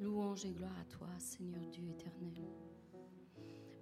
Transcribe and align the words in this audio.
Louange 0.00 0.46
et 0.46 0.52
gloire 0.52 0.78
à 0.80 0.84
toi, 0.86 1.08
Seigneur 1.18 1.60
Dieu 1.66 1.84
éternel. 1.86 2.32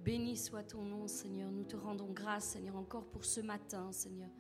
Béni 0.01 0.37
soit 0.37 0.65
ton 0.65 0.83
nom, 0.83 1.07
Seigneur. 1.07 1.49
Nous 1.53 1.63
te 1.63 1.77
rendons 1.77 2.11
grâce, 2.11 2.47
Seigneur, 2.47 2.75
encore 2.75 3.05
pour 3.05 3.25
ce 3.25 3.41
matin, 3.41 3.93
Seigneur. 3.93 4.31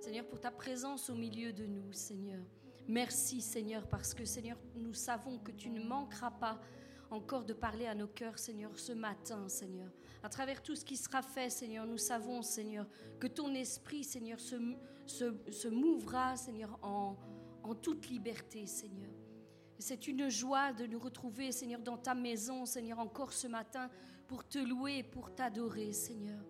Seigneur, 0.00 0.24
pour 0.28 0.40
ta 0.40 0.52
présence 0.52 1.10
au 1.10 1.16
milieu 1.16 1.52
de 1.52 1.66
nous, 1.66 1.92
Seigneur. 1.92 2.40
Merci, 2.86 3.40
Seigneur, 3.40 3.88
parce 3.88 4.14
que, 4.14 4.24
Seigneur, 4.24 4.58
nous 4.76 4.94
savons 4.94 5.40
que 5.40 5.50
tu 5.50 5.70
ne 5.70 5.82
manqueras 5.82 6.30
pas 6.30 6.60
encore 7.10 7.44
de 7.44 7.52
parler 7.52 7.86
à 7.86 7.96
nos 7.96 8.06
cœurs, 8.06 8.38
Seigneur, 8.38 8.78
ce 8.78 8.92
matin, 8.92 9.48
Seigneur. 9.48 9.90
À 10.22 10.28
travers 10.28 10.62
tout 10.62 10.76
ce 10.76 10.84
qui 10.84 10.96
sera 10.96 11.22
fait, 11.22 11.50
Seigneur, 11.50 11.84
nous 11.84 11.98
savons, 11.98 12.42
Seigneur, 12.42 12.86
que 13.18 13.26
ton 13.26 13.52
esprit, 13.54 14.04
Seigneur, 14.04 14.38
se, 14.38 15.68
mouvra, 15.68 16.36
Seigneur, 16.36 16.78
en 16.80 17.16
toute 17.82 18.08
liberté, 18.08 18.66
Seigneur. 18.66 19.10
C'est 19.78 20.08
une 20.08 20.28
joie 20.28 20.72
de 20.72 20.86
nous 20.86 20.98
retrouver, 20.98 21.52
Seigneur, 21.52 21.80
dans 21.80 21.96
ta 21.96 22.14
maison, 22.14 22.66
Seigneur, 22.66 22.98
encore 22.98 23.32
ce 23.32 23.46
matin, 23.46 23.88
pour 24.26 24.46
te 24.46 24.58
louer, 24.58 25.04
pour 25.04 25.34
t'adorer, 25.34 25.92
Seigneur. 25.92 26.40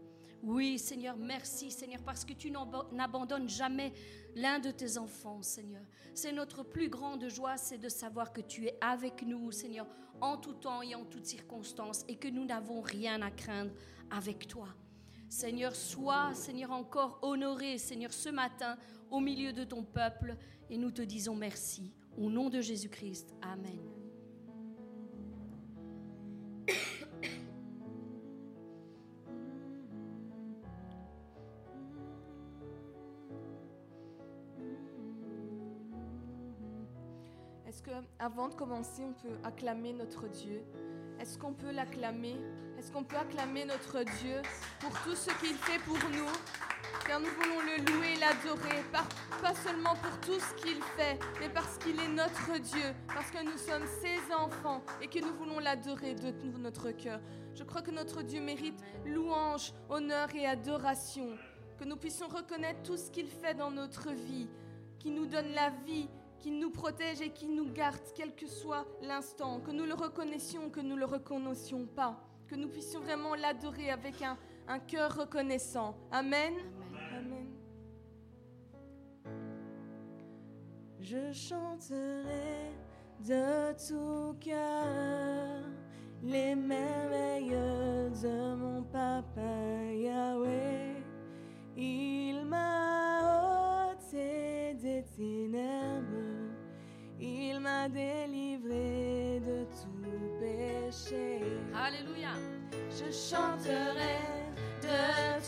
Oui, 0.43 0.79
Seigneur, 0.79 1.16
merci, 1.16 1.70
Seigneur, 1.70 2.01
parce 2.03 2.25
que 2.25 2.33
tu 2.33 2.51
n'abandonnes 2.51 3.48
jamais 3.48 3.93
l'un 4.34 4.59
de 4.61 4.70
tes 4.70 4.97
enfants, 4.97 5.43
Seigneur. 5.43 5.83
C'est 6.15 6.33
notre 6.33 6.62
plus 6.62 6.89
grande 6.89 7.29
joie, 7.29 7.56
c'est 7.56 7.77
de 7.79 7.89
savoir 7.89 8.33
que 8.33 8.41
tu 8.41 8.67
es 8.67 8.79
avec 8.80 9.23
nous, 9.23 9.53
Seigneur, 9.53 9.87
en 10.20 10.37
tout 10.37 10.55
temps 10.55 10.81
et 10.81 10.95
en 10.95 11.05
toutes 11.05 11.27
circonstances, 11.27 12.05
et 12.09 12.17
que 12.17 12.29
nous 12.29 12.45
n'avons 12.45 12.81
rien 12.81 13.20
à 13.20 13.31
craindre 13.31 13.73
avec 14.11 14.47
toi. 14.47 14.69
Seigneur, 15.29 15.77
sois, 15.77 16.33
Seigneur, 16.34 16.70
encore 16.70 17.19
honoré, 17.20 17.77
Seigneur, 17.77 18.12
ce 18.12 18.31
matin, 18.31 18.79
au 19.11 19.20
milieu 19.20 19.53
de 19.53 19.65
ton 19.65 19.83
peuple, 19.83 20.37
et 20.70 20.79
nous 20.79 20.91
te 20.91 21.03
disons 21.03 21.34
merci. 21.34 21.92
Au 22.17 22.30
nom 22.30 22.48
de 22.48 22.61
Jésus-Christ. 22.61 23.35
Amen. 23.43 23.79
Est-ce 37.67 37.83
que, 37.83 37.91
avant 38.19 38.48
de 38.48 38.55
commencer, 38.55 39.03
on 39.05 39.12
peut 39.12 39.36
acclamer 39.45 39.92
notre 39.92 40.27
Dieu? 40.29 40.62
Est-ce 41.20 41.39
qu'on 41.39 41.53
peut 41.53 41.70
l'acclamer? 41.70 42.36
Est-ce 42.79 42.93
qu'on 42.93 43.03
peut 43.03 43.17
acclamer 43.17 43.65
notre 43.65 44.05
Dieu 44.21 44.41
pour 44.79 44.91
tout 45.03 45.17
ce 45.17 45.31
qu'il 45.41 45.57
fait 45.57 45.81
pour 45.81 45.97
nous? 45.97 46.31
Car 47.05 47.19
nous 47.19 47.27
voulons 47.27 47.61
le 47.62 47.85
louer 47.85 48.15
l'adorer, 48.20 48.85
pas 48.93 49.55
seulement 49.55 49.95
pour 49.97 50.20
tout 50.20 50.39
ce 50.39 50.55
qu'il 50.62 50.81
fait, 50.97 51.19
mais 51.41 51.48
parce 51.48 51.77
qu'il 51.79 51.98
est 51.98 52.09
notre 52.09 52.61
Dieu, 52.61 52.95
parce 53.09 53.33
que 53.33 53.43
nous 53.43 53.59
sommes 53.59 53.87
ses 54.01 54.33
enfants 54.33 54.81
et 55.03 55.09
que 55.09 55.19
nous 55.19 55.35
voulons 55.35 55.59
l'adorer 55.59 56.15
de 56.15 56.31
tout 56.31 56.57
notre 56.57 56.93
cœur. 56.93 57.19
Je 57.57 57.65
crois 57.65 57.83
que 57.83 57.91
notre 57.91 58.23
Dieu 58.23 58.41
mérite 58.41 58.81
louange, 59.05 59.73
honneur 59.89 60.29
et 60.37 60.47
adoration, 60.47 61.37
que 61.81 61.85
nous 61.85 61.97
puissions 61.97 62.29
reconnaître 62.29 62.85
tout 62.85 62.97
ce 62.97 63.11
qu'il 63.11 63.27
fait 63.27 63.55
dans 63.55 63.73
notre 63.73 64.13
vie, 64.13 64.48
qui 65.01 65.11
nous 65.11 65.27
donne 65.27 65.51
la 65.51 65.70
vie, 65.85 66.09
qui 66.39 66.53
nous 66.53 66.70
protège 66.70 67.20
et 67.23 67.31
qui 67.31 67.48
nous 67.48 67.73
garde, 67.73 67.98
quel 68.15 68.37
que 68.37 68.47
soit 68.47 68.87
l'instant, 69.03 69.59
que 69.59 69.73
nous 69.73 69.85
le 69.85 69.95
reconnaissions 69.95 70.70
que 70.70 70.81
nous 70.81 70.95
ne 70.95 71.01
le 71.01 71.07
reconnaissions 71.07 71.85
pas, 71.87 72.20
que 72.49 72.55
nous 72.55 72.69
puissions 72.69 73.01
vraiment 73.01 73.35
l'adorer 73.35 73.91
avec 73.91 74.23
un, 74.23 74.37
un 74.67 74.79
cœur 74.79 75.15
reconnaissant. 75.15 75.95
Amen. 76.11 76.55
Je 81.01 81.33
chanterai 81.33 82.73
de 83.21 83.73
tout 83.89 84.37
cœur 84.41 85.63
les 86.23 86.55
merveilles 86.55 87.51
de 87.51 88.55
mon 88.57 88.83
papa 88.83 89.92
Yahweh. 89.92 90.97
Il 91.77 92.45
m'a 92.45 93.92
ôté 93.92 94.75
des 94.75 95.05
ténèbres, 95.17 96.53
il 97.20 97.61
m'a 97.61 97.89
délivré 97.89 99.41
de 99.41 99.64
tout 99.64 99.98
péché. 100.89 101.43
Alléluia. 101.75 102.33
Je 102.91 103.13
chanterai 103.13 104.21
de 104.83 104.99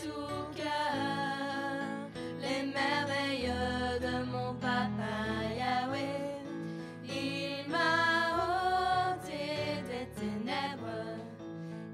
tout 0.01 0.55
cœur 0.55 2.09
les 2.39 2.63
merveilles 2.71 3.51
de 3.99 4.23
mon 4.31 4.53
papa 4.55 5.13
Yahweh. 5.57 6.43
Il 7.05 7.69
m'a 7.69 9.15
ôté 9.15 9.81
des 9.89 10.07
ténèbres, 10.19 11.09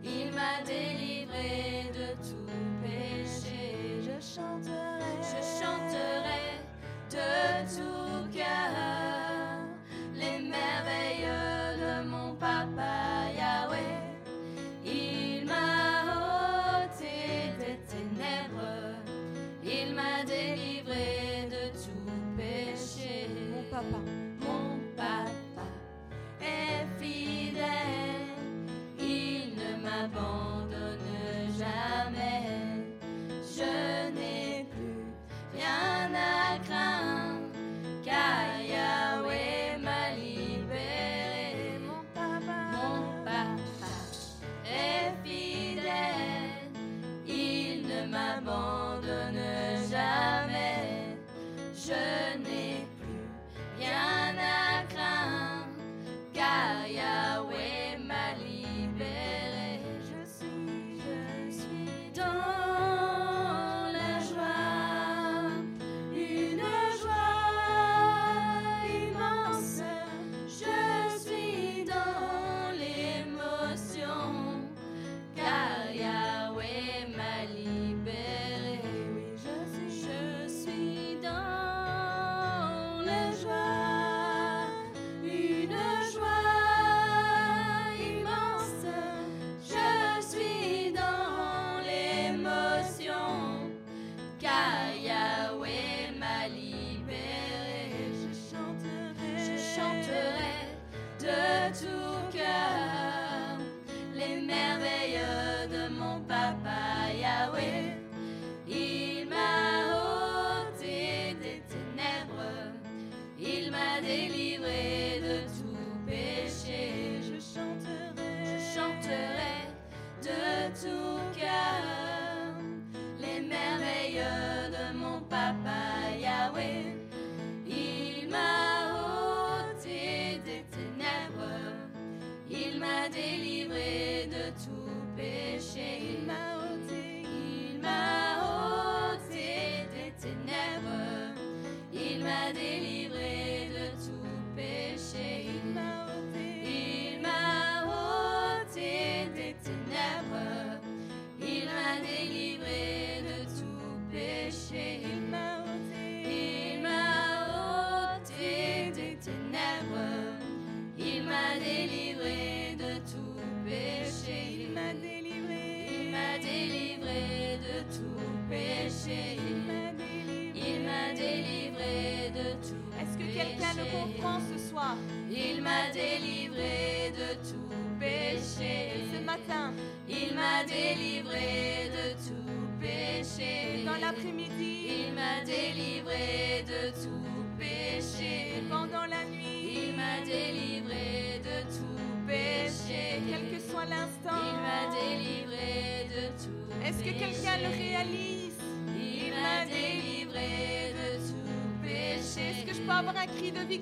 il 0.04 0.34
m'a 0.34 0.62
délivré 0.66 1.92
de 1.94 2.08
tout 2.28 2.52
péché. 2.84 4.02
Je 4.02 4.20
chanterai, 4.20 4.56
je 4.60 4.76
chanterai 4.76 4.97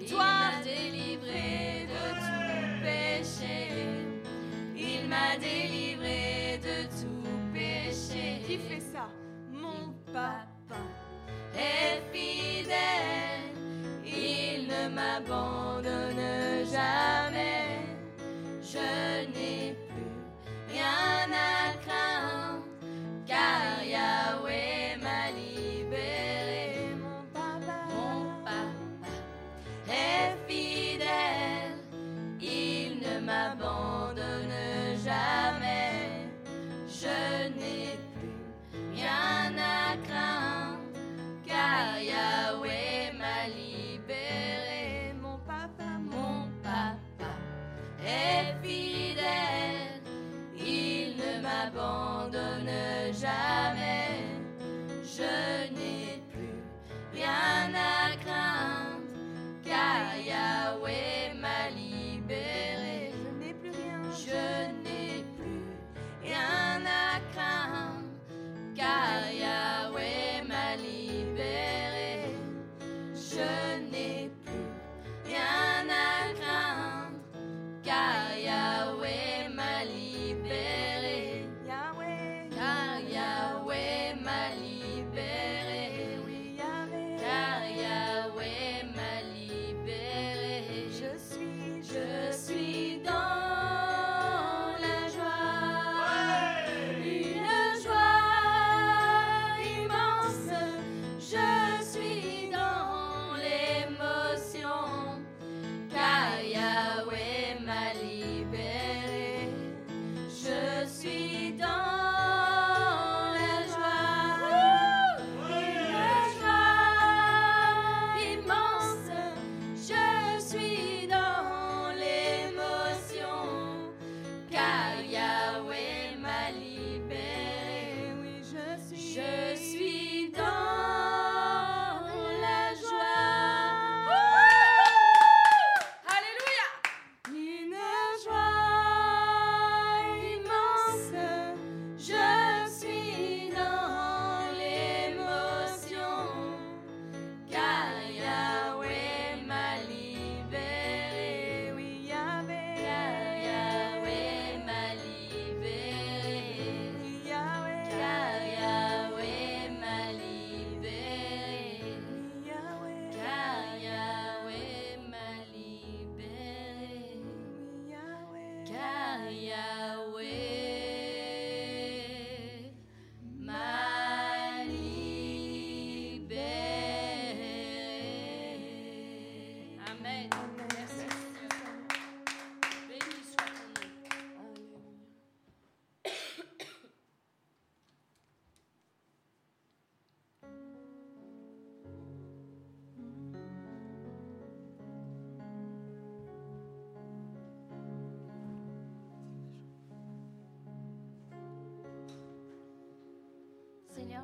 victoire 0.05 0.44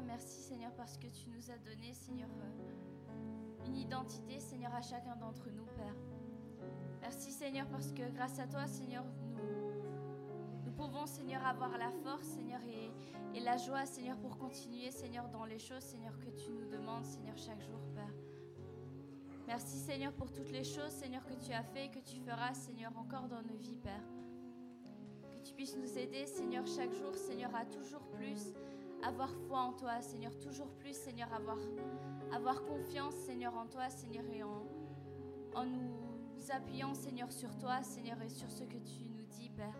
merci 0.05 0.41
Seigneur 0.41 0.71
parce 0.75 0.97
que 0.97 1.07
tu 1.07 1.29
nous 1.29 1.51
as 1.51 1.57
donné, 1.57 1.93
Seigneur, 1.93 2.29
euh, 2.29 3.67
une 3.67 3.77
identité, 3.77 4.39
Seigneur, 4.39 4.73
à 4.73 4.81
chacun 4.81 5.15
d'entre 5.15 5.49
nous, 5.49 5.65
Père. 5.65 5.95
Merci 7.01 7.31
Seigneur 7.31 7.67
parce 7.67 7.91
que 7.91 8.09
grâce 8.11 8.39
à 8.39 8.47
toi, 8.47 8.67
Seigneur, 8.67 9.03
nous, 10.65 10.71
pouvons, 10.71 11.05
Seigneur, 11.05 11.45
avoir 11.45 11.77
la 11.77 11.91
force, 11.91 12.25
Seigneur, 12.25 12.61
et, 12.63 12.91
et 13.37 13.39
la 13.41 13.57
joie, 13.57 13.85
Seigneur, 13.85 14.17
pour 14.17 14.37
continuer, 14.37 14.91
Seigneur, 14.91 15.29
dans 15.29 15.45
les 15.45 15.59
choses, 15.59 15.83
Seigneur, 15.83 16.17
que 16.19 16.29
tu 16.29 16.51
nous 16.51 16.65
demandes, 16.65 17.05
Seigneur, 17.05 17.37
chaque 17.37 17.61
jour, 17.61 17.79
Père. 17.93 18.13
Merci 19.47 19.77
Seigneur 19.79 20.13
pour 20.13 20.31
toutes 20.31 20.51
les 20.51 20.63
choses, 20.63 20.91
Seigneur, 20.91 21.25
que 21.25 21.33
tu 21.33 21.51
as 21.51 21.63
fait 21.63 21.85
et 21.85 21.89
que 21.89 21.99
tu 21.99 22.19
feras, 22.19 22.53
Seigneur, 22.53 22.91
encore 22.97 23.27
dans 23.27 23.41
nos 23.41 23.57
vies, 23.57 23.75
Père. 23.75 24.03
Que 25.31 25.39
tu 25.39 25.53
puisses 25.53 25.75
nous 25.75 25.97
aider, 25.97 26.25
Seigneur, 26.25 26.65
chaque 26.65 26.93
jour, 26.93 27.13
Seigneur, 27.15 27.53
à 27.55 27.65
toujours 27.65 28.07
plus 28.11 28.53
avoir 29.03 29.29
foi 29.47 29.59
en 29.59 29.73
toi, 29.73 30.01
Seigneur, 30.01 30.37
toujours 30.39 30.71
plus, 30.73 30.95
Seigneur, 30.95 31.27
avoir, 31.33 32.63
confiance, 32.63 33.15
Seigneur, 33.15 33.55
en 33.55 33.67
toi, 33.67 33.89
Seigneur, 33.89 34.23
et 34.31 34.43
en, 34.43 34.63
en 35.55 35.65
nous 35.65 36.51
appuyant, 36.51 36.93
Seigneur, 36.93 37.31
sur 37.31 37.55
toi, 37.57 37.83
Seigneur, 37.83 38.21
et 38.21 38.29
sur 38.29 38.49
ce 38.49 38.63
que 38.63 38.77
tu 38.77 39.03
nous 39.09 39.23
dis, 39.29 39.49
Père. 39.49 39.75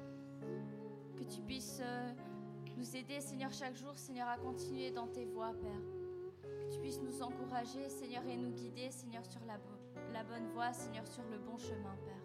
Que 1.18 1.24
tu 1.24 1.42
puisses 1.42 1.82
euh, 1.82 2.14
nous 2.78 2.96
aider, 2.96 3.20
Seigneur, 3.22 3.52
chaque 3.54 3.76
jour, 3.76 3.98
Seigneur, 3.98 4.28
à 4.28 4.38
continuer 4.38 4.92
dans 4.92 5.08
tes 5.08 5.26
voies, 5.26 5.54
Père. 5.54 5.82
Que 6.44 6.74
tu 6.74 6.80
puisses 6.80 7.02
nous 7.02 7.22
encourager, 7.22 7.90
Seigneur, 7.90 8.26
et 8.28 8.38
nous 8.38 8.52
guider, 8.52 8.92
Seigneur, 8.92 9.26
sur 9.26 9.42
la 9.46 10.24
bonne 10.24 10.48
voie, 10.54 10.74
Seigneur, 10.74 11.08
sur 11.08 11.24
le 11.32 11.38
bon 11.38 11.58
chemin, 11.58 11.96
Père. 12.06 12.21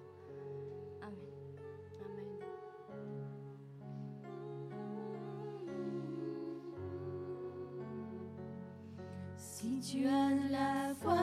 Tu 9.83 10.07
as 10.07 10.31
la 10.51 10.95
foi 11.03 11.17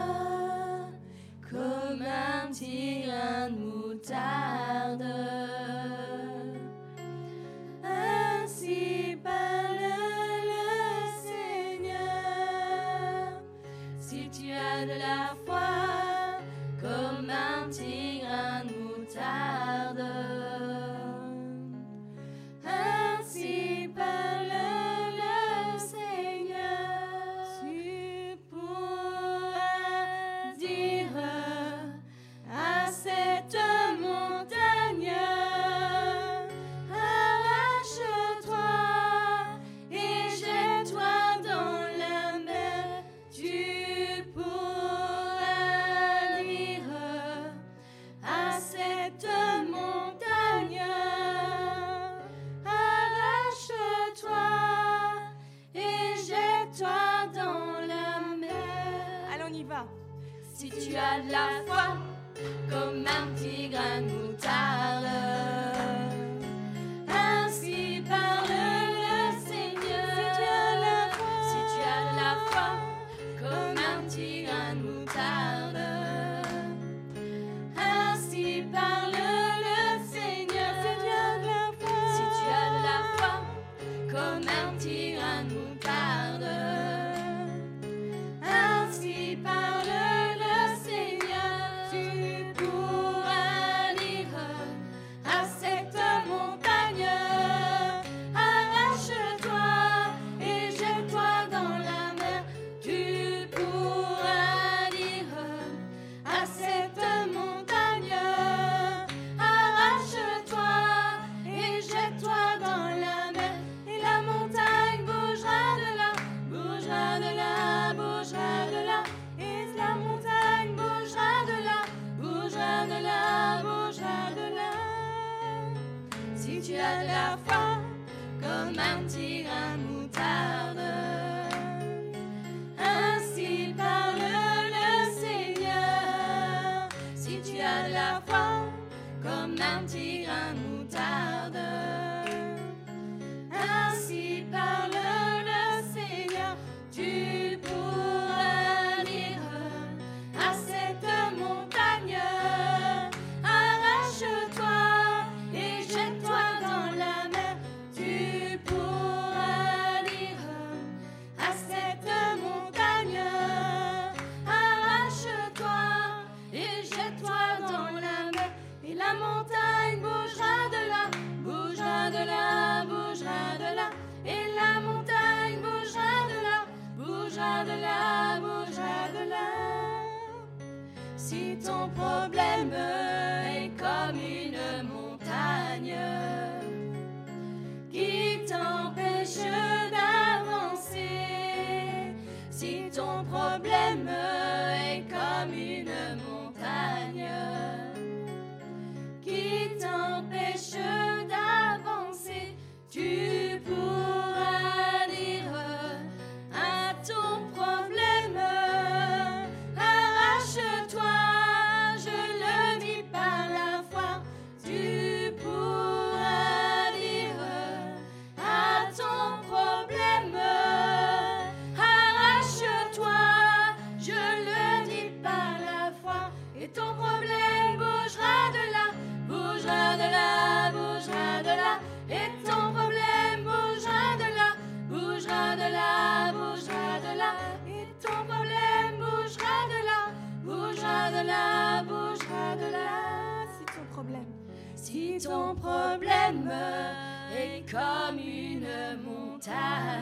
comme 1.50 2.04
un 2.04 2.52
petit 2.52 3.04
de 3.04 3.50
moutarde. 3.50 5.43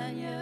Seigneur. 0.01 0.40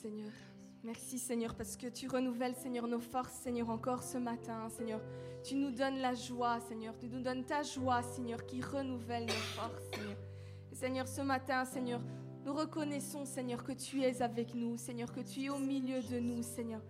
Seigneur. 0.00 0.32
Merci 0.82 1.18
Seigneur 1.18 1.54
parce 1.54 1.76
que 1.76 1.86
tu 1.86 2.08
renouvelles 2.08 2.54
Seigneur 2.54 2.88
nos 2.88 3.00
forces 3.00 3.34
Seigneur 3.34 3.68
encore 3.68 4.02
ce 4.02 4.16
matin 4.16 4.66
Seigneur. 4.70 4.98
Tu 5.44 5.56
nous 5.56 5.70
donnes 5.70 5.98
la 5.98 6.14
joie 6.14 6.58
Seigneur. 6.60 6.96
Tu 6.98 7.06
nous 7.08 7.20
donnes 7.20 7.44
ta 7.44 7.62
joie 7.62 8.02
Seigneur 8.02 8.46
qui 8.46 8.62
renouvelle 8.62 9.26
nos 9.26 9.32
forces 9.32 9.90
Seigneur. 9.92 10.16
Et, 10.72 10.74
Seigneur 10.74 11.06
ce 11.06 11.20
matin 11.20 11.66
Seigneur 11.66 12.00
nous 12.46 12.54
reconnaissons 12.54 13.26
Seigneur 13.26 13.62
que 13.62 13.72
tu 13.72 14.00
es 14.00 14.22
avec 14.22 14.54
nous 14.54 14.78
Seigneur 14.78 15.12
que 15.12 15.20
tu 15.20 15.44
es 15.44 15.48
au 15.50 15.58
milieu 15.58 16.00
de 16.00 16.18
nous 16.18 16.42
Seigneur. 16.42 16.80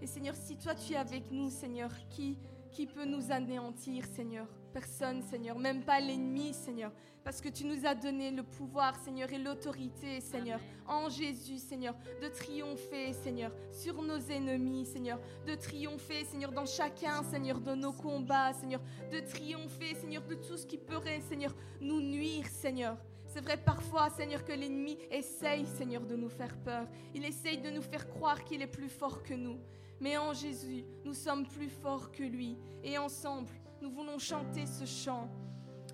Et 0.00 0.06
Seigneur 0.06 0.36
si 0.36 0.56
toi 0.56 0.76
tu 0.76 0.92
es 0.92 0.96
avec 0.96 1.32
nous 1.32 1.50
Seigneur 1.50 1.90
qui 2.08 2.38
qui 2.70 2.86
peut 2.86 3.04
nous 3.04 3.32
anéantir 3.32 4.04
Seigneur? 4.04 4.46
Personne 4.72 5.22
Seigneur, 5.22 5.58
même 5.58 5.82
pas 5.82 6.00
l'ennemi 6.00 6.54
Seigneur 6.54 6.92
parce 7.24 7.40
que 7.40 7.48
tu 7.48 7.64
nous 7.64 7.86
as 7.86 7.94
donné 7.94 8.30
le 8.30 8.42
pouvoir, 8.42 8.96
Seigneur, 8.96 9.32
et 9.32 9.38
l'autorité, 9.38 10.20
Seigneur, 10.20 10.60
en 10.86 11.08
Jésus, 11.08 11.58
Seigneur, 11.58 11.94
de 12.22 12.28
triompher, 12.28 13.12
Seigneur, 13.12 13.52
sur 13.70 14.02
nos 14.02 14.18
ennemis, 14.18 14.86
Seigneur, 14.86 15.20
de 15.46 15.54
triompher, 15.54 16.24
Seigneur, 16.24 16.52
dans 16.52 16.66
chacun, 16.66 17.22
Seigneur, 17.22 17.60
de 17.60 17.74
nos 17.74 17.92
combats, 17.92 18.52
Seigneur, 18.52 18.80
de 19.12 19.20
triompher, 19.20 19.94
Seigneur, 19.94 20.22
de 20.22 20.34
tout 20.34 20.56
ce 20.56 20.66
qui 20.66 20.78
pourrait, 20.78 21.20
Seigneur, 21.20 21.54
nous 21.80 22.00
nuire, 22.00 22.46
Seigneur. 22.46 22.96
C'est 23.26 23.42
vrai 23.42 23.56
parfois, 23.56 24.10
Seigneur, 24.10 24.44
que 24.44 24.52
l'ennemi 24.52 24.98
essaye, 25.10 25.66
Seigneur, 25.66 26.04
de 26.04 26.16
nous 26.16 26.30
faire 26.30 26.56
peur. 26.56 26.88
Il 27.14 27.24
essaye 27.24 27.58
de 27.58 27.70
nous 27.70 27.82
faire 27.82 28.08
croire 28.08 28.42
qu'il 28.44 28.60
est 28.62 28.66
plus 28.66 28.88
fort 28.88 29.22
que 29.22 29.34
nous. 29.34 29.60
Mais 30.00 30.16
en 30.16 30.32
Jésus, 30.32 30.84
nous 31.04 31.14
sommes 31.14 31.46
plus 31.46 31.68
forts 31.68 32.10
que 32.10 32.22
lui. 32.22 32.56
Et 32.82 32.96
ensemble, 32.96 33.50
nous 33.80 33.90
voulons 33.90 34.18
chanter 34.18 34.66
ce 34.66 34.84
chant 34.84 35.28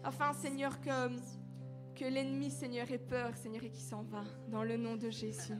afin, 0.02 0.32
Seigneur, 0.32 0.80
que, 0.80 0.90
que 1.94 2.04
l'ennemi, 2.04 2.50
Seigneur, 2.50 2.90
ait 2.90 2.98
peur, 2.98 3.36
Seigneur, 3.36 3.64
et 3.64 3.70
qu'il 3.70 3.82
s'en 3.82 4.02
va, 4.02 4.24
dans 4.48 4.62
le 4.62 4.76
nom 4.76 4.96
de 4.96 5.10
Jésus. 5.10 5.54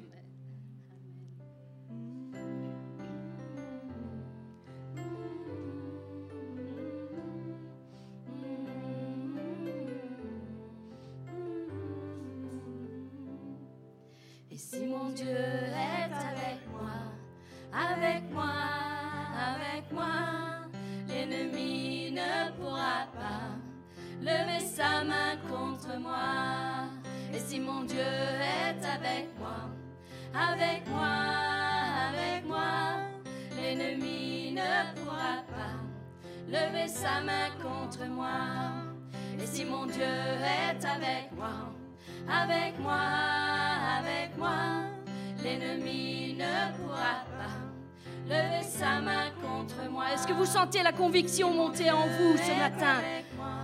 Sentez 50.67 50.83
la 50.83 50.91
conviction 50.93 51.53
monter 51.55 51.93
en 51.93 52.09
vous 52.09 52.37
ce 52.37 52.59
matin 52.59 53.01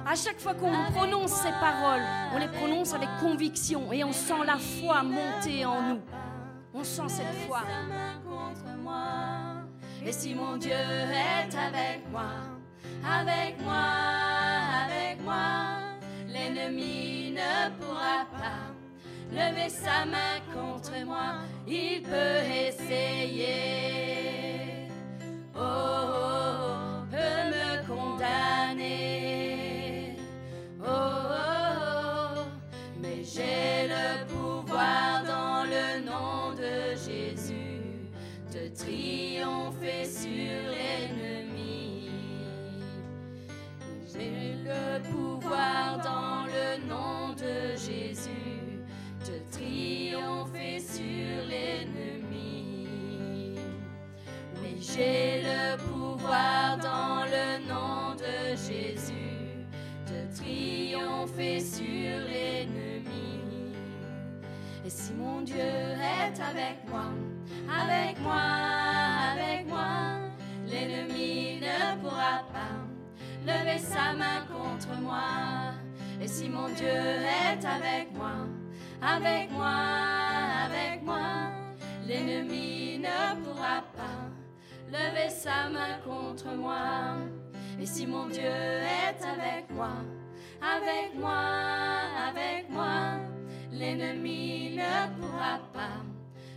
À 0.07 0.15
chaque 0.15 0.39
fois 0.39 0.55
qu'on 0.55 0.73
prononce 0.93 1.33
ces 1.33 1.51
paroles, 1.51 2.03
on 2.33 2.39
les 2.39 2.47
prononce 2.47 2.95
avec 2.95 3.09
conviction 3.21 3.93
et 3.93 4.05
on 4.05 4.13
sent 4.13 4.45
la 4.47 4.57
foi 4.57 5.03
monter 5.03 5.65
en 5.65 5.83
nous. 5.83 6.01
On 6.73 6.85
sent 6.85 7.09
cette 7.09 7.35
foi. 7.49 7.63
Et 10.05 10.13
si 10.13 10.35
mon 10.35 10.57
Dieu 10.57 10.71
est 10.71 11.55
avec 11.57 12.09
moi, 12.13 12.31
avec 13.05 13.61
moi, 13.63 13.85
avec 14.85 15.23
moi, 15.25 15.81
l'ennemi 16.29 17.33
ne 17.33 17.71
pourra 17.81 18.27
pas 18.33 18.71
lever 19.33 19.69
sa 19.69 20.05
main 20.05 20.39
contre 20.55 20.93
moi. 21.05 21.35
Il 21.67 22.03
peut 22.03 22.43
essayer, 22.69 23.49
oh, 25.57 25.61
oh, 25.61 26.13
oh 26.15 26.92
me 27.51 27.79
condamner, 27.87 29.22
avec 79.17 79.51
moi, 79.51 79.75
avec 80.67 81.03
moi, 81.03 81.51
l'ennemi 82.07 82.99
ne 82.99 83.35
pourra 83.43 83.83
pas 83.97 84.29
lever 84.91 85.31
sa 85.31 85.69
main 85.69 85.99
contre 86.05 86.49
moi. 86.57 87.17
Et 87.81 87.87
si 87.87 88.07
mon 88.07 88.27
Dieu 88.27 88.43
est 88.43 89.25
avec 89.25 89.71
moi, 89.71 89.93
avec 90.61 91.15
moi, 91.15 91.45
avec 92.29 92.69
moi, 92.71 93.17
l'ennemi 93.71 94.77
ne 94.77 95.09
pourra 95.21 95.61
pas 95.73 96.03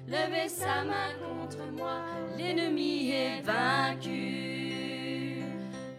lever 0.07 0.47
sa 0.47 0.83
main 0.83 1.13
contre 1.23 1.59
moi. 1.77 2.01
L'ennemi 2.37 3.11
est 3.11 3.41
vaincu. 3.41 5.43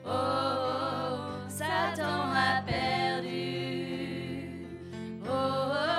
Oh, 0.07 0.11
oh, 0.11 1.49
Satan 1.49 2.31
a 2.33 2.63
perdu. 2.63 3.37
Oh, 5.25 5.29
oh, 5.29 5.73
oh, 5.73 5.96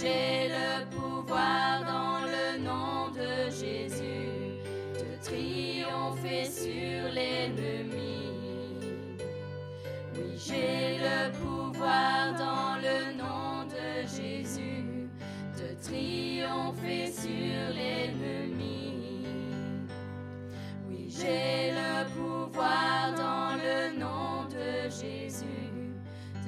j'ai 0.00 0.48
le 0.48 0.84
pouvoir 0.90 1.84
dans 1.86 2.20
le 2.26 2.58
nom 2.62 3.08
de 3.10 3.50
Jésus 3.50 4.60
de 4.94 5.24
triompher 5.24 6.44
sur 6.44 7.12
l'ennemi. 7.12 8.28
Oui, 10.14 10.36
j'ai 10.36 10.98
le 10.98 11.32
pouvoir 11.32 12.34
dans 12.36 12.76
le 12.76 13.16
nom 13.16 13.64
de 13.64 14.06
Jésus 14.06 15.08
de 15.56 15.82
triompher 15.82 17.10
sur 17.10 17.74
l'ennemi. 17.74 19.24
Oui, 20.88 21.08
j'ai 21.08 21.72
le 21.72 22.04
pouvoir 22.14 23.14
dans 23.16 23.56
le 23.56 23.98
nom 23.98 24.44
de 24.44 24.90
Jésus 24.90 25.44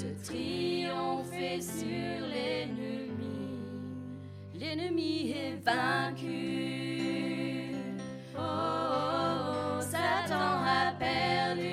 de 0.01 0.23
triompher 0.23 1.63
sur 1.63 2.27
l'ennemi. 2.29 2.98
L'ennemi 4.61 5.31
est 5.31 5.57
vaincu. 5.65 6.27
Oh, 8.37 8.41
oh, 8.41 9.79
oh, 9.79 9.81
Satan 9.81 10.65
a 10.67 10.93
perdu. 10.99 11.65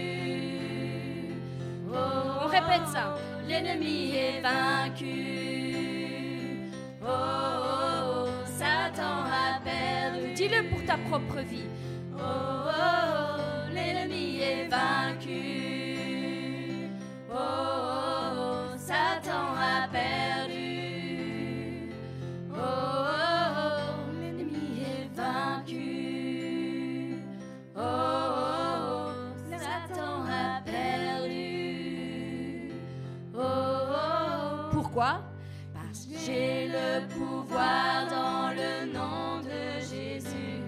Oh, 1.92 1.96
on 2.44 2.48
répète 2.48 2.88
ça. 2.94 3.16
L'ennemi 3.48 4.12
est 4.16 4.40
vaincu. 4.40 5.16
Oh, 7.02 7.08
oh, 7.08 8.28
oh, 8.28 8.30
Satan 8.46 9.24
a 9.32 9.60
perdu. 9.64 10.34
Dis-le 10.36 10.70
pour 10.70 10.86
ta 10.86 10.98
propre 11.10 11.40
vie. 11.40 11.70
Oh, 12.16 12.20
oh, 12.22 12.70
oh, 12.70 13.74
l'ennemi 13.74 14.42
est 14.42 14.68
vaincu. 14.68 15.42
Oh, 17.32 17.36
oh, 17.36 17.85
j'ai 36.26 36.68
le 36.68 37.06
pouvoir 37.08 38.08
dans 38.10 38.50
le 38.50 38.92
nom 38.92 39.42
de 39.42 39.80
Jésus 39.80 40.64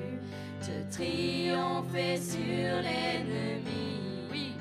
de 0.61 0.91
triompher 0.91 2.17
sur 2.17 2.81
l'ennemi. 2.85 4.27
Oui. 4.31 4.53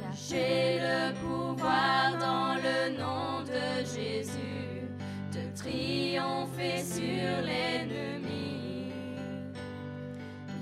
Car 0.00 0.12
j'ai 0.28 0.78
le 0.78 1.12
pouvoir 1.14 2.16
dans 2.20 2.54
le 2.54 2.96
nom 2.96 3.42
de 3.42 3.84
Jésus 3.84 4.86
de 5.32 5.56
triompher 5.56 6.82
sur 6.84 7.42
l'ennemi. 7.48 8.92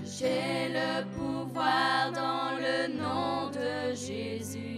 J'ai 0.05 0.71
le 0.71 1.05
pouvoir 1.17 2.13
dans 2.13 2.57
le 2.57 2.97
nom 2.97 3.51
de 3.51 3.95
Jésus 3.95 4.74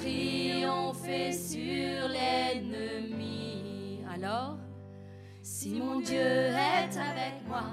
triompher 0.00 1.32
sur 1.32 2.08
l'ennemi. 2.08 4.02
Alors, 4.12 4.56
Si 5.42 5.80
mon 5.80 6.00
Dieu 6.00 6.18
est 6.18 6.96
avec 6.96 7.46
moi, 7.48 7.64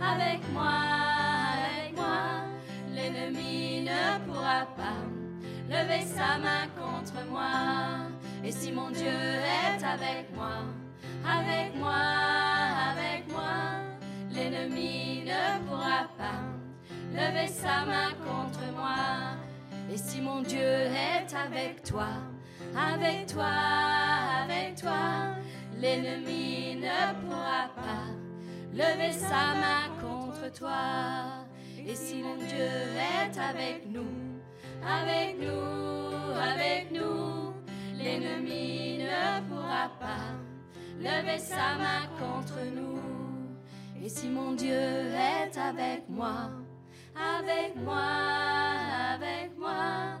avec 0.00 0.40
moi, 0.52 0.76
avec 1.54 1.94
moi, 1.96 2.18
l'ennemi 2.94 3.82
ne 3.82 4.18
pourra 4.26 4.66
pas 4.76 5.02
lever 5.68 6.02
sa 6.02 6.38
main 6.38 6.66
contre 6.76 7.24
moi. 7.30 8.08
Et 8.42 8.50
si 8.52 8.72
mon 8.72 8.90
Dieu 8.90 9.06
est 9.06 9.82
avec 9.84 10.34
moi, 10.34 10.56
avec 11.26 11.74
moi, 11.76 12.04
avec 12.90 13.30
moi, 13.30 13.54
l'ennemi 14.30 15.24
ne 15.24 15.66
pourra 15.66 16.08
pas 16.18 16.42
lever 17.12 17.48
sa 17.48 17.84
main 17.84 18.10
contre 18.26 18.64
moi. 18.76 19.34
Et 19.92 19.96
si 19.96 20.20
mon 20.20 20.40
Dieu 20.42 20.58
est 20.58 21.34
avec 21.34 21.82
toi, 21.82 22.08
avec 22.76 23.26
toi, 23.26 23.52
avec 24.42 24.76
toi, 24.76 25.36
l'ennemi 25.80 26.76
ne 26.76 27.20
pourra 27.22 27.68
pas 27.76 28.08
lever 28.72 29.12
sa 29.12 29.54
main 29.54 29.88
contre 30.00 30.52
toi. 30.52 31.44
Et 31.86 31.94
si 31.94 32.22
mon 32.22 32.36
Dieu 32.36 32.46
est 32.56 33.38
avec 33.38 33.86
nous, 33.90 34.40
avec 34.86 35.36
nous, 35.38 36.32
avec 36.40 36.90
nous, 36.90 37.52
l'ennemi 37.96 38.98
ne 38.98 39.40
pourra 39.48 39.90
pas 40.00 40.32
lever 40.98 41.38
sa 41.38 41.76
main 41.76 42.06
contre 42.18 42.58
nous. 42.74 43.00
Et 44.02 44.08
si 44.08 44.28
mon 44.28 44.52
Dieu 44.52 44.72
est 44.72 45.56
avec 45.58 46.08
moi, 46.08 46.50
avec 47.16 47.76
moi, 47.76 48.02
avec 49.14 49.56
moi, 49.58 50.18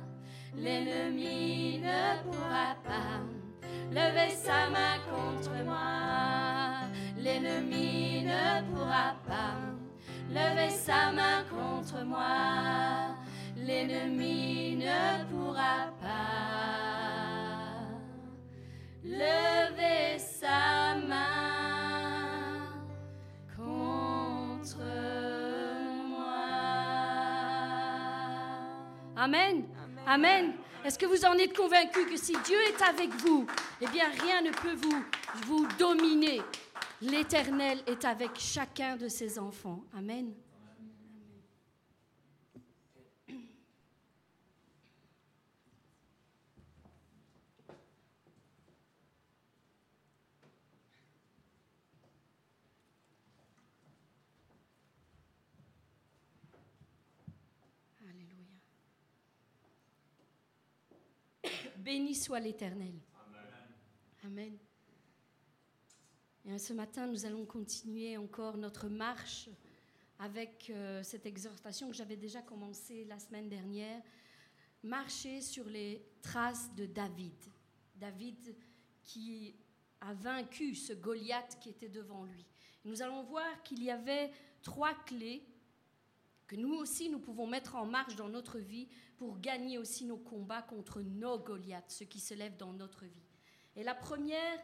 l'ennemi 0.56 1.80
ne 1.82 2.22
pourra 2.22 2.76
pas 2.84 3.20
lever 3.90 4.30
sa 4.30 4.70
main 4.70 4.98
contre 5.10 5.64
moi. 5.64 6.88
L'ennemi 7.16 8.24
ne 8.24 8.62
pourra 8.70 9.14
pas 9.26 9.56
lever 10.30 10.70
sa 10.70 11.12
main 11.12 11.44
contre 11.50 12.04
moi. 12.04 13.16
L'ennemi 13.56 14.76
ne 14.76 15.24
pourra 15.30 15.90
pas 16.00 16.74
lever 19.04 20.18
sa 20.18 20.94
main 21.08 22.68
contre 23.56 24.78
moi. 24.78 25.23
Amen. 29.16 29.64
Amen. 30.06 30.54
Est-ce 30.84 30.98
que 30.98 31.06
vous 31.06 31.24
en 31.24 31.34
êtes 31.34 31.56
convaincus 31.56 32.06
que 32.06 32.16
si 32.16 32.36
Dieu 32.44 32.58
est 32.68 32.82
avec 32.82 33.10
vous, 33.22 33.46
eh 33.80 33.86
bien 33.86 34.10
rien 34.22 34.42
ne 34.42 34.50
peut 34.50 34.74
vous, 34.74 35.04
vous 35.46 35.66
dominer? 35.78 36.42
L'Éternel 37.00 37.82
est 37.86 38.04
avec 38.04 38.30
chacun 38.38 38.96
de 38.96 39.08
ses 39.08 39.38
enfants. 39.38 39.82
Amen. 39.96 40.34
Alléluia. 58.02 58.44
Béni 61.84 62.14
soit 62.14 62.40
l'Éternel. 62.40 62.94
Amen. 64.24 64.56
Et 66.46 66.58
ce 66.58 66.72
matin, 66.72 67.06
nous 67.06 67.26
allons 67.26 67.44
continuer 67.44 68.16
encore 68.16 68.56
notre 68.56 68.88
marche 68.88 69.50
avec 70.18 70.70
euh, 70.70 71.02
cette 71.02 71.26
exhortation 71.26 71.90
que 71.90 71.94
j'avais 71.94 72.16
déjà 72.16 72.40
commencée 72.40 73.04
la 73.04 73.18
semaine 73.18 73.50
dernière. 73.50 74.00
Marcher 74.82 75.42
sur 75.42 75.66
les 75.66 76.02
traces 76.22 76.74
de 76.74 76.86
David. 76.86 77.36
David 77.96 78.56
qui 79.02 79.54
a 80.00 80.14
vaincu 80.14 80.74
ce 80.74 80.94
Goliath 80.94 81.58
qui 81.60 81.68
était 81.68 81.90
devant 81.90 82.24
lui. 82.24 82.46
Nous 82.86 83.02
allons 83.02 83.24
voir 83.24 83.62
qu'il 83.62 83.82
y 83.82 83.90
avait 83.90 84.32
trois 84.62 84.94
clés 85.04 85.46
que 86.46 86.56
nous 86.56 86.74
aussi 86.74 87.08
nous 87.08 87.18
pouvons 87.18 87.46
mettre 87.46 87.76
en 87.76 87.86
marche 87.86 88.16
dans 88.16 88.28
notre 88.28 88.58
vie 88.58 88.88
pour 89.16 89.38
gagner 89.40 89.78
aussi 89.78 90.04
nos 90.04 90.16
combats 90.16 90.62
contre 90.62 91.00
nos 91.00 91.38
Goliaths, 91.38 91.90
ceux 91.90 92.04
qui 92.04 92.20
se 92.20 92.34
lèvent 92.34 92.56
dans 92.56 92.72
notre 92.72 93.04
vie. 93.04 93.28
Et 93.76 93.82
la 93.82 93.94
première 93.94 94.60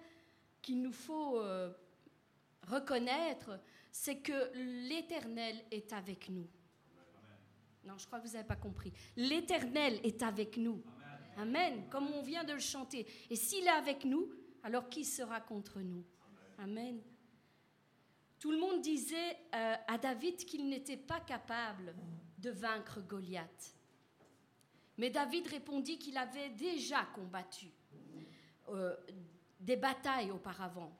qu'il 0.62 0.82
nous 0.82 0.92
faut 0.92 1.38
euh, 1.38 1.72
reconnaître, 2.66 3.58
c'est 3.90 4.18
que 4.18 4.50
l'Éternel 4.88 5.64
est 5.70 5.92
avec 5.92 6.28
nous. 6.28 6.46
Non, 7.84 7.96
je 7.96 8.06
crois 8.06 8.20
que 8.20 8.26
vous 8.26 8.34
n'avez 8.34 8.46
pas 8.46 8.56
compris. 8.56 8.92
L'Éternel 9.16 10.00
est 10.04 10.22
avec 10.22 10.56
nous. 10.58 10.82
Amen. 11.36 11.84
Comme 11.88 12.08
on 12.12 12.22
vient 12.22 12.44
de 12.44 12.52
le 12.52 12.58
chanter. 12.58 13.06
Et 13.30 13.36
s'il 13.36 13.64
est 13.64 13.70
avec 13.70 14.04
nous, 14.04 14.30
alors 14.62 14.88
qui 14.88 15.04
sera 15.04 15.40
contre 15.40 15.80
nous? 15.80 16.04
Amen. 16.58 17.00
Tout 18.40 18.50
le 18.50 18.58
monde 18.58 18.80
disait 18.80 19.36
euh, 19.54 19.76
à 19.86 19.98
David 19.98 20.36
qu'il 20.46 20.66
n'était 20.66 20.96
pas 20.96 21.20
capable 21.20 21.94
de 22.38 22.50
vaincre 22.50 23.02
Goliath. 23.02 23.76
Mais 24.96 25.10
David 25.10 25.46
répondit 25.46 25.98
qu'il 25.98 26.16
avait 26.16 26.48
déjà 26.48 27.04
combattu 27.14 27.70
euh, 28.70 28.96
des 29.60 29.76
batailles 29.76 30.30
auparavant. 30.30 30.90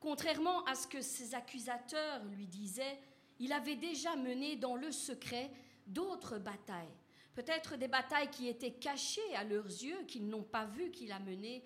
Contrairement 0.00 0.64
à 0.64 0.74
ce 0.74 0.86
que 0.86 1.02
ses 1.02 1.34
accusateurs 1.34 2.24
lui 2.24 2.46
disaient, 2.46 2.98
il 3.38 3.52
avait 3.52 3.76
déjà 3.76 4.16
mené 4.16 4.56
dans 4.56 4.74
le 4.74 4.90
secret 4.90 5.50
d'autres 5.86 6.38
batailles. 6.38 6.96
Peut-être 7.34 7.76
des 7.76 7.88
batailles 7.88 8.30
qui 8.30 8.48
étaient 8.48 8.72
cachées 8.72 9.34
à 9.36 9.44
leurs 9.44 9.66
yeux, 9.66 10.02
qu'ils 10.08 10.28
n'ont 10.28 10.42
pas 10.42 10.64
vu 10.64 10.90
qu'il 10.90 11.12
a 11.12 11.18
mené. 11.18 11.62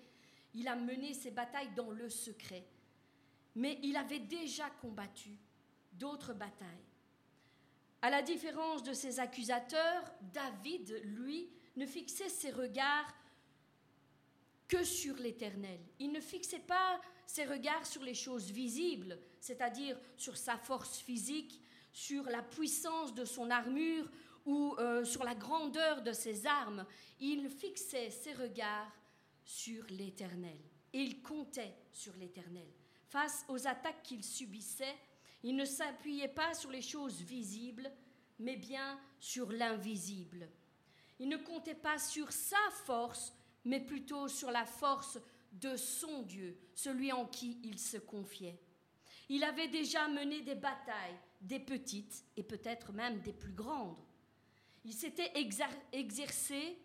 Il 0.53 0.67
a 0.67 0.75
mené 0.75 1.13
ces 1.13 1.31
batailles 1.31 1.73
dans 1.73 1.91
le 1.91 2.09
secret. 2.09 2.65
Mais 3.57 3.79
il 3.81 3.97
avait 3.97 4.19
déjà 4.19 4.69
combattu 4.69 5.35
d'autres 5.93 6.33
batailles. 6.33 6.85
À 8.03 8.11
la 8.11 8.21
différence 8.21 8.83
de 8.83 8.93
ses 8.93 9.19
accusateurs, 9.19 10.03
David, 10.31 11.01
lui, 11.03 11.49
ne 11.75 11.87
fixait 11.87 12.29
ses 12.29 12.51
regards 12.51 13.11
que 14.67 14.83
sur 14.83 15.15
l'Éternel. 15.15 15.79
Il 15.97 16.11
ne 16.11 16.19
fixait 16.19 16.59
pas 16.59 17.01
ses 17.25 17.45
regards 17.45 17.87
sur 17.87 18.03
les 18.03 18.13
choses 18.13 18.51
visibles, 18.51 19.17
c'est-à-dire 19.39 19.99
sur 20.17 20.37
sa 20.37 20.57
force 20.57 20.99
physique, 20.99 21.59
sur 21.91 22.25
la 22.25 22.43
puissance 22.43 23.15
de 23.15 23.25
son 23.25 23.49
armure 23.49 24.07
ou 24.45 24.75
euh, 24.77 25.03
sur 25.03 25.23
la 25.23 25.33
grandeur 25.33 26.03
de 26.03 26.11
ses 26.11 26.45
armes. 26.45 26.85
Il 27.19 27.49
fixait 27.49 28.11
ses 28.11 28.33
regards 28.33 28.95
sur 29.43 29.83
l'Éternel. 29.89 30.59
Et 30.93 30.99
il 30.99 31.23
comptait 31.23 31.73
sur 31.91 32.15
l'Éternel. 32.17 32.67
Face 33.09 33.45
aux 33.47 33.67
attaques 33.67 34.03
qu'il 34.03 34.23
subissait, 34.23 34.95
il 35.43 35.55
ne 35.55 35.65
s'appuyait 35.65 36.27
pas 36.27 36.53
sur 36.53 36.71
les 36.71 36.81
choses 36.81 37.21
visibles, 37.21 37.89
mais 38.39 38.57
bien 38.57 38.99
sur 39.19 39.51
l'invisible. 39.51 40.49
Il 41.19 41.29
ne 41.29 41.37
comptait 41.37 41.75
pas 41.75 41.97
sur 41.97 42.31
sa 42.31 42.57
force, 42.85 43.33
mais 43.65 43.79
plutôt 43.79 44.27
sur 44.27 44.51
la 44.51 44.65
force 44.65 45.19
de 45.53 45.75
son 45.75 46.23
Dieu, 46.23 46.57
celui 46.75 47.11
en 47.11 47.25
qui 47.25 47.59
il 47.63 47.79
se 47.79 47.97
confiait. 47.97 48.59
Il 49.29 49.43
avait 49.43 49.67
déjà 49.67 50.07
mené 50.07 50.41
des 50.41 50.55
batailles, 50.55 51.19
des 51.41 51.59
petites 51.59 52.25
et 52.35 52.43
peut-être 52.43 52.91
même 52.93 53.21
des 53.21 53.33
plus 53.33 53.53
grandes. 53.53 53.97
Il 54.85 54.93
s'était 54.93 55.31
exercé 55.91 56.77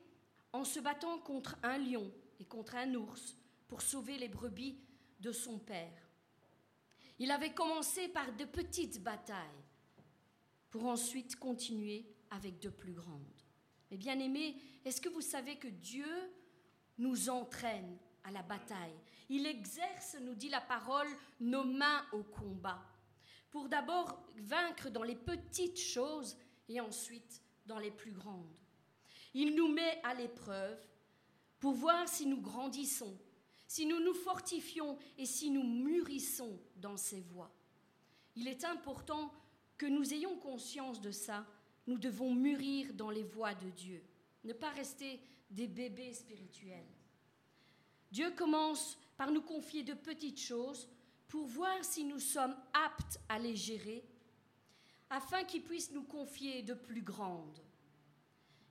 en 0.53 0.65
se 0.65 0.81
battant 0.81 1.19
contre 1.19 1.57
un 1.63 1.79
lion 1.79 2.11
et 2.41 2.45
contre 2.45 2.77
un 2.77 2.95
ours 2.95 3.37
pour 3.69 3.81
sauver 3.81 4.19
les 4.19 4.29
brebis 4.29 4.79
de 5.21 5.31
son 5.31 5.59
père. 5.59 6.02
Il 7.19 7.31
avait 7.31 7.55
commencé 7.55 8.09
par 8.09 8.33
de 8.35 8.45
petites 8.45 9.03
batailles 9.03 9.37
pour 10.71 10.87
ensuite 10.87 11.37
continuer 11.37 12.07
avec 12.31 12.59
de 12.59 12.71
plus 12.71 12.93
grandes. 12.93 13.43
Mais 13.91 13.97
bien 13.97 14.19
aimés, 14.19 14.57
est-ce 14.85 15.01
que 15.01 15.11
vous 15.11 15.21
savez 15.21 15.57
que 15.57 15.69
Dieu 15.69 16.07
nous 16.99 17.29
entraîne 17.29 17.99
à 18.25 18.31
la 18.31 18.43
bataille? 18.43 18.99
Il 19.29 19.47
exerce, 19.47 20.17
nous 20.21 20.35
dit 20.35 20.49
la 20.49 20.61
parole, 20.61 21.09
nos 21.41 21.65
mains 21.65 22.05
au 22.13 22.23
combat, 22.23 22.83
pour 23.51 23.69
d'abord 23.69 24.25
vaincre 24.37 24.89
dans 24.89 25.03
les 25.03 25.15
petites 25.15 25.79
choses 25.79 26.37
et 26.69 26.81
ensuite 26.81 27.43
dans 27.67 27.79
les 27.79 27.91
plus 27.91 28.13
grandes. 28.13 28.59
Il 29.35 29.55
nous 29.55 29.69
met 29.69 30.01
à 30.03 30.15
l'épreuve 30.15 30.79
pour 31.61 31.75
voir 31.75 32.09
si 32.09 32.27
nous 32.27 32.41
grandissons, 32.41 33.17
si 33.73 33.87
nous 33.87 34.01
nous 34.01 34.13
fortifions 34.13 34.99
et 35.17 35.25
si 35.25 35.51
nous 35.51 35.63
mûrissons 35.63 36.61
dans 36.77 36.99
ses 36.99 37.23
voies. 37.23 37.51
Il 38.37 38.47
est 38.47 38.67
important 38.67 39.33
que 39.79 39.87
nous 39.87 40.13
ayons 40.13 40.37
conscience 40.37 41.01
de 41.01 41.11
ça. 41.11 41.47
Nous 41.87 41.97
devons 41.97 42.35
mûrir 42.35 42.93
dans 42.93 43.09
les 43.09 43.23
voies 43.23 43.55
de 43.55 43.71
Dieu, 43.71 44.05
ne 44.45 44.53
pas 44.53 44.69
rester 44.69 45.19
des 45.49 45.69
bébés 45.69 46.13
spirituels. 46.13 46.85
Dieu 48.11 48.31
commence 48.33 48.99
par 49.17 49.31
nous 49.31 49.41
confier 49.41 49.83
de 49.83 49.95
petites 49.95 50.41
choses 50.41 50.87
pour 51.27 51.47
voir 51.47 51.83
si 51.83 52.05
nous 52.05 52.21
sommes 52.21 52.55
aptes 52.75 53.21
à 53.27 53.39
les 53.39 53.57
gérer, 53.57 54.05
afin 55.09 55.45
qu'il 55.45 55.63
puisse 55.63 55.93
nous 55.93 56.05
confier 56.05 56.63
de 56.63 56.75
plus 56.75 57.01
grandes. 57.01 57.63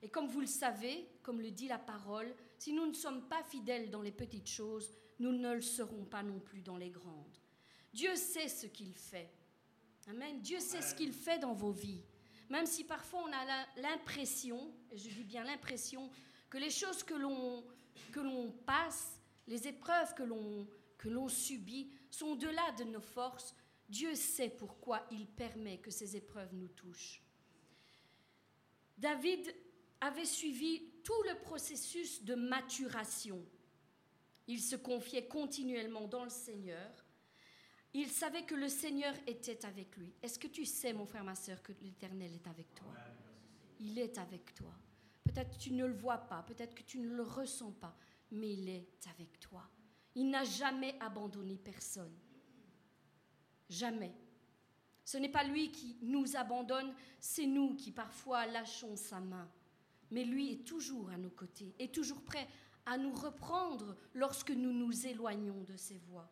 Et 0.00 0.08
comme 0.08 0.28
vous 0.28 0.42
le 0.42 0.46
savez, 0.46 1.08
comme 1.24 1.40
le 1.40 1.50
dit 1.50 1.66
la 1.66 1.80
parole, 1.80 2.32
si 2.62 2.72
nous 2.72 2.86
ne 2.86 2.92
sommes 2.92 3.26
pas 3.26 3.42
fidèles 3.42 3.90
dans 3.90 4.02
les 4.02 4.12
petites 4.12 4.48
choses, 4.48 4.88
nous 5.18 5.32
ne 5.32 5.52
le 5.52 5.60
serons 5.60 6.04
pas 6.04 6.22
non 6.22 6.38
plus 6.38 6.60
dans 6.60 6.76
les 6.76 6.90
grandes. 6.90 7.36
Dieu 7.92 8.14
sait 8.14 8.46
ce 8.46 8.68
qu'il 8.68 8.94
fait. 8.94 9.32
Amen. 10.06 10.40
Dieu 10.40 10.60
sait 10.60 10.80
ce 10.80 10.94
qu'il 10.94 11.12
fait 11.12 11.40
dans 11.40 11.54
vos 11.54 11.72
vies. 11.72 12.04
Même 12.50 12.66
si 12.66 12.84
parfois 12.84 13.24
on 13.26 13.32
a 13.32 13.66
l'impression, 13.80 14.72
et 14.92 14.96
je 14.96 15.08
dis 15.08 15.24
bien 15.24 15.42
l'impression, 15.42 16.08
que 16.48 16.56
les 16.56 16.70
choses 16.70 17.02
que 17.02 17.14
l'on 17.14 17.64
que 18.12 18.20
l'on 18.20 18.52
passe, 18.64 19.18
les 19.48 19.66
épreuves 19.66 20.14
que 20.14 20.22
l'on 20.22 20.68
que 20.98 21.08
l'on 21.08 21.28
subit 21.28 21.90
sont 22.12 22.26
au-delà 22.28 22.70
de 22.78 22.84
nos 22.84 23.00
forces, 23.00 23.56
Dieu 23.88 24.14
sait 24.14 24.50
pourquoi 24.50 25.04
il 25.10 25.26
permet 25.26 25.78
que 25.78 25.90
ces 25.90 26.14
épreuves 26.14 26.54
nous 26.54 26.68
touchent. 26.68 27.24
David 28.98 29.52
avait 30.00 30.24
suivi 30.24 30.91
tout 31.02 31.22
le 31.28 31.38
processus 31.40 32.22
de 32.24 32.34
maturation. 32.34 33.44
Il 34.46 34.60
se 34.60 34.76
confiait 34.76 35.26
continuellement 35.26 36.08
dans 36.08 36.24
le 36.24 36.30
Seigneur. 36.30 36.90
Il 37.94 38.08
savait 38.08 38.44
que 38.44 38.54
le 38.54 38.68
Seigneur 38.68 39.14
était 39.26 39.64
avec 39.66 39.96
lui. 39.96 40.14
Est-ce 40.22 40.38
que 40.38 40.46
tu 40.46 40.64
sais, 40.64 40.92
mon 40.92 41.06
frère, 41.06 41.24
ma 41.24 41.34
soeur, 41.34 41.62
que 41.62 41.72
l'Éternel 41.82 42.34
est 42.34 42.46
avec 42.46 42.74
toi? 42.74 42.92
Il 43.80 43.98
est 43.98 44.18
avec 44.18 44.54
toi. 44.54 44.72
Peut-être 45.24 45.50
que 45.50 45.62
tu 45.62 45.72
ne 45.72 45.86
le 45.86 45.94
vois 45.94 46.18
pas, 46.18 46.42
peut-être 46.42 46.74
que 46.74 46.82
tu 46.82 46.98
ne 46.98 47.14
le 47.14 47.22
ressens 47.22 47.72
pas, 47.72 47.96
mais 48.30 48.52
il 48.52 48.68
est 48.68 48.88
avec 49.14 49.38
toi. 49.40 49.68
Il 50.14 50.30
n'a 50.30 50.44
jamais 50.44 50.96
abandonné 51.00 51.56
personne. 51.56 52.14
Jamais. 53.68 54.12
Ce 55.04 55.18
n'est 55.18 55.28
pas 55.28 55.44
lui 55.44 55.70
qui 55.70 55.96
nous 56.02 56.36
abandonne, 56.36 56.94
c'est 57.20 57.46
nous 57.46 57.74
qui 57.74 57.92
parfois 57.92 58.46
lâchons 58.46 58.96
sa 58.96 59.20
main 59.20 59.50
mais 60.12 60.24
lui 60.24 60.52
est 60.52 60.64
toujours 60.64 61.10
à 61.10 61.16
nos 61.16 61.30
côtés, 61.30 61.74
est 61.78 61.92
toujours 61.92 62.22
prêt 62.22 62.46
à 62.86 62.98
nous 62.98 63.12
reprendre 63.12 63.96
lorsque 64.14 64.50
nous 64.50 64.72
nous 64.72 65.06
éloignons 65.06 65.62
de 65.62 65.76
ses 65.76 65.98
voies. 65.98 66.30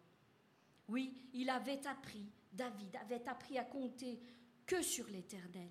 Oui, 0.89 1.15
il 1.33 1.49
avait 1.51 1.87
appris, 1.87 2.27
David 2.53 2.97
avait 2.97 3.27
appris 3.29 3.59
à 3.59 3.65
compter 3.65 4.21
que 4.67 4.83
sur 4.83 5.07
l'Éternel. 5.09 5.71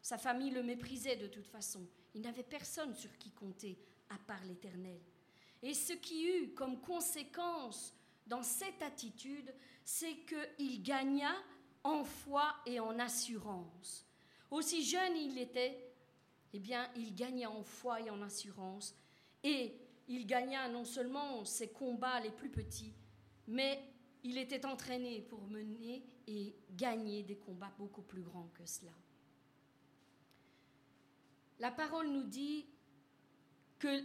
Sa 0.00 0.18
famille 0.18 0.50
le 0.50 0.62
méprisait 0.62 1.16
de 1.16 1.26
toute 1.26 1.48
façon. 1.48 1.86
Il 2.14 2.22
n'avait 2.22 2.42
personne 2.42 2.94
sur 2.94 3.16
qui 3.18 3.32
compter 3.32 3.78
à 4.08 4.18
part 4.18 4.44
l'Éternel. 4.44 5.00
Et 5.62 5.74
ce 5.74 5.94
qui 5.94 6.28
eut 6.28 6.54
comme 6.54 6.80
conséquence 6.80 7.92
dans 8.26 8.42
cette 8.42 8.82
attitude, 8.82 9.52
c'est 9.84 10.16
qu'il 10.26 10.82
gagna 10.82 11.34
en 11.82 12.04
foi 12.04 12.54
et 12.66 12.78
en 12.78 12.98
assurance. 12.98 14.06
Aussi 14.50 14.84
jeune 14.84 15.16
il 15.16 15.38
était, 15.38 15.85
eh 16.52 16.58
bien, 16.58 16.90
il 16.96 17.14
gagna 17.14 17.50
en 17.50 17.62
foi 17.62 18.00
et 18.00 18.10
en 18.10 18.22
assurance. 18.22 18.94
Et 19.42 19.74
il 20.08 20.26
gagna 20.26 20.68
non 20.68 20.84
seulement 20.84 21.44
ses 21.44 21.68
combats 21.68 22.20
les 22.20 22.30
plus 22.30 22.50
petits, 22.50 22.94
mais 23.46 23.80
il 24.22 24.38
était 24.38 24.66
entraîné 24.66 25.22
pour 25.22 25.46
mener 25.48 26.04
et 26.26 26.54
gagner 26.70 27.22
des 27.22 27.36
combats 27.36 27.72
beaucoup 27.78 28.02
plus 28.02 28.22
grands 28.22 28.50
que 28.54 28.64
cela. 28.66 28.92
La 31.58 31.70
parole 31.70 32.08
nous 32.08 32.24
dit 32.24 32.66
que, 33.78 34.02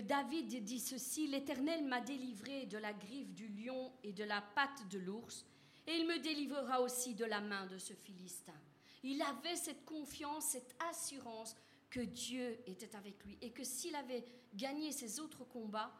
David 0.00 0.64
dit 0.64 0.80
ceci, 0.80 1.28
L'Éternel 1.28 1.84
m'a 1.84 2.00
délivré 2.00 2.66
de 2.66 2.78
la 2.78 2.92
griffe 2.92 3.32
du 3.32 3.48
lion 3.48 3.92
et 4.02 4.12
de 4.12 4.24
la 4.24 4.40
patte 4.40 4.88
de 4.88 4.98
l'ours, 4.98 5.46
et 5.86 5.92
il 5.92 6.06
me 6.06 6.18
délivrera 6.18 6.80
aussi 6.80 7.14
de 7.14 7.24
la 7.24 7.40
main 7.40 7.66
de 7.66 7.78
ce 7.78 7.92
Philistin. 7.92 8.58
Il 9.04 9.20
avait 9.20 9.54
cette 9.54 9.84
confiance, 9.84 10.46
cette 10.46 10.74
assurance 10.90 11.54
que 11.90 12.00
Dieu 12.00 12.58
était 12.66 12.96
avec 12.96 13.22
lui 13.24 13.38
et 13.42 13.50
que 13.50 13.62
s'il 13.62 13.94
avait 13.94 14.24
gagné 14.54 14.92
ses 14.92 15.20
autres 15.20 15.44
combats, 15.44 15.92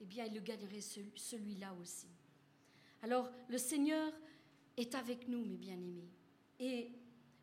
eh 0.00 0.04
bien, 0.04 0.24
il 0.26 0.34
le 0.34 0.40
gagnerait 0.40 0.80
celui-là 0.80 1.72
aussi. 1.80 2.08
Alors, 3.02 3.30
le 3.48 3.58
Seigneur 3.58 4.12
est 4.76 4.94
avec 4.96 5.28
nous, 5.28 5.44
mes 5.44 5.56
bien-aimés. 5.56 6.10
Et 6.58 6.90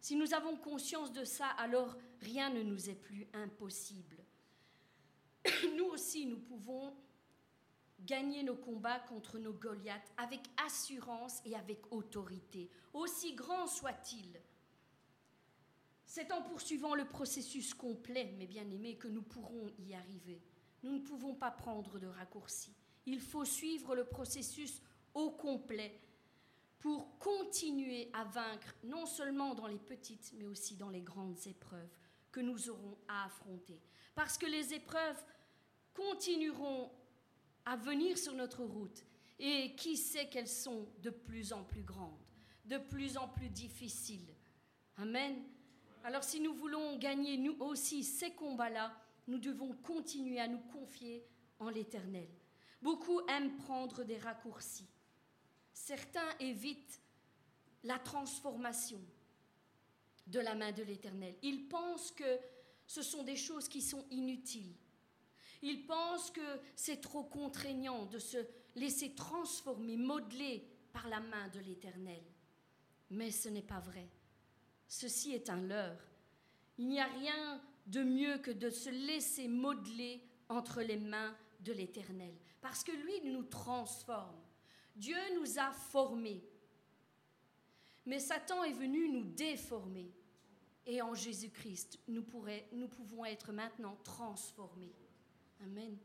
si 0.01 0.17
nous 0.17 0.33
avons 0.33 0.57
conscience 0.57 1.13
de 1.13 1.23
ça, 1.23 1.47
alors 1.57 1.95
rien 2.19 2.49
ne 2.49 2.61
nous 2.61 2.89
est 2.89 2.95
plus 2.95 3.25
impossible. 3.33 4.17
Nous 5.77 5.85
aussi, 5.85 6.25
nous 6.25 6.39
pouvons 6.39 6.93
gagner 7.99 8.43
nos 8.43 8.55
combats 8.55 8.99
contre 8.99 9.37
nos 9.37 9.53
Goliaths 9.53 10.11
avec 10.17 10.41
assurance 10.65 11.39
et 11.45 11.55
avec 11.55 11.91
autorité, 11.91 12.69
aussi 12.93 13.33
grand 13.33 13.67
soit-il. 13.67 14.41
C'est 16.15 16.31
en 16.31 16.41
poursuivant 16.41 16.95
le 16.95 17.03
processus 17.03 17.73
complet, 17.73 18.33
mes 18.37 18.47
bien-aimés, 18.47 18.95
que 18.95 19.09
nous 19.09 19.21
pourrons 19.21 19.69
y 19.79 19.93
arriver. 19.93 20.41
Nous 20.81 20.93
ne 20.93 20.99
pouvons 20.99 21.35
pas 21.35 21.51
prendre 21.51 21.99
de 21.99 22.07
raccourcis. 22.07 22.73
Il 23.05 23.19
faut 23.19 23.43
suivre 23.43 23.97
le 23.97 24.05
processus 24.05 24.81
au 25.13 25.31
complet 25.31 25.99
pour 26.79 27.19
continuer 27.19 28.09
à 28.13 28.23
vaincre, 28.23 28.73
non 28.85 29.05
seulement 29.05 29.55
dans 29.55 29.67
les 29.67 29.77
petites, 29.77 30.31
mais 30.37 30.45
aussi 30.45 30.77
dans 30.77 30.87
les 30.87 31.01
grandes 31.01 31.35
épreuves 31.47 31.99
que 32.31 32.39
nous 32.39 32.69
aurons 32.69 32.97
à 33.09 33.25
affronter. 33.25 33.81
Parce 34.15 34.37
que 34.37 34.45
les 34.45 34.73
épreuves 34.73 35.21
continueront 35.93 36.93
à 37.65 37.75
venir 37.75 38.17
sur 38.17 38.35
notre 38.35 38.63
route. 38.63 39.03
Et 39.37 39.75
qui 39.75 39.97
sait 39.97 40.29
qu'elles 40.29 40.47
sont 40.47 40.87
de 41.01 41.09
plus 41.09 41.51
en 41.51 41.65
plus 41.65 41.83
grandes, 41.83 42.23
de 42.63 42.77
plus 42.77 43.17
en 43.17 43.27
plus 43.27 43.49
difficiles. 43.49 44.33
Amen. 44.95 45.43
Alors 46.05 46.23
si 46.23 46.39
nous 46.39 46.53
voulons 46.53 46.97
gagner 46.97 47.35
nous 47.35 47.57
aussi 47.59 48.03
ces 48.03 48.29
combats-là, 48.35 48.95
nous 49.25 49.39
devons 49.39 49.73
continuer 49.73 50.39
à 50.39 50.47
nous 50.47 50.59
confier 50.71 51.25
en 51.57 51.69
l'Éternel. 51.69 52.29
Beaucoup 52.79 53.21
aiment 53.27 53.55
prendre 53.57 54.03
des 54.03 54.19
raccourcis. 54.19 54.87
Certains 55.73 56.29
évitent 56.39 57.01
la 57.83 57.97
transformation 57.97 59.01
de 60.27 60.39
la 60.39 60.53
main 60.53 60.71
de 60.71 60.83
l'Éternel. 60.83 61.35
Ils 61.41 61.67
pensent 61.67 62.11
que 62.11 62.39
ce 62.85 63.01
sont 63.01 63.23
des 63.23 63.35
choses 63.35 63.67
qui 63.67 63.81
sont 63.81 64.05
inutiles. 64.11 64.75
Ils 65.63 65.87
pensent 65.87 66.29
que 66.29 66.59
c'est 66.75 67.01
trop 67.01 67.23
contraignant 67.23 68.05
de 68.05 68.19
se 68.19 68.45
laisser 68.75 69.15
transformer, 69.15 69.97
modeler 69.97 70.69
par 70.93 71.09
la 71.09 71.19
main 71.19 71.47
de 71.47 71.61
l'Éternel. 71.61 72.21
Mais 73.09 73.31
ce 73.31 73.49
n'est 73.49 73.63
pas 73.63 73.79
vrai. 73.79 74.07
Ceci 74.87 75.33
est 75.33 75.49
un 75.49 75.61
leurre. 75.61 76.01
Il 76.77 76.87
n'y 76.87 76.99
a 76.99 77.07
rien 77.07 77.61
de 77.87 78.03
mieux 78.03 78.37
que 78.39 78.51
de 78.51 78.69
se 78.69 78.89
laisser 78.89 79.47
modeler 79.47 80.21
entre 80.49 80.81
les 80.81 80.97
mains 80.97 81.35
de 81.61 81.73
l'Éternel, 81.73 82.33
parce 82.61 82.83
que 82.83 82.91
lui 82.91 83.31
nous 83.31 83.43
transforme. 83.43 84.39
Dieu 84.95 85.17
nous 85.39 85.59
a 85.59 85.71
formés, 85.71 86.43
mais 88.05 88.19
Satan 88.19 88.63
est 88.63 88.73
venu 88.73 89.09
nous 89.09 89.23
déformer. 89.23 90.11
Et 90.87 91.01
en 91.01 91.15
Jésus-Christ, 91.15 91.99
nous, 92.07 92.21
pouvons 92.21 93.25
être 93.25 93.51
maintenant 93.51 93.97
transformés. 94.03 94.93
Amen. 95.63 95.97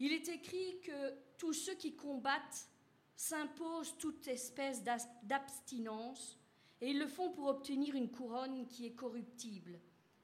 Il 0.00 0.12
est 0.12 0.28
écrit 0.28 0.80
que 0.80 1.14
tous 1.38 1.52
ceux 1.52 1.74
qui 1.74 1.94
combattent 1.94 2.66
s'imposent 3.14 3.96
toute 3.98 4.26
espèce 4.26 4.82
d'abstinence 4.82 6.41
et 6.82 6.90
ils 6.90 6.98
le 6.98 7.06
font 7.06 7.30
pour 7.30 7.46
obtenir 7.46 7.94
une 7.94 8.10
couronne 8.10 8.66
qui 8.66 8.86
est 8.86 8.94
corruptible. 8.94 9.78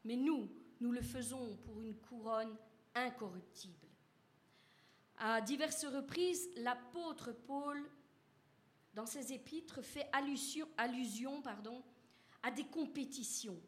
Mais 0.05 0.17
nous, 0.17 0.51
nous 0.81 0.91
le 0.91 1.01
faisons 1.01 1.57
pour 1.65 1.81
une 1.81 1.95
couronne 1.95 2.57
incorruptible. 2.97 3.87
À 5.19 5.41
diverses 5.41 5.85
reprises, 5.85 6.51
l'apôtre 6.57 7.31
Paul, 7.47 7.89
dans 8.93 9.07
ses 9.07 9.33
épîtres, 9.33 9.83
fait 9.83 10.11
allusion, 10.13 11.43
pardon, 11.43 11.81
à 12.43 12.51
des 12.51 12.65
compétitions 12.65 13.61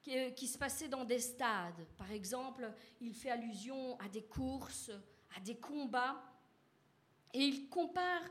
qui, 0.00 0.46
se 0.46 0.56
passaient 0.56 0.88
dans 0.88 1.04
des 1.04 1.18
stades. 1.18 1.84
Par 1.96 2.12
exemple, 2.12 2.72
il 3.00 3.12
fait 3.12 3.30
allusion 3.30 3.98
à 3.98 4.08
des 4.08 4.22
courses, 4.22 4.92
à 5.36 5.40
des 5.40 5.56
combats, 5.56 6.22
et 7.32 7.40
il, 7.40 7.68
compare, 7.68 8.22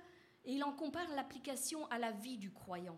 et 0.45 0.53
il 0.53 0.63
en 0.63 0.71
compare 0.71 1.09
l'application 1.09 1.85
à 1.87 1.99
la 1.99 2.11
vie 2.11 2.37
du 2.37 2.49
croyant. 2.53 2.97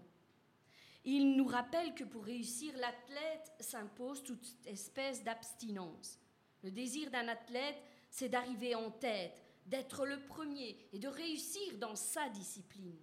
Il 1.05 1.35
nous 1.35 1.45
rappelle 1.45 1.93
que 1.93 2.03
pour 2.03 2.25
réussir, 2.25 2.75
l'athlète 2.77 3.53
s'impose 3.59 4.23
toute 4.23 4.55
espèce 4.65 5.23
d'abstinence. 5.23 6.19
Le 6.63 6.71
désir 6.71 7.11
d'un 7.11 7.27
athlète, 7.27 7.77
c'est 8.09 8.29
d'arriver 8.29 8.73
en 8.73 8.89
tête, 8.89 9.43
d'être 9.67 10.05
le 10.07 10.19
premier 10.25 10.77
et 10.91 10.97
de 10.97 11.07
réussir 11.07 11.77
dans 11.77 11.95
sa 11.95 12.27
discipline. 12.29 12.97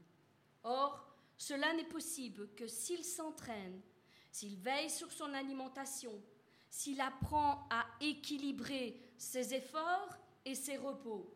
Or, 0.65 1.07
cela 1.37 1.73
n'est 1.75 1.85
possible 1.85 2.53
que 2.57 2.67
s'il 2.67 3.05
s'entraîne, 3.05 3.81
s'il 4.33 4.57
veille 4.57 4.91
sur 4.91 5.12
son 5.12 5.33
alimentation, 5.33 6.12
s'il 6.71 7.01
apprend 7.01 7.69
à 7.71 7.85
équilibrer 8.01 9.01
ses 9.17 9.55
efforts 9.55 10.17
et 10.45 10.57
ses 10.57 10.77
repos. 10.77 11.33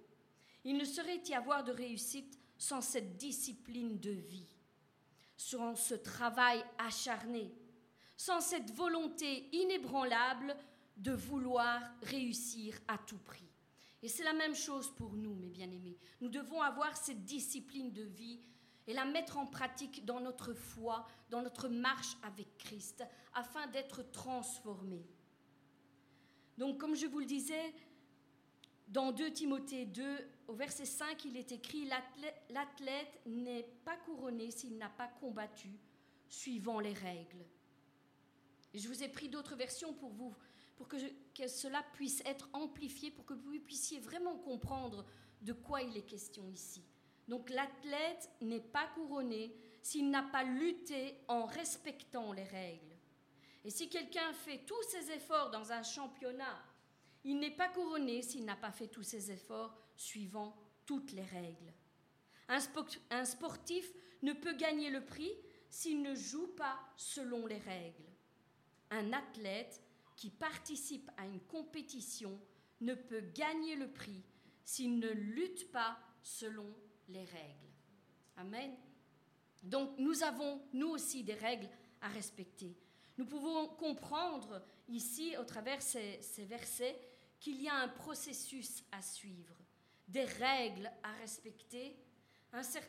Il 0.65 0.77
ne 0.77 0.85
saurait 0.85 1.23
y 1.29 1.35
avoir 1.35 1.63
de 1.63 1.73
réussite 1.73 2.41
sans 2.59 2.81
cette 2.81 3.17
discipline 3.17 4.01
de 4.01 4.11
vie, 4.11 4.56
sans 5.37 5.75
ce 5.75 5.94
travail 5.94 6.64
acharné, 6.79 7.53
sans 8.16 8.40
cette 8.40 8.70
volonté 8.72 9.49
inébranlable 9.53 10.57
de 10.96 11.12
vouloir 11.12 11.81
réussir 12.03 12.79
à 12.88 12.99
tout 12.99 13.18
prix. 13.18 13.49
Et 14.03 14.09
c'est 14.09 14.25
la 14.25 14.33
même 14.33 14.55
chose 14.55 14.90
pour 14.94 15.12
nous, 15.14 15.35
mes 15.35 15.49
bien-aimés. 15.49 15.99
Nous 16.20 16.29
devons 16.29 16.62
avoir 16.62 16.96
cette 16.96 17.25
discipline 17.25 17.92
de 17.92 18.03
vie 18.03 18.40
et 18.87 18.94
la 18.94 19.05
mettre 19.05 19.37
en 19.37 19.46
pratique 19.46 20.05
dans 20.05 20.20
notre 20.20 20.55
foi, 20.55 21.07
dans 21.29 21.42
notre 21.42 21.68
marche 21.68 22.16
avec 22.22 22.57
Christ, 22.57 23.05
afin 23.35 23.66
d'être 23.66 24.11
transformés. 24.12 25.05
Donc, 26.57 26.79
comme 26.79 26.94
je 26.94 27.07
vous 27.07 27.18
le 27.18 27.27
disais, 27.27 27.75
dans 28.88 29.12
2 29.12 29.33
Timothée 29.33 29.87
2, 29.87 30.05
au 30.49 30.55
verset 30.55 30.85
5, 30.85 31.25
il 31.25 31.37
est 31.37 31.53
écrit 31.53 31.89
L'athlète 32.51 33.21
n'est 33.27 33.69
pas 33.85 33.97
couronné 33.97 34.51
s'il 34.51 34.77
n'a 34.79 34.89
pas 34.89 35.09
combattu 35.09 35.71
suivant 36.29 36.81
les 36.81 36.93
règles. 36.93 37.45
Et 38.73 38.79
je 38.79 38.89
vous 38.89 39.03
ai 39.03 39.09
pris 39.09 39.29
d'autres 39.29 39.57
versions 39.57 39.95
pour 39.95 40.11
vous 40.11 40.35
pour 40.77 40.89
que, 40.89 40.99
cela 41.49 41.83
puisse 41.95 42.23
être 42.27 42.49
amplifié, 42.53 43.11
pour 43.11 43.25
que 43.25 43.35
vous 43.35 43.59
puissiez 43.61 43.99
vraiment 43.99 44.37
comprendre 44.37 45.07
de 45.41 45.53
quoi 45.53 45.83
il 45.83 45.97
est 45.97 46.07
question 46.07 46.49
ici. 46.51 46.85
Donc 47.29 47.51
l'athlète 47.51 48.31
n'est 48.41 48.61
pas 48.61 48.87
couronné 48.89 49.57
s'il 49.83 50.11
n'a 50.11 50.23
pas 50.23 50.45
lutté 50.45 51.19
en 51.29 51.47
respectant 51.47 52.33
les 52.33 52.45
règles. 52.45 52.95
Et 53.65 53.71
si 53.71 53.89
quelqu'un 53.89 54.33
fait 54.33 54.59
tous 54.67 54.83
ses 54.83 55.11
efforts 55.11 55.51
dans 55.51 55.73
un 55.73 55.83
championnat, 55.83 56.63
il 57.25 57.41
n'est 57.41 57.57
pas 57.57 57.69
couronné 57.69 58.23
s'il 58.23 58.45
n'a 58.45 58.55
pas 58.55 58.71
fait 58.71 58.87
tous 58.87 59.03
ses 59.03 59.33
efforts 59.33 59.77
suivant 59.97 60.57
toutes 60.85 61.13
les 61.13 61.25
règles. 61.25 61.73
Un 62.49 63.25
sportif 63.25 63.93
ne 64.23 64.33
peut 64.33 64.55
gagner 64.55 64.91
le 64.91 65.05
prix 65.05 65.33
s'il 65.69 66.03
ne 66.03 66.15
joue 66.15 66.49
pas 66.57 66.79
selon 66.97 67.47
les 67.47 67.59
règles. 67.59 68.05
Un 68.91 69.13
athlète 69.13 69.83
qui 70.15 70.31
participe 70.31 71.11
à 71.17 71.27
une 71.27 71.41
compétition 71.41 72.41
ne 72.81 72.95
peut 72.95 73.25
gagner 73.35 73.77
le 73.77 73.91
prix 73.91 74.23
s'il 74.65 74.99
ne 74.99 75.09
lutte 75.09 75.71
pas 75.71 75.99
selon 76.23 76.67
les 77.09 77.25
règles. 77.25 77.73
Amen. 78.37 78.75
Donc 79.63 79.99
nous 79.99 80.23
avons, 80.23 80.61
nous 80.73 80.89
aussi, 80.89 81.25
des 81.25 81.35
règles 81.35 81.69
à 82.01 82.09
respecter. 82.09 82.77
Nous 83.19 83.27
pouvons 83.27 83.69
comprendre 83.69 84.63
ici, 84.89 85.37
au 85.39 85.45
travers 85.45 85.81
ces, 85.81 86.21
versets, 86.45 86.99
qu'il 87.41 87.61
y 87.63 87.69
a 87.69 87.75
un 87.75 87.89
processus 87.89 88.85
à 88.93 89.03
suivre, 89.03 89.57
des 90.09 90.25
règles 90.25 90.90
à 91.03 91.12
respecter, 91.12 91.97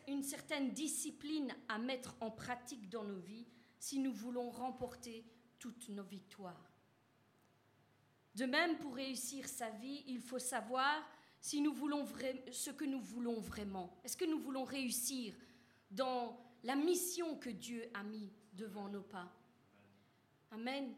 une 0.08 0.24
certaine 0.24 0.72
discipline 0.72 1.54
à 1.68 1.78
mettre 1.78 2.16
en 2.22 2.32
pratique 2.32 2.90
dans 2.90 3.04
nos 3.04 3.20
vies 3.20 3.48
si 3.80 4.00
nous 4.00 4.14
voulons 4.14 4.50
remporter 4.50 5.26
toutes 5.60 5.90
nos 5.90 6.04
victoires. 6.04 6.72
De 8.36 8.46
même, 8.46 8.78
pour 8.78 8.96
réussir 8.96 9.48
sa 9.48 9.70
vie, 9.72 10.04
il 10.08 10.20
faut 10.20 10.40
savoir 10.40 11.04
si 11.42 11.60
nous 11.62 11.74
voulons 11.74 12.06
ce 12.52 12.70
que 12.72 12.86
nous 12.86 13.00
voulons 13.00 13.40
vraiment. 13.40 14.00
Est-ce 14.04 14.18
que 14.18 14.26
nous 14.26 14.40
voulons 14.40 14.64
réussir 14.64 15.36
dans 15.90 16.40
la 16.64 16.76
mission 16.76 17.38
que 17.38 17.50
Dieu 17.50 17.90
a 17.94 18.04
mis 18.04 18.32
devant 18.54 18.90
nos 18.90 19.02
pas? 19.02 19.32
Amen. 20.52 20.94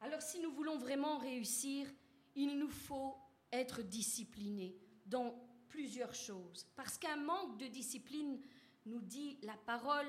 Alors 0.00 0.22
si 0.22 0.40
nous 0.40 0.50
voulons 0.50 0.76
vraiment 0.78 1.18
réussir, 1.18 1.92
il 2.34 2.58
nous 2.58 2.70
faut 2.70 3.16
être 3.52 3.82
disciplinés 3.82 4.76
dans 5.06 5.34
plusieurs 5.68 6.14
choses. 6.14 6.66
Parce 6.74 6.98
qu'un 6.98 7.16
manque 7.16 7.58
de 7.58 7.66
discipline, 7.66 8.40
nous 8.86 9.00
dit 9.00 9.38
la 9.42 9.56
parole, 9.66 10.06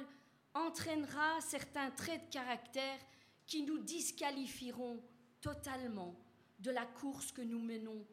entraînera 0.54 1.42
certains 1.42 1.92
traits 1.92 2.28
de 2.28 2.34
caractère 2.34 3.00
qui 3.46 3.64
nous 3.64 3.80
disqualifieront 3.80 5.02
totalement 5.42 6.16
de 6.60 6.72
la 6.72 6.86
course 6.86 7.32
que 7.32 7.42
nous 7.42 7.60
menons 7.60 8.06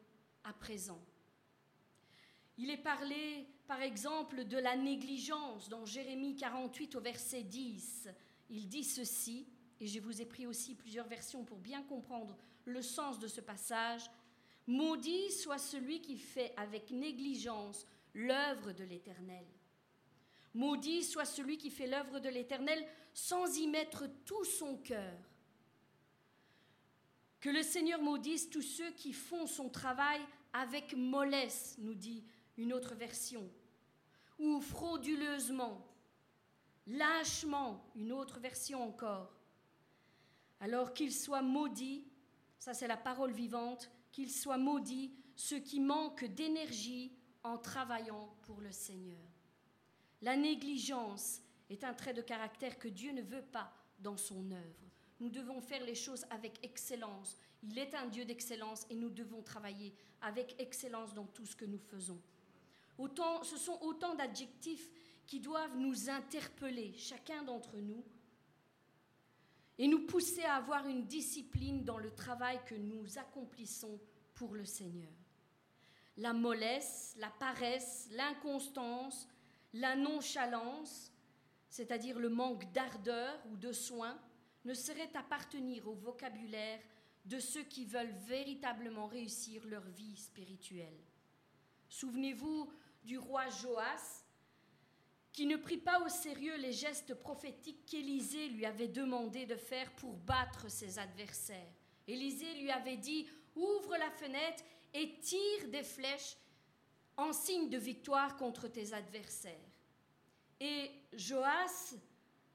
à 0.43 0.53
présent. 0.53 1.03
Il 2.57 2.69
est 2.69 2.77
parlé, 2.77 3.47
par 3.67 3.81
exemple, 3.81 4.45
de 4.45 4.57
la 4.57 4.77
négligence 4.77 5.67
dans 5.67 5.85
Jérémie 5.85 6.35
48 6.35 6.95
au 6.95 7.01
verset 7.01 7.43
10. 7.43 8.09
Il 8.49 8.69
dit 8.69 8.83
ceci, 8.83 9.47
et 9.79 9.87
je 9.87 9.99
vous 9.99 10.21
ai 10.21 10.25
pris 10.25 10.47
aussi 10.47 10.75
plusieurs 10.75 11.07
versions 11.07 11.43
pour 11.43 11.57
bien 11.57 11.83
comprendre 11.83 12.37
le 12.63 12.81
sens 12.81 13.19
de 13.19 13.27
ce 13.27 13.41
passage. 13.41 14.09
Maudit 14.67 15.31
soit 15.31 15.57
celui 15.57 16.01
qui 16.01 16.17
fait 16.17 16.53
avec 16.57 16.91
négligence 16.91 17.85
l'œuvre 18.13 18.71
de 18.71 18.83
l'Éternel. 18.83 19.45
Maudit 20.53 21.03
soit 21.03 21.25
celui 21.25 21.57
qui 21.57 21.69
fait 21.69 21.87
l'œuvre 21.87 22.19
de 22.19 22.29
l'Éternel 22.29 22.85
sans 23.13 23.57
y 23.57 23.67
mettre 23.67 24.07
tout 24.25 24.43
son 24.45 24.77
cœur. 24.77 25.17
Que 27.39 27.49
le 27.49 27.61
Seigneur 27.61 28.01
maudisse 28.01 28.49
tous 28.49 28.63
ceux 28.63 28.91
qui 28.91 29.13
font 29.13 29.45
son 29.45 29.69
travail 29.69 30.19
avec 30.53 30.95
mollesse, 30.95 31.75
nous 31.77 31.93
dit 31.93 32.23
une 32.57 32.73
autre 32.73 32.95
version, 32.95 33.47
ou 34.39 34.61
frauduleusement, 34.61 35.85
lâchement, 36.87 37.85
une 37.95 38.13
autre 38.13 38.39
version 38.39 38.81
encore. 38.81 39.31
Alors 40.59 40.93
qu'il 40.93 41.13
soit 41.13 41.41
maudit, 41.41 42.07
ça 42.57 42.73
c'est 42.73 42.87
la 42.87 42.97
parole 42.97 43.31
vivante, 43.31 43.91
qu'il 44.15 44.31
soit 44.31 44.57
maudit 44.57 45.11
ceux 45.35 45.59
qui 45.59 45.81
manquent 45.81 46.23
d'énergie 46.23 47.11
en 47.43 47.57
travaillant 47.57 48.33
pour 48.43 48.61
le 48.61 48.71
Seigneur. 48.71 49.19
La 50.21 50.37
négligence 50.37 51.41
est 51.69 51.83
un 51.83 51.93
trait 51.93 52.13
de 52.13 52.21
caractère 52.21 52.79
que 52.79 52.87
Dieu 52.87 53.11
ne 53.11 53.21
veut 53.21 53.43
pas 53.43 53.73
dans 53.99 54.15
son 54.15 54.51
œuvre. 54.51 54.85
Nous 55.19 55.29
devons 55.29 55.59
faire 55.59 55.83
les 55.83 55.95
choses 55.95 56.25
avec 56.29 56.63
excellence. 56.63 57.37
Il 57.61 57.77
est 57.77 57.93
un 57.93 58.05
Dieu 58.05 58.23
d'excellence 58.23 58.85
et 58.89 58.95
nous 58.95 59.09
devons 59.09 59.41
travailler 59.41 59.93
avec 60.21 60.55
excellence 60.59 61.13
dans 61.13 61.27
tout 61.27 61.45
ce 61.45 61.57
que 61.57 61.65
nous 61.65 61.77
faisons. 61.77 62.21
Autant, 62.97 63.43
ce 63.43 63.57
sont 63.57 63.77
autant 63.81 64.15
d'adjectifs 64.15 64.89
qui 65.27 65.41
doivent 65.41 65.75
nous 65.75 66.09
interpeller, 66.09 66.93
chacun 66.95 67.43
d'entre 67.43 67.79
nous, 67.79 68.05
et 69.77 69.87
nous 69.87 70.05
pousser 70.05 70.43
à 70.43 70.55
avoir 70.55 70.87
une 70.87 71.05
discipline 71.05 71.83
dans 71.83 71.97
le 71.97 72.13
travail 72.13 72.59
que 72.65 72.75
nous 72.75 73.17
accomplissons 73.17 73.99
pour 74.33 74.53
le 74.53 74.65
Seigneur. 74.65 75.11
La 76.17 76.33
mollesse, 76.33 77.15
la 77.17 77.29
paresse, 77.29 78.07
l'inconstance, 78.11 79.27
la 79.73 79.95
nonchalance, 79.95 81.11
c'est-à-dire 81.69 82.19
le 82.19 82.29
manque 82.29 82.71
d'ardeur 82.71 83.37
ou 83.51 83.57
de 83.57 83.73
soin, 83.73 84.17
ne 84.63 84.73
serait 84.73 85.15
appartenir 85.15 85.87
au 85.87 85.93
vocabulaire 85.93 86.79
de 87.25 87.39
ceux 87.39 87.63
qui 87.63 87.85
veulent 87.85 88.15
véritablement 88.27 89.07
réussir 89.07 89.65
leur 89.65 89.83
vie 89.83 90.15
spirituelle. 90.15 90.99
Souvenez-vous 91.89 92.71
du 93.03 93.17
roi 93.17 93.49
Joas, 93.49 94.24
qui 95.35 95.45
ne 95.45 95.57
prit 95.57 95.77
pas 95.77 95.99
au 95.99 96.07
sérieux 96.07 96.55
les 96.55 96.71
gestes 96.71 97.13
prophétiques 97.13 97.85
qu'Élisée 97.85 98.47
lui 98.47 98.65
avait 98.65 98.87
demandé 98.87 99.45
de 99.45 99.57
faire 99.57 99.91
pour 99.97 100.13
battre 100.13 100.71
ses 100.71 100.97
adversaires. 100.97 101.73
Élisée 102.07 102.53
lui 102.53 102.71
avait 102.71 102.95
dit 102.95 103.27
Ouvre 103.53 103.97
la 103.97 104.09
fenêtre 104.11 104.63
et 104.93 105.19
tire 105.19 105.67
des 105.67 105.83
flèches 105.83 106.37
en 107.17 107.33
signe 107.33 107.69
de 107.69 107.77
victoire 107.77 108.37
contre 108.37 108.69
tes 108.69 108.93
adversaires. 108.93 109.69
Et 110.61 110.89
Joas, 111.11 111.95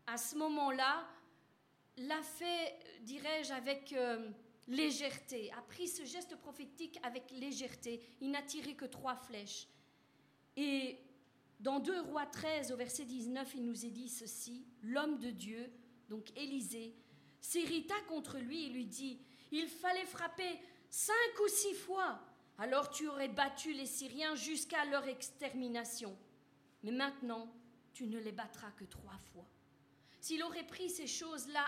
à 0.06 0.16
ce 0.16 0.36
moment-là, 0.36 1.06
l'a 1.98 2.22
fait, 2.22 2.78
dirais-je, 3.02 3.52
avec 3.52 3.92
euh, 3.92 4.30
légèreté, 4.68 5.52
a 5.52 5.60
pris 5.60 5.86
ce 5.86 6.06
geste 6.06 6.34
prophétique 6.36 6.98
avec 7.02 7.30
légèreté. 7.30 8.00
Il 8.22 8.30
n'a 8.30 8.42
tiré 8.42 8.74
que 8.74 8.86
trois 8.86 9.16
flèches. 9.16 9.68
Et 10.56 10.98
dans 11.60 11.78
2 11.78 12.00
Rois 12.00 12.26
13, 12.26 12.72
au 12.72 12.76
verset 12.76 13.04
19, 13.04 13.54
il 13.54 13.66
nous 13.66 13.84
est 13.84 13.90
dit 13.90 14.08
ceci, 14.08 14.66
l'homme 14.82 15.18
de 15.18 15.30
Dieu, 15.30 15.70
donc 16.08 16.30
Élisée, 16.36 16.94
s'irrita 17.40 17.94
contre 18.08 18.38
lui 18.38 18.64
et 18.64 18.68
lui 18.70 18.86
dit, 18.86 19.20
Il 19.52 19.68
fallait 19.68 20.06
frapper 20.06 20.58
cinq 20.88 21.40
ou 21.44 21.48
six 21.48 21.74
fois, 21.74 22.18
alors 22.58 22.90
tu 22.90 23.08
aurais 23.08 23.28
battu 23.28 23.72
les 23.74 23.86
Syriens 23.86 24.34
jusqu'à 24.34 24.84
leur 24.86 25.06
extermination. 25.06 26.16
Mais 26.82 26.92
maintenant, 26.92 27.52
tu 27.92 28.06
ne 28.06 28.18
les 28.18 28.32
battras 28.32 28.70
que 28.72 28.84
trois 28.84 29.18
fois. 29.32 29.46
S'il 30.20 30.42
aurait 30.42 30.66
pris 30.66 30.88
ces 30.88 31.06
choses-là 31.06 31.64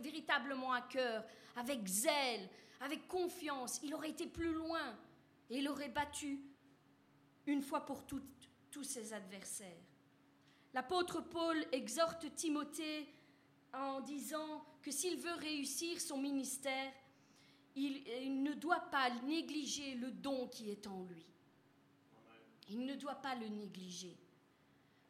véritablement 0.00 0.72
à 0.72 0.82
cœur, 0.82 1.24
avec 1.56 1.86
zèle, 1.86 2.48
avec 2.80 3.08
confiance, 3.08 3.80
il 3.82 3.94
aurait 3.94 4.10
été 4.10 4.26
plus 4.26 4.52
loin 4.52 4.96
et 5.50 5.58
il 5.58 5.68
aurait 5.68 5.88
battu 5.88 6.40
une 7.46 7.62
fois 7.62 7.84
pour 7.84 8.04
toutes 8.06 8.33
tous 8.74 8.82
ses 8.82 9.12
adversaires. 9.12 9.86
L'apôtre 10.74 11.20
Paul 11.20 11.64
exhorte 11.70 12.34
Timothée 12.34 13.06
en 13.72 14.00
disant 14.00 14.64
que 14.82 14.90
s'il 14.90 15.16
veut 15.16 15.34
réussir 15.34 16.00
son 16.00 16.18
ministère, 16.18 16.92
il, 17.76 18.42
ne 18.42 18.52
doit 18.54 18.90
pas 18.90 19.10
négliger 19.26 19.94
le 19.94 20.10
don 20.10 20.48
qui 20.48 20.70
est 20.70 20.88
en 20.88 21.04
lui. 21.04 21.24
Il 22.68 22.84
ne 22.84 22.96
doit 22.96 23.14
pas 23.14 23.36
le 23.36 23.46
négliger. 23.46 24.16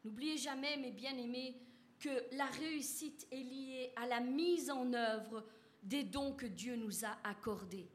N'oubliez 0.04 0.36
jamais, 0.36 0.76
mes 0.76 0.92
bien-aimés, 0.92 1.56
que 1.98 2.36
la 2.36 2.46
réussite 2.46 3.26
est 3.32 3.42
liée 3.42 3.92
à 3.96 4.06
la 4.06 4.20
mise 4.20 4.70
en 4.70 4.92
œuvre 4.92 5.42
des 5.82 6.04
dons 6.04 6.34
que 6.34 6.46
Dieu 6.46 6.76
nous 6.76 7.06
a 7.06 7.16
accordés. 7.24 7.88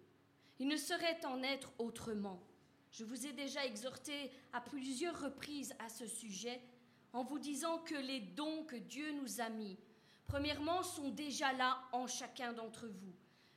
Il 0.57 0.67
ne 0.67 0.77
saurait 0.77 1.23
en 1.27 1.43
être 1.43 1.71
autrement. 1.77 2.41
Je 2.91 3.03
vous 3.03 3.25
ai 3.25 3.33
déjà 3.33 3.65
exhorté 3.65 4.31
à 4.51 4.61
plusieurs 4.61 5.19
reprises 5.19 5.73
à 5.79 5.89
ce 5.89 6.07
sujet 6.07 6.61
en 7.13 7.23
vous 7.23 7.39
disant 7.39 7.79
que 7.79 7.95
les 7.95 8.19
dons 8.19 8.63
que 8.65 8.75
Dieu 8.75 9.11
nous 9.13 9.41
a 9.41 9.49
mis, 9.49 9.77
premièrement, 10.27 10.83
sont 10.83 11.09
déjà 11.09 11.53
là 11.53 11.81
en 11.91 12.07
chacun 12.07 12.53
d'entre 12.53 12.87
vous. 12.87 13.13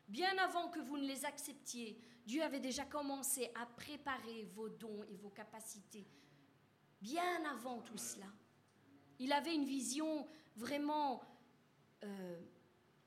Bien 0.08 0.36
avant 0.38 0.68
que 0.68 0.80
vous 0.80 0.98
ne 0.98 1.06
les 1.06 1.24
acceptiez, 1.24 1.98
Dieu 2.26 2.42
avait 2.42 2.60
déjà 2.60 2.84
commencé 2.84 3.50
à 3.54 3.66
préparer 3.66 4.44
vos 4.54 4.68
dons 4.68 5.02
et 5.04 5.16
vos 5.16 5.30
capacités. 5.30 6.06
Bien 7.00 7.44
avant 7.50 7.80
tout 7.80 7.98
cela. 7.98 8.26
Il 9.18 9.32
avait 9.32 9.54
une 9.54 9.64
vision 9.64 10.26
vraiment 10.56 11.22
euh, 12.04 12.40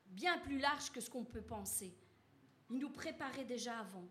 bien 0.06 0.38
plus 0.38 0.58
large 0.58 0.90
que 0.90 1.00
ce 1.00 1.10
qu'on 1.10 1.24
peut 1.24 1.42
penser. 1.42 1.94
Il 2.70 2.78
nous 2.78 2.90
préparait 2.90 3.44
déjà 3.44 3.78
avant. 3.78 4.04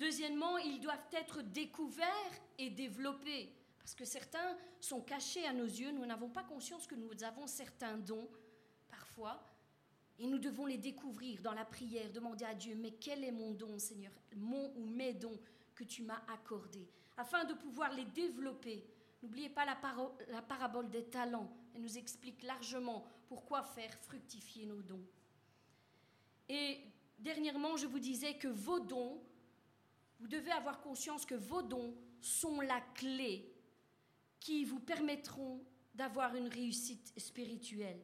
Deuxièmement, 0.00 0.56
ils 0.56 0.80
doivent 0.80 1.08
être 1.12 1.42
découverts 1.42 2.08
et 2.58 2.70
développés. 2.70 3.52
Parce 3.78 3.94
que 3.94 4.06
certains 4.06 4.56
sont 4.80 5.02
cachés 5.02 5.44
à 5.44 5.52
nos 5.52 5.66
yeux, 5.66 5.92
nous 5.92 6.06
n'avons 6.06 6.30
pas 6.30 6.42
conscience 6.42 6.86
que 6.86 6.94
nous 6.94 7.22
avons 7.22 7.46
certains 7.46 7.98
dons, 7.98 8.26
parfois, 8.88 9.44
et 10.18 10.26
nous 10.26 10.38
devons 10.38 10.64
les 10.64 10.78
découvrir 10.78 11.42
dans 11.42 11.52
la 11.52 11.66
prière, 11.66 12.10
demander 12.12 12.46
à 12.46 12.54
Dieu, 12.54 12.74
mais 12.76 12.92
quel 12.92 13.24
est 13.24 13.30
mon 13.30 13.50
don, 13.50 13.78
Seigneur, 13.78 14.12
mon 14.34 14.72
ou 14.74 14.86
mes 14.86 15.12
dons 15.12 15.38
que 15.74 15.84
tu 15.84 16.02
m'as 16.02 16.22
accordés, 16.32 16.88
afin 17.18 17.44
de 17.44 17.52
pouvoir 17.52 17.92
les 17.92 18.06
développer. 18.06 18.86
N'oubliez 19.22 19.50
pas 19.50 19.66
la, 19.66 19.76
la 20.28 20.40
parabole 20.40 20.88
des 20.88 21.04
talents, 21.04 21.52
elle 21.74 21.82
nous 21.82 21.98
explique 21.98 22.42
largement 22.42 23.04
pourquoi 23.28 23.62
faire 23.62 23.94
fructifier 23.98 24.64
nos 24.64 24.80
dons. 24.80 25.04
Et 26.48 26.80
dernièrement, 27.18 27.76
je 27.76 27.86
vous 27.86 27.98
disais 27.98 28.38
que 28.38 28.48
vos 28.48 28.80
dons, 28.80 29.20
vous 30.20 30.28
devez 30.28 30.52
avoir 30.52 30.80
conscience 30.80 31.24
que 31.24 31.34
vos 31.34 31.62
dons 31.62 31.94
sont 32.20 32.60
la 32.60 32.80
clé 32.94 33.50
qui 34.38 34.64
vous 34.64 34.80
permettront 34.80 35.64
d'avoir 35.94 36.34
une 36.34 36.48
réussite 36.48 37.12
spirituelle. 37.18 38.00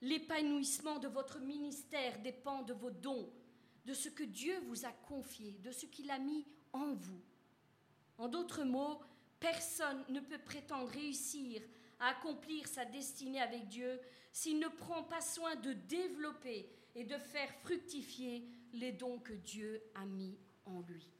L'épanouissement 0.00 0.98
de 0.98 1.08
votre 1.08 1.40
ministère 1.40 2.20
dépend 2.20 2.62
de 2.62 2.72
vos 2.72 2.90
dons, 2.90 3.30
de 3.84 3.94
ce 3.94 4.08
que 4.08 4.24
Dieu 4.24 4.58
vous 4.66 4.84
a 4.84 4.92
confié, 4.92 5.58
de 5.62 5.70
ce 5.70 5.86
qu'il 5.86 6.10
a 6.10 6.18
mis 6.18 6.46
en 6.72 6.94
vous. 6.94 7.20
En 8.16 8.28
d'autres 8.28 8.64
mots, 8.64 9.00
personne 9.40 10.04
ne 10.08 10.20
peut 10.20 10.38
prétendre 10.38 10.90
réussir 10.90 11.62
à 12.00 12.08
accomplir 12.08 12.66
sa 12.66 12.84
destinée 12.84 13.40
avec 13.40 13.68
Dieu 13.68 14.00
s'il 14.32 14.58
ne 14.58 14.68
prend 14.68 15.02
pas 15.02 15.20
soin 15.20 15.56
de 15.56 15.72
développer 15.72 16.70
et 16.94 17.04
de 17.04 17.18
faire 17.18 17.52
fructifier 17.62 18.48
les 18.72 18.92
dons 18.92 19.18
que 19.18 19.32
Dieu 19.32 19.82
a 19.94 20.04
mis 20.04 20.38
en 20.64 20.80
lui. 20.80 21.17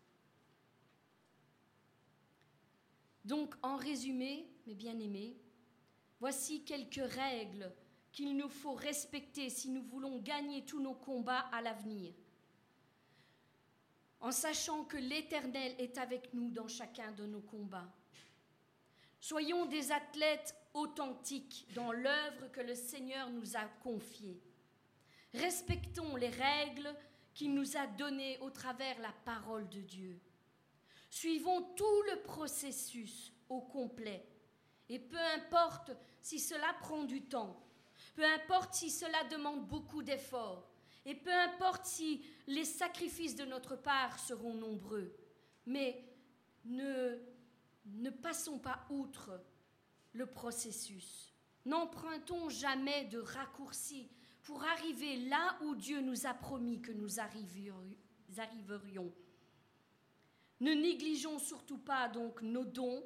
Donc, 3.28 3.54
en 3.62 3.76
résumé, 3.76 4.48
mes 4.66 4.74
bien-aimés, 4.74 5.36
voici 6.18 6.64
quelques 6.64 7.12
règles 7.12 7.70
qu'il 8.10 8.34
nous 8.34 8.48
faut 8.48 8.72
respecter 8.72 9.50
si 9.50 9.68
nous 9.68 9.82
voulons 9.82 10.18
gagner 10.18 10.64
tous 10.64 10.80
nos 10.80 10.94
combats 10.94 11.46
à 11.52 11.60
l'avenir, 11.60 12.14
en 14.20 14.32
sachant 14.32 14.82
que 14.84 14.96
l'Éternel 14.96 15.74
est 15.78 15.98
avec 15.98 16.32
nous 16.32 16.48
dans 16.50 16.68
chacun 16.68 17.12
de 17.12 17.26
nos 17.26 17.42
combats. 17.42 17.92
Soyons 19.20 19.66
des 19.66 19.92
athlètes 19.92 20.56
authentiques 20.72 21.66
dans 21.74 21.92
l'œuvre 21.92 22.50
que 22.50 22.62
le 22.62 22.74
Seigneur 22.74 23.28
nous 23.28 23.58
a 23.58 23.66
confiée. 23.82 24.40
Respectons 25.34 26.16
les 26.16 26.30
règles 26.30 26.96
qu'il 27.34 27.52
nous 27.52 27.76
a 27.76 27.86
données 27.88 28.38
au 28.38 28.48
travers 28.48 28.98
la 29.00 29.12
parole 29.26 29.68
de 29.68 29.82
Dieu. 29.82 30.18
Suivons 31.10 31.62
tout 31.74 32.02
le 32.10 32.22
processus 32.22 33.32
au 33.48 33.60
complet. 33.60 34.26
Et 34.88 34.98
peu 34.98 35.18
importe 35.36 35.90
si 36.20 36.38
cela 36.38 36.72
prend 36.80 37.04
du 37.04 37.22
temps, 37.22 37.62
peu 38.14 38.24
importe 38.24 38.74
si 38.74 38.90
cela 38.90 39.24
demande 39.24 39.66
beaucoup 39.66 40.02
d'efforts, 40.02 40.70
et 41.04 41.14
peu 41.14 41.32
importe 41.32 41.86
si 41.86 42.22
les 42.46 42.64
sacrifices 42.64 43.36
de 43.36 43.44
notre 43.44 43.76
part 43.76 44.18
seront 44.18 44.54
nombreux, 44.54 45.14
mais 45.66 46.04
ne, 46.64 47.18
ne 47.86 48.10
passons 48.10 48.58
pas 48.58 48.86
outre 48.90 49.40
le 50.12 50.26
processus. 50.26 51.32
N'empruntons 51.64 52.48
jamais 52.48 53.04
de 53.06 53.18
raccourcis 53.18 54.10
pour 54.42 54.64
arriver 54.64 55.16
là 55.28 55.58
où 55.62 55.74
Dieu 55.74 56.00
nous 56.00 56.26
a 56.26 56.34
promis 56.34 56.80
que 56.80 56.92
nous 56.92 57.20
arriverions. 57.20 57.74
Ne 60.60 60.72
négligeons 60.72 61.38
surtout 61.38 61.78
pas 61.78 62.08
donc 62.08 62.42
nos 62.42 62.64
dons 62.64 63.04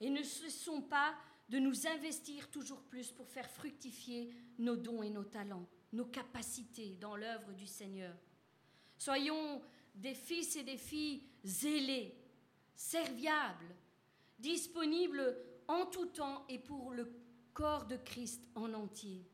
et 0.00 0.10
ne 0.10 0.22
cessons 0.22 0.82
pas 0.82 1.14
de 1.48 1.58
nous 1.58 1.86
investir 1.86 2.50
toujours 2.50 2.82
plus 2.82 3.10
pour 3.10 3.28
faire 3.28 3.48
fructifier 3.48 4.30
nos 4.58 4.76
dons 4.76 5.02
et 5.02 5.10
nos 5.10 5.24
talents, 5.24 5.66
nos 5.92 6.04
capacités 6.04 6.96
dans 7.00 7.16
l'œuvre 7.16 7.52
du 7.52 7.66
Seigneur. 7.66 8.14
Soyons 8.98 9.62
des 9.94 10.14
fils 10.14 10.56
et 10.56 10.64
des 10.64 10.76
filles 10.76 11.22
zélés, 11.44 12.14
serviables, 12.74 13.74
disponibles 14.38 15.36
en 15.68 15.86
tout 15.86 16.06
temps 16.06 16.44
et 16.48 16.58
pour 16.58 16.92
le 16.92 17.10
corps 17.54 17.86
de 17.86 17.96
Christ 17.96 18.42
en 18.54 18.72
entier. 18.74 19.24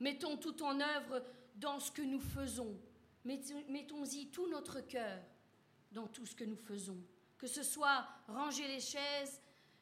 Mettons 0.00 0.36
tout 0.36 0.62
en 0.62 0.80
œuvre 0.80 1.24
dans 1.56 1.80
ce 1.80 1.90
que 1.90 2.02
nous 2.02 2.20
faisons. 2.20 2.76
Mettons-y 3.24 4.30
tout 4.30 4.48
notre 4.48 4.80
cœur 4.80 5.22
dans 5.94 6.08
tout 6.08 6.26
ce 6.26 6.34
que 6.34 6.44
nous 6.44 6.56
faisons. 6.56 6.98
Que 7.38 7.46
ce 7.46 7.62
soit 7.62 8.06
ranger 8.26 8.66
les 8.68 8.80
chaises, 8.80 9.40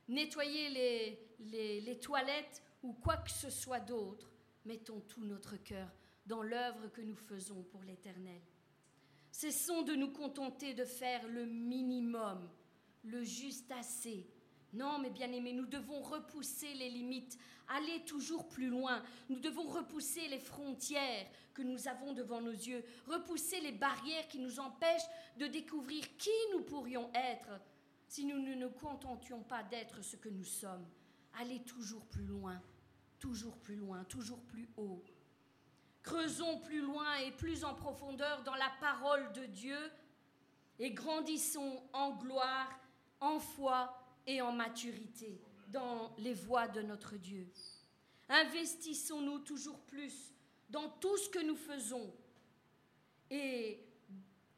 nettoyer 0.09 0.69
les, 0.71 1.81
les, 1.81 1.99
toilettes 1.99 2.63
ou 2.83 2.93
quoi 2.93 3.17
que 3.17 3.31
ce 3.31 3.51
soit 3.51 3.81
d'autre, 3.81 4.31
mettons 4.65 5.01
tout 5.01 5.25
notre 5.25 5.57
cœur 5.57 5.89
dans 6.27 6.43
l'œuvre 6.43 6.89
que 6.93 7.01
nous 7.01 7.17
faisons 7.17 7.63
pour 7.65 7.83
l'Éternel. 7.83 8.41
Cessons 9.31 9.83
de 9.83 9.95
nous 9.95 10.13
contenter 10.13 10.75
de 10.75 10.85
faire 10.85 11.27
le 11.27 11.47
minimum, 11.47 12.49
le 13.05 13.25
juste 13.25 13.71
assez. 13.73 14.27
Non, 14.73 14.99
mes 14.99 15.11
bien-aimés, 15.11 15.53
nous 15.53 15.66
devons 15.66 16.01
repousser 16.01 16.73
les 16.75 16.89
limites, 16.89 17.39
aller 17.68 18.05
toujours 18.07 18.49
plus 18.49 18.68
loin. 18.68 19.03
Nous 19.29 19.39
devons 19.39 19.68
repousser 19.68 20.29
les 20.29 20.39
frontières 20.39 21.27
que 21.53 21.62
nous 21.62 21.89
avons 21.89 22.14
devant 22.14 22.41
nos 22.41 22.53
yeux, 22.53 22.83
repousser 23.07 23.61
les 23.61 23.73
barrières 23.73 24.27
qui 24.29 24.39
nous 24.39 24.59
empêchent 24.59 25.09
de 25.37 25.47
découvrir 25.47 26.05
qui 26.16 26.31
nous 26.53 26.62
pourrions 26.62 27.11
être 27.14 27.61
si 28.09 28.25
nous 28.25 28.39
ne 28.39 28.55
nous 28.55 28.70
contentions 28.70 29.43
pas 29.43 29.62
d'être 29.62 30.03
ce 30.03 30.16
que 30.16 30.29
nous 30.31 30.45
sommes. 30.45 30.87
Aller 31.39 31.62
toujours 31.64 32.07
plus 32.07 32.25
loin, 32.25 32.61
toujours 33.18 33.59
plus 33.59 33.77
loin, 33.77 34.05
toujours 34.05 34.41
plus 34.45 34.68
haut. 34.77 35.03
Creusons 36.03 36.61
plus 36.61 36.81
loin 36.81 37.14
et 37.16 37.31
plus 37.33 37.64
en 37.64 37.75
profondeur 37.75 38.43
dans 38.43 38.55
la 38.55 38.70
parole 38.81 39.33
de 39.33 39.47
Dieu 39.47 39.79
et 40.79 40.91
grandissons 40.91 41.83
en 41.93 42.16
gloire, 42.16 42.68
en 43.20 43.39
foi 43.39 44.01
et 44.27 44.41
en 44.43 44.53
maturité 44.53 45.41
dans 45.68 46.14
les 46.18 46.35
voies 46.35 46.68
de 46.68 46.83
notre 46.83 47.16
Dieu. 47.16 47.51
Investissons-nous 48.29 49.41
toujours 49.41 49.81
plus 49.81 50.35
dans 50.70 50.89
tout 50.89 51.16
ce 51.18 51.29
que 51.29 51.45
nous 51.45 51.57
faisons 51.57 52.14
et 53.31 53.85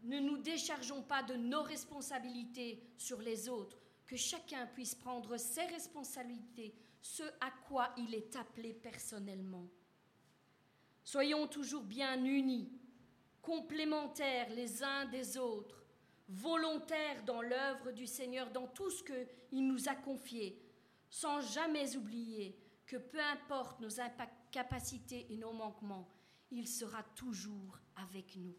ne 0.03 0.21
nous 0.21 0.39
déchargeons 0.39 1.03
pas 1.03 1.23
de 1.23 1.35
nos 1.35 1.63
responsabilités 1.63 2.83
sur 2.99 3.21
les 3.21 3.49
autres, 3.49 3.79
que 4.07 4.17
chacun 4.17 4.67
puisse 4.67 4.95
prendre 4.95 5.37
ses 5.37 5.65
responsabilités, 5.65 6.75
ce 7.01 7.23
à 7.41 7.51
quoi 7.69 7.95
il 7.97 8.15
est 8.15 8.37
appelé 8.37 8.75
personnellement. 8.75 9.67
Soyons 11.03 11.47
toujours 11.47 11.83
bien 11.83 12.23
unis, 12.25 12.71
complémentaires 13.41 14.51
les 14.51 14.83
uns 14.83 15.07
des 15.07 15.37
autres, 15.37 15.84
volontaires 16.29 17.25
dans 17.25 17.43
l'œuvre 17.43 17.93
du 17.93 18.07
Seigneur, 18.07 18.51
dans 18.51 18.67
tout 18.67 18.91
ce 18.91 19.03
qu'il 19.03 19.67
nous 19.67 19.89
a 19.89 19.95
confié, 19.95 20.61
sans 21.11 21.41
jamais 21.41 21.97
oublier 21.97 22.59
que 22.87 22.97
peu 22.97 23.21
importe 23.21 23.81
nos 23.81 24.01
incapacités 24.01 25.27
et 25.31 25.37
nos 25.37 25.53
manquements, 25.53 26.09
il 26.51 26.69
sera 26.69 27.03
toujours 27.15 27.79
avec 27.97 28.37
nous. 28.37 28.55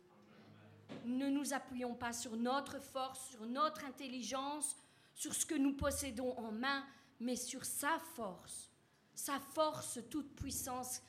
Ne 1.05 1.29
nous 1.29 1.53
appuyons 1.53 1.95
pas 1.95 2.13
sur 2.13 2.35
notre 2.35 2.79
force, 2.79 3.29
sur 3.29 3.45
notre 3.45 3.85
intelligence, 3.85 4.75
sur 5.13 5.33
ce 5.33 5.45
que 5.45 5.55
nous 5.55 5.73
possédons 5.73 6.37
en 6.37 6.51
main, 6.51 6.85
mais 7.19 7.35
sur 7.35 7.65
sa 7.65 7.97
force, 7.99 8.71
sa 9.13 9.39
force 9.39 9.99
toute 10.09 10.35
puissance, 10.35 11.01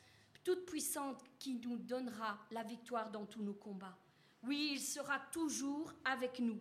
toute 0.44 0.64
puissante 0.64 1.22
qui 1.38 1.54
nous 1.56 1.76
donnera 1.76 2.38
la 2.50 2.62
victoire 2.62 3.10
dans 3.10 3.26
tous 3.26 3.42
nos 3.42 3.54
combats. 3.54 3.98
Oui, 4.46 4.70
il 4.74 4.80
sera 4.80 5.18
toujours 5.32 5.92
avec 6.04 6.38
nous. 6.40 6.60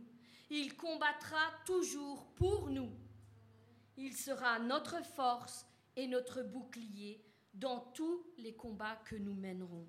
Il 0.49 0.75
combattra 0.75 1.39
toujours 1.65 2.25
pour 2.35 2.69
nous. 2.69 2.91
Il 3.97 4.15
sera 4.15 4.59
notre 4.59 5.03
force 5.05 5.65
et 5.95 6.07
notre 6.07 6.43
bouclier 6.43 7.23
dans 7.53 7.79
tous 7.93 8.25
les 8.37 8.55
combats 8.55 8.97
que 9.05 9.15
nous 9.15 9.33
mènerons. 9.33 9.87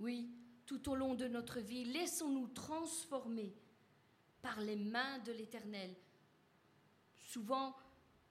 Oui, 0.00 0.30
tout 0.66 0.88
au 0.90 0.94
long 0.94 1.14
de 1.14 1.28
notre 1.28 1.60
vie, 1.60 1.84
laissons-nous 1.84 2.48
transformer 2.48 3.54
par 4.42 4.60
les 4.60 4.76
mains 4.76 5.18
de 5.20 5.32
l'Éternel. 5.32 5.94
Souvent, 7.18 7.76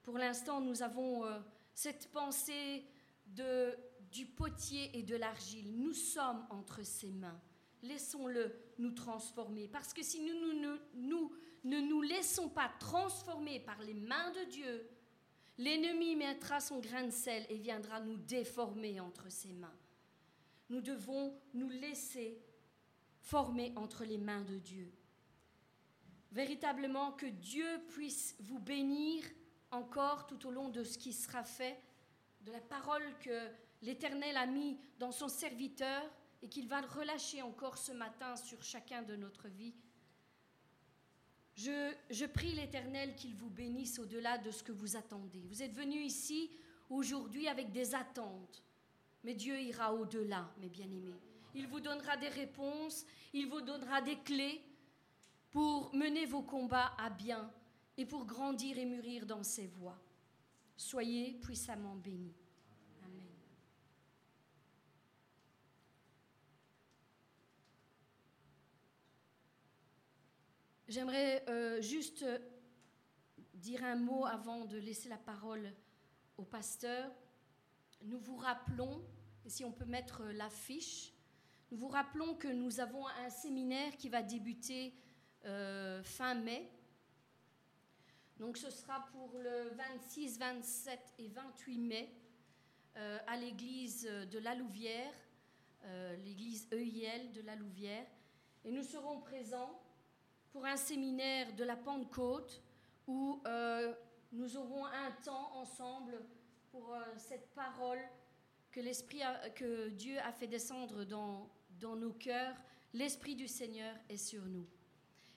pour 0.02 0.18
l'instant, 0.18 0.60
nous 0.60 0.82
avons 0.82 1.24
euh, 1.24 1.38
cette 1.74 2.10
pensée 2.10 2.84
du 3.26 4.26
potier 4.26 4.98
et 4.98 5.02
de 5.02 5.14
l'argile. 5.14 5.78
Nous 5.78 5.94
sommes 5.94 6.44
entre 6.50 6.82
ses 6.82 7.10
mains. 7.10 7.40
Laissons-le 7.82 8.54
nous 8.78 8.92
transformer. 8.92 9.68
Parce 9.68 9.92
que 9.92 10.02
si 10.02 10.20
nous, 10.20 10.78
ne 11.64 11.80
nous 11.80 12.02
laissons 12.02 12.48
pas 12.48 12.70
transformer 12.78 13.60
par 13.60 13.80
les 13.82 13.94
mains 13.94 14.30
de 14.32 14.50
Dieu, 14.50 14.88
l'ennemi 15.58 16.16
mettra 16.16 16.60
son 16.60 16.80
grain 16.80 17.04
de 17.04 17.10
sel 17.10 17.46
et 17.48 17.56
viendra 17.56 18.00
nous 18.00 18.16
déformer 18.16 19.00
entre 19.00 19.30
ses 19.30 19.52
mains. 19.52 19.76
Nous 20.68 20.80
devons 20.80 21.34
nous 21.54 21.68
laisser 21.68 22.40
former 23.20 23.72
entre 23.76 24.04
les 24.04 24.18
mains 24.18 24.42
de 24.42 24.58
Dieu. 24.58 24.92
Véritablement 26.32 27.12
que 27.12 27.26
Dieu 27.26 27.66
puisse 27.88 28.36
vous 28.40 28.60
bénir 28.60 29.24
encore 29.70 30.26
tout 30.26 30.46
au 30.46 30.50
long 30.50 30.68
de 30.68 30.84
ce 30.84 30.96
qui 30.96 31.12
sera 31.12 31.44
fait, 31.44 31.80
de 32.42 32.52
la 32.52 32.60
parole 32.60 33.02
que 33.20 33.48
l'Éternel 33.82 34.36
a 34.36 34.46
mis 34.46 34.78
dans 34.98 35.12
son 35.12 35.28
serviteur 35.28 36.02
et 36.42 36.48
qu'il 36.48 36.68
va 36.68 36.80
relâcher 36.80 37.42
encore 37.42 37.78
ce 37.78 37.92
matin 37.92 38.36
sur 38.36 38.62
chacun 38.62 39.02
de 39.02 39.16
notre 39.16 39.48
vie. 39.48 39.74
Je, 41.54 41.92
je 42.10 42.24
prie 42.24 42.52
l'Éternel 42.52 43.14
qu'il 43.14 43.34
vous 43.34 43.50
bénisse 43.50 43.98
au-delà 43.98 44.38
de 44.38 44.50
ce 44.50 44.62
que 44.62 44.72
vous 44.72 44.96
attendez. 44.96 45.42
Vous 45.48 45.62
êtes 45.62 45.74
venus 45.74 46.06
ici 46.06 46.50
aujourd'hui 46.88 47.48
avec 47.48 47.70
des 47.70 47.94
attentes, 47.94 48.62
mais 49.22 49.34
Dieu 49.34 49.60
ira 49.60 49.94
au-delà, 49.94 50.50
mes 50.58 50.70
bien-aimés. 50.70 51.20
Il 51.54 51.66
vous 51.66 51.80
donnera 51.80 52.16
des 52.16 52.28
réponses, 52.28 53.04
il 53.32 53.48
vous 53.48 53.60
donnera 53.60 54.00
des 54.00 54.16
clés 54.20 54.62
pour 55.50 55.94
mener 55.94 56.26
vos 56.26 56.42
combats 56.42 56.94
à 56.96 57.10
bien 57.10 57.52
et 57.96 58.06
pour 58.06 58.24
grandir 58.24 58.78
et 58.78 58.86
mûrir 58.86 59.26
dans 59.26 59.42
ses 59.42 59.66
voies. 59.66 60.00
Soyez 60.76 61.34
puissamment 61.42 61.96
bénis. 61.96 62.34
J'aimerais 70.90 71.44
euh, 71.48 71.80
juste 71.80 72.26
dire 73.54 73.84
un 73.84 73.94
mot 73.94 74.26
avant 74.26 74.64
de 74.64 74.76
laisser 74.76 75.08
la 75.08 75.18
parole 75.18 75.72
au 76.36 76.42
pasteur. 76.42 77.08
Nous 78.02 78.18
vous 78.18 78.34
rappelons, 78.34 79.00
et 79.44 79.50
si 79.50 79.64
on 79.64 79.70
peut 79.70 79.84
mettre 79.84 80.24
l'affiche, 80.32 81.12
nous 81.70 81.78
vous 81.78 81.86
rappelons 81.86 82.34
que 82.34 82.48
nous 82.48 82.80
avons 82.80 83.06
un 83.06 83.30
séminaire 83.30 83.96
qui 83.98 84.08
va 84.08 84.20
débuter 84.20 84.92
euh, 85.44 86.02
fin 86.02 86.34
mai. 86.34 86.68
Donc 88.40 88.56
ce 88.56 88.68
sera 88.68 89.06
pour 89.12 89.38
le 89.38 89.70
26, 89.76 90.40
27 90.40 91.14
et 91.20 91.28
28 91.28 91.78
mai 91.78 92.12
euh, 92.96 93.16
à 93.28 93.36
l'église 93.36 94.02
de 94.02 94.38
la 94.40 94.56
Louvière, 94.56 95.14
euh, 95.84 96.16
l'église 96.16 96.66
EIL 96.72 97.30
de 97.30 97.42
la 97.42 97.54
Louvière. 97.54 98.08
Et 98.64 98.72
nous 98.72 98.82
serons 98.82 99.20
présents 99.20 99.79
pour 100.52 100.64
un 100.64 100.76
séminaire 100.76 101.52
de 101.54 101.64
la 101.64 101.76
Pentecôte 101.76 102.62
où 103.06 103.40
nous 104.32 104.56
aurons 104.56 104.84
un 104.86 105.10
temps 105.24 105.56
ensemble 105.56 106.20
pour 106.70 106.94
cette 107.16 107.48
parole 107.54 107.98
que, 108.70 109.88
Dieu 109.88 110.18
a 110.20 110.32
fait 110.32 110.46
descendre 110.46 111.04
dans, 111.04 111.48
dans 111.80 111.96
nos 111.96 112.12
cœurs. 112.12 112.56
L'Esprit 112.92 113.34
du 113.34 113.48
Seigneur 113.48 113.94
est 114.08 114.16
sur 114.16 114.44
nous. 114.44 114.66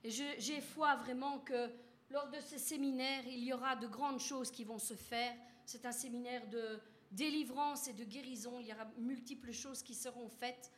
Et 0.04 0.10
j'ai 0.10 0.62
foi 0.62 0.96
vraiment 0.96 1.40
que 1.40 1.70
lors 2.10 2.30
de 2.30 2.40
ce 2.40 2.58
séminaire, 2.58 3.24
il 3.28 3.44
y 3.44 3.54
aura 3.54 3.76
de 3.76 3.88
grandes 3.88 4.20
choses 4.20 4.52
qui 4.52 4.64
vont 4.64 4.80
se 4.80 4.94
faire. 4.94 5.34
C'est 5.66 5.86
un 5.86 5.92
séminaire 5.92 6.48
de 6.50 6.80
délivrance 7.12 7.88
et 7.88 7.94
de 7.94 8.04
guérison. 8.04 8.60
Il 8.60 8.68
y 8.68 8.74
aura 8.74 8.86
multiples 8.98 9.52
choses 9.52 9.82
qui 9.82 9.96
seront 9.96 10.28
faites. 10.28 10.72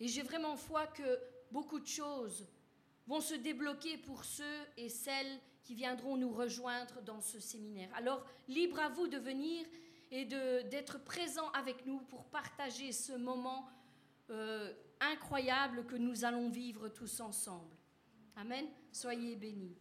Et 0.00 0.08
j'ai 0.08 0.22
vraiment 0.22 0.56
foi 0.56 0.86
que 0.86 1.20
beaucoup 1.50 1.78
de 1.78 1.86
choses 1.86 2.46
vont 3.06 3.20
se 3.20 3.34
débloquer 3.34 3.98
pour 3.98 4.24
ceux 4.24 4.66
et 4.76 4.88
celles 4.88 5.40
qui 5.62 5.74
viendront 5.74 6.16
nous 6.16 6.32
rejoindre 6.32 7.02
dans 7.02 7.20
ce 7.20 7.40
séminaire. 7.40 7.90
Alors, 7.94 8.24
libre 8.48 8.78
à 8.80 8.88
vous 8.88 9.08
de 9.08 9.18
venir 9.18 9.66
et 10.10 10.24
d'être 10.24 11.02
présent 11.02 11.48
avec 11.50 11.86
nous 11.86 12.00
pour 12.00 12.24
partager 12.26 12.92
ce 12.92 13.12
moment 13.12 13.68
euh, 14.30 14.72
incroyable 15.00 15.84
que 15.86 15.96
nous 15.96 16.24
allons 16.24 16.48
vivre 16.48 16.88
tous 16.88 17.20
ensemble. 17.20 17.76
Amen. 18.36 18.66
Soyez 18.92 19.36
bénis. 19.36 19.76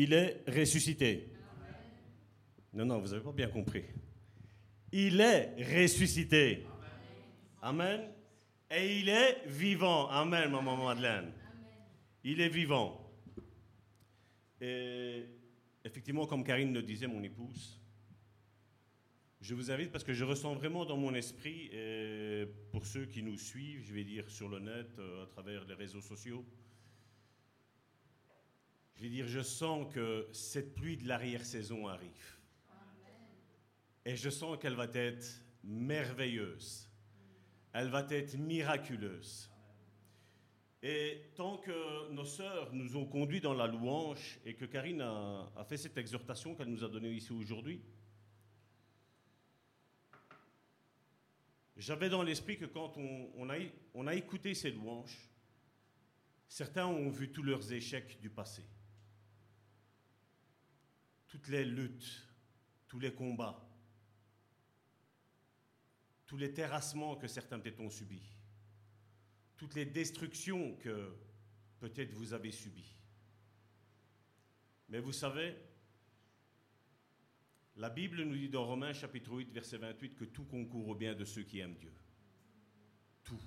Il 0.00 0.12
est 0.12 0.44
ressuscité. 0.46 1.28
Non, 2.72 2.84
non, 2.84 3.00
vous 3.00 3.08
n'avez 3.08 3.20
pas 3.20 3.32
bien 3.32 3.48
compris. 3.48 3.82
Il 4.92 5.20
est 5.20 5.56
ressuscité. 5.58 6.64
Amen. 7.60 8.02
Et 8.70 9.00
il 9.00 9.08
est 9.08 9.44
vivant. 9.48 10.08
Amen, 10.08 10.52
maman 10.52 10.76
Madeleine. 10.76 11.32
Il 12.22 12.40
est 12.40 12.48
vivant. 12.48 13.10
Et 14.60 15.24
effectivement, 15.84 16.28
comme 16.28 16.44
Karine 16.44 16.72
le 16.72 16.82
disait, 16.82 17.08
mon 17.08 17.24
épouse, 17.24 17.80
je 19.40 19.52
vous 19.52 19.72
invite 19.72 19.90
parce 19.90 20.04
que 20.04 20.14
je 20.14 20.22
ressens 20.22 20.54
vraiment 20.54 20.84
dans 20.84 20.96
mon 20.96 21.12
esprit, 21.12 21.72
pour 22.70 22.86
ceux 22.86 23.06
qui 23.06 23.24
nous 23.24 23.36
suivent, 23.36 23.84
je 23.84 23.92
vais 23.92 24.04
dire 24.04 24.30
sur 24.30 24.48
le 24.48 24.60
net, 24.60 24.96
euh, 25.00 25.24
à 25.24 25.26
travers 25.26 25.64
les 25.64 25.74
réseaux 25.74 26.02
sociaux, 26.02 26.44
je 28.98 29.04
vais 29.04 29.10
dire, 29.10 29.28
je 29.28 29.40
sens 29.40 29.86
que 29.94 30.26
cette 30.32 30.74
pluie 30.74 30.96
de 30.96 31.06
l'arrière-saison 31.06 31.86
arrive. 31.86 32.36
Et 34.04 34.16
je 34.16 34.28
sens 34.28 34.58
qu'elle 34.58 34.74
va 34.74 34.88
être 34.92 35.40
merveilleuse. 35.62 36.90
Elle 37.72 37.90
va 37.90 38.04
être 38.10 38.36
miraculeuse. 38.36 39.52
Et 40.82 41.30
tant 41.36 41.58
que 41.58 42.10
nos 42.10 42.24
sœurs 42.24 42.72
nous 42.72 42.96
ont 42.96 43.06
conduits 43.06 43.40
dans 43.40 43.54
la 43.54 43.68
louange 43.68 44.40
et 44.44 44.54
que 44.54 44.64
Karine 44.64 45.02
a, 45.02 45.64
fait 45.68 45.76
cette 45.76 45.96
exhortation 45.96 46.56
qu'elle 46.56 46.68
nous 46.68 46.82
a 46.82 46.88
donnée 46.88 47.12
ici 47.12 47.32
aujourd'hui, 47.32 47.80
j'avais 51.76 52.08
dans 52.08 52.24
l'esprit 52.24 52.58
que 52.58 52.64
quand 52.64 52.96
on, 52.96 53.48
a, 53.48 53.58
on 53.94 54.08
a 54.08 54.14
écouté 54.16 54.54
ces 54.54 54.72
louanges, 54.72 55.30
certains 56.48 56.86
ont 56.86 57.10
vu 57.10 57.30
tous 57.30 57.44
leurs 57.44 57.72
échecs 57.72 58.20
du 58.20 58.30
passé, 58.30 58.64
toutes 61.28 61.48
les 61.48 61.64
luttes, 61.64 62.26
tous 62.88 62.98
les 62.98 63.14
combats, 63.14 63.64
tous 66.26 66.36
les 66.36 66.52
terrassements 66.52 67.16
que 67.16 67.28
certains 67.28 67.58
peut-être 67.58 67.80
ont 67.80 67.90
subis 67.90 68.22
toutes 69.58 69.74
les 69.74 69.84
destructions 69.84 70.76
que 70.76 71.12
peut-être 71.80 72.14
vous 72.14 72.32
avez 72.32 72.52
subies. 72.52 72.96
Mais 74.88 75.00
vous 75.00 75.12
savez, 75.12 75.54
la 77.76 77.90
Bible 77.90 78.22
nous 78.22 78.36
dit 78.36 78.48
dans 78.48 78.64
Romains 78.64 78.92
chapitre 78.92 79.32
8, 79.32 79.52
verset 79.52 79.76
28 79.76 80.14
que 80.14 80.24
tout 80.24 80.44
concourt 80.44 80.88
au 80.88 80.94
bien 80.94 81.14
de 81.14 81.24
ceux 81.24 81.42
qui 81.42 81.58
aiment 81.58 81.76
Dieu. 81.76 81.92
tout. 83.24 83.42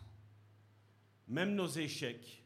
Même 1.27 1.55
nos 1.55 1.67
échecs. 1.67 2.43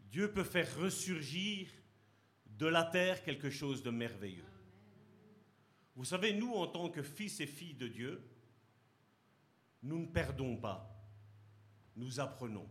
Dieu 0.00 0.32
peut 0.32 0.44
faire 0.44 0.76
ressurgir 0.78 1.68
de 2.58 2.66
la 2.66 2.84
terre 2.84 3.22
quelque 3.22 3.50
chose 3.50 3.82
de 3.82 3.90
merveilleux. 3.90 4.44
Vous 5.94 6.04
savez, 6.04 6.32
nous, 6.32 6.52
en 6.52 6.66
tant 6.66 6.90
que 6.90 7.02
fils 7.02 7.40
et 7.40 7.46
filles 7.46 7.74
de 7.74 7.88
Dieu, 7.88 8.22
nous 9.82 9.98
ne 10.00 10.06
perdons 10.06 10.56
pas, 10.56 10.94
nous 11.96 12.20
apprenons. 12.20 12.68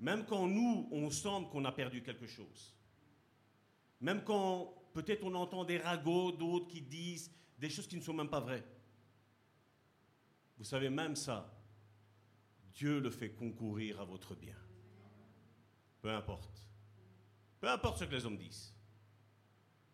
Même 0.00 0.24
quand 0.26 0.46
nous, 0.46 0.88
on 0.90 1.10
semble 1.10 1.48
qu'on 1.48 1.64
a 1.64 1.72
perdu 1.72 2.02
quelque 2.02 2.26
chose. 2.26 2.74
Même 4.00 4.22
quand 4.24 4.74
peut-être 4.92 5.24
on 5.24 5.34
entend 5.34 5.64
des 5.64 5.78
ragots 5.78 6.32
d'autres 6.32 6.68
qui 6.68 6.82
disent 6.82 7.30
des 7.58 7.70
choses 7.70 7.86
qui 7.86 7.96
ne 7.96 8.02
sont 8.02 8.12
même 8.12 8.28
pas 8.28 8.40
vraies. 8.40 8.64
Vous 10.58 10.64
savez, 10.64 10.90
même 10.90 11.16
ça, 11.16 11.54
Dieu 12.74 13.00
le 13.00 13.10
fait 13.10 13.30
concourir 13.30 14.00
à 14.00 14.04
votre 14.04 14.34
bien. 14.34 14.56
Peu 16.02 16.10
importe. 16.10 16.68
Peu 17.64 17.70
importe 17.70 18.00
ce 18.00 18.04
que 18.04 18.14
les 18.14 18.26
hommes 18.26 18.36
disent. 18.36 18.74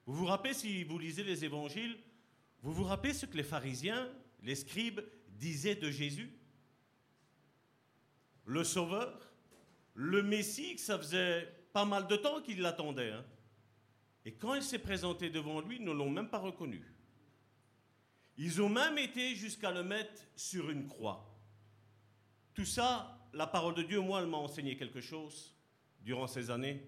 Vous 0.05 0.13
vous 0.13 0.25
rappelez, 0.25 0.55
si 0.55 0.83
vous 0.83 0.99
lisez 0.99 1.23
les 1.23 1.45
évangiles, 1.45 1.97
vous 2.63 2.73
vous 2.73 2.83
rappelez 2.83 3.15
ce 3.15 3.27
que 3.27 3.37
les 3.37 3.45
pharisiens, 3.45 4.11
les 4.43 4.57
scribes 4.57 5.01
disaient 5.29 5.77
de 5.77 5.89
Jésus? 5.89 6.37
Le 8.45 8.65
Sauveur, 8.65 9.33
le 9.95 10.21
Messie, 10.21 10.75
que 10.75 10.81
ça 10.81 10.99
faisait 10.99 11.47
pas 11.73 11.85
mal 11.85 12.09
de 12.09 12.17
temps 12.17 12.43
qu'il 12.43 12.61
l'attendait. 12.61 13.13
Hein. 13.13 13.25
Et 14.25 14.35
quand 14.35 14.57
il 14.57 14.65
s'est 14.65 14.81
présenté 14.81 15.31
devant 15.31 15.61
lui, 15.61 15.77
ils 15.77 15.85
ne 15.85 15.93
l'ont 15.93 16.11
même 16.11 16.29
pas 16.29 16.41
reconnu. 16.41 16.85
Ils 18.37 18.61
ont 18.61 18.69
même 18.69 18.99
été 18.99 19.37
jusqu'à 19.37 19.71
le 19.71 19.85
mettre 19.85 20.25
sur 20.35 20.71
une 20.71 20.89
croix. 20.89 21.41
Tout 22.53 22.65
ça, 22.65 23.29
la 23.33 23.47
parole 23.47 23.75
de 23.75 23.85
Dieu, 23.85 24.01
moi, 24.01 24.21
elle 24.23 24.29
m'a 24.29 24.39
enseigné 24.39 24.77
quelque 24.77 25.01
chose 25.01 25.55
durant 26.01 26.27
ces 26.27 26.51
années. 26.51 26.85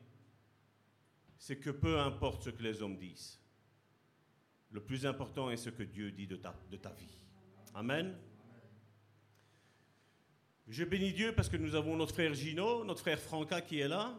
C'est 1.43 1.57
que 1.57 1.70
peu 1.70 1.99
importe 1.99 2.45
ce 2.45 2.51
que 2.51 2.62
les 2.62 2.82
hommes 2.82 2.97
disent, 2.97 3.40
le 4.70 4.80
plus 4.80 5.05
important 5.05 5.51
est 5.51 5.57
ce 5.57 5.70
que 5.70 5.82
Dieu 5.82 6.12
dit 6.12 6.28
de 6.28 6.36
ta, 6.36 6.55
de 6.70 6.76
ta 6.76 6.90
vie. 6.90 7.18
Amen. 7.74 8.16
Je 10.68 10.84
bénis 10.84 11.12
Dieu 11.12 11.34
parce 11.34 11.49
que 11.49 11.57
nous 11.57 11.74
avons 11.74 11.97
notre 11.97 12.14
frère 12.14 12.32
Gino, 12.32 12.84
notre 12.84 13.01
frère 13.01 13.18
Franca 13.18 13.61
qui 13.61 13.80
est 13.80 13.88
là. 13.88 14.16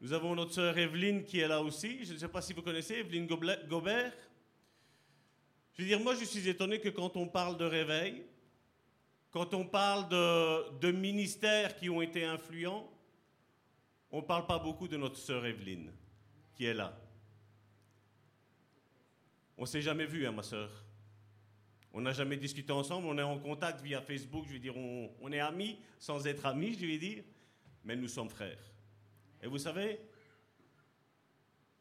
Nous 0.00 0.14
avons 0.14 0.34
notre 0.34 0.54
sœur 0.54 0.78
Evelyne 0.78 1.22
qui 1.22 1.38
est 1.38 1.48
là 1.48 1.62
aussi. 1.62 2.02
Je 2.06 2.14
ne 2.14 2.18
sais 2.18 2.28
pas 2.28 2.40
si 2.40 2.54
vous 2.54 2.62
connaissez 2.62 2.94
Evelyne 2.94 3.26
Gobert. 3.26 4.16
Je 5.74 5.82
veux 5.82 5.88
dire, 5.88 6.00
moi 6.00 6.14
je 6.14 6.24
suis 6.24 6.48
étonné 6.48 6.80
que 6.80 6.88
quand 6.88 7.14
on 7.18 7.28
parle 7.28 7.58
de 7.58 7.66
réveil, 7.66 8.24
quand 9.30 9.52
on 9.52 9.66
parle 9.66 10.08
de, 10.08 10.78
de 10.78 10.92
ministères 10.92 11.76
qui 11.76 11.90
ont 11.90 12.00
été 12.00 12.24
influents, 12.24 12.90
on 14.10 14.22
ne 14.22 14.26
parle 14.26 14.46
pas 14.46 14.58
beaucoup 14.58 14.88
de 14.88 14.96
notre 14.96 15.18
sœur 15.18 15.44
Evelyne 15.44 15.92
qui 16.58 16.64
est 16.64 16.74
là. 16.74 17.00
On 19.56 19.64
s'est 19.64 19.80
jamais 19.80 20.06
vu, 20.06 20.26
hein, 20.26 20.32
ma 20.32 20.42
sœur. 20.42 20.84
On 21.92 22.00
n'a 22.00 22.12
jamais 22.12 22.36
discuté 22.36 22.72
ensemble, 22.72 23.06
on 23.06 23.16
est 23.16 23.22
en 23.22 23.38
contact 23.38 23.80
via 23.80 24.02
Facebook, 24.02 24.44
je 24.46 24.54
veux 24.54 24.58
dire, 24.58 24.76
on, 24.76 25.10
on 25.20 25.32
est 25.32 25.38
amis 25.38 25.78
sans 26.00 26.26
être 26.26 26.46
amis, 26.46 26.74
je 26.74 26.84
vais 26.84 26.98
dire, 26.98 27.22
mais 27.84 27.94
nous 27.94 28.08
sommes 28.08 28.28
frères. 28.28 28.72
Et 29.40 29.46
vous 29.46 29.58
savez, 29.58 30.00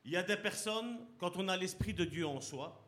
il 0.06 0.12
y 0.12 0.16
a 0.16 0.24
des 0.24 0.38
personnes, 0.38 1.00
quand 1.18 1.36
on 1.38 1.48
a 1.48 1.58
l'Esprit 1.58 1.94
de 1.94 2.06
Dieu 2.06 2.26
en 2.28 2.40
soi, 2.40 2.88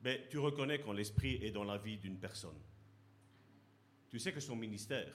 ben, 0.00 0.20
tu 0.30 0.38
reconnais 0.38 0.80
quand 0.80 0.92
l'Esprit 0.92 1.38
est 1.42 1.52
dans 1.52 1.64
la 1.64 1.78
vie 1.78 1.96
d'une 1.96 2.18
personne. 2.18 2.60
Tu 4.10 4.18
sais 4.18 4.32
que 4.32 4.40
son 4.40 4.56
ministère, 4.56 5.14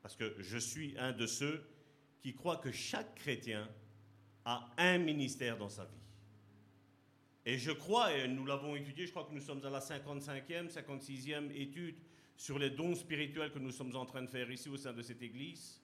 parce 0.00 0.14
que 0.14 0.36
je 0.38 0.58
suis 0.58 0.96
un 0.96 1.10
de 1.12 1.26
ceux 1.26 1.68
qui 2.20 2.34
croient 2.34 2.58
que 2.58 2.72
chaque 2.72 3.14
chrétien 3.14 3.68
a 4.44 4.70
un 4.78 4.98
ministère 4.98 5.56
dans 5.56 5.68
sa 5.68 5.84
vie. 5.84 6.00
Et 7.46 7.58
je 7.58 7.70
crois, 7.70 8.14
et 8.14 8.28
nous 8.28 8.44
l'avons 8.44 8.76
étudié, 8.76 9.06
je 9.06 9.10
crois 9.10 9.24
que 9.24 9.32
nous 9.32 9.40
sommes 9.40 9.64
à 9.64 9.70
la 9.70 9.80
55e, 9.80 10.70
56e 10.70 11.50
étude 11.52 11.96
sur 12.36 12.58
les 12.58 12.70
dons 12.70 12.94
spirituels 12.94 13.50
que 13.50 13.58
nous 13.58 13.70
sommes 13.70 13.94
en 13.96 14.06
train 14.06 14.22
de 14.22 14.26
faire 14.26 14.50
ici 14.50 14.68
au 14.68 14.76
sein 14.76 14.92
de 14.92 15.02
cette 15.02 15.22
église. 15.22 15.80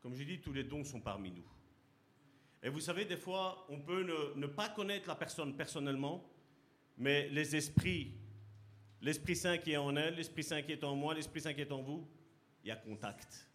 Comme 0.00 0.14
je 0.14 0.24
dis, 0.24 0.40
tous 0.40 0.52
les 0.52 0.64
dons 0.64 0.84
sont 0.84 1.00
parmi 1.00 1.30
nous. 1.30 1.48
Et 2.62 2.68
vous 2.68 2.80
savez, 2.80 3.04
des 3.04 3.16
fois, 3.16 3.66
on 3.68 3.80
peut 3.80 4.02
ne, 4.34 4.46
pas 4.46 4.68
connaître 4.68 5.08
la 5.08 5.14
personne 5.14 5.56
personnellement, 5.56 6.28
mais 6.96 7.28
les 7.28 7.54
esprits, 7.54 8.14
l'Esprit 9.00 9.36
Saint 9.36 9.58
qui 9.58 9.72
est 9.72 9.76
en 9.76 9.94
elle, 9.96 10.14
l'Esprit 10.14 10.42
Saint 10.42 10.62
qui 10.62 10.72
est 10.72 10.82
en 10.84 10.96
moi, 10.96 11.14
l'Esprit 11.14 11.40
Saint 11.40 11.54
qui 11.54 11.60
est 11.60 11.72
en 11.72 11.82
vous, 11.82 12.08
il 12.64 12.68
y 12.68 12.70
a 12.70 12.76
contact. 12.76 13.48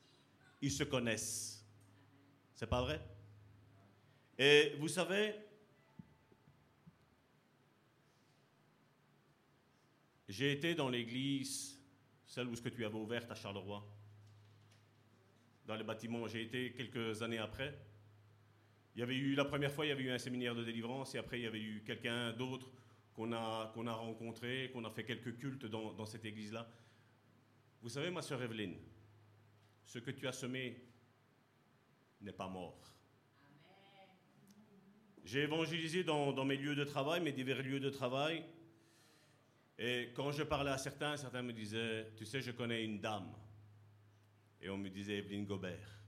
Ils 0.62 0.72
se 0.72 0.84
connaissent. 0.84 1.61
C'est 2.62 2.68
pas 2.68 2.84
vrai? 2.84 3.02
Et 4.38 4.76
vous 4.78 4.88
savez, 4.88 5.34
j'ai 10.30 10.52
été 10.52 10.76
dans 10.76 10.88
l'église 10.88 11.82
celle 12.28 12.46
où 12.46 12.56
ce 12.56 12.62
que 12.62 12.70
tu 12.70 12.86
avais 12.86 13.00
ouverte 13.00 13.32
à 13.32 13.34
Charleroi, 13.34 13.84
dans 15.66 15.74
les 15.74 15.84
bâtiments. 15.84 16.28
J'ai 16.28 16.44
été 16.44 16.72
quelques 16.74 17.24
années 17.24 17.40
après. 17.40 17.76
Il 18.94 19.00
y 19.00 19.02
avait 19.02 19.18
eu, 19.18 19.34
la 19.34 19.46
première 19.46 19.72
fois, 19.72 19.88
il 19.88 19.90
y 19.90 19.94
avait 19.94 20.04
eu 20.04 20.12
un 20.12 20.20
séminaire 20.20 20.54
de 20.54 20.64
délivrance, 20.64 21.16
et 21.16 21.18
après, 21.18 21.40
il 21.40 21.44
y 21.46 21.48
avait 21.48 21.62
eu 21.62 21.82
quelqu'un 21.84 22.32
d'autre 22.34 22.70
qu'on 23.16 23.34
a, 23.34 23.72
qu'on 23.74 23.88
a 23.88 23.94
rencontré, 23.94 24.70
qu'on 24.72 24.86
a 24.86 24.92
fait 24.92 25.04
quelques 25.04 25.36
cultes 25.40 25.66
dans, 25.66 25.94
dans 25.94 26.06
cette 26.06 26.26
église-là. 26.26 26.70
Vous 27.82 27.90
savez, 27.90 28.12
ma 28.12 28.22
sœur 28.22 28.40
Evelyne, 28.44 28.76
ce 29.84 29.98
que 29.98 30.12
tu 30.12 30.28
as 30.28 30.32
semé 30.32 30.91
n'est 32.22 32.32
pas 32.32 32.48
mort. 32.48 32.92
J'ai 35.24 35.42
évangélisé 35.44 36.04
dans, 36.04 36.46
mes 36.46 36.58
lieux 36.58 36.76
de 36.76 36.84
travail, 36.84 37.22
mes 37.22 37.32
divers 37.32 37.62
lieux 37.62 37.80
de 37.80 37.90
travail. 37.90 38.44
Et 39.78 40.12
quand 40.16 40.32
je 40.32 40.44
parlais 40.44 40.72
à 40.72 40.78
certains, 40.78 41.18
certains 41.18 41.42
me 41.42 41.54
disaient, 41.54 42.12
tu 42.18 42.26
sais, 42.26 42.42
je 42.42 42.52
connais 42.52 42.84
une 42.84 43.00
dame. 43.00 43.32
Et 44.60 44.70
on 44.70 44.78
me 44.78 44.90
disait 44.90 45.18
Evelyne 45.18 45.46
Gobert. 45.46 46.00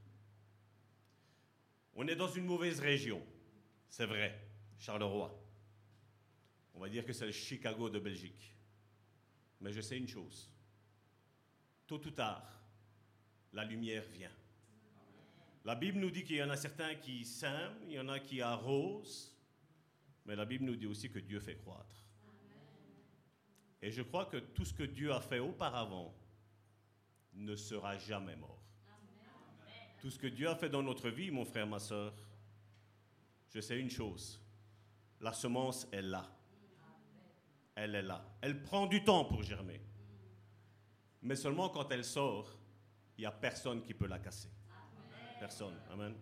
On 1.94 2.06
est 2.08 2.16
dans 2.16 2.28
une 2.28 2.44
mauvaise 2.44 2.80
région, 2.80 3.24
c'est 3.88 4.06
vrai, 4.06 4.38
Charleroi. 4.78 5.40
On 6.74 6.80
va 6.80 6.88
dire 6.88 7.04
que 7.04 7.12
c'est 7.12 7.26
le 7.26 7.32
Chicago 7.32 7.88
de 7.88 8.00
Belgique. 8.00 8.52
Mais 9.60 9.72
je 9.72 9.80
sais 9.80 9.96
une 9.96 10.08
chose. 10.08 10.50
Tôt 11.86 12.04
ou 12.04 12.10
tard, 12.10 12.60
la 13.52 13.64
lumière 13.64 14.04
vient. 14.12 14.32
La 15.64 15.74
Bible 15.74 15.98
nous 15.98 16.10
dit 16.10 16.24
qu'il 16.24 16.36
y 16.36 16.42
en 16.42 16.50
a 16.50 16.56
certains 16.56 16.94
qui 16.94 17.24
sèment, 17.24 17.74
il 17.86 17.94
y 17.94 17.98
en 17.98 18.08
a 18.08 18.20
qui 18.20 18.42
arrosent, 18.42 19.34
mais 20.26 20.36
la 20.36 20.44
Bible 20.44 20.66
nous 20.66 20.76
dit 20.76 20.86
aussi 20.86 21.10
que 21.10 21.18
Dieu 21.18 21.40
fait 21.40 21.56
croître. 21.56 22.04
Et 23.80 23.90
je 23.90 24.02
crois 24.02 24.26
que 24.26 24.36
tout 24.36 24.64
ce 24.64 24.74
que 24.74 24.82
Dieu 24.82 25.12
a 25.12 25.20
fait 25.20 25.38
auparavant 25.38 26.14
ne 27.32 27.56
sera 27.56 27.96
jamais 27.98 28.36
mort. 28.36 28.62
Tout 30.00 30.10
ce 30.10 30.18
que 30.18 30.26
Dieu 30.26 30.48
a 30.48 30.54
fait 30.54 30.68
dans 30.68 30.82
notre 30.82 31.08
vie, 31.08 31.30
mon 31.30 31.46
frère, 31.46 31.66
ma 31.66 31.78
soeur, 31.78 32.14
je 33.48 33.60
sais 33.60 33.78
une 33.78 33.90
chose, 33.90 34.42
la 35.20 35.32
semence 35.32 35.88
est 35.92 36.02
là. 36.02 36.30
Elle 37.74 37.94
est 37.94 38.02
là. 38.02 38.36
Elle 38.42 38.62
prend 38.62 38.86
du 38.86 39.02
temps 39.02 39.24
pour 39.24 39.42
germer. 39.42 39.80
Mais 41.22 41.36
seulement 41.36 41.70
quand 41.70 41.90
elle 41.90 42.04
sort, 42.04 42.54
il 43.16 43.22
n'y 43.22 43.26
a 43.26 43.32
personne 43.32 43.82
qui 43.82 43.94
peut 43.94 44.06
la 44.06 44.18
casser. 44.18 44.53
Personne. 45.38 45.76
Amen. 45.92 46.14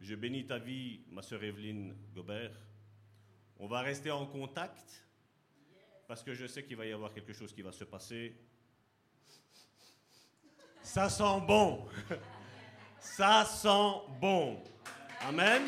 Je 0.00 0.14
bénis 0.14 0.46
ta 0.46 0.58
vie, 0.58 1.00
ma 1.10 1.22
soeur 1.22 1.44
Evelyne 1.44 1.94
Gobert. 2.14 2.52
On 3.58 3.66
va 3.66 3.80
rester 3.80 4.10
en 4.10 4.26
contact 4.26 5.06
parce 6.08 6.22
que 6.22 6.34
je 6.34 6.46
sais 6.46 6.64
qu'il 6.64 6.76
va 6.76 6.86
y 6.86 6.92
avoir 6.92 7.12
quelque 7.12 7.32
chose 7.32 7.52
qui 7.52 7.62
va 7.62 7.72
se 7.72 7.84
passer. 7.84 8.36
Ça 10.82 11.08
sent 11.08 11.40
bon. 11.46 11.86
Ça 13.00 13.44
sent 13.44 14.12
bon. 14.20 14.62
Amen. 15.22 15.62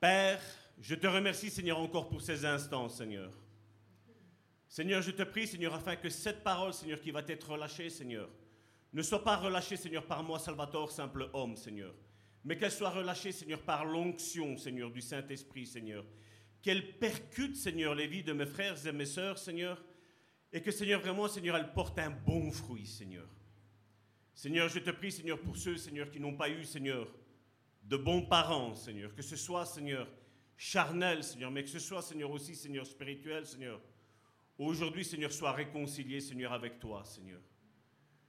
Père, 0.00 0.40
je 0.80 0.94
te 0.94 1.06
remercie, 1.06 1.50
Seigneur, 1.50 1.78
encore 1.78 2.08
pour 2.08 2.22
ces 2.22 2.44
instants, 2.44 2.88
Seigneur. 2.88 3.30
Seigneur, 4.70 5.02
je 5.02 5.10
te 5.10 5.24
prie, 5.24 5.48
Seigneur, 5.48 5.74
afin 5.74 5.96
que 5.96 6.08
cette 6.08 6.44
parole, 6.44 6.72
Seigneur, 6.72 7.00
qui 7.00 7.10
va 7.10 7.24
être 7.26 7.50
relâchée, 7.50 7.90
Seigneur, 7.90 8.30
ne 8.92 9.02
soit 9.02 9.24
pas 9.24 9.36
relâchée, 9.36 9.76
Seigneur, 9.76 10.06
par 10.06 10.22
moi, 10.22 10.38
Salvatore, 10.38 10.92
simple 10.92 11.28
homme, 11.32 11.56
Seigneur, 11.56 11.92
mais 12.44 12.56
qu'elle 12.56 12.70
soit 12.70 12.90
relâchée, 12.90 13.32
Seigneur, 13.32 13.60
par 13.62 13.84
l'onction, 13.84 14.56
Seigneur, 14.56 14.92
du 14.92 15.00
Saint-Esprit, 15.00 15.66
Seigneur. 15.66 16.04
Qu'elle 16.62 16.98
percute, 16.98 17.56
Seigneur, 17.56 17.96
les 17.96 18.06
vies 18.06 18.22
de 18.22 18.32
mes 18.32 18.46
frères 18.46 18.86
et 18.86 18.92
mes 18.92 19.06
sœurs, 19.06 19.38
Seigneur, 19.38 19.82
et 20.52 20.62
que, 20.62 20.70
Seigneur, 20.70 21.00
vraiment, 21.00 21.26
Seigneur, 21.26 21.56
elle 21.56 21.72
porte 21.72 21.98
un 21.98 22.10
bon 22.10 22.52
fruit, 22.52 22.86
Seigneur. 22.86 23.26
Seigneur, 24.36 24.68
je 24.68 24.78
te 24.78 24.90
prie, 24.90 25.10
Seigneur, 25.10 25.40
pour 25.40 25.56
ceux, 25.56 25.78
Seigneur, 25.78 26.08
qui 26.12 26.20
n'ont 26.20 26.36
pas 26.36 26.48
eu, 26.48 26.64
Seigneur, 26.64 27.12
de 27.82 27.96
bons 27.96 28.22
parents, 28.22 28.76
Seigneur, 28.76 29.12
que 29.16 29.22
ce 29.22 29.34
soit, 29.34 29.66
Seigneur, 29.66 30.08
charnel, 30.56 31.24
Seigneur, 31.24 31.50
mais 31.50 31.64
que 31.64 31.70
ce 31.70 31.80
soit, 31.80 32.02
Seigneur, 32.02 32.30
aussi, 32.30 32.54
Seigneur, 32.54 32.86
spirituel, 32.86 33.44
Seigneur. 33.44 33.80
Aujourd'hui, 34.60 35.06
Seigneur, 35.06 35.32
sois 35.32 35.52
réconcilié, 35.52 36.20
Seigneur, 36.20 36.52
avec 36.52 36.78
toi, 36.78 37.02
Seigneur. 37.02 37.40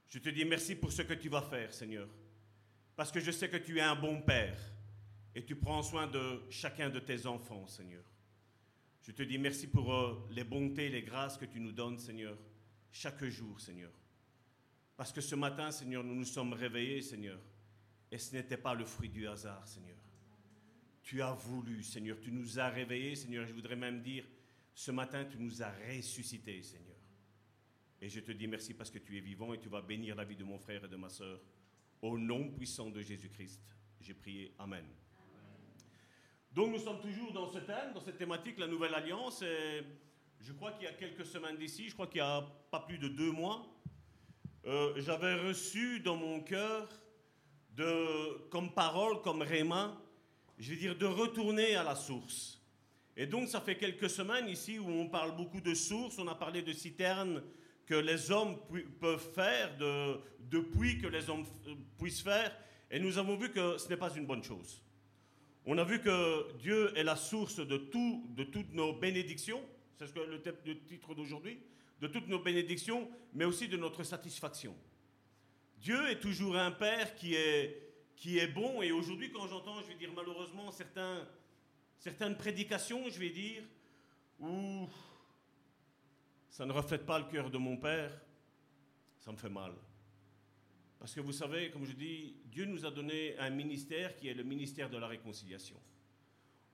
Je 0.08 0.18
te 0.18 0.30
dis 0.30 0.46
merci 0.46 0.74
pour 0.74 0.90
ce 0.90 1.02
que 1.02 1.12
tu 1.12 1.28
vas 1.28 1.42
faire, 1.42 1.74
Seigneur. 1.74 2.08
Parce 2.96 3.12
que 3.12 3.20
je 3.20 3.30
sais 3.30 3.50
que 3.50 3.58
tu 3.58 3.76
es 3.76 3.82
un 3.82 3.94
bon 3.94 4.22
Père 4.22 4.58
et 5.34 5.44
tu 5.44 5.54
prends 5.54 5.82
soin 5.82 6.06
de 6.06 6.40
chacun 6.48 6.88
de 6.88 7.00
tes 7.00 7.26
enfants, 7.26 7.66
Seigneur. 7.66 8.02
Je 9.02 9.12
te 9.12 9.22
dis 9.22 9.36
merci 9.36 9.66
pour 9.66 9.92
euh, 9.92 10.26
les 10.30 10.42
bontés, 10.42 10.88
les 10.88 11.02
grâces 11.02 11.36
que 11.36 11.44
tu 11.44 11.60
nous 11.60 11.72
donnes, 11.72 11.98
Seigneur, 11.98 12.38
chaque 12.90 13.22
jour, 13.26 13.60
Seigneur. 13.60 13.92
Parce 14.96 15.12
que 15.12 15.20
ce 15.20 15.34
matin, 15.34 15.70
Seigneur, 15.70 16.02
nous 16.02 16.14
nous 16.14 16.24
sommes 16.24 16.54
réveillés, 16.54 17.02
Seigneur, 17.02 17.40
et 18.10 18.16
ce 18.16 18.34
n'était 18.34 18.56
pas 18.56 18.72
le 18.72 18.86
fruit 18.86 19.10
du 19.10 19.28
hasard, 19.28 19.68
Seigneur. 19.68 19.98
Tu 21.02 21.20
as 21.20 21.34
voulu, 21.34 21.82
Seigneur, 21.82 22.18
tu 22.18 22.32
nous 22.32 22.58
as 22.58 22.70
réveillés, 22.70 23.16
Seigneur. 23.16 23.44
Je 23.44 23.52
voudrais 23.52 23.76
même 23.76 24.00
dire, 24.00 24.24
ce 24.74 24.90
matin, 24.90 25.24
tu 25.24 25.38
nous 25.38 25.62
as 25.62 25.72
ressuscités, 25.88 26.62
Seigneur. 26.62 26.96
Et 28.00 28.08
je 28.08 28.20
te 28.20 28.32
dis 28.32 28.46
merci 28.46 28.74
parce 28.74 28.90
que 28.90 28.98
tu 28.98 29.16
es 29.16 29.20
vivant 29.20 29.54
et 29.54 29.60
tu 29.60 29.68
vas 29.68 29.80
bénir 29.80 30.16
la 30.16 30.24
vie 30.24 30.36
de 30.36 30.44
mon 30.44 30.58
frère 30.58 30.84
et 30.84 30.88
de 30.88 30.96
ma 30.96 31.08
soeur. 31.08 31.40
Au 32.00 32.18
nom 32.18 32.50
puissant 32.50 32.90
de 32.90 33.00
Jésus-Christ, 33.00 33.62
j'ai 34.00 34.14
prié. 34.14 34.54
Amen. 34.58 34.84
Donc 36.52 36.72
nous 36.72 36.80
sommes 36.80 37.00
toujours 37.00 37.32
dans 37.32 37.48
ce 37.48 37.58
thème, 37.58 37.92
dans 37.94 38.00
cette 38.00 38.18
thématique, 38.18 38.58
la 38.58 38.66
nouvelle 38.66 38.94
alliance. 38.94 39.42
Et 39.42 39.82
je 40.40 40.52
crois 40.52 40.72
qu'il 40.72 40.84
y 40.84 40.88
a 40.88 40.92
quelques 40.92 41.24
semaines 41.24 41.56
d'ici, 41.56 41.88
je 41.88 41.94
crois 41.94 42.08
qu'il 42.08 42.20
n'y 42.20 42.26
a 42.26 42.42
pas 42.70 42.80
plus 42.80 42.98
de 42.98 43.08
deux 43.08 43.30
mois, 43.30 43.64
euh, 44.66 44.92
j'avais 44.96 45.34
reçu 45.34 46.00
dans 46.00 46.16
mon 46.16 46.40
cœur, 46.40 46.88
de, 47.70 48.48
comme 48.50 48.72
parole, 48.72 49.22
comme 49.22 49.42
réma, 49.42 49.96
je 50.58 50.70
vais 50.70 50.76
dire 50.76 50.96
de 50.96 51.06
retourner 51.06 51.74
à 51.74 51.82
la 51.82 51.94
source. 51.94 52.61
Et 53.16 53.26
donc 53.26 53.48
ça 53.48 53.60
fait 53.60 53.76
quelques 53.76 54.08
semaines 54.08 54.48
ici 54.48 54.78
où 54.78 54.88
on 54.88 55.08
parle 55.08 55.36
beaucoup 55.36 55.60
de 55.60 55.74
sources, 55.74 56.18
on 56.18 56.28
a 56.28 56.34
parlé 56.34 56.62
de 56.62 56.72
citernes 56.72 57.42
que 57.86 57.94
les 57.94 58.30
hommes 58.30 58.56
peuvent 59.00 59.32
faire, 59.34 59.76
de, 59.76 60.60
puits 60.60 60.98
que 60.98 61.08
les 61.08 61.28
hommes 61.28 61.44
puissent 61.98 62.22
faire, 62.22 62.56
et 62.90 62.98
nous 62.98 63.18
avons 63.18 63.36
vu 63.36 63.50
que 63.50 63.76
ce 63.78 63.88
n'est 63.88 63.96
pas 63.96 64.14
une 64.14 64.26
bonne 64.26 64.42
chose. 64.42 64.82
On 65.66 65.78
a 65.78 65.84
vu 65.84 66.00
que 66.00 66.52
Dieu 66.58 66.96
est 66.96 67.04
la 67.04 67.16
source 67.16 67.56
de, 67.56 67.76
tout, 67.76 68.26
de 68.30 68.44
toutes 68.44 68.72
nos 68.72 68.94
bénédictions, 68.94 69.60
c'est 69.98 70.06
ce 70.06 70.12
que 70.12 70.20
le, 70.20 70.40
titre 70.86 71.14
d'aujourd'hui, 71.14 71.58
de 72.00 72.06
toutes 72.06 72.28
nos 72.28 72.38
bénédictions, 72.38 73.08
mais 73.34 73.44
aussi 73.44 73.68
de 73.68 73.76
notre 73.76 74.02
satisfaction. 74.02 74.74
Dieu 75.78 76.08
est 76.08 76.20
toujours 76.20 76.56
un 76.56 76.70
Père 76.70 77.14
qui 77.14 77.34
est, 77.34 77.92
qui 78.16 78.38
est 78.38 78.48
bon, 78.48 78.82
et 78.82 78.90
aujourd'hui 78.90 79.30
quand 79.30 79.46
j'entends, 79.48 79.80
je 79.82 79.88
vais 79.88 79.94
dire 79.94 80.10
malheureusement, 80.14 80.70
certains, 80.70 81.26
certaines 82.02 82.36
prédications, 82.36 83.08
je 83.08 83.18
vais 83.20 83.30
dire, 83.30 83.62
où 84.40 84.88
ça 86.50 86.66
ne 86.66 86.72
reflète 86.72 87.06
pas 87.06 87.20
le 87.20 87.26
cœur 87.26 87.48
de 87.48 87.58
mon 87.58 87.76
Père, 87.76 88.20
ça 89.18 89.30
me 89.30 89.36
fait 89.36 89.48
mal. 89.48 89.72
Parce 90.98 91.14
que 91.14 91.20
vous 91.20 91.30
savez, 91.30 91.70
comme 91.70 91.86
je 91.86 91.92
dis, 91.92 92.34
Dieu 92.46 92.64
nous 92.64 92.84
a 92.84 92.90
donné 92.90 93.38
un 93.38 93.50
ministère 93.50 94.16
qui 94.16 94.26
est 94.26 94.34
le 94.34 94.42
ministère 94.42 94.90
de 94.90 94.98
la 94.98 95.06
réconciliation. 95.06 95.76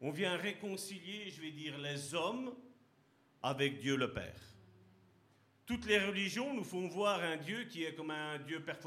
On 0.00 0.10
vient 0.10 0.34
réconcilier, 0.34 1.28
je 1.28 1.42
vais 1.42 1.50
dire, 1.50 1.76
les 1.76 2.14
hommes 2.14 2.54
avec 3.42 3.80
Dieu 3.80 3.96
le 3.96 4.10
Père. 4.10 4.40
Toutes 5.66 5.84
les 5.84 5.98
religions 5.98 6.54
nous 6.54 6.64
font 6.64 6.88
voir 6.88 7.22
un 7.22 7.36
Dieu 7.36 7.64
qui 7.64 7.84
est 7.84 7.94
comme 7.94 8.12
un 8.12 8.38
Dieu 8.38 8.64
père 8.64 8.78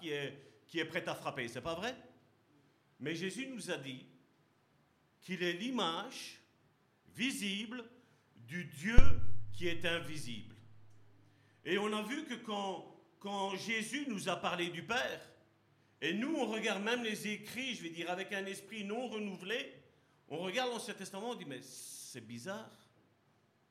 qui 0.00 0.10
est, 0.10 0.62
qui 0.68 0.78
est 0.78 0.84
prêt 0.84 1.08
à 1.08 1.16
frapper. 1.16 1.48
C'est 1.48 1.60
pas 1.60 1.74
vrai? 1.74 1.96
Mais 3.00 3.16
Jésus 3.16 3.48
nous 3.48 3.72
a 3.72 3.76
dit 3.76 4.06
qu'il 5.20 5.42
est 5.42 5.54
l'image 5.54 6.38
visible 7.14 7.84
du 8.36 8.64
Dieu 8.64 8.98
qui 9.52 9.68
est 9.68 9.84
invisible. 9.84 10.54
Et 11.64 11.78
on 11.78 11.92
a 11.92 12.02
vu 12.02 12.24
que 12.24 12.34
quand 12.34 12.98
quand 13.20 13.56
Jésus 13.56 14.06
nous 14.08 14.28
a 14.28 14.36
parlé 14.36 14.68
du 14.68 14.82
Père, 14.82 15.20
et 16.00 16.12
nous, 16.12 16.36
on 16.36 16.46
regarde 16.46 16.82
même 16.82 17.02
les 17.02 17.26
écrits, 17.26 17.74
je 17.74 17.82
vais 17.82 17.90
dire, 17.90 18.10
avec 18.10 18.32
un 18.32 18.46
esprit 18.46 18.84
non 18.84 19.08
renouvelé, 19.08 19.74
on 20.28 20.38
regarde 20.38 20.70
l'Ancien 20.70 20.94
Testament, 20.94 21.30
on 21.30 21.34
dit, 21.34 21.44
mais 21.44 21.60
c'est 21.62 22.20
bizarre. 22.20 22.70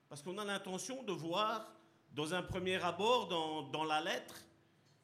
Parce 0.10 0.22
qu'on 0.22 0.38
a 0.38 0.44
l'intention 0.44 1.04
de 1.04 1.14
voir, 1.14 1.72
dans 2.12 2.34
un 2.34 2.42
premier 2.42 2.84
abord, 2.84 3.28
dans, 3.28 3.64
dans 3.64 3.86
la 3.86 4.02
lettre, 4.02 4.36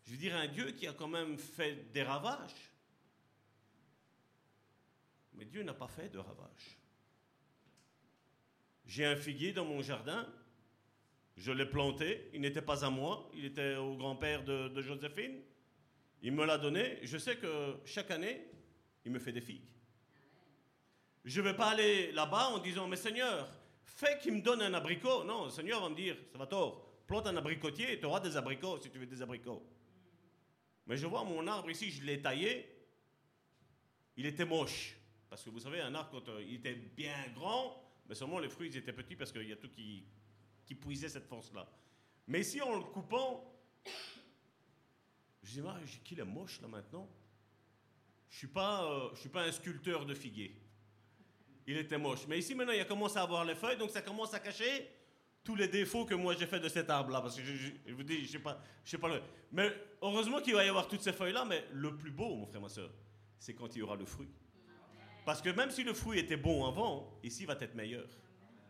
je 0.05 0.11
veux 0.11 0.17
dire, 0.17 0.35
un 0.35 0.47
Dieu 0.47 0.71
qui 0.71 0.85
a 0.87 0.93
quand 0.93 1.07
même 1.07 1.37
fait 1.37 1.91
des 1.93 2.03
ravages. 2.03 2.72
Mais 5.35 5.45
Dieu 5.45 5.63
n'a 5.63 5.73
pas 5.73 5.87
fait 5.87 6.09
de 6.09 6.19
ravages. 6.19 6.77
J'ai 8.85 9.05
un 9.05 9.15
figuier 9.15 9.53
dans 9.53 9.65
mon 9.65 9.81
jardin, 9.81 10.27
je 11.37 11.51
l'ai 11.51 11.65
planté, 11.65 12.29
il 12.33 12.41
n'était 12.41 12.61
pas 12.61 12.85
à 12.85 12.89
moi, 12.89 13.29
il 13.33 13.45
était 13.45 13.75
au 13.75 13.95
grand-père 13.95 14.43
de, 14.43 14.81
Joséphine. 14.81 15.41
Il 16.21 16.31
me 16.31 16.45
l'a 16.45 16.57
donné. 16.57 16.99
Je 17.03 17.17
sais 17.17 17.37
que 17.37 17.77
chaque 17.85 18.11
année, 18.11 18.45
il 19.05 19.11
me 19.11 19.19
fait 19.19 19.31
des 19.31 19.41
figues. 19.41 19.67
Je 21.25 21.41
ne 21.41 21.49
vais 21.49 21.55
pas 21.55 21.71
aller 21.71 22.11
là-bas 22.11 22.49
en 22.49 22.59
disant, 22.59 22.87
mais 22.87 22.95
Seigneur, 22.95 23.49
fais 23.83 24.17
qu'il 24.19 24.33
me 24.33 24.41
donne 24.41 24.61
un 24.61 24.73
abricot. 24.73 25.23
Non, 25.23 25.45
le 25.45 25.49
Seigneur 25.49 25.81
va 25.81 25.89
me 25.89 25.95
dire, 25.95 26.15
ça 26.31 26.37
va 26.37 26.47
tort, 26.47 26.85
plante 27.07 27.27
un 27.27 27.35
abricotier 27.35 27.93
et 27.93 27.99
tu 27.99 28.05
auras 28.05 28.19
des 28.19 28.37
abricots 28.37 28.77
si 28.81 28.89
tu 28.89 28.99
veux 28.99 29.05
des 29.05 29.21
abricots. 29.21 29.65
Mais 30.85 30.97
je 30.97 31.07
vois 31.07 31.23
mon 31.23 31.47
arbre 31.47 31.69
ici, 31.69 31.91
je 31.91 32.03
l'ai 32.03 32.21
taillé, 32.21 32.69
il 34.17 34.25
était 34.25 34.45
moche. 34.45 34.97
Parce 35.33 35.45
que 35.45 35.49
vous 35.49 35.61
savez, 35.61 35.81
un 35.81 35.95
arbre, 35.95 36.11
quand 36.11 36.29
euh, 36.29 36.43
il 36.47 36.57
était 36.57 36.75
bien 36.75 37.15
grand, 37.33 37.83
mais 38.07 38.13
seulement 38.13 38.37
les 38.37 38.49
fruits 38.49 38.77
étaient 38.77 38.93
petits 38.93 39.15
parce 39.15 39.31
qu'il 39.31 39.49
y 39.49 39.51
a 39.51 39.55
tout 39.55 39.67
qui, 39.67 40.05
qui 40.63 40.75
puisait 40.75 41.09
cette 41.09 41.25
force-là. 41.25 41.67
Mais 42.27 42.43
si 42.43 42.61
en 42.61 42.77
le 42.77 42.83
coupant, 42.83 43.51
je 45.41 45.59
dis, 45.59 45.67
ah, 45.67 45.79
qu'il 46.03 46.19
est 46.19 46.23
moche 46.23 46.61
là 46.61 46.67
maintenant? 46.67 47.09
Je 48.29 48.35
ne 48.35 48.37
suis, 48.37 48.47
pas, 48.47 48.83
euh, 48.83 49.15
suis 49.15 49.29
pas 49.29 49.41
un 49.41 49.51
sculpteur 49.51 50.05
de 50.05 50.13
figuier. 50.13 50.55
Il 51.65 51.77
était 51.77 51.97
moche. 51.97 52.27
Mais 52.27 52.37
ici 52.37 52.53
maintenant, 52.53 52.73
il 52.73 52.81
a 52.81 52.85
commencé 52.85 53.17
à 53.17 53.23
avoir 53.23 53.43
les 53.43 53.55
feuilles, 53.55 53.77
donc 53.77 53.89
ça 53.89 54.03
commence 54.03 54.35
à 54.35 54.39
cacher 54.39 54.87
tous 55.43 55.55
les 55.55 55.67
défauts 55.67 56.05
que 56.05 56.13
moi 56.13 56.35
j'ai 56.35 56.45
fait 56.45 56.59
de 56.59 56.69
cet 56.69 56.91
arbre-là. 56.91 57.21
Parce 57.21 57.37
que 57.37 57.43
je, 57.43 57.91
vous 57.91 58.03
dis, 58.03 58.17
je 58.17 58.21
ne 58.21 58.27
sais 58.27 58.39
pas, 58.39 58.61
sais 58.85 58.99
pas 58.99 59.07
le... 59.07 59.19
Mais 59.51 59.73
heureusement 59.99 60.41
qu'il 60.41 60.53
va 60.53 60.63
y 60.63 60.69
avoir 60.69 60.87
toutes 60.87 61.01
ces 61.01 61.11
feuilles-là, 61.11 61.43
mais 61.43 61.65
le 61.71 61.97
plus 61.97 62.11
beau, 62.11 62.35
mon 62.35 62.45
frère, 62.45 62.61
ma 62.61 62.69
soeur, 62.69 62.91
c'est 63.39 63.55
quand 63.55 63.75
il 63.75 63.79
y 63.79 63.81
aura 63.81 63.95
le 63.95 64.05
fruit. 64.05 64.29
Parce 65.25 65.41
que 65.41 65.49
même 65.49 65.71
si 65.71 65.83
le 65.83 65.93
fruit 65.93 66.19
était 66.19 66.37
bon 66.37 66.65
avant, 66.65 67.19
ici 67.23 67.45
va 67.45 67.57
être 67.59 67.75
meilleur. 67.75 68.07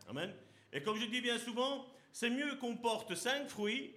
Amen. 0.08 0.32
Et 0.72 0.82
comme 0.82 0.98
je 0.98 1.06
dis 1.06 1.20
bien 1.20 1.38
souvent, 1.38 1.86
c'est 2.12 2.30
mieux 2.30 2.56
qu'on 2.56 2.76
porte 2.76 3.14
cinq 3.14 3.48
fruits. 3.48 3.92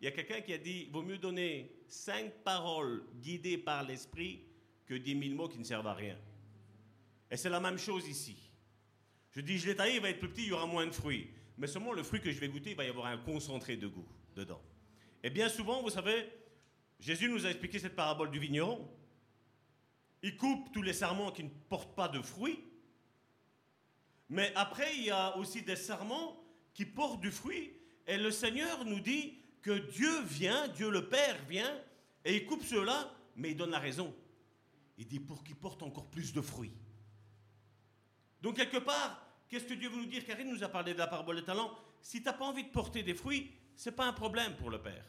Il 0.00 0.04
y 0.04 0.08
a 0.08 0.10
quelqu'un 0.10 0.40
qui 0.40 0.52
a 0.52 0.58
dit, 0.58 0.86
vaut 0.92 1.02
mieux 1.02 1.18
donner 1.18 1.74
cinq 1.88 2.32
paroles 2.44 3.04
guidées 3.22 3.58
par 3.58 3.82
l'esprit 3.84 4.40
que 4.86 4.94
dix 4.94 5.14
mille 5.14 5.34
mots 5.34 5.48
qui 5.48 5.58
ne 5.58 5.64
servent 5.64 5.86
à 5.86 5.94
rien. 5.94 6.18
Et 7.30 7.36
c'est 7.36 7.48
la 7.48 7.60
même 7.60 7.78
chose 7.78 8.06
ici. 8.08 8.36
Je 9.30 9.40
dis, 9.40 9.58
je 9.58 9.66
l'ai 9.66 9.76
taillé, 9.76 9.96
il 9.96 10.00
va 10.00 10.10
être 10.10 10.20
plus 10.20 10.28
petit, 10.28 10.42
il 10.42 10.48
y 10.48 10.52
aura 10.52 10.66
moins 10.66 10.86
de 10.86 10.92
fruits. 10.92 11.28
Mais 11.56 11.66
seulement 11.66 11.92
le 11.92 12.02
fruit 12.02 12.20
que 12.20 12.30
je 12.30 12.38
vais 12.38 12.48
goûter, 12.48 12.70
il 12.70 12.76
va 12.76 12.84
y 12.84 12.88
avoir 12.88 13.06
un 13.06 13.16
concentré 13.18 13.76
de 13.76 13.86
goût 13.86 14.06
dedans. 14.36 14.60
Et 15.22 15.30
bien 15.30 15.48
souvent, 15.48 15.80
vous 15.80 15.90
savez, 15.90 16.28
Jésus 17.00 17.28
nous 17.28 17.46
a 17.46 17.50
expliqué 17.50 17.78
cette 17.78 17.96
parabole 17.96 18.30
du 18.30 18.38
vigneron. 18.38 18.88
Il 20.24 20.36
coupe 20.36 20.72
tous 20.72 20.82
les 20.82 20.92
serments 20.92 21.30
qui 21.30 21.44
ne 21.44 21.50
portent 21.68 21.94
pas 21.94 22.08
de 22.08 22.20
fruits 22.20 22.58
mais 24.28 24.52
après, 24.54 24.96
il 24.96 25.04
y 25.04 25.10
a 25.10 25.36
aussi 25.36 25.62
des 25.62 25.76
serments 25.76 26.42
qui 26.72 26.84
portent 26.84 27.20
du 27.20 27.30
fruit. 27.30 27.72
Et 28.06 28.16
le 28.16 28.30
Seigneur 28.30 28.84
nous 28.84 29.00
dit 29.00 29.38
que 29.62 29.78
Dieu 29.90 30.22
vient, 30.22 30.68
Dieu 30.68 30.90
le 30.90 31.08
Père 31.08 31.36
vient, 31.48 31.80
et 32.24 32.36
il 32.36 32.46
coupe 32.46 32.64
cela, 32.64 33.10
mais 33.36 33.52
il 33.52 33.56
donne 33.56 33.70
la 33.70 33.78
raison. 33.78 34.14
Il 34.98 35.06
dit 35.06 35.20
pour 35.20 35.44
qu'il 35.44 35.56
porte 35.56 35.82
encore 35.82 36.10
plus 36.10 36.32
de 36.32 36.40
fruits. 36.40 36.74
Donc 38.40 38.56
quelque 38.56 38.78
part, 38.78 39.24
qu'est-ce 39.48 39.64
que 39.64 39.74
Dieu 39.74 39.88
veut 39.88 39.98
nous 39.98 40.06
dire? 40.06 40.24
Karine 40.24 40.50
nous 40.50 40.62
a 40.62 40.68
parlé 40.68 40.94
de 40.94 40.98
la 40.98 41.06
parabole 41.06 41.36
des 41.36 41.44
talents. 41.44 41.70
Si 42.00 42.18
tu 42.18 42.24
n'as 42.24 42.34
pas 42.34 42.44
envie 42.44 42.64
de 42.64 42.70
porter 42.70 43.02
des 43.02 43.14
fruits, 43.14 43.52
ce 43.76 43.88
n'est 43.88 43.96
pas 43.96 44.06
un 44.06 44.12
problème 44.12 44.56
pour 44.56 44.70
le 44.70 44.80
Père. 44.80 45.04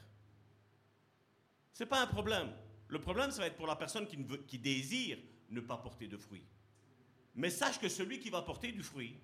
Ce 1.73 1.83
n'est 1.83 1.89
pas 1.89 2.01
un 2.01 2.07
problème. 2.07 2.51
Le 2.87 2.99
problème, 2.99 3.31
ça 3.31 3.41
va 3.41 3.47
être 3.47 3.55
pour 3.55 3.67
la 3.67 3.75
personne 3.75 4.07
qui, 4.07 4.57
désire 4.57 5.17
ne 5.49 5.59
pas 5.59 5.77
porter 5.77 6.07
de 6.07 6.17
fruits. 6.17 6.43
Mais 7.35 7.49
sache 7.49 7.79
que 7.79 7.89
celui 7.89 8.19
qui 8.19 8.29
va 8.29 8.41
porter 8.41 8.71
du 8.71 8.83
fruit, 8.83 9.15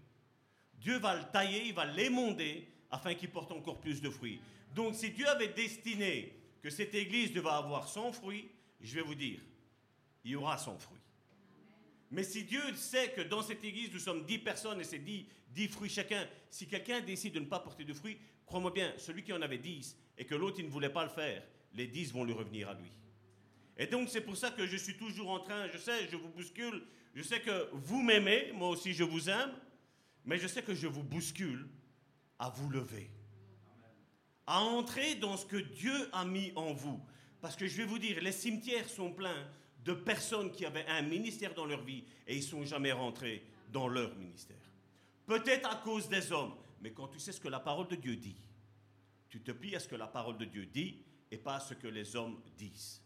Dieu 0.75 0.97
va 0.97 1.15
le 1.15 1.23
tailler, 1.31 1.67
il 1.67 1.73
va 1.73 1.85
l'émonder 1.85 2.67
afin 2.89 3.13
qu'il 3.13 3.29
porte 3.29 3.51
encore 3.51 3.79
plus 3.79 4.01
de 4.01 4.09
fruits. 4.09 4.39
Donc 4.75 4.95
si 4.95 5.11
Dieu 5.11 5.27
avait 5.27 5.49
destiné 5.49 6.33
que 6.61 6.69
cette 6.69 6.93
église 6.93 7.31
devait 7.31 7.49
avoir 7.49 7.87
son 7.87 8.11
fruit, 8.11 8.49
je 8.81 8.95
vais 8.95 9.01
vous 9.01 9.15
dire, 9.15 9.39
il 10.23 10.31
y 10.31 10.35
aura 10.35 10.57
son 10.57 10.77
fruit. 10.77 10.99
Mais 12.09 12.23
si 12.23 12.43
Dieu 12.43 12.61
sait 12.75 13.11
que 13.11 13.21
dans 13.21 13.41
cette 13.41 13.63
église, 13.63 13.91
nous 13.93 13.99
sommes 13.99 14.25
dix 14.25 14.37
personnes 14.37 14.81
et 14.81 14.83
c'est 14.83 14.99
dix, 14.99 15.67
fruits 15.69 15.89
chacun, 15.89 16.27
si 16.49 16.67
quelqu'un 16.67 16.99
décide 16.99 17.33
de 17.33 17.39
ne 17.39 17.45
pas 17.45 17.59
porter 17.59 17.85
de 17.85 17.93
fruits, 17.93 18.17
crois-moi 18.45 18.71
bien, 18.71 18.93
celui 18.97 19.23
qui 19.23 19.31
en 19.31 19.41
avait 19.41 19.57
dix 19.57 19.95
et 20.17 20.25
que 20.25 20.35
l'autre 20.35 20.57
il 20.59 20.65
ne 20.65 20.71
voulait 20.71 20.89
pas 20.89 21.03
le 21.03 21.09
faire, 21.09 21.41
les 21.73 21.87
dix 21.87 22.11
vont 22.11 22.25
lui 22.25 22.33
revenir 22.33 22.67
à 22.67 22.73
lui. 22.73 22.91
Et 23.77 23.87
donc 23.87 24.09
c'est 24.09 24.21
pour 24.21 24.37
ça 24.37 24.51
que 24.51 24.65
je 24.65 24.77
suis 24.77 24.97
toujours 24.97 25.29
en 25.29 25.39
train, 25.39 25.67
je 25.67 25.77
sais, 25.77 26.07
je 26.09 26.15
vous 26.15 26.29
bouscule, 26.29 26.83
je 27.13 27.23
sais 27.23 27.41
que 27.41 27.69
vous 27.73 28.01
m'aimez, 28.01 28.51
moi 28.53 28.69
aussi 28.69 28.93
je 28.93 29.03
vous 29.03 29.29
aime, 29.29 29.53
mais 30.25 30.37
je 30.37 30.47
sais 30.47 30.61
que 30.61 30.75
je 30.75 30.87
vous 30.87 31.03
bouscule 31.03 31.67
à 32.37 32.49
vous 32.49 32.69
lever, 32.69 33.09
à 34.45 34.61
entrer 34.61 35.15
dans 35.15 35.37
ce 35.37 35.45
que 35.45 35.57
Dieu 35.57 36.09
a 36.13 36.25
mis 36.25 36.51
en 36.55 36.73
vous. 36.73 36.99
Parce 37.39 37.55
que 37.55 37.65
je 37.65 37.77
vais 37.77 37.85
vous 37.85 37.97
dire, 37.97 38.21
les 38.21 38.31
cimetières 38.31 38.87
sont 38.87 39.11
pleins 39.11 39.47
de 39.83 39.93
personnes 39.93 40.51
qui 40.51 40.65
avaient 40.65 40.85
un 40.87 41.01
ministère 41.01 41.55
dans 41.55 41.65
leur 41.65 41.81
vie 41.81 42.03
et 42.27 42.35
ils 42.35 42.43
sont 42.43 42.63
jamais 42.63 42.91
rentrés 42.91 43.43
dans 43.71 43.87
leur 43.87 44.15
ministère. 44.15 44.57
Peut-être 45.25 45.69
à 45.69 45.75
cause 45.77 46.07
des 46.07 46.31
hommes, 46.31 46.53
mais 46.81 46.91
quand 46.91 47.07
tu 47.07 47.19
sais 47.19 47.31
ce 47.31 47.39
que 47.39 47.47
la 47.47 47.59
parole 47.59 47.87
de 47.87 47.95
Dieu 47.95 48.15
dit, 48.15 48.35
tu 49.29 49.41
te 49.41 49.51
plies 49.51 49.75
à 49.75 49.79
ce 49.79 49.87
que 49.87 49.95
la 49.95 50.07
parole 50.07 50.37
de 50.37 50.45
Dieu 50.45 50.65
dit 50.65 51.03
et 51.31 51.37
pas 51.37 51.55
à 51.55 51.59
ce 51.59 51.73
que 51.73 51.87
les 51.87 52.15
hommes 52.15 52.39
disent. 52.57 53.01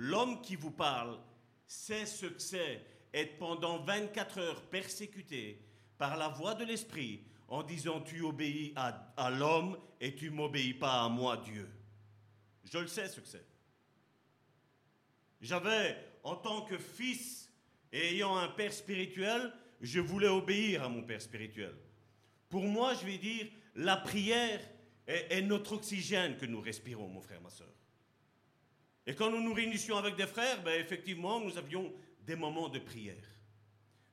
L'homme 0.00 0.40
qui 0.42 0.54
vous 0.54 0.70
parle 0.70 1.18
sait 1.66 2.06
ce 2.06 2.26
que 2.26 2.38
c'est 2.38 2.86
être 3.12 3.36
pendant 3.36 3.82
24 3.82 4.38
heures 4.38 4.62
persécuté 4.62 5.60
par 5.98 6.16
la 6.16 6.28
voix 6.28 6.54
de 6.54 6.64
l'Esprit 6.64 7.24
en 7.48 7.64
disant 7.64 8.00
tu 8.00 8.22
obéis 8.22 8.72
à, 8.76 9.30
l'homme 9.30 9.76
et 10.00 10.14
tu 10.14 10.30
m'obéis 10.30 10.74
pas 10.74 11.02
à 11.02 11.08
moi, 11.08 11.36
Dieu. 11.38 11.68
Je 12.62 12.78
le 12.78 12.86
sais 12.86 13.08
ce 13.08 13.18
que 13.18 13.26
c'est. 13.26 13.44
J'avais, 15.40 15.96
en 16.22 16.36
tant 16.36 16.62
que 16.62 16.78
fils 16.78 17.52
et 17.90 18.14
ayant 18.14 18.36
un 18.36 18.48
père 18.48 18.72
spirituel, 18.72 19.52
je 19.80 19.98
voulais 19.98 20.28
obéir 20.28 20.84
à 20.84 20.88
mon 20.88 21.02
père 21.02 21.20
spirituel. 21.20 21.74
Pour 22.48 22.62
moi, 22.62 22.94
je 22.94 23.04
vais 23.04 23.18
dire, 23.18 23.48
la 23.74 23.96
prière 23.96 24.60
est, 25.08 25.42
notre 25.42 25.72
oxygène 25.72 26.36
que 26.36 26.46
nous 26.46 26.60
respirons, 26.60 27.08
mon 27.08 27.20
frère, 27.20 27.40
ma 27.40 27.50
soeur. 27.50 27.74
Et 29.08 29.14
quand 29.14 29.30
nous 29.30 29.40
nous 29.40 29.54
réunissions 29.54 29.96
avec 29.96 30.16
des 30.16 30.26
frères, 30.26 30.62
ben, 30.62 30.78
effectivement, 30.78 31.40
nous 31.40 31.56
avions 31.56 31.90
des 32.26 32.36
moments 32.36 32.68
de 32.68 32.78
prière, 32.78 33.26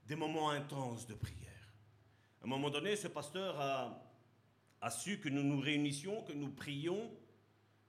des 0.06 0.16
moments 0.16 0.52
intenses 0.52 1.06
de 1.06 1.14
prière. 1.14 1.74
À 2.42 2.46
un 2.46 2.48
moment 2.48 2.70
donné, 2.70 2.96
ce 2.96 3.10
pasteur 3.10 3.60
a, 3.60 4.02
a 4.80 4.90
su 4.90 5.20
que 5.20 5.28
nous 5.28 5.44
nous 5.44 5.60
réunissions, 5.60 6.24
que 6.24 6.32
nous 6.32 6.50
prions, 6.50 7.12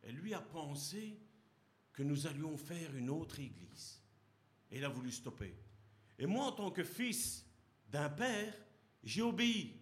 et 0.03 0.11
lui 0.11 0.35
a 0.35 0.41
pensé 0.41 1.17
que 1.93 2.03
nous 2.03 2.27
allions 2.27 2.57
faire 2.57 2.97
une 2.97 3.11
autre 3.11 3.39
église. 3.39 4.03
Et 4.73 4.79
il 4.79 4.85
a 4.85 4.89
voulu 4.89 5.13
stopper. 5.13 5.55
Et 6.19 6.27
moi, 6.27 6.47
en 6.47 6.53
tant 6.53 6.73
que 6.73 6.83
fils 6.83 7.47
d'un 7.87 8.09
père, 8.09 8.53
j'ai 9.05 9.23
obéi. 9.23 9.81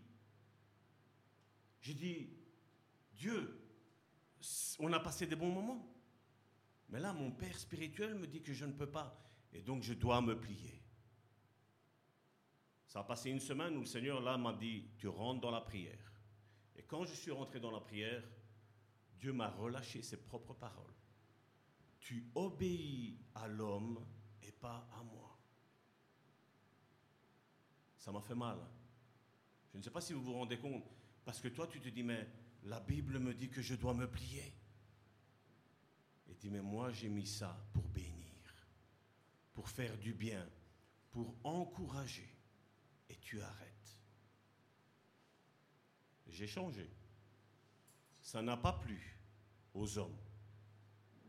J'ai 1.80 1.94
dit, 1.94 2.28
Dieu, 3.14 3.66
on 4.78 4.92
a 4.92 5.00
passé 5.00 5.26
des 5.26 5.36
bons 5.36 5.48
moments. 5.48 5.93
Mais 6.88 7.00
là, 7.00 7.12
mon 7.12 7.32
père 7.32 7.58
spirituel 7.58 8.14
me 8.14 8.26
dit 8.26 8.42
que 8.42 8.52
je 8.52 8.64
ne 8.64 8.72
peux 8.72 8.90
pas. 8.90 9.20
Et 9.52 9.62
donc, 9.62 9.82
je 9.82 9.94
dois 9.94 10.20
me 10.20 10.38
plier. 10.38 10.82
Ça 12.86 13.00
a 13.00 13.04
passé 13.04 13.30
une 13.30 13.40
semaine 13.40 13.76
où 13.76 13.80
le 13.80 13.86
Seigneur, 13.86 14.20
là, 14.20 14.36
m'a 14.36 14.52
dit, 14.52 14.90
tu 14.98 15.08
rentres 15.08 15.40
dans 15.40 15.50
la 15.50 15.60
prière. 15.60 16.12
Et 16.76 16.82
quand 16.82 17.04
je 17.04 17.14
suis 17.14 17.30
rentré 17.30 17.60
dans 17.60 17.70
la 17.70 17.80
prière, 17.80 18.22
Dieu 19.18 19.32
m'a 19.32 19.50
relâché 19.50 20.02
ses 20.02 20.18
propres 20.18 20.54
paroles. 20.54 20.94
Tu 21.98 22.30
obéis 22.34 23.18
à 23.34 23.48
l'homme 23.48 24.04
et 24.42 24.52
pas 24.52 24.88
à 24.92 25.02
moi. 25.02 25.38
Ça 27.96 28.12
m'a 28.12 28.20
fait 28.20 28.34
mal. 28.34 28.58
Je 29.72 29.78
ne 29.78 29.82
sais 29.82 29.90
pas 29.90 30.00
si 30.00 30.12
vous 30.12 30.22
vous 30.22 30.34
rendez 30.34 30.58
compte, 30.58 30.84
parce 31.24 31.40
que 31.40 31.48
toi, 31.48 31.66
tu 31.66 31.80
te 31.80 31.88
dis, 31.88 32.02
mais 32.02 32.28
la 32.64 32.78
Bible 32.80 33.18
me 33.18 33.34
dit 33.34 33.48
que 33.48 33.62
je 33.62 33.74
dois 33.74 33.94
me 33.94 34.08
plier. 34.08 34.52
Et 36.28 36.34
dis, 36.34 36.50
mais 36.50 36.62
moi, 36.62 36.90
j'ai 36.90 37.08
mis 37.08 37.26
ça 37.26 37.56
pour 37.72 37.84
bénir, 37.88 38.68
pour 39.52 39.68
faire 39.68 39.96
du 39.98 40.14
bien, 40.14 40.48
pour 41.10 41.34
encourager. 41.44 42.28
Et 43.08 43.16
tu 43.16 43.40
arrêtes. 43.40 43.98
J'ai 46.26 46.46
changé. 46.46 46.90
Ça 48.20 48.42
n'a 48.42 48.56
pas 48.56 48.72
plu 48.72 49.20
aux 49.74 49.98
hommes, 49.98 50.18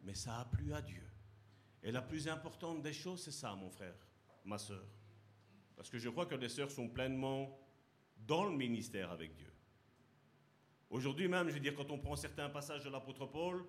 mais 0.04 0.16
ça 0.16 0.40
a 0.40 0.46
plu 0.46 0.74
à 0.74 0.82
Dieu. 0.82 1.04
Et 1.84 1.92
la 1.92 2.02
plus 2.02 2.28
importante 2.28 2.82
des 2.82 2.94
choses, 2.94 3.22
c'est 3.24 3.32
ça, 3.32 3.54
mon 3.54 3.70
frère, 3.70 3.96
ma 4.44 4.58
soeur. 4.58 4.88
Parce 5.76 5.90
que 5.90 6.00
je 6.00 6.10
crois 6.10 6.26
que 6.26 6.36
les 6.36 6.50
sœurs 6.50 6.72
sont 6.72 6.90
pleinement 6.90 7.60
dans 8.18 8.46
le 8.46 8.56
ministère 8.56 9.12
avec 9.12 9.36
Dieu. 9.36 9.52
Aujourd'hui 10.90 11.28
même, 11.28 11.50
je 11.50 11.54
veux 11.54 11.60
dire, 11.60 11.76
quand 11.76 11.92
on 11.92 12.00
prend 12.00 12.16
certains 12.16 12.50
passages 12.50 12.84
de 12.84 12.90
l'apôtre 12.90 13.26
Paul, 13.26 13.66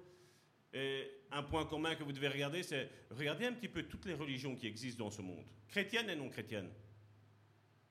et 0.77 1.11
un 1.31 1.43
point 1.43 1.65
commun 1.65 1.95
que 1.95 2.05
vous 2.05 2.13
devez 2.13 2.29
regarder, 2.29 2.63
c'est 2.63 2.91
regarder 3.11 3.47
un 3.47 3.55
petit 3.55 3.69
peu 3.69 3.85
toutes 3.85 4.05
les 4.05 4.13
religions 4.13 4.55
qui 4.55 4.67
existent 4.67 5.05
dans 5.05 5.11
ce 5.11 5.23
monde, 5.23 5.47
chrétiennes 5.69 6.11
et 6.11 6.17
non 6.17 6.29
chrétiennes. 6.29 6.71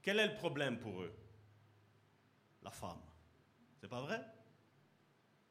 Quel 0.04 0.20
est 0.20 0.28
le 0.28 0.36
problème 0.36 0.78
pour 0.78 1.02
eux? 1.02 1.12
La 2.62 2.70
femme. 2.70 3.02
C'est 3.82 3.88
pas 3.88 4.02
vrai? 4.02 4.24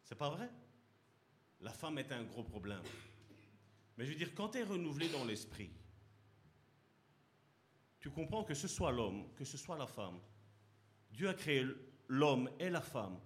C'est 0.05 0.15
pas 0.15 0.31
vrai? 0.31 0.49
La 1.61 1.73
femme 1.73 1.99
est 1.99 2.13
un 2.13 2.23
gros 2.23 2.45
problème. 2.45 2.85
Mais 3.97 4.05
je 4.05 4.11
veux 4.11 4.17
dire, 4.17 4.33
quand 4.33 4.51
tu 4.51 4.59
es 4.59 4.63
renouvelé 4.63 5.09
dans 5.09 5.25
l'esprit, 5.25 5.73
tu 7.99 8.11
comprends 8.11 8.45
que 8.45 8.55
ce 8.55 8.69
soit 8.69 8.93
l'homme, 8.93 9.35
que 9.35 9.45
ce 9.45 9.59
soit 9.59 9.77
la 9.77 9.89
femme, 9.89 10.21
Dieu 11.11 11.29
a 11.29 11.35
créé 11.35 11.67
l'homme 12.07 12.49
et 12.61 12.71
la 12.71 12.81
femme 12.81 13.19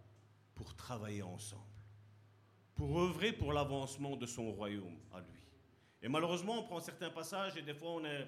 pour 0.54 0.74
travailler 0.74 1.22
ensemble, 1.22 1.74
pour 2.78 2.98
œuvrer 2.98 3.32
pour 3.32 3.52
l'avancement 3.52 4.16
de 4.16 4.24
son 4.24 4.50
royaume 4.52 4.96
à 5.12 5.20
lui. 5.20 5.40
Et 6.00 6.08
malheureusement, 6.08 6.60
on 6.60 6.62
prend 6.62 6.80
certains 6.80 7.10
passages 7.10 7.56
et 7.56 7.62
des 7.62 7.74
fois 7.74 7.90
on 7.90 8.04
est... 8.04 8.26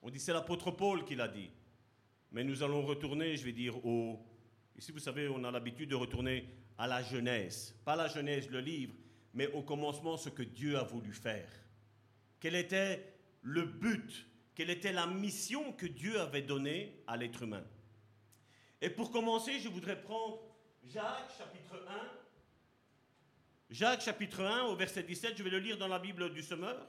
On 0.00 0.08
dit 0.08 0.18
c'est 0.18 0.32
l'apôtre 0.32 0.70
Paul 0.70 1.04
qui 1.04 1.14
l'a 1.16 1.28
dit. 1.28 1.50
Mais 2.32 2.44
nous 2.44 2.62
allons 2.62 2.86
retourner, 2.86 3.36
je 3.36 3.44
vais 3.44 3.52
dire, 3.52 3.84
au... 3.84 4.24
Ici, 4.76 4.92
vous 4.92 5.00
savez, 5.00 5.28
on 5.28 5.44
a 5.44 5.50
l'habitude 5.50 5.90
de 5.90 5.96
retourner 5.96 6.48
à 6.78 6.86
la 6.86 7.02
Genèse. 7.02 7.76
Pas 7.84 7.96
la 7.96 8.06
Genèse, 8.06 8.48
le 8.48 8.60
livre, 8.60 8.94
mais 9.34 9.48
au 9.48 9.62
commencement, 9.62 10.16
ce 10.16 10.30
que 10.30 10.44
Dieu 10.44 10.78
a 10.78 10.84
voulu 10.84 11.12
faire. 11.12 11.50
Quel 12.38 12.54
était 12.54 13.12
le 13.42 13.64
but 13.64 14.30
quelle 14.60 14.68
était 14.68 14.92
la 14.92 15.06
mission 15.06 15.72
que 15.72 15.86
Dieu 15.86 16.20
avait 16.20 16.42
donnée 16.42 17.02
à 17.06 17.16
l'être 17.16 17.44
humain? 17.44 17.64
Et 18.82 18.90
pour 18.90 19.10
commencer, 19.10 19.58
je 19.58 19.70
voudrais 19.70 19.98
prendre 20.02 20.38
Jacques 20.84 21.30
chapitre 21.38 21.82
1. 21.88 22.19
Jacques 23.70 24.02
chapitre 24.02 24.44
1 24.44 24.64
au 24.64 24.74
verset 24.74 25.04
17, 25.04 25.38
je 25.38 25.44
vais 25.44 25.50
le 25.50 25.60
lire 25.60 25.78
dans 25.78 25.86
la 25.86 26.00
Bible 26.00 26.32
du 26.32 26.42
semeur. 26.42 26.88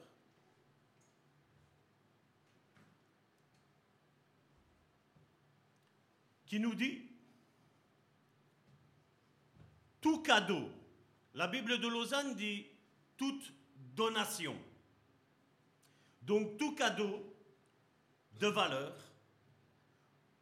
Qui 6.47 6.59
nous 6.59 6.73
dit 6.73 7.07
tout 10.01 10.23
cadeau. 10.23 10.69
La 11.35 11.47
Bible 11.47 11.79
de 11.79 11.87
Lausanne 11.87 12.35
dit 12.35 12.65
toute 13.15 13.53
donation. 13.95 14.57
Donc 16.23 16.57
tout 16.57 16.73
cadeau 16.73 17.31
de 18.39 18.47
valeur, 18.47 18.97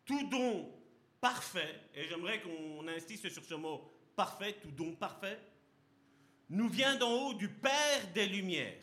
tout 0.06 0.30
don 0.30 0.74
parfait, 1.20 1.82
et 1.94 2.06
j'aimerais 2.08 2.42
qu'on 2.42 2.88
insiste 2.88 3.30
sur 3.30 3.44
ce 3.44 3.56
mot 3.56 3.92
parfait, 4.16 4.58
tout 4.62 4.72
don 4.72 4.96
parfait, 4.96 5.38
nous 6.50 6.68
vient 6.68 6.96
d'en 6.96 7.12
haut 7.12 7.34
du 7.34 7.48
Père 7.48 8.12
des 8.14 8.26
Lumières, 8.26 8.74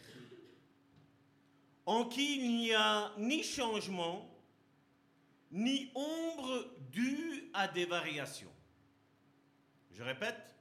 en 1.85 2.05
qui 2.05 2.37
il 2.37 2.57
n'y 2.57 2.73
a 2.73 3.13
ni 3.19 3.43
changement, 3.43 4.31
ni 5.51 5.91
ombre 5.95 6.71
due 6.91 7.51
à 7.53 7.69
des 7.69 7.85
variations. 7.85 8.53
Je 9.93 10.03
répète, 10.03 10.55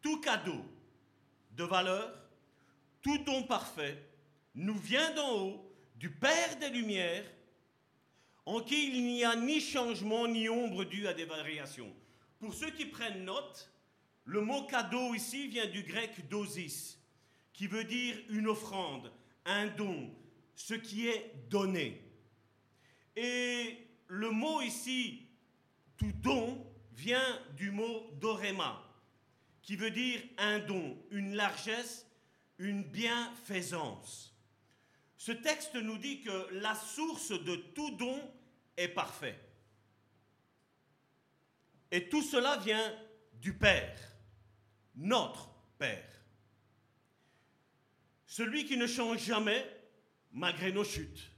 tout 0.00 0.20
cadeau 0.20 0.64
de 1.52 1.64
valeur, 1.64 2.14
tout 3.02 3.18
don 3.18 3.42
parfait, 3.42 4.02
nous 4.54 4.78
vient 4.78 5.12
d'en 5.14 5.38
haut 5.38 5.72
du 5.96 6.10
Père 6.10 6.56
des 6.58 6.70
Lumières, 6.70 7.24
en 8.46 8.60
qui 8.60 8.88
il 8.88 9.04
n'y 9.04 9.24
a 9.24 9.36
ni 9.36 9.60
changement 9.60 10.26
ni 10.26 10.48
ombre 10.48 10.84
due 10.84 11.06
à 11.06 11.14
des 11.14 11.24
variations. 11.24 11.94
Pour 12.38 12.54
ceux 12.54 12.70
qui 12.70 12.86
prennent 12.86 13.24
note, 13.24 13.70
le 14.24 14.40
mot 14.40 14.66
cadeau 14.66 15.14
ici 15.14 15.48
vient 15.48 15.66
du 15.66 15.82
grec 15.82 16.28
dosis, 16.28 16.98
qui 17.52 17.66
veut 17.66 17.84
dire 17.84 18.16
une 18.30 18.48
offrande, 18.48 19.12
un 19.44 19.66
don, 19.66 20.14
ce 20.54 20.74
qui 20.74 21.08
est 21.08 21.34
donné. 21.48 22.02
Et 23.16 23.76
le 24.08 24.30
mot 24.30 24.60
ici, 24.60 25.26
tout 25.96 26.12
don, 26.22 26.66
vient 26.92 27.40
du 27.56 27.70
mot 27.70 28.10
dorema, 28.20 28.82
qui 29.62 29.76
veut 29.76 29.90
dire 29.90 30.22
un 30.38 30.58
don, 30.60 30.96
une 31.10 31.34
largesse, 31.34 32.06
une 32.58 32.84
bienfaisance. 32.84 34.36
Ce 35.16 35.32
texte 35.32 35.74
nous 35.74 35.98
dit 35.98 36.20
que 36.20 36.48
la 36.54 36.74
source 36.74 37.30
de 37.30 37.56
tout 37.56 37.90
don 37.92 38.18
est 38.76 38.88
parfait. 38.88 39.38
Et 41.90 42.08
tout 42.08 42.22
cela 42.22 42.56
vient 42.58 42.92
du 43.34 43.52
Père, 43.54 44.11
notre 44.94 45.50
Père. 45.78 46.08
Celui 48.26 48.64
qui 48.64 48.76
ne 48.76 48.86
change 48.86 49.24
jamais, 49.24 49.64
malgré 50.32 50.72
nos 50.72 50.84
chutes, 50.84 51.30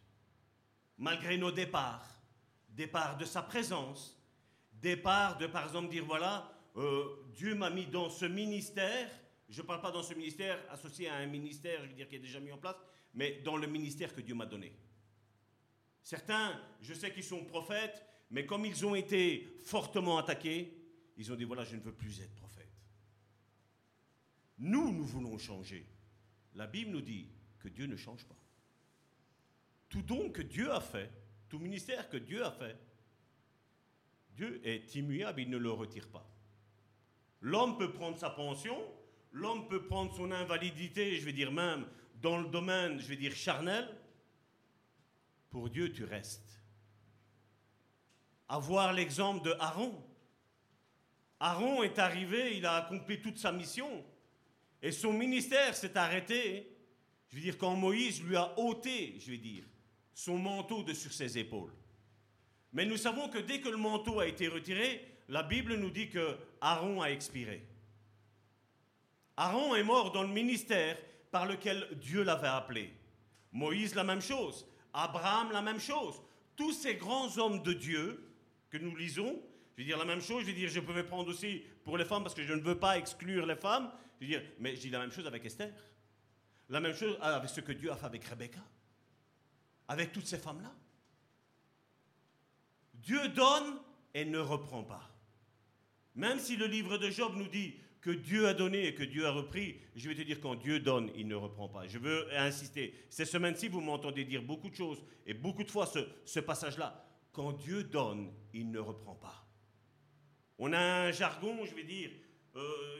malgré 0.98 1.36
nos 1.36 1.50
départs, 1.50 2.06
départ 2.68 3.16
de 3.16 3.24
sa 3.24 3.42
présence, 3.42 4.20
départ 4.72 5.38
de, 5.38 5.46
par 5.46 5.64
exemple, 5.64 5.88
dire, 5.88 6.04
voilà, 6.04 6.52
euh, 6.76 7.04
Dieu 7.34 7.54
m'a 7.54 7.70
mis 7.70 7.86
dans 7.86 8.10
ce 8.10 8.26
ministère, 8.26 9.08
je 9.48 9.60
ne 9.62 9.66
parle 9.66 9.80
pas 9.80 9.90
dans 9.90 10.02
ce 10.02 10.14
ministère 10.14 10.58
associé 10.70 11.08
à 11.08 11.16
un 11.16 11.26
ministère, 11.26 11.80
je 11.82 11.88
veux 11.88 11.94
dire, 11.94 12.08
qui 12.08 12.16
est 12.16 12.20
déjà 12.20 12.40
mis 12.40 12.52
en 12.52 12.58
place, 12.58 12.76
mais 13.14 13.40
dans 13.44 13.56
le 13.56 13.66
ministère 13.66 14.14
que 14.14 14.20
Dieu 14.20 14.34
m'a 14.34 14.46
donné. 14.46 14.72
Certains, 16.02 16.60
je 16.82 16.92
sais 16.92 17.12
qu'ils 17.12 17.24
sont 17.24 17.44
prophètes, 17.44 18.04
mais 18.30 18.44
comme 18.44 18.66
ils 18.66 18.84
ont 18.84 18.94
été 18.94 19.58
fortement 19.64 20.18
attaqués, 20.18 20.76
ils 21.16 21.32
ont 21.32 21.36
dit, 21.36 21.44
voilà, 21.44 21.64
je 21.64 21.76
ne 21.76 21.80
veux 21.80 21.94
plus 21.94 22.20
être 22.20 22.34
prophète. 22.34 22.43
Nous, 24.58 24.92
nous 24.92 25.04
voulons 25.04 25.38
changer. 25.38 25.86
La 26.54 26.66
Bible 26.66 26.92
nous 26.92 27.00
dit 27.00 27.28
que 27.58 27.68
Dieu 27.68 27.86
ne 27.86 27.96
change 27.96 28.24
pas. 28.24 28.36
Tout 29.88 30.02
don 30.02 30.30
que 30.30 30.42
Dieu 30.42 30.72
a 30.72 30.80
fait, 30.80 31.10
tout 31.48 31.58
ministère 31.58 32.08
que 32.08 32.16
Dieu 32.16 32.44
a 32.44 32.50
fait, 32.50 32.76
Dieu 34.36 34.60
est 34.64 34.94
immuable, 34.94 35.42
il 35.42 35.50
ne 35.50 35.56
le 35.56 35.70
retire 35.70 36.08
pas. 36.08 36.28
L'homme 37.40 37.78
peut 37.78 37.92
prendre 37.92 38.18
sa 38.18 38.30
pension, 38.30 38.76
l'homme 39.32 39.68
peut 39.68 39.86
prendre 39.86 40.14
son 40.14 40.30
invalidité, 40.32 41.16
je 41.16 41.24
vais 41.24 41.32
dire 41.32 41.52
même 41.52 41.86
dans 42.24 42.38
le 42.38 42.48
domaine, 42.48 42.98
je 42.98 43.06
vais 43.06 43.16
dire 43.16 43.34
charnel. 43.34 43.86
Pour 45.50 45.68
Dieu, 45.68 45.92
tu 45.92 46.04
restes. 46.04 46.60
Avoir 48.48 48.92
l'exemple 48.92 49.44
de 49.44 49.54
Aaron. 49.60 50.02
Aaron 51.38 51.82
est 51.82 51.98
arrivé, 51.98 52.56
il 52.56 52.66
a 52.66 52.76
accompli 52.76 53.20
toute 53.20 53.38
sa 53.38 53.52
mission. 53.52 54.04
Et 54.84 54.92
son 54.92 55.14
ministère 55.14 55.74
s'est 55.74 55.96
arrêté. 55.96 56.70
Je 57.30 57.36
veux 57.36 57.40
dire, 57.40 57.56
quand 57.56 57.74
Moïse 57.74 58.22
lui 58.22 58.36
a 58.36 58.52
ôté, 58.58 59.16
je 59.18 59.30
vais 59.30 59.38
dire, 59.38 59.64
son 60.12 60.36
manteau 60.36 60.82
de 60.82 60.92
sur 60.92 61.10
ses 61.10 61.38
épaules. 61.38 61.72
Mais 62.74 62.84
nous 62.84 62.98
savons 62.98 63.30
que 63.30 63.38
dès 63.38 63.60
que 63.60 63.70
le 63.70 63.78
manteau 63.78 64.20
a 64.20 64.26
été 64.26 64.46
retiré, 64.46 65.00
la 65.30 65.42
Bible 65.42 65.76
nous 65.76 65.88
dit 65.88 66.10
que 66.10 66.36
Aaron 66.60 67.00
a 67.00 67.06
expiré. 67.06 67.66
Aaron 69.38 69.74
est 69.74 69.82
mort 69.82 70.12
dans 70.12 70.22
le 70.22 70.28
ministère 70.28 70.98
par 71.30 71.46
lequel 71.46 71.88
Dieu 72.02 72.22
l'avait 72.22 72.46
appelé. 72.46 72.92
Moïse, 73.52 73.94
la 73.94 74.04
même 74.04 74.20
chose. 74.20 74.66
Abraham, 74.92 75.50
la 75.50 75.62
même 75.62 75.80
chose. 75.80 76.20
Tous 76.56 76.72
ces 76.72 76.96
grands 76.96 77.38
hommes 77.38 77.62
de 77.62 77.72
Dieu 77.72 78.22
que 78.68 78.76
nous 78.76 78.94
lisons, 78.94 79.40
je 79.76 79.82
veux 79.82 79.86
dire 79.86 79.96
la 79.96 80.04
même 80.04 80.20
chose, 80.20 80.42
je 80.42 80.48
veux 80.48 80.52
dire, 80.52 80.68
je 80.68 80.80
pouvais 80.80 81.04
prendre 81.04 81.30
aussi 81.30 81.62
pour 81.84 81.96
les 81.96 82.04
femmes 82.04 82.22
parce 82.22 82.34
que 82.34 82.44
je 82.44 82.52
ne 82.52 82.60
veux 82.60 82.78
pas 82.78 82.98
exclure 82.98 83.46
les 83.46 83.56
femmes, 83.56 83.90
je 84.20 84.26
veux 84.26 84.42
mais 84.58 84.76
je 84.76 84.80
dis 84.82 84.90
la 84.90 85.00
même 85.00 85.12
chose 85.12 85.26
avec 85.26 85.44
Esther. 85.44 85.72
La 86.68 86.80
même 86.80 86.94
chose 86.94 87.16
avec 87.20 87.50
ce 87.50 87.60
que 87.60 87.72
Dieu 87.72 87.92
a 87.92 87.96
fait 87.96 88.06
avec 88.06 88.24
Rebecca 88.24 88.60
avec 89.88 90.12
toutes 90.12 90.26
ces 90.26 90.38
femmes-là. 90.38 90.72
Dieu 92.94 93.28
donne 93.28 93.78
et 94.14 94.24
ne 94.24 94.38
reprend 94.38 94.82
pas. 94.82 95.10
Même 96.14 96.38
si 96.38 96.56
le 96.56 96.66
livre 96.66 96.96
de 96.96 97.10
Job 97.10 97.34
nous 97.36 97.48
dit 97.48 97.74
que 98.00 98.10
Dieu 98.10 98.46
a 98.46 98.54
donné 98.54 98.86
et 98.86 98.94
que 98.94 99.02
Dieu 99.02 99.26
a 99.26 99.30
repris, 99.30 99.80
je 99.96 100.08
vais 100.08 100.14
te 100.14 100.22
dire 100.22 100.40
quand 100.40 100.54
Dieu 100.54 100.78
donne, 100.78 101.10
il 101.16 101.26
ne 101.26 101.34
reprend 101.34 101.68
pas. 101.68 101.86
Je 101.86 101.98
veux 101.98 102.26
insister. 102.36 102.94
Ces 103.10 103.24
semaines-ci, 103.24 103.68
vous 103.68 103.80
m'entendez 103.80 104.24
dire 104.24 104.42
beaucoup 104.42 104.70
de 104.70 104.74
choses 104.74 105.02
et 105.26 105.34
beaucoup 105.34 105.64
de 105.64 105.70
fois 105.70 105.86
ce, 106.24 106.40
passage-là. 106.40 107.04
Quand 107.32 107.52
Dieu 107.52 107.84
donne, 107.84 108.32
il 108.52 108.70
ne 108.70 108.78
reprend 108.78 109.14
pas. 109.14 109.46
On 110.58 110.72
a 110.72 110.78
un 110.78 111.10
jargon, 111.10 111.64
je 111.64 111.74
vais 111.74 111.82
dire, 111.82 112.10
euh, 112.54 112.98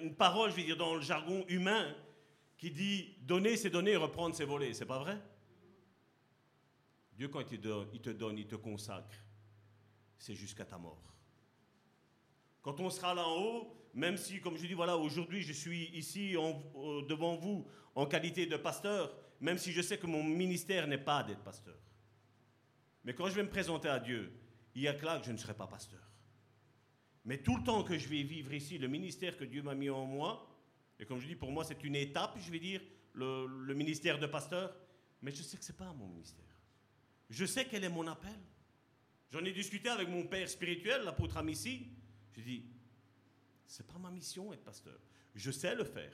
une 0.00 0.14
parole, 0.14 0.50
je 0.50 0.56
vais 0.56 0.64
dire, 0.64 0.76
dans 0.76 0.94
le 0.94 1.00
jargon 1.00 1.44
humain, 1.48 1.94
qui 2.56 2.70
dit 2.70 3.16
donner, 3.22 3.56
c'est 3.56 3.70
donner, 3.70 3.96
reprendre, 3.96 4.34
c'est 4.34 4.44
voler. 4.44 4.74
C'est 4.74 4.86
pas 4.86 4.98
vrai? 4.98 5.20
Dieu, 7.12 7.28
quand 7.28 7.40
il 7.40 7.46
te 7.46 7.56
donne, 7.56 7.88
il 7.92 8.00
te, 8.00 8.10
donne, 8.10 8.38
il 8.38 8.46
te 8.46 8.56
consacre, 8.56 9.14
c'est 10.18 10.34
jusqu'à 10.34 10.64
ta 10.64 10.78
mort. 10.78 11.14
Quand 12.62 12.80
on 12.80 12.90
sera 12.90 13.14
là 13.14 13.26
en 13.26 13.40
haut, 13.40 13.76
même 13.92 14.16
si, 14.16 14.40
comme 14.40 14.56
je 14.56 14.66
dis, 14.66 14.74
voilà, 14.74 14.96
aujourd'hui 14.96 15.42
je 15.42 15.52
suis 15.52 15.90
ici 15.96 16.36
euh, 16.36 17.02
devant 17.06 17.36
vous 17.36 17.66
en 17.94 18.06
qualité 18.06 18.46
de 18.46 18.56
pasteur, 18.56 19.14
même 19.40 19.58
si 19.58 19.70
je 19.70 19.82
sais 19.82 19.98
que 19.98 20.06
mon 20.06 20.24
ministère 20.24 20.86
n'est 20.86 20.98
pas 20.98 21.22
d'être 21.22 21.42
pasteur. 21.42 21.76
Mais 23.04 23.14
quand 23.14 23.28
je 23.28 23.34
vais 23.34 23.42
me 23.42 23.50
présenter 23.50 23.88
à 23.88 24.00
Dieu, 24.00 24.32
il 24.74 24.82
y 24.82 24.88
a 24.88 24.94
que 24.94 25.04
que 25.18 25.26
je 25.26 25.32
ne 25.32 25.36
serai 25.36 25.54
pas 25.54 25.66
pasteur. 25.66 26.00
Mais 27.24 27.38
tout 27.38 27.56
le 27.56 27.62
temps 27.62 27.82
que 27.82 27.98
je 27.98 28.08
vais 28.08 28.22
vivre 28.22 28.52
ici, 28.52 28.78
le 28.78 28.88
ministère 28.88 29.36
que 29.36 29.44
Dieu 29.44 29.62
m'a 29.62 29.74
mis 29.74 29.90
en 29.90 30.04
moi, 30.04 30.50
et 30.98 31.06
comme 31.06 31.20
je 31.20 31.26
dis, 31.26 31.36
pour 31.36 31.50
moi 31.50 31.64
c'est 31.64 31.82
une 31.84 31.96
étape, 31.96 32.38
je 32.38 32.50
vais 32.50 32.58
dire, 32.58 32.80
le, 33.14 33.74
ministère 33.74 34.18
de 34.18 34.26
pasteur, 34.26 34.76
mais 35.22 35.30
je 35.30 35.42
sais 35.42 35.56
que 35.56 35.64
ce 35.64 35.72
n'est 35.72 35.78
pas 35.78 35.92
mon 35.92 36.08
ministère. 36.08 36.44
Je 37.30 37.46
sais 37.46 37.66
quel 37.66 37.84
est 37.84 37.88
mon 37.88 38.06
appel. 38.06 38.38
J'en 39.30 39.44
ai 39.44 39.52
discuté 39.52 39.88
avec 39.88 40.08
mon 40.08 40.24
père 40.24 40.48
spirituel, 40.48 41.02
l'apôtre 41.02 41.38
Amici. 41.38 41.88
Je 42.36 42.42
dis, 42.42 42.64
c'est 43.66 43.86
pas 43.86 43.98
ma 43.98 44.10
mission 44.10 44.52
être 44.52 44.62
pasteur. 44.62 44.98
Je 45.34 45.50
sais 45.50 45.74
le 45.74 45.84
faire. 45.84 46.12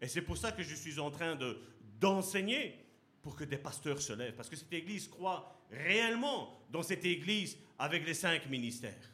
Et 0.00 0.08
c'est 0.08 0.22
pour 0.22 0.36
ça 0.36 0.52
que 0.52 0.62
je 0.62 0.74
suis 0.74 0.98
en 0.98 1.10
train 1.10 1.34
de, 1.34 1.58
d'enseigner 1.98 2.84
pour 3.22 3.36
que 3.36 3.44
des 3.44 3.56
pasteurs 3.56 4.00
se 4.00 4.12
lèvent. 4.12 4.34
Parce 4.34 4.50
que 4.50 4.56
cette 4.56 4.72
église 4.72 5.08
croit 5.08 5.64
réellement 5.70 6.60
dans 6.70 6.82
cette 6.82 7.04
église 7.04 7.56
avec 7.78 8.04
les 8.04 8.14
cinq 8.14 8.48
ministères. 8.50 9.11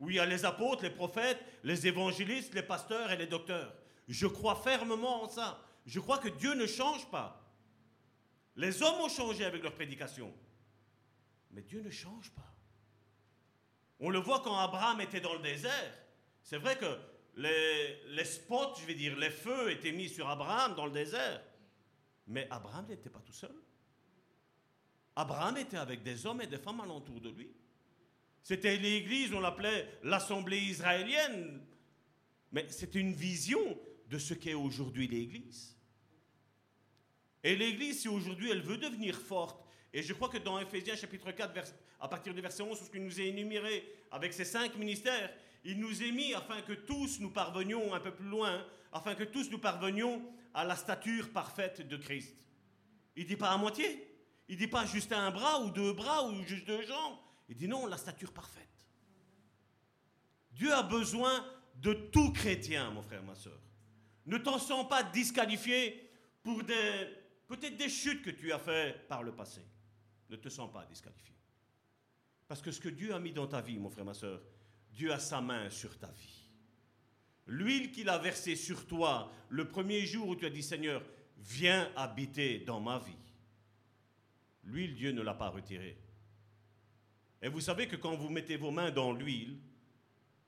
Où 0.00 0.10
il 0.10 0.16
y 0.16 0.18
a 0.18 0.26
les 0.26 0.44
apôtres, 0.44 0.82
les 0.82 0.90
prophètes, 0.90 1.38
les 1.62 1.86
évangélistes, 1.86 2.54
les 2.54 2.62
pasteurs 2.62 3.12
et 3.12 3.16
les 3.16 3.26
docteurs. 3.26 3.74
Je 4.08 4.26
crois 4.26 4.56
fermement 4.56 5.22
en 5.24 5.28
ça. 5.28 5.62
Je 5.86 6.00
crois 6.00 6.18
que 6.18 6.28
Dieu 6.28 6.54
ne 6.54 6.66
change 6.66 7.08
pas. 7.10 7.40
Les 8.56 8.82
hommes 8.82 9.00
ont 9.00 9.08
changé 9.08 9.44
avec 9.44 9.62
leur 9.62 9.74
prédication. 9.74 10.32
Mais 11.50 11.62
Dieu 11.62 11.80
ne 11.80 11.90
change 11.90 12.30
pas. 12.30 12.54
On 14.00 14.10
le 14.10 14.18
voit 14.18 14.40
quand 14.40 14.58
Abraham 14.58 15.00
était 15.00 15.20
dans 15.20 15.34
le 15.34 15.40
désert. 15.40 15.94
C'est 16.42 16.58
vrai 16.58 16.76
que 16.76 16.98
les, 17.36 18.24
spots, 18.24 18.74
je 18.80 18.86
vais 18.86 18.94
dire, 18.94 19.16
les 19.16 19.30
feux 19.30 19.70
étaient 19.70 19.92
mis 19.92 20.08
sur 20.08 20.28
Abraham 20.28 20.74
dans 20.74 20.86
le 20.86 20.92
désert. 20.92 21.42
Mais 22.26 22.46
Abraham 22.50 22.86
n'était 22.86 23.10
pas 23.10 23.20
tout 23.20 23.32
seul. 23.32 23.54
Abraham 25.16 25.56
était 25.58 25.76
avec 25.76 26.02
des 26.02 26.24
hommes 26.26 26.40
et 26.40 26.46
des 26.46 26.58
femmes 26.58 26.80
alentour 26.80 27.20
de 27.20 27.28
lui. 27.28 27.50
C'était 28.42 28.76
l'église, 28.76 29.32
on 29.32 29.40
l'appelait 29.40 29.98
l'assemblée 30.02 30.60
israélienne. 30.60 31.60
Mais 32.52 32.66
c'était 32.68 33.00
une 33.00 33.12
vision 33.12 33.78
de 34.08 34.18
ce 34.18 34.34
qu'est 34.34 34.54
aujourd'hui 34.54 35.06
l'église. 35.06 35.76
Et 37.42 37.56
l'église, 37.56 38.00
si 38.00 38.08
aujourd'hui 38.08 38.50
elle 38.50 38.62
veut 38.62 38.76
devenir 38.76 39.18
forte, 39.20 39.64
et 39.92 40.02
je 40.02 40.12
crois 40.12 40.28
que 40.28 40.38
dans 40.38 40.58
Ephésiens 40.58 40.96
chapitre 40.96 41.32
4, 41.32 41.74
à 42.00 42.08
partir 42.08 42.34
du 42.34 42.40
verset 42.40 42.62
11, 42.62 42.78
ce 42.78 42.90
qu'il 42.90 43.04
nous 43.04 43.20
est 43.20 43.28
énuméré 43.28 43.84
avec 44.10 44.32
ces 44.32 44.44
cinq 44.44 44.76
ministères, 44.76 45.32
il 45.64 45.78
nous 45.78 46.02
est 46.02 46.12
mis 46.12 46.32
afin 46.34 46.62
que 46.62 46.72
tous 46.72 47.20
nous 47.20 47.30
parvenions 47.30 47.92
un 47.94 48.00
peu 48.00 48.12
plus 48.12 48.28
loin, 48.28 48.64
afin 48.92 49.14
que 49.14 49.24
tous 49.24 49.50
nous 49.50 49.58
parvenions 49.58 50.22
à 50.54 50.64
la 50.64 50.76
stature 50.76 51.30
parfaite 51.30 51.86
de 51.86 51.96
Christ. 51.96 52.34
Il 53.16 53.24
ne 53.24 53.28
dit 53.28 53.36
pas 53.36 53.50
à 53.50 53.56
moitié. 53.56 54.06
Il 54.48 54.54
ne 54.54 54.60
dit 54.60 54.66
pas 54.66 54.86
juste 54.86 55.12
un 55.12 55.30
bras 55.30 55.60
ou 55.60 55.70
deux 55.70 55.92
bras 55.92 56.26
ou 56.26 56.42
juste 56.42 56.66
deux 56.66 56.82
jambes. 56.82 57.16
Il 57.50 57.56
dit 57.56 57.68
non, 57.68 57.86
la 57.86 57.98
stature 57.98 58.32
parfaite. 58.32 58.66
Dieu 60.52 60.72
a 60.72 60.82
besoin 60.82 61.44
de 61.76 61.92
tout 61.92 62.32
chrétien, 62.32 62.90
mon 62.90 63.02
frère, 63.02 63.22
ma 63.22 63.34
soeur. 63.34 63.60
Ne 64.26 64.38
t'en 64.38 64.58
sens 64.58 64.88
pas 64.88 65.02
disqualifié 65.02 66.10
pour 66.42 66.62
des, 66.62 67.08
peut-être 67.46 67.76
des 67.76 67.88
chutes 67.88 68.22
que 68.22 68.30
tu 68.30 68.52
as 68.52 68.58
faites 68.58 69.06
par 69.06 69.22
le 69.22 69.32
passé 69.32 69.60
ne 70.30 70.36
te 70.36 70.48
sens 70.48 70.72
pas 70.72 70.86
disqualifié. 70.86 71.34
Parce 72.48 72.62
que 72.62 72.70
ce 72.70 72.80
que 72.80 72.88
Dieu 72.88 73.14
a 73.14 73.18
mis 73.18 73.32
dans 73.32 73.46
ta 73.46 73.60
vie, 73.60 73.78
mon 73.78 73.90
frère, 73.90 74.04
ma 74.04 74.14
soeur, 74.14 74.40
Dieu 74.92 75.12
a 75.12 75.18
sa 75.18 75.40
main 75.40 75.68
sur 75.70 75.98
ta 75.98 76.10
vie. 76.12 76.48
L'huile 77.46 77.90
qu'il 77.90 78.08
a 78.08 78.18
versée 78.18 78.56
sur 78.56 78.86
toi 78.86 79.30
le 79.48 79.68
premier 79.68 80.06
jour 80.06 80.28
où 80.28 80.36
tu 80.36 80.46
as 80.46 80.50
dit 80.50 80.62
Seigneur, 80.62 81.02
viens 81.36 81.90
habiter 81.96 82.60
dans 82.60 82.80
ma 82.80 82.98
vie. 82.98 83.12
L'huile, 84.64 84.94
Dieu 84.94 85.12
ne 85.12 85.22
l'a 85.22 85.34
pas 85.34 85.48
retirée. 85.48 85.96
Et 87.42 87.48
vous 87.48 87.60
savez 87.60 87.86
que 87.88 87.96
quand 87.96 88.16
vous 88.16 88.28
mettez 88.28 88.56
vos 88.56 88.70
mains 88.70 88.90
dans 88.90 89.12
l'huile, 89.12 89.58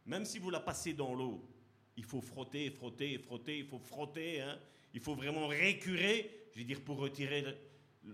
même 0.05 0.25
si 0.25 0.39
vous 0.39 0.51
la 0.51 0.61
passez 0.61 0.93
dans 0.93 1.15
l'eau, 1.15 1.49
il 1.97 2.05
faut 2.05 2.21
frotter, 2.21 2.71
frotter, 2.71 3.19
frotter, 3.19 3.59
il 3.59 3.67
faut 3.67 3.79
frotter, 3.79 4.41
hein. 4.41 4.59
il 4.95 5.01
faut 5.01 5.15
vraiment 5.15 5.47
récurer, 5.47 6.49
je 6.53 6.61
veux 6.61 6.65
dire, 6.65 6.83
pour 6.83 6.99
retirer 6.99 7.45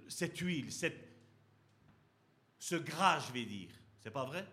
cette 0.09 0.39
huile, 0.39 0.71
cette, 0.71 1.09
ce 2.59 2.77
gras, 2.77 3.21
je 3.21 3.33
vais 3.33 3.45
dire. 3.45 3.71
C'est 4.01 4.11
pas 4.11 4.25
vrai? 4.25 4.47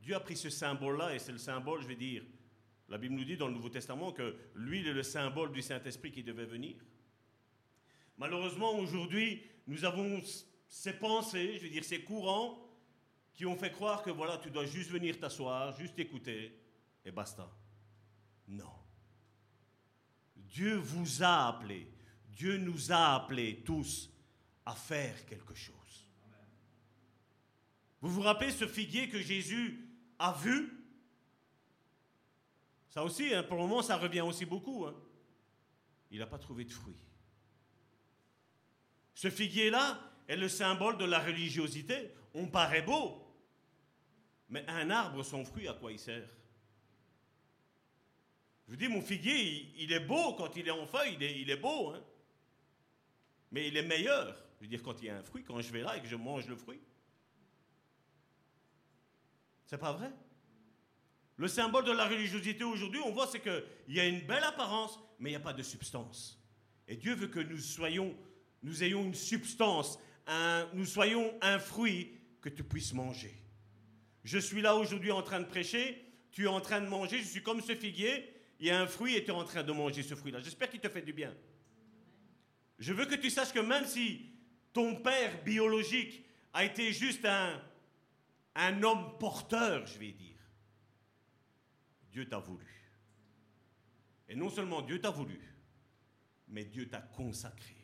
Dieu 0.00 0.14
a 0.14 0.20
pris 0.20 0.36
ce 0.36 0.50
symbole-là 0.50 1.14
et 1.14 1.18
c'est 1.18 1.32
le 1.32 1.38
symbole, 1.38 1.82
je 1.82 1.88
vais 1.88 1.96
dire. 1.96 2.22
La 2.88 2.98
Bible 2.98 3.14
nous 3.14 3.24
dit 3.24 3.36
dans 3.36 3.48
le 3.48 3.54
Nouveau 3.54 3.68
Testament 3.68 4.12
que 4.12 4.36
l'huile 4.54 4.86
est 4.86 4.92
le 4.92 5.02
symbole 5.02 5.50
du 5.50 5.62
Saint-Esprit 5.62 6.12
qui 6.12 6.22
devait 6.22 6.44
venir. 6.44 6.76
Malheureusement, 8.16 8.78
aujourd'hui, 8.78 9.42
nous 9.66 9.84
avons 9.84 10.22
ces 10.68 10.92
pensées, 10.92 11.54
je 11.56 11.62
vais 11.62 11.70
dire 11.70 11.84
ces 11.84 12.02
courants, 12.02 12.65
qui 13.36 13.44
ont 13.44 13.56
fait 13.56 13.70
croire 13.70 14.02
que 14.02 14.10
voilà, 14.10 14.38
tu 14.38 14.50
dois 14.50 14.64
juste 14.64 14.90
venir 14.90 15.20
t'asseoir, 15.20 15.76
juste 15.76 15.98
écouter, 15.98 16.58
et 17.04 17.10
basta. 17.10 17.48
Non. 18.48 18.72
Dieu 20.34 20.76
vous 20.76 21.22
a 21.22 21.48
appelé. 21.48 21.86
Dieu 22.30 22.56
nous 22.56 22.90
a 22.90 23.14
appelés 23.14 23.62
tous 23.64 24.10
à 24.64 24.74
faire 24.74 25.26
quelque 25.26 25.54
chose. 25.54 25.74
Vous 28.00 28.10
vous 28.10 28.22
rappelez 28.22 28.50
ce 28.50 28.66
figuier 28.66 29.08
que 29.08 29.20
Jésus 29.20 29.86
a 30.18 30.32
vu? 30.32 30.72
Ça 32.88 33.04
aussi, 33.04 33.34
hein, 33.34 33.42
pour 33.42 33.56
le 33.56 33.62
moment, 33.62 33.82
ça 33.82 33.98
revient 33.98 34.22
aussi 34.22 34.46
beaucoup. 34.46 34.86
Hein. 34.86 34.94
Il 36.10 36.20
n'a 36.20 36.26
pas 36.26 36.38
trouvé 36.38 36.64
de 36.64 36.72
fruits. 36.72 37.04
Ce 39.14 39.28
figuier-là 39.28 40.00
est 40.28 40.36
le 40.36 40.48
symbole 40.48 40.96
de 40.96 41.04
la 41.04 41.18
religiosité. 41.18 42.12
On 42.32 42.48
paraît 42.48 42.82
beau, 42.82 43.25
mais 44.48 44.64
un 44.68 44.90
arbre, 44.90 45.22
son 45.22 45.44
fruit, 45.44 45.68
à 45.68 45.74
quoi 45.74 45.92
il 45.92 45.98
sert? 45.98 46.28
Je 48.66 48.72
vous 48.72 48.76
dis, 48.76 48.88
mon 48.88 49.00
figuier, 49.00 49.72
il, 49.78 49.92
est 49.92 50.00
beau 50.00 50.34
quand 50.34 50.56
il 50.56 50.66
est 50.66 50.72
en 50.72 50.86
feuille, 50.86 51.16
il 51.20 51.50
est, 51.50 51.56
beau. 51.56 51.90
Hein. 51.90 52.02
mais 53.52 53.68
il 53.68 53.76
est 53.76 53.86
meilleur, 53.86 54.36
je 54.56 54.64
veux 54.64 54.68
dire, 54.68 54.82
quand 54.82 55.00
il 55.00 55.06
y 55.06 55.10
a 55.10 55.16
un 55.16 55.22
fruit, 55.22 55.44
quand 55.44 55.60
je 55.60 55.70
vais 55.72 55.82
là 55.82 55.96
et 55.96 56.00
que 56.00 56.08
je 56.08 56.16
mange 56.16 56.48
le 56.48 56.56
fruit. 56.56 56.80
C'est 59.66 59.78
pas 59.78 59.92
vrai? 59.92 60.10
Le 61.36 61.48
symbole 61.48 61.84
de 61.84 61.92
la 61.92 62.06
religiosité 62.06 62.64
aujourd'hui, 62.64 63.00
on 63.04 63.12
voit, 63.12 63.26
c'est 63.26 63.40
qu'il 63.40 63.62
y 63.88 64.00
a 64.00 64.06
une 64.06 64.26
belle 64.26 64.44
apparence, 64.44 64.98
mais 65.18 65.30
il 65.30 65.32
n'y 65.32 65.36
a 65.36 65.40
pas 65.40 65.52
de 65.52 65.62
substance. 65.62 66.42
Et 66.88 66.96
Dieu 66.96 67.14
veut 67.14 67.28
que 67.28 67.40
nous 67.40 67.58
soyons, 67.58 68.16
nous 68.62 68.82
ayons 68.82 69.04
une 69.04 69.14
substance, 69.14 69.98
un, 70.26 70.68
nous 70.72 70.86
soyons 70.86 71.34
un 71.42 71.58
fruit 71.58 72.18
que 72.40 72.48
tu 72.48 72.64
puisses 72.64 72.94
manger. 72.94 73.34
Je 74.26 74.38
suis 74.38 74.60
là 74.60 74.74
aujourd'hui 74.74 75.12
en 75.12 75.22
train 75.22 75.38
de 75.38 75.44
prêcher, 75.44 76.04
tu 76.32 76.46
es 76.46 76.48
en 76.48 76.60
train 76.60 76.80
de 76.80 76.88
manger, 76.88 77.20
je 77.20 77.28
suis 77.28 77.44
comme 77.44 77.60
ce 77.60 77.76
figuier, 77.76 78.28
il 78.58 78.66
y 78.66 78.70
a 78.70 78.80
un 78.80 78.88
fruit 78.88 79.14
et 79.14 79.22
tu 79.22 79.30
es 79.30 79.32
en 79.32 79.44
train 79.44 79.62
de 79.62 79.70
manger 79.70 80.02
ce 80.02 80.16
fruit-là. 80.16 80.40
J'espère 80.40 80.68
qu'il 80.68 80.80
te 80.80 80.88
fait 80.88 81.02
du 81.02 81.12
bien. 81.12 81.32
Je 82.80 82.92
veux 82.92 83.06
que 83.06 83.14
tu 83.14 83.30
saches 83.30 83.52
que 83.52 83.60
même 83.60 83.84
si 83.84 84.32
ton 84.72 84.96
père 84.96 85.44
biologique 85.44 86.24
a 86.52 86.64
été 86.64 86.92
juste 86.92 87.24
un, 87.24 87.62
un 88.56 88.82
homme 88.82 89.16
porteur, 89.20 89.86
je 89.86 89.96
vais 89.96 90.10
dire, 90.10 90.40
Dieu 92.10 92.28
t'a 92.28 92.38
voulu. 92.38 92.66
Et 94.28 94.34
non 94.34 94.50
seulement 94.50 94.82
Dieu 94.82 95.00
t'a 95.00 95.10
voulu, 95.10 95.38
mais 96.48 96.64
Dieu 96.64 96.88
t'a 96.88 97.00
consacré. 97.00 97.76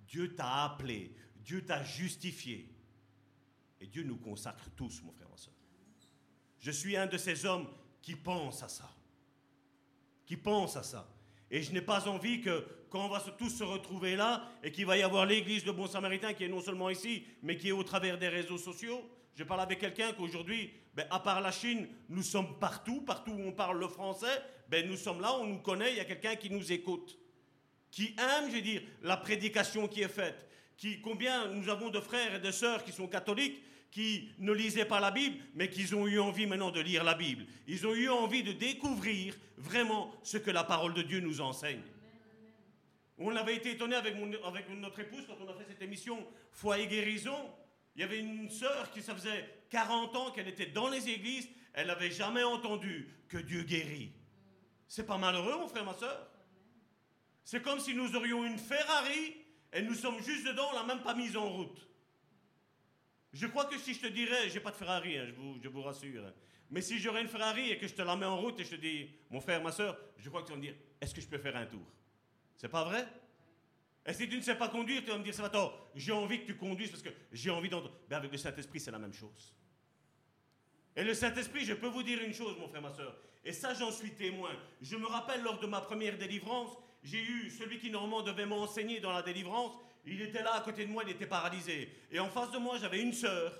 Dieu 0.00 0.34
t'a 0.34 0.64
appelé, 0.64 1.16
Dieu 1.36 1.64
t'a 1.64 1.82
justifié. 1.82 2.73
Et 3.84 3.86
Dieu 3.86 4.02
nous 4.02 4.16
consacre 4.16 4.70
tous, 4.74 5.02
mon 5.02 5.12
frère, 5.12 5.28
ma 5.28 5.36
soeur. 5.36 5.52
Je 6.58 6.70
suis 6.70 6.96
un 6.96 7.06
de 7.06 7.18
ces 7.18 7.44
hommes 7.44 7.68
qui 8.00 8.14
pensent 8.14 8.62
à 8.62 8.68
ça. 8.68 8.90
Qui 10.24 10.38
pensent 10.38 10.76
à 10.76 10.82
ça. 10.82 11.06
Et 11.50 11.62
je 11.62 11.70
n'ai 11.70 11.82
pas 11.82 12.08
envie 12.08 12.40
que, 12.40 12.66
quand 12.88 13.04
on 13.04 13.10
va 13.10 13.20
tous 13.20 13.50
se 13.50 13.62
retrouver 13.62 14.16
là, 14.16 14.50
et 14.62 14.72
qu'il 14.72 14.86
va 14.86 14.96
y 14.96 15.02
avoir 15.02 15.26
l'église 15.26 15.64
de 15.64 15.70
Bon 15.70 15.86
Samaritain 15.86 16.32
qui 16.32 16.44
est 16.44 16.48
non 16.48 16.62
seulement 16.62 16.88
ici, 16.88 17.26
mais 17.42 17.58
qui 17.58 17.68
est 17.68 17.72
au 17.72 17.84
travers 17.84 18.16
des 18.16 18.28
réseaux 18.28 18.56
sociaux, 18.56 19.02
je 19.34 19.44
parle 19.44 19.60
avec 19.60 19.80
quelqu'un 19.80 20.14
qu'aujourd'hui, 20.14 20.72
ben, 20.94 21.06
à 21.10 21.20
part 21.20 21.42
la 21.42 21.52
Chine, 21.52 21.86
nous 22.08 22.22
sommes 22.22 22.58
partout, 22.58 23.02
partout 23.02 23.32
où 23.32 23.42
on 23.42 23.52
parle 23.52 23.78
le 23.78 23.88
français, 23.88 24.40
ben, 24.70 24.88
nous 24.88 24.96
sommes 24.96 25.20
là, 25.20 25.34
on 25.34 25.46
nous 25.46 25.60
connaît, 25.60 25.90
il 25.90 25.98
y 25.98 26.00
a 26.00 26.06
quelqu'un 26.06 26.36
qui 26.36 26.48
nous 26.48 26.72
écoute, 26.72 27.18
qui 27.90 28.16
aime, 28.16 28.48
je 28.48 28.56
veux 28.56 28.62
dire, 28.62 28.80
la 29.02 29.18
prédication 29.18 29.88
qui 29.88 30.00
est 30.00 30.08
faite. 30.08 30.48
Qui, 30.78 31.02
combien 31.02 31.48
nous 31.48 31.68
avons 31.68 31.90
de 31.90 32.00
frères 32.00 32.34
et 32.34 32.40
de 32.40 32.50
sœurs 32.50 32.82
qui 32.82 32.90
sont 32.90 33.06
catholiques, 33.06 33.62
qui 33.94 34.28
ne 34.40 34.50
lisaient 34.50 34.86
pas 34.86 34.98
la 34.98 35.12
Bible, 35.12 35.36
mais 35.54 35.70
qui 35.70 35.94
ont 35.94 36.08
eu 36.08 36.18
envie 36.18 36.46
maintenant 36.46 36.72
de 36.72 36.80
lire 36.80 37.04
la 37.04 37.14
Bible. 37.14 37.46
Ils 37.68 37.86
ont 37.86 37.94
eu 37.94 38.08
envie 38.08 38.42
de 38.42 38.50
découvrir 38.50 39.36
vraiment 39.56 40.12
ce 40.24 40.36
que 40.36 40.50
la 40.50 40.64
parole 40.64 40.94
de 40.94 41.02
Dieu 41.02 41.20
nous 41.20 41.40
enseigne. 41.40 41.80
On 43.18 43.36
avait 43.36 43.54
été 43.54 43.70
étonné 43.70 43.94
avec, 43.94 44.16
notre 44.16 44.98
épouse 44.98 45.24
quand 45.28 45.36
on 45.40 45.48
a 45.48 45.54
fait 45.54 45.66
cette 45.68 45.82
émission 45.82 46.26
Foi 46.50 46.80
et 46.80 46.88
guérison. 46.88 47.38
Il 47.94 48.00
y 48.00 48.04
avait 48.04 48.18
une 48.18 48.50
sœur 48.50 48.90
qui, 48.90 49.00
ça 49.00 49.14
faisait 49.14 49.48
40 49.70 50.16
ans 50.16 50.30
qu'elle 50.32 50.48
était 50.48 50.66
dans 50.66 50.88
les 50.88 51.08
églises, 51.08 51.48
elle 51.72 51.86
n'avait 51.86 52.10
jamais 52.10 52.42
entendu 52.42 53.08
que 53.28 53.38
Dieu 53.38 53.62
guérit. 53.62 54.10
C'est 54.88 55.06
pas 55.06 55.18
malheureux, 55.18 55.56
mon 55.56 55.68
frère, 55.68 55.84
ma 55.84 55.94
sœur? 55.94 56.28
C'est 57.44 57.62
comme 57.62 57.78
si 57.78 57.94
nous 57.94 58.16
aurions 58.16 58.44
une 58.44 58.58
Ferrari 58.58 59.36
et 59.72 59.82
nous 59.82 59.94
sommes 59.94 60.20
juste 60.20 60.48
dedans, 60.48 60.66
on 60.72 60.74
l'a 60.74 60.82
même 60.82 61.04
pas 61.04 61.14
mise 61.14 61.36
en 61.36 61.48
route. 61.48 61.93
Je 63.34 63.48
crois 63.48 63.64
que 63.64 63.76
si 63.78 63.94
je 63.94 64.00
te 64.00 64.06
dirais, 64.06 64.48
j'ai 64.48 64.60
pas 64.60 64.70
de 64.70 64.76
Ferrari, 64.76 65.18
hein, 65.18 65.24
je, 65.26 65.32
vous, 65.32 65.58
je, 65.60 65.68
vous, 65.68 65.82
rassure, 65.82 66.24
hein. 66.24 66.32
mais 66.70 66.80
si 66.80 67.00
j'aurais 67.00 67.20
une 67.20 67.28
Ferrari 67.28 67.68
et 67.68 67.76
que 67.76 67.88
je 67.88 67.92
te 67.92 68.02
la 68.02 68.14
mets 68.14 68.26
en 68.26 68.40
route 68.40 68.60
et 68.60 68.64
je 68.64 68.70
te 68.70 68.80
dis, 68.80 69.10
mon 69.28 69.40
frère, 69.40 69.60
ma 69.60 69.72
soeur, 69.72 69.98
je 70.16 70.28
crois 70.28 70.42
que 70.42 70.46
tu 70.46 70.52
vas 70.52 70.58
me 70.58 70.62
dire, 70.62 70.76
est-ce 71.00 71.12
que 71.12 71.20
je 71.20 71.26
peux 71.26 71.38
faire 71.38 71.56
un 71.56 71.66
tour? 71.66 71.84
C'est 72.56 72.68
pas 72.68 72.84
vrai? 72.84 73.04
Et 74.06 74.12
si 74.12 74.28
tu 74.28 74.36
ne 74.36 74.40
sais 74.40 74.54
pas 74.54 74.68
conduire, 74.68 75.02
tu 75.02 75.10
vas 75.10 75.18
me 75.18 75.24
dire, 75.24 75.34
Salvatore, 75.34 75.90
j'ai 75.96 76.12
envie 76.12 76.42
que 76.42 76.46
tu 76.46 76.56
conduises 76.56 76.90
parce 76.90 77.02
que 77.02 77.08
j'ai 77.32 77.50
envie 77.50 77.68
d'entendre. 77.68 77.96
Mais 78.08 78.14
avec 78.14 78.30
le 78.30 78.38
Saint-Esprit, 78.38 78.78
c'est 78.78 78.92
la 78.92 79.00
même 79.00 79.12
chose. 79.12 79.52
Et 80.94 81.02
le 81.02 81.12
Saint-Esprit, 81.12 81.64
je 81.64 81.74
peux 81.74 81.88
vous 81.88 82.04
dire 82.04 82.22
une 82.22 82.32
chose, 82.32 82.56
mon 82.60 82.68
frère, 82.68 82.82
ma 82.82 82.92
soeur, 82.92 83.16
et 83.44 83.52
ça, 83.52 83.74
j'en 83.74 83.90
suis 83.90 84.12
témoin. 84.12 84.50
Je 84.80 84.96
me 84.96 85.06
rappelle 85.06 85.42
lors 85.42 85.58
de 85.58 85.66
ma 85.66 85.80
première 85.80 86.16
délivrance, 86.16 86.76
j'ai 87.02 87.20
eu 87.20 87.50
celui 87.50 87.78
qui 87.78 87.90
normalement 87.90 88.22
devait 88.22 88.46
m'enseigner 88.46 89.00
dans 89.00 89.12
la 89.12 89.22
délivrance, 89.22 89.72
il 90.06 90.20
était 90.20 90.42
là 90.42 90.54
à 90.54 90.60
côté 90.60 90.86
de 90.86 90.90
moi, 90.90 91.02
il 91.04 91.10
était 91.10 91.26
paralysé. 91.26 91.90
Et 92.10 92.18
en 92.18 92.28
face 92.28 92.50
de 92.50 92.58
moi, 92.58 92.78
j'avais 92.78 93.00
une 93.00 93.12
sœur, 93.12 93.52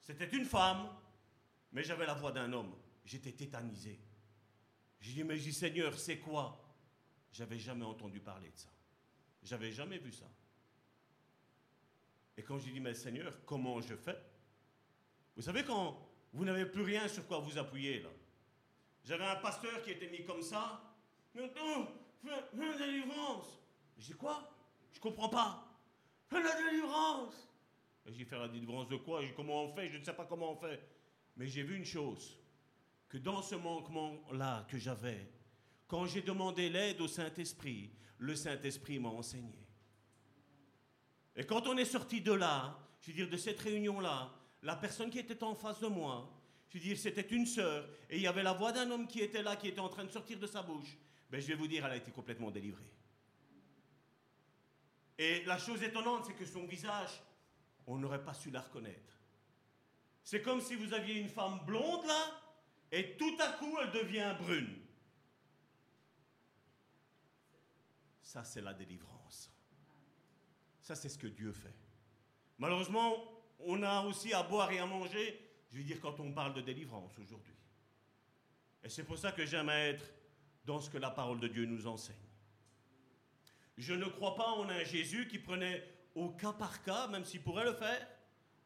c'était 0.00 0.28
une 0.28 0.44
femme, 0.44 0.88
mais 1.72 1.82
j'avais 1.82 2.06
la 2.06 2.14
voix 2.14 2.32
d'un 2.32 2.52
homme. 2.52 2.74
J'étais 3.04 3.32
tétanisé. 3.32 4.00
J'ai 5.00 5.12
dit, 5.12 5.24
mais 5.24 5.36
j'ai 5.36 5.52
Seigneur, 5.52 5.98
c'est 5.98 6.18
quoi? 6.18 6.62
J'avais 7.32 7.58
jamais 7.58 7.84
entendu 7.84 8.20
parler 8.20 8.50
de 8.50 8.56
ça. 8.56 8.70
J'avais 9.42 9.70
jamais 9.70 9.98
vu 9.98 10.10
ça. 10.10 10.26
Et 12.36 12.42
quand 12.42 12.58
j'ai 12.58 12.72
dit, 12.72 12.80
mais 12.80 12.94
Seigneur, 12.94 13.44
comment 13.44 13.80
je 13.80 13.94
fais? 13.94 14.18
Vous 15.36 15.42
savez, 15.42 15.64
quand 15.64 15.98
vous 16.32 16.44
n'avez 16.44 16.66
plus 16.66 16.82
rien 16.82 17.06
sur 17.08 17.26
quoi 17.26 17.38
vous 17.38 17.58
appuyer, 17.58 18.00
là. 18.00 18.10
J'avais 19.04 19.24
un 19.24 19.36
pasteur 19.36 19.82
qui 19.82 19.92
était 19.92 20.08
mis 20.08 20.24
comme 20.24 20.42
ça. 20.42 20.82
Maintenant, 21.34 21.86
fais, 22.24 22.30
la 22.56 22.76
délivrance. 22.76 23.60
Je 23.98 24.06
dis 24.06 24.12
quoi? 24.14 24.52
Je 24.92 24.98
comprends 24.98 25.28
pas. 25.28 25.65
La 26.30 26.56
délivrance. 26.56 27.48
J'ai 28.06 28.24
fait 28.24 28.38
la 28.38 28.48
délivrance 28.48 28.88
de 28.88 28.96
quoi? 28.96 29.20
Comment 29.34 29.64
on 29.64 29.74
fait? 29.74 29.88
Je 29.90 29.98
ne 29.98 30.04
sais 30.04 30.12
pas 30.12 30.24
comment 30.24 30.52
on 30.52 30.56
fait. 30.56 30.80
Mais 31.36 31.46
j'ai 31.46 31.62
vu 31.62 31.76
une 31.76 31.84
chose, 31.84 32.38
que 33.08 33.18
dans 33.18 33.42
ce 33.42 33.54
manquement-là 33.54 34.66
que 34.68 34.78
j'avais, 34.78 35.30
quand 35.86 36.06
j'ai 36.06 36.22
demandé 36.22 36.68
l'aide 36.68 37.00
au 37.00 37.08
Saint-Esprit, 37.08 37.90
le 38.18 38.34
Saint-Esprit 38.34 38.98
m'a 38.98 39.08
enseigné. 39.08 39.58
Et 41.36 41.44
quand 41.44 41.66
on 41.66 41.76
est 41.76 41.84
sorti 41.84 42.20
de 42.20 42.32
là, 42.32 42.78
je 43.00 43.10
veux 43.10 43.16
dire, 43.16 43.28
de 43.28 43.36
cette 43.36 43.60
réunion-là, 43.60 44.32
la 44.62 44.76
personne 44.76 45.10
qui 45.10 45.18
était 45.18 45.42
en 45.44 45.54
face 45.54 45.80
de 45.80 45.86
moi, 45.86 46.32
je 46.68 46.78
veux 46.78 46.84
dire, 46.84 46.98
c'était 46.98 47.34
une 47.34 47.46
sœur, 47.46 47.88
et 48.10 48.16
il 48.16 48.22
y 48.22 48.26
avait 48.26 48.42
la 48.42 48.52
voix 48.52 48.72
d'un 48.72 48.90
homme 48.90 49.06
qui 49.06 49.20
était 49.20 49.42
là, 49.42 49.56
qui 49.56 49.68
était 49.68 49.80
en 49.80 49.88
train 49.88 50.04
de 50.04 50.10
sortir 50.10 50.38
de 50.38 50.46
sa 50.46 50.62
bouche. 50.62 50.96
Ben, 51.30 51.40
je 51.40 51.46
vais 51.46 51.54
vous 51.54 51.68
dire, 51.68 51.84
elle 51.84 51.92
a 51.92 51.96
été 51.96 52.10
complètement 52.10 52.50
délivrée. 52.50 52.90
Et 55.18 55.44
la 55.44 55.58
chose 55.58 55.82
étonnante, 55.82 56.26
c'est 56.26 56.34
que 56.34 56.44
son 56.44 56.66
visage, 56.66 57.22
on 57.86 57.96
n'aurait 57.96 58.22
pas 58.22 58.34
su 58.34 58.50
la 58.50 58.60
reconnaître. 58.60 59.14
C'est 60.22 60.42
comme 60.42 60.60
si 60.60 60.74
vous 60.74 60.92
aviez 60.92 61.20
une 61.20 61.28
femme 61.28 61.60
blonde 61.64 62.04
là, 62.06 62.42
et 62.90 63.16
tout 63.16 63.36
à 63.40 63.52
coup, 63.52 63.76
elle 63.80 63.90
devient 63.92 64.34
brune. 64.40 64.82
Ça, 68.22 68.44
c'est 68.44 68.60
la 68.60 68.74
délivrance. 68.74 69.52
Ça, 70.80 70.94
c'est 70.94 71.08
ce 71.08 71.18
que 71.18 71.26
Dieu 71.26 71.52
fait. 71.52 71.74
Malheureusement, 72.58 73.16
on 73.60 73.82
a 73.82 74.02
aussi 74.02 74.32
à 74.34 74.42
boire 74.42 74.70
et 74.72 74.78
à 74.78 74.86
manger, 74.86 75.40
je 75.70 75.78
veux 75.78 75.84
dire, 75.84 76.00
quand 76.00 76.18
on 76.20 76.32
parle 76.32 76.54
de 76.54 76.60
délivrance 76.60 77.18
aujourd'hui. 77.18 77.54
Et 78.82 78.88
c'est 78.88 79.04
pour 79.04 79.18
ça 79.18 79.32
que 79.32 79.44
j'aime 79.46 79.68
être 79.68 80.04
dans 80.64 80.80
ce 80.80 80.90
que 80.90 80.98
la 80.98 81.10
parole 81.10 81.40
de 81.40 81.48
Dieu 81.48 81.64
nous 81.64 81.86
enseigne. 81.86 82.16
Je 83.76 83.94
ne 83.94 84.06
crois 84.06 84.34
pas 84.34 84.48
en 84.52 84.68
un 84.68 84.84
Jésus 84.84 85.28
qui 85.28 85.38
prenait 85.38 85.82
au 86.14 86.30
cas 86.30 86.52
par 86.52 86.82
cas, 86.82 87.08
même 87.08 87.24
s'il 87.24 87.42
pourrait 87.42 87.64
le 87.64 87.74
faire, 87.74 88.06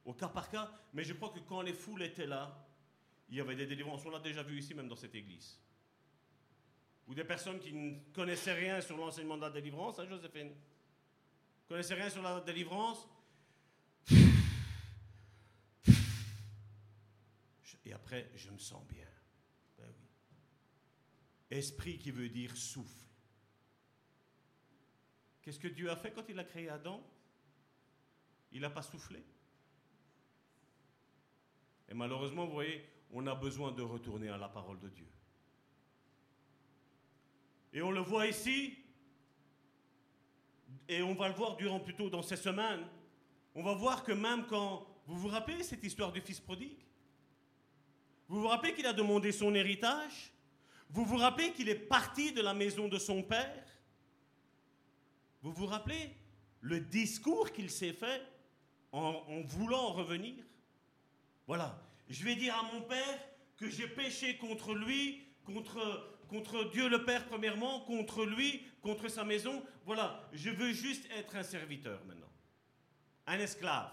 au 0.04 0.14
cas 0.14 0.28
par 0.28 0.48
cas, 0.50 0.70
mais 0.92 1.04
je 1.04 1.12
crois 1.12 1.30
que 1.30 1.40
quand 1.40 1.62
les 1.62 1.72
foules 1.72 2.02
étaient 2.02 2.26
là, 2.26 2.66
il 3.28 3.36
y 3.36 3.40
avait 3.40 3.56
des 3.56 3.66
délivrances. 3.66 4.04
On 4.06 4.10
l'a 4.10 4.20
déjà 4.20 4.42
vu 4.42 4.58
ici, 4.58 4.74
même 4.74 4.88
dans 4.88 4.96
cette 4.96 5.14
église 5.14 5.60
ou 7.10 7.14
des 7.14 7.24
personnes 7.24 7.58
qui 7.58 7.72
ne 7.72 7.98
connaissaient 8.12 8.52
rien 8.52 8.80
sur 8.80 8.96
l'enseignement 8.96 9.36
de 9.36 9.42
la 9.42 9.50
délivrance, 9.50 9.98
hein, 9.98 10.06
Joséphine? 10.06 10.50
Ne 10.50 10.54
connaissaient 11.66 11.94
rien 11.94 12.08
sur 12.08 12.22
la 12.22 12.38
délivrance? 12.40 13.04
Et 17.84 17.92
après, 17.92 18.30
je 18.36 18.48
me 18.50 18.58
sens 18.58 18.86
bien. 18.86 19.08
Ben 19.76 19.88
oui. 19.98 20.06
Esprit 21.50 21.98
qui 21.98 22.12
veut 22.12 22.28
dire 22.28 22.56
souffle. 22.56 23.09
Qu'est-ce 25.50 25.58
que 25.58 25.66
Dieu 25.66 25.90
a 25.90 25.96
fait 25.96 26.12
quand 26.12 26.22
il 26.28 26.38
a 26.38 26.44
créé 26.44 26.68
Adam? 26.68 27.02
Il 28.52 28.60
n'a 28.60 28.70
pas 28.70 28.82
soufflé. 28.82 29.20
Et 31.88 31.94
malheureusement, 31.94 32.46
vous 32.46 32.52
voyez, 32.52 32.88
on 33.10 33.26
a 33.26 33.34
besoin 33.34 33.72
de 33.72 33.82
retourner 33.82 34.28
à 34.28 34.36
la 34.36 34.48
parole 34.48 34.78
de 34.78 34.88
Dieu. 34.88 35.08
Et 37.72 37.82
on 37.82 37.90
le 37.90 37.98
voit 37.98 38.28
ici. 38.28 38.78
et 40.88 41.02
on 41.02 41.14
va 41.14 41.26
le 41.26 41.34
voir 41.34 41.56
durant 41.56 41.80
plutôt 41.80 42.08
dans 42.08 42.22
ces 42.22 42.36
semaines, 42.36 42.86
on 43.56 43.64
va 43.64 43.74
voir 43.74 44.04
que 44.04 44.12
même 44.12 44.46
quand... 44.46 44.86
Vous 45.04 45.18
vous 45.18 45.28
rappelez 45.28 45.64
cette 45.64 45.82
histoire 45.82 46.12
du 46.12 46.20
fils 46.20 46.38
prodigue? 46.38 46.86
Vous 48.28 48.40
vous 48.40 48.46
rappelez 48.46 48.72
qu'il 48.72 48.86
a 48.86 48.92
demandé 48.92 49.32
son 49.32 49.52
héritage? 49.56 50.32
Vous 50.90 51.04
vous 51.04 51.16
rappelez 51.16 51.52
qu'il 51.52 51.68
est 51.68 51.74
parti 51.74 52.32
de 52.32 52.40
la 52.40 52.54
maison 52.54 52.86
de 52.86 53.00
son 53.00 53.24
père? 53.24 53.69
Vous 55.42 55.52
vous 55.52 55.66
rappelez 55.66 56.14
le 56.60 56.80
discours 56.80 57.52
qu'il 57.52 57.70
s'est 57.70 57.92
fait 57.92 58.22
en, 58.92 59.40
voulant 59.42 59.92
revenir? 59.92 60.44
Voilà. 61.46 61.82
Je 62.08 62.24
vais 62.24 62.34
dire 62.34 62.54
à 62.56 62.72
mon 62.74 62.82
père 62.82 63.18
que 63.56 63.68
j'ai 63.68 63.88
péché 63.88 64.36
contre 64.36 64.74
lui, 64.74 65.26
contre, 65.44 66.18
contre 66.28 66.70
Dieu 66.70 66.88
le 66.88 67.04
Père 67.04 67.26
premièrement, 67.26 67.80
contre 67.80 68.24
lui, 68.24 68.62
contre 68.82 69.08
sa 69.08 69.24
maison. 69.24 69.64
Voilà, 69.84 70.28
je 70.32 70.50
veux 70.50 70.72
juste 70.72 71.08
être 71.12 71.36
un 71.36 71.42
serviteur 71.42 72.04
maintenant, 72.04 72.32
un 73.26 73.38
esclave. 73.38 73.92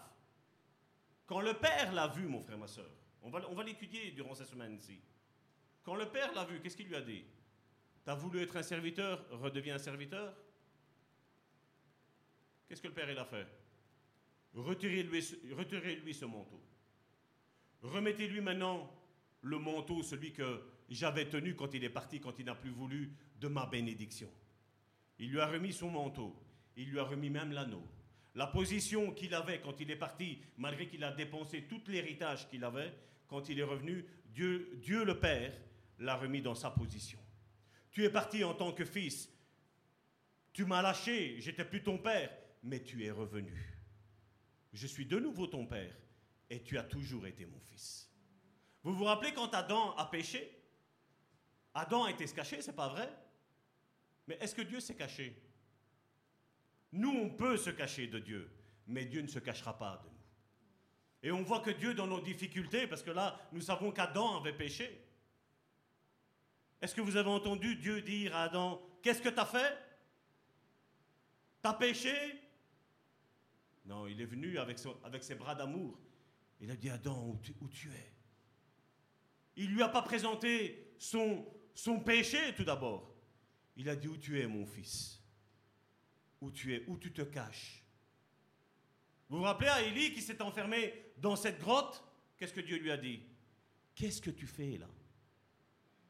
Quand 1.26 1.42
le 1.42 1.54
Père 1.54 1.94
l'a 1.94 2.08
vu, 2.08 2.28
mon 2.28 2.42
frère, 2.42 2.58
ma 2.58 2.68
soeur, 2.68 2.90
on 3.22 3.30
va, 3.30 3.42
on 3.50 3.56
va 3.56 3.64
l'étudier 3.64 4.12
durant 4.12 4.34
cette 4.34 4.48
semaine-ci. 4.48 5.00
Quand 5.84 5.96
le 5.96 6.10
Père 6.10 6.34
l'a 6.34 6.46
vu, 6.46 6.60
qu'est-ce 6.60 6.76
qu'il 6.76 6.88
lui 6.88 6.96
a 6.96 7.02
dit? 7.02 7.24
T'as 8.04 8.16
voulu 8.16 8.42
être 8.42 8.56
un 8.56 8.64
serviteur, 8.64 9.26
redeviens 9.32 9.76
un 9.76 9.80
serviteur? 9.80 10.34
Qu'est-ce 12.68 12.82
que 12.82 12.88
le 12.88 12.94
Père 12.94 13.10
il 13.10 13.18
a 13.18 13.26
fait? 13.26 13.48
Retirez-lui 14.54 15.54
retirez 15.54 15.98
-lui 15.98 16.14
ce 16.14 16.26
manteau. 16.26 16.62
Remettez-lui 17.82 18.42
maintenant 18.42 18.92
le 19.42 19.60
manteau, 19.60 20.04
celui 20.04 20.34
que 20.34 20.62
j'avais 20.90 21.30
tenu 21.30 21.56
quand 21.56 21.74
il 21.74 21.84
est 21.84 21.90
parti, 21.90 22.20
quand 22.20 22.38
il 22.40 22.46
n'a 22.46 22.56
plus 22.56 22.72
voulu 22.72 23.12
de 23.40 23.48
ma 23.48 23.66
bénédiction. 23.66 24.30
Il 25.20 25.32
lui 25.32 25.40
a 25.40 25.48
remis 25.48 25.74
son 25.74 25.92
manteau, 25.92 26.36
il 26.76 26.90
lui 26.90 27.00
a 27.00 27.04
remis 27.04 27.30
même 27.30 27.52
l'anneau. 27.52 27.84
La 28.36 28.48
position 28.48 29.12
qu'il 29.14 29.34
avait 29.34 29.62
quand 29.62 29.80
il 29.80 29.90
est 29.90 29.96
parti, 29.96 30.40
malgré 30.58 30.88
qu'il 30.88 31.04
a 31.04 31.12
dépensé 31.12 31.64
tout 31.64 31.82
l'héritage 31.88 32.48
qu'il 32.50 32.64
avait, 32.64 32.94
quand 33.28 33.50
il 33.50 33.60
est 33.60 33.64
revenu, 33.64 34.06
Dieu, 34.26 34.78
Dieu 34.82 35.04
le 35.04 35.20
Père 35.20 35.54
l'a 36.00 36.16
remis 36.16 36.42
dans 36.42 36.56
sa 36.56 36.70
position. 36.70 37.20
Tu 37.92 38.04
es 38.04 38.10
parti 38.10 38.44
en 38.44 38.54
tant 38.54 38.72
que 38.74 38.86
fils, 38.86 39.32
tu 40.54 40.66
m'as 40.66 40.82
lâché, 40.82 41.40
j'étais 41.40 41.66
plus 41.66 41.82
ton 41.82 41.98
père, 41.98 42.32
mais 42.68 42.84
tu 42.84 43.06
es 43.06 43.12
revenu. 43.12 43.74
Je 44.74 44.88
suis 44.88 45.06
de 45.06 45.18
nouveau 45.18 45.48
ton 45.48 45.66
père 45.66 45.96
et 46.50 46.62
tu 46.62 46.78
as 46.78 46.84
toujours 46.84 47.26
été 47.26 47.46
mon 47.46 47.60
fils. 47.60 48.12
Vous 48.84 48.94
vous 48.94 49.06
rappelez 49.06 49.34
quand 49.34 49.54
Adam 49.54 49.96
a 49.96 50.06
péché? 50.06 50.54
Adam 51.74 52.04
a 52.04 52.12
été 52.12 52.28
se 52.28 52.34
cacher, 52.34 52.62
c'est 52.62 52.76
pas 52.76 52.90
vrai? 52.90 53.10
Mais 54.28 54.38
est-ce 54.42 54.54
que 54.54 54.62
Dieu 54.62 54.80
s'est 54.80 54.96
caché? 54.96 55.42
Nous, 56.92 57.10
on 57.10 57.30
peut 57.30 57.58
se 57.58 57.70
cacher 57.70 58.08
de 58.08 58.20
Dieu, 58.20 58.52
mais 58.86 59.06
Dieu 59.06 59.22
ne 59.22 59.28
se 59.28 59.40
cachera 59.40 59.78
pas 59.78 60.02
de 60.04 60.10
nous. 60.10 60.18
Et 61.24 61.32
on 61.32 61.44
voit 61.44 61.62
que 61.62 61.72
Dieu, 61.72 61.94
dans 61.94 62.08
nos 62.08 62.22
difficultés, 62.22 62.88
parce 62.88 63.04
que 63.04 63.12
là, 63.12 63.40
nous 63.52 63.62
savons 63.62 63.92
qu'Adam 63.92 64.40
avait 64.40 64.54
péché. 64.54 65.06
Est-ce 66.82 66.94
que 66.94 67.02
vous 67.02 67.16
avez 67.16 67.30
entendu 67.30 67.76
Dieu 67.76 68.02
dire 68.02 68.36
à 68.36 68.44
Adam, 68.44 68.82
qu'est-ce 69.02 69.22
que 69.22 69.30
tu 69.30 69.40
as 69.40 69.46
fait? 69.46 69.78
T'as 71.62 71.74
péché? 71.74 72.47
Non, 73.88 74.06
il 74.06 74.20
est 74.20 74.26
venu 74.26 74.60
avec, 74.60 74.78
ses 75.24 75.36
bras 75.36 75.56
d'amour. 75.56 75.98
Il 76.60 76.70
a 76.70 76.76
dit, 76.76 76.90
Adam, 76.90 77.40
où 77.62 77.68
tu, 77.70 77.90
es? 77.90 78.14
Il 79.56 79.70
ne 79.70 79.76
lui 79.76 79.82
a 79.82 79.88
pas 79.88 80.02
présenté 80.02 80.94
son, 81.00 81.46
son 81.74 82.02
péché 82.02 82.54
tout 82.56 82.66
d'abord. 82.66 83.16
Il 83.78 83.88
a 83.90 83.96
dit 83.96 84.10
où 84.10 84.18
tu 84.18 84.42
es 84.42 84.48
mon 84.48 84.66
fils? 84.66 85.22
Où 86.42 86.52
tu 86.52 86.74
es? 86.74 86.84
Où 86.88 86.98
tu 86.98 87.14
te 87.14 87.22
caches? 87.22 87.84
Vous 89.30 89.38
vous 89.38 89.44
rappelez 89.44 89.70
à 89.70 89.82
Élie 89.82 90.12
qui 90.12 90.22
s'est 90.22 90.42
enfermé 90.42 90.94
dans 91.18 91.38
cette 91.38 91.60
grotte? 91.60 92.04
Qu'est-ce 92.38 92.54
que 92.54 92.62
Dieu 92.62 92.78
lui 92.78 92.92
a 92.92 92.98
dit? 92.98 93.22
Qu'est-ce 93.96 94.22
que 94.22 94.32
tu 94.32 94.48
fais 94.48 94.78
là? 94.78 94.90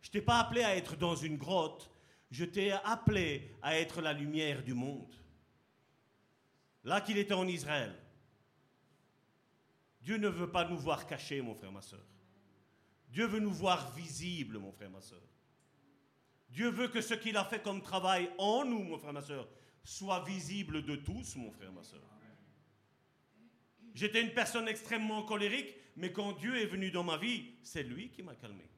Je 0.01 0.09
t'ai 0.09 0.21
pas 0.21 0.39
appelé 0.39 0.63
à 0.63 0.75
être 0.75 0.95
dans 0.95 1.15
une 1.15 1.37
grotte, 1.37 1.91
je 2.31 2.45
t'ai 2.45 2.71
appelé 2.71 3.51
à 3.61 3.77
être 3.77 4.01
la 4.01 4.13
lumière 4.13 4.63
du 4.63 4.73
monde. 4.73 5.13
Là 6.83 7.01
qu'il 7.01 7.17
était 7.17 7.33
en 7.33 7.47
Israël. 7.47 7.95
Dieu 10.01 10.17
ne 10.17 10.29
veut 10.29 10.51
pas 10.51 10.65
nous 10.65 10.77
voir 10.77 11.05
cachés, 11.05 11.41
mon 11.41 11.53
frère, 11.53 11.71
ma 11.71 11.81
soeur. 11.81 12.05
Dieu 13.09 13.25
veut 13.25 13.39
nous 13.39 13.53
voir 13.53 13.93
visibles, 13.93 14.57
mon 14.57 14.71
frère, 14.71 14.89
ma 14.89 15.01
soeur. 15.01 15.21
Dieu 16.49 16.69
veut 16.69 16.87
que 16.87 17.01
ce 17.01 17.13
qu'il 17.13 17.35
a 17.35 17.43
fait 17.43 17.61
comme 17.61 17.81
travail 17.81 18.29
en 18.37 18.63
nous, 18.63 18.83
mon 18.83 18.97
frère, 18.97 19.13
ma 19.13 19.21
soeur, 19.21 19.47
soit 19.83 20.23
visible 20.23 20.83
de 20.83 20.95
tous, 20.95 21.35
mon 21.35 21.51
frère, 21.51 21.71
ma 21.71 21.83
soeur. 21.83 22.01
J'étais 23.93 24.21
une 24.21 24.33
personne 24.33 24.67
extrêmement 24.67 25.23
colérique, 25.23 25.73
mais 25.95 26.11
quand 26.11 26.33
Dieu 26.33 26.55
est 26.55 26.67
venu 26.67 26.91
dans 26.91 27.03
ma 27.03 27.17
vie, 27.17 27.55
c'est 27.63 27.83
lui 27.83 28.09
qui 28.09 28.21
m'a 28.21 28.35
calmé. 28.35 28.69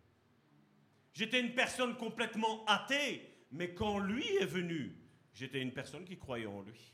J'étais 1.14 1.42
une 1.42 1.54
personne 1.54 1.98
complètement 1.98 2.64
athée, 2.66 3.30
mais 3.52 3.74
quand 3.74 4.00
lui 4.00 4.26
est 4.38 4.46
venu, 4.46 4.96
j'étais 5.34 5.62
une 5.62 5.74
personne 5.74 6.06
qui 6.06 6.18
croyait 6.18 6.46
en 6.46 6.62
lui. 6.62 6.94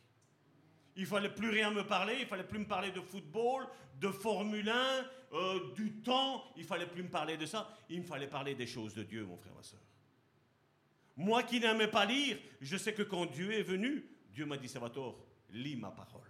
Il 0.95 1.05
fallait 1.05 1.33
plus 1.33 1.49
rien 1.49 1.71
me 1.71 1.85
parler, 1.85 2.17
il 2.21 2.25
fallait 2.25 2.47
plus 2.47 2.59
me 2.59 2.67
parler 2.67 2.91
de 2.91 3.01
football, 3.01 3.67
de 3.99 4.09
Formule 4.09 4.69
1, 4.69 5.09
euh, 5.33 5.73
du 5.73 5.91
temps, 6.01 6.43
il 6.55 6.63
fallait 6.63 6.87
plus 6.87 7.03
me 7.03 7.09
parler 7.09 7.37
de 7.37 7.45
ça, 7.45 7.69
il 7.89 8.01
me 8.01 8.05
fallait 8.05 8.27
parler 8.27 8.55
des 8.55 8.67
choses 8.67 8.93
de 8.93 9.03
Dieu, 9.03 9.25
mon 9.25 9.37
frère, 9.37 9.53
ma 9.53 9.63
soeur. 9.63 9.81
Moi 11.17 11.43
qui 11.43 11.59
n'aimais 11.59 11.87
pas 11.87 12.05
lire, 12.05 12.37
je 12.61 12.77
sais 12.77 12.93
que 12.93 13.03
quand 13.03 13.25
Dieu 13.25 13.51
est 13.53 13.63
venu, 13.63 14.05
Dieu 14.29 14.45
m'a 14.45 14.57
dit, 14.57 14.67
Salvatore, 14.67 15.25
lis 15.49 15.75
ma 15.75 15.91
parole. 15.91 16.29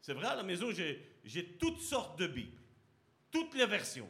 C'est 0.00 0.14
vrai, 0.14 0.26
à 0.26 0.36
la 0.36 0.42
maison, 0.42 0.70
j'ai 0.70 1.56
toutes 1.58 1.80
sortes 1.80 2.18
de 2.18 2.26
Bibles, 2.26 2.62
toutes 3.30 3.54
les 3.54 3.66
versions. 3.66 4.08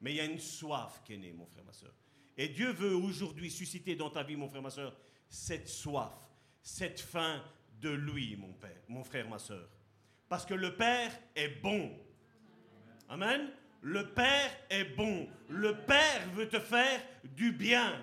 Mais 0.00 0.12
il 0.12 0.16
y 0.16 0.20
a 0.20 0.24
une 0.24 0.38
soif 0.38 1.02
qui 1.04 1.14
est 1.14 1.18
née, 1.18 1.32
mon 1.32 1.46
frère, 1.46 1.64
ma 1.64 1.72
soeur. 1.72 1.92
Et 2.36 2.48
Dieu 2.48 2.72
veut 2.72 2.94
aujourd'hui 2.94 3.50
susciter 3.50 3.96
dans 3.96 4.10
ta 4.10 4.22
vie, 4.22 4.36
mon 4.36 4.48
frère, 4.48 4.62
ma 4.62 4.70
soeur, 4.70 4.96
cette 5.28 5.68
soif, 5.68 6.27
cette 6.62 7.00
faim 7.00 7.42
de 7.80 7.90
lui, 7.90 8.36
mon 8.36 8.52
père, 8.52 8.82
mon 8.88 9.04
frère, 9.04 9.28
ma 9.28 9.38
soeur. 9.38 9.68
Parce 10.28 10.44
que 10.44 10.54
le 10.54 10.74
Père 10.74 11.10
est 11.34 11.60
bon. 11.62 11.90
Amen. 13.08 13.50
Le 13.80 14.08
Père 14.08 14.50
est 14.68 14.84
bon. 14.96 15.28
Le 15.48 15.74
Père 15.74 16.28
veut 16.34 16.48
te 16.48 16.58
faire 16.58 17.00
du 17.24 17.52
bien. 17.52 18.00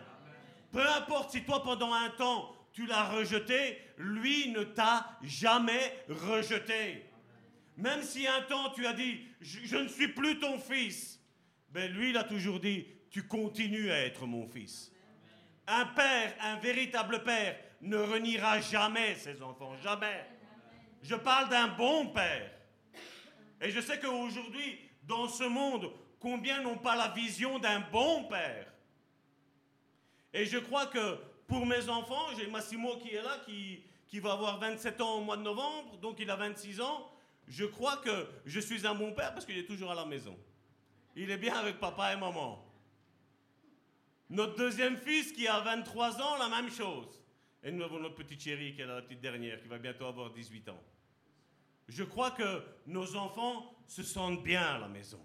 Peu 0.71 0.85
importe 0.87 1.31
si 1.31 1.43
toi, 1.43 1.63
pendant 1.63 1.93
un 1.93 2.09
temps, 2.09 2.55
tu 2.73 2.85
l'as 2.85 3.09
rejeté, 3.09 3.77
lui 3.97 4.49
ne 4.51 4.63
t'a 4.63 5.17
jamais 5.23 6.03
rejeté. 6.09 7.05
Même 7.77 8.01
si 8.01 8.27
un 8.27 8.41
temps 8.41 8.71
tu 8.71 8.85
as 8.85 8.93
dit, 8.93 9.21
je, 9.41 9.77
ne 9.77 9.87
suis 9.87 10.09
plus 10.09 10.39
ton 10.39 10.59
fils, 10.59 11.21
ben 11.69 11.91
lui, 11.91 12.09
il 12.09 12.17
a 12.17 12.23
toujours 12.23 12.59
dit, 12.59 12.85
tu 13.09 13.23
continues 13.23 13.91
à 13.91 13.99
être 13.99 14.25
mon 14.25 14.45
fils. 14.47 14.91
Un 15.67 15.85
père, 15.85 16.35
un 16.41 16.57
véritable 16.57 17.23
père, 17.23 17.57
ne 17.85 17.97
reniera 17.97 18.59
jamais 18.59 19.15
ses 19.15 19.41
enfants, 19.41 19.75
jamais. 19.81 20.25
Je 21.01 21.15
parle 21.15 21.49
d'un 21.49 21.67
bon 21.69 22.07
père. 22.07 22.51
Et 23.61 23.69
je 23.69 23.79
sais 23.79 23.99
qu'aujourd'hui, 23.99 24.79
dans 25.03 25.27
ce 25.27 25.43
monde, 25.43 25.91
combien 26.19 26.61
n'ont 26.61 26.77
pas 26.77 26.95
la 26.95 27.09
vision 27.09 27.59
d'un 27.59 27.79
bon 27.91 28.23
père 28.25 28.71
Et 30.33 30.45
je 30.45 30.57
crois 30.57 30.87
que 30.87 31.17
pour 31.47 31.65
mes 31.65 31.87
enfants, 31.89 32.27
j'ai 32.37 32.47
Massimo 32.47 32.97
qui 32.97 33.13
est 33.13 33.21
là, 33.21 33.39
qui, 33.45 33.83
qui 34.07 34.19
va 34.19 34.33
avoir 34.33 34.59
27 34.59 34.99
ans 35.01 35.19
au 35.19 35.21
mois 35.21 35.37
de 35.37 35.43
novembre, 35.43 35.97
donc 35.97 36.19
il 36.19 36.29
a 36.31 36.35
26 36.35 36.81
ans. 36.81 37.11
Je 37.47 37.65
crois 37.65 37.97
que 37.97 38.27
je 38.45 38.59
suis 38.59 38.87
un 38.87 38.95
bon 38.95 39.13
père 39.13 39.31
parce 39.33 39.45
qu'il 39.45 39.57
est 39.57 39.67
toujours 39.67 39.91
à 39.91 39.95
la 39.95 40.05
maison. 40.05 40.35
Il 41.15 41.29
est 41.29 41.37
bien 41.37 41.55
avec 41.55 41.79
papa 41.79 42.13
et 42.13 42.17
maman. 42.17 42.65
Notre 44.31 44.55
deuxième 44.55 44.97
fils 44.97 45.31
qui 45.31 45.47
a 45.47 45.59
23 45.59 46.19
ans, 46.19 46.37
la 46.37 46.49
même 46.49 46.71
chose. 46.71 47.24
Et 47.65 47.71
nous 47.71 47.83
avons 47.83 47.99
notre 47.99 48.13
petite 48.13 48.43
chérie 48.43 48.75
qui 48.75 48.81
est 48.81 48.85
la 48.85 49.01
petite 49.01 49.21
dernière, 49.21 49.59
qui 49.59 49.67
va 49.67 49.79
bientôt 49.79 50.05
avoir 50.05 50.29
18 50.29 50.69
ans. 50.69 50.83
Je 51.87 52.03
crois 52.03 52.29
que 52.29 52.61
nos 52.85 53.15
enfants 53.15 53.75
se 53.87 54.03
sentent 54.03 54.43
bien 54.43 54.61
à 54.61 54.77
la 54.77 54.87
maison. 54.87 55.19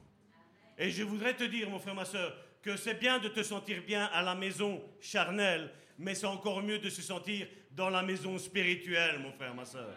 Et 0.78 0.90
je 0.90 1.02
voudrais 1.02 1.36
te 1.36 1.44
dire, 1.44 1.68
mon 1.68 1.78
frère, 1.78 1.94
ma 1.94 2.06
soeur, 2.06 2.34
que 2.62 2.78
c'est 2.78 2.94
bien 2.94 3.18
de 3.18 3.28
te 3.28 3.42
sentir 3.42 3.82
bien 3.82 4.06
à 4.06 4.22
la 4.22 4.34
maison 4.34 4.82
charnelle, 5.02 5.70
mais 5.98 6.14
c'est 6.14 6.26
encore 6.26 6.62
mieux 6.62 6.78
de 6.78 6.88
se 6.88 7.02
sentir 7.02 7.46
dans 7.72 7.90
la 7.90 8.02
maison 8.02 8.38
spirituelle, 8.38 9.18
mon 9.18 9.32
frère, 9.32 9.54
ma 9.54 9.66
soeur. 9.66 9.94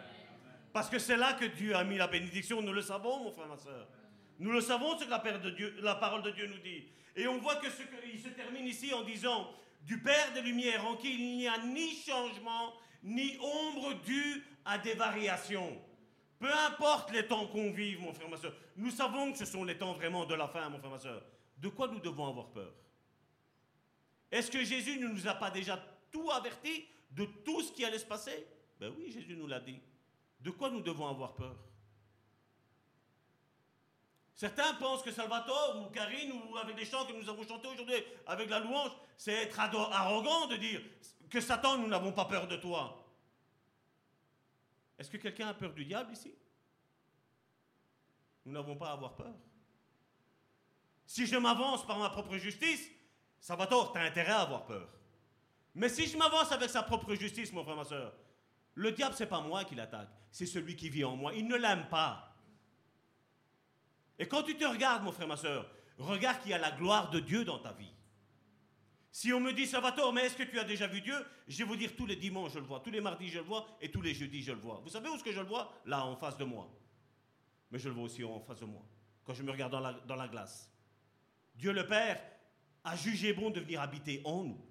Parce 0.74 0.90
que 0.90 0.98
c'est 0.98 1.16
là 1.16 1.32
que 1.32 1.46
Dieu 1.46 1.74
a 1.74 1.82
mis 1.82 1.96
la 1.96 2.08
bénédiction, 2.08 2.60
nous 2.60 2.74
le 2.74 2.82
savons, 2.82 3.24
mon 3.24 3.32
frère, 3.32 3.48
ma 3.48 3.56
soeur. 3.56 3.88
Nous 4.38 4.52
le 4.52 4.60
savons 4.60 4.98
ce 4.98 5.06
que 5.06 5.10
la, 5.10 5.22
la 5.80 5.94
parole 5.94 6.22
de 6.22 6.30
Dieu 6.30 6.46
nous 6.46 6.58
dit. 6.58 6.88
Et 7.16 7.26
on 7.26 7.38
voit 7.38 7.56
que 7.56 7.70
ce 7.70 7.82
qu'il 7.84 8.20
se 8.20 8.28
termine 8.28 8.66
ici 8.66 8.92
en 8.92 9.02
disant 9.02 9.50
du 9.84 10.00
Père 10.00 10.32
des 10.32 10.42
Lumières, 10.42 10.86
en 10.86 10.96
qui 10.96 11.14
il 11.14 11.36
n'y 11.36 11.46
a 11.46 11.58
ni 11.58 11.94
changement, 11.94 12.72
ni 13.02 13.36
ombre 13.38 13.94
due 14.04 14.44
à 14.64 14.78
des 14.78 14.94
variations. 14.94 15.80
Peu 16.38 16.52
importe 16.52 17.12
les 17.12 17.26
temps 17.26 17.46
qu'on 17.46 17.70
vive, 17.70 18.00
mon 18.00 18.12
frère, 18.12 18.28
ma 18.28 18.36
soeur, 18.36 18.54
nous 18.76 18.90
savons 18.90 19.32
que 19.32 19.38
ce 19.38 19.44
sont 19.44 19.64
les 19.64 19.78
temps 19.78 19.92
vraiment 19.92 20.24
de 20.24 20.34
la 20.34 20.48
fin, 20.48 20.68
mon 20.68 20.78
frère, 20.78 20.90
ma 20.90 20.98
soeur. 20.98 21.22
De 21.58 21.68
quoi 21.68 21.88
nous 21.88 22.00
devons 22.00 22.26
avoir 22.26 22.48
peur? 22.50 22.72
Est-ce 24.30 24.50
que 24.50 24.64
Jésus 24.64 24.98
ne 24.98 25.08
nous 25.08 25.28
a 25.28 25.34
pas 25.34 25.50
déjà 25.50 25.78
tout 26.10 26.30
averti 26.30 26.86
de 27.10 27.24
tout 27.44 27.62
ce 27.62 27.72
qui 27.72 27.84
allait 27.84 27.98
se 27.98 28.06
passer? 28.06 28.46
Ben 28.80 28.92
oui, 28.98 29.10
Jésus 29.12 29.36
nous 29.36 29.46
l'a 29.46 29.60
dit. 29.60 29.78
De 30.40 30.50
quoi 30.50 30.70
nous 30.70 30.80
devons 30.80 31.06
avoir 31.06 31.34
peur? 31.34 31.56
Certains 34.34 34.74
pensent 34.74 35.02
que 35.02 35.12
Salvatore 35.12 35.80
ou 35.80 35.90
Karine 35.90 36.32
ou 36.32 36.56
avec 36.56 36.74
des 36.74 36.84
chants 36.84 37.06
que 37.06 37.12
nous 37.12 37.28
avons 37.28 37.46
chantés 37.46 37.68
aujourd'hui 37.68 37.94
avec 38.26 38.50
la 38.50 38.58
louange, 38.58 38.90
c'est 39.16 39.32
être 39.32 39.60
arrogant 39.60 40.46
de 40.48 40.56
dire 40.56 40.80
que 41.30 41.40
Satan, 41.40 41.78
nous 41.78 41.86
n'avons 41.86 42.12
pas 42.12 42.24
peur 42.24 42.48
de 42.48 42.56
toi. 42.56 43.00
Est-ce 44.98 45.10
que 45.10 45.16
quelqu'un 45.18 45.48
a 45.48 45.54
peur 45.54 45.72
du 45.72 45.84
diable 45.84 46.12
ici? 46.12 46.34
Nous 48.44 48.52
n'avons 48.52 48.76
pas 48.76 48.88
à 48.88 48.92
avoir 48.92 49.14
peur. 49.14 49.34
Si 51.06 51.26
je 51.26 51.36
m'avance 51.36 51.86
par 51.86 51.98
ma 51.98 52.10
propre 52.10 52.36
justice, 52.36 52.90
Salvatore, 53.38 53.92
tu 53.92 53.98
as 53.98 54.02
intérêt 54.02 54.32
à 54.32 54.40
avoir 54.40 54.64
peur. 54.66 54.88
Mais 55.74 55.88
si 55.88 56.06
je 56.06 56.16
m'avance 56.16 56.50
avec 56.50 56.70
sa 56.70 56.82
propre 56.82 57.14
justice, 57.14 57.52
mon 57.52 57.62
frère, 57.62 57.76
ma 57.76 57.84
soeur, 57.84 58.12
le 58.74 58.90
diable, 58.90 59.14
c'est 59.16 59.26
pas 59.26 59.40
moi 59.40 59.64
qui 59.64 59.74
l'attaque, 59.74 60.08
c'est 60.30 60.46
celui 60.46 60.74
qui 60.74 60.88
vit 60.88 61.04
en 61.04 61.14
moi. 61.14 61.32
Il 61.34 61.46
ne 61.46 61.56
l'aime 61.56 61.88
pas. 61.88 62.33
Et 64.18 64.26
quand 64.26 64.42
tu 64.42 64.56
te 64.56 64.64
regardes, 64.64 65.02
mon 65.02 65.12
frère, 65.12 65.28
ma 65.28 65.36
soeur, 65.36 65.70
regarde 65.98 66.40
qu'il 66.40 66.50
y 66.50 66.54
a 66.54 66.58
la 66.58 66.70
gloire 66.70 67.10
de 67.10 67.20
Dieu 67.20 67.44
dans 67.44 67.58
ta 67.58 67.72
vie. 67.72 67.92
Si 69.10 69.32
on 69.32 69.40
me 69.40 69.52
dit, 69.52 69.66
Salvatore, 69.66 70.12
mais 70.12 70.22
est-ce 70.22 70.36
que 70.36 70.42
tu 70.42 70.58
as 70.58 70.64
déjà 70.64 70.88
vu 70.88 71.00
Dieu? 71.00 71.14
Je 71.46 71.58
vais 71.58 71.64
vous 71.64 71.76
dire, 71.76 71.94
tous 71.94 72.06
les 72.06 72.16
dimanches, 72.16 72.52
je 72.52 72.58
le 72.58 72.64
vois, 72.64 72.80
tous 72.80 72.90
les 72.90 73.00
mardis, 73.00 73.28
je 73.28 73.38
le 73.38 73.44
vois, 73.44 73.66
et 73.80 73.90
tous 73.90 74.02
les 74.02 74.12
jeudis, 74.12 74.42
je 74.42 74.50
le 74.50 74.58
vois. 74.58 74.80
Vous 74.82 74.90
savez 74.90 75.08
où 75.08 75.14
est-ce 75.14 75.22
que 75.22 75.32
je 75.32 75.40
le 75.40 75.46
vois? 75.46 75.72
Là, 75.86 76.04
en 76.04 76.16
face 76.16 76.36
de 76.36 76.44
moi. 76.44 76.68
Mais 77.70 77.78
je 77.78 77.88
le 77.88 77.94
vois 77.94 78.04
aussi 78.04 78.24
en 78.24 78.40
face 78.40 78.60
de 78.60 78.64
moi, 78.64 78.82
quand 79.24 79.34
je 79.34 79.42
me 79.42 79.50
regarde 79.52 79.70
dans 79.70 79.80
la, 79.80 79.92
dans 79.92 80.16
la 80.16 80.26
glace. 80.26 80.70
Dieu 81.54 81.72
le 81.72 81.86
Père 81.86 82.20
a 82.82 82.96
jugé 82.96 83.32
bon 83.32 83.50
de 83.50 83.60
venir 83.60 83.80
habiter 83.80 84.20
en 84.24 84.44
nous. 84.44 84.64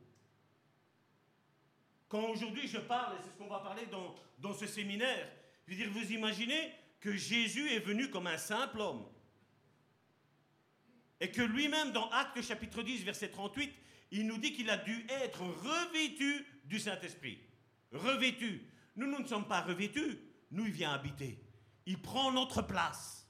Quand 2.09 2.23
aujourd'hui 2.29 2.67
je 2.67 2.77
parle, 2.77 3.15
et 3.15 3.23
c'est 3.23 3.31
ce 3.31 3.37
qu'on 3.37 3.47
va 3.47 3.59
parler 3.59 3.85
dans, 3.87 4.13
dans 4.39 4.53
ce 4.53 4.67
séminaire, 4.67 5.29
je 5.65 5.71
veux 5.71 5.77
dire, 5.77 5.91
vous 5.91 6.11
imaginez 6.11 6.71
que 6.99 7.15
Jésus 7.15 7.71
est 7.71 7.79
venu 7.79 8.09
comme 8.09 8.27
un 8.27 8.37
simple 8.37 8.79
homme. 8.79 9.05
Et 11.23 11.31
que 11.31 11.41
lui-même, 11.41 11.93
dans 11.93 12.09
Actes 12.09 12.41
chapitre 12.41 12.83
10, 12.83 13.05
verset 13.05 13.29
38, 13.29 13.73
il 14.11 14.27
nous 14.27 14.37
dit 14.37 14.51
qu'il 14.51 14.69
a 14.69 14.75
dû 14.75 15.07
être 15.07 15.39
revêtu 15.41 16.45
du 16.65 16.79
Saint-Esprit. 16.79 17.39
Revêtu. 17.93 18.67
Nous, 18.97 19.07
nous 19.09 19.19
ne 19.19 19.25
sommes 19.25 19.47
pas 19.47 19.61
revêtus. 19.61 20.19
Nous, 20.51 20.65
il 20.65 20.73
vient 20.73 20.91
habiter. 20.91 21.41
Il 21.85 22.01
prend 22.01 22.33
notre 22.33 22.61
place. 22.61 23.25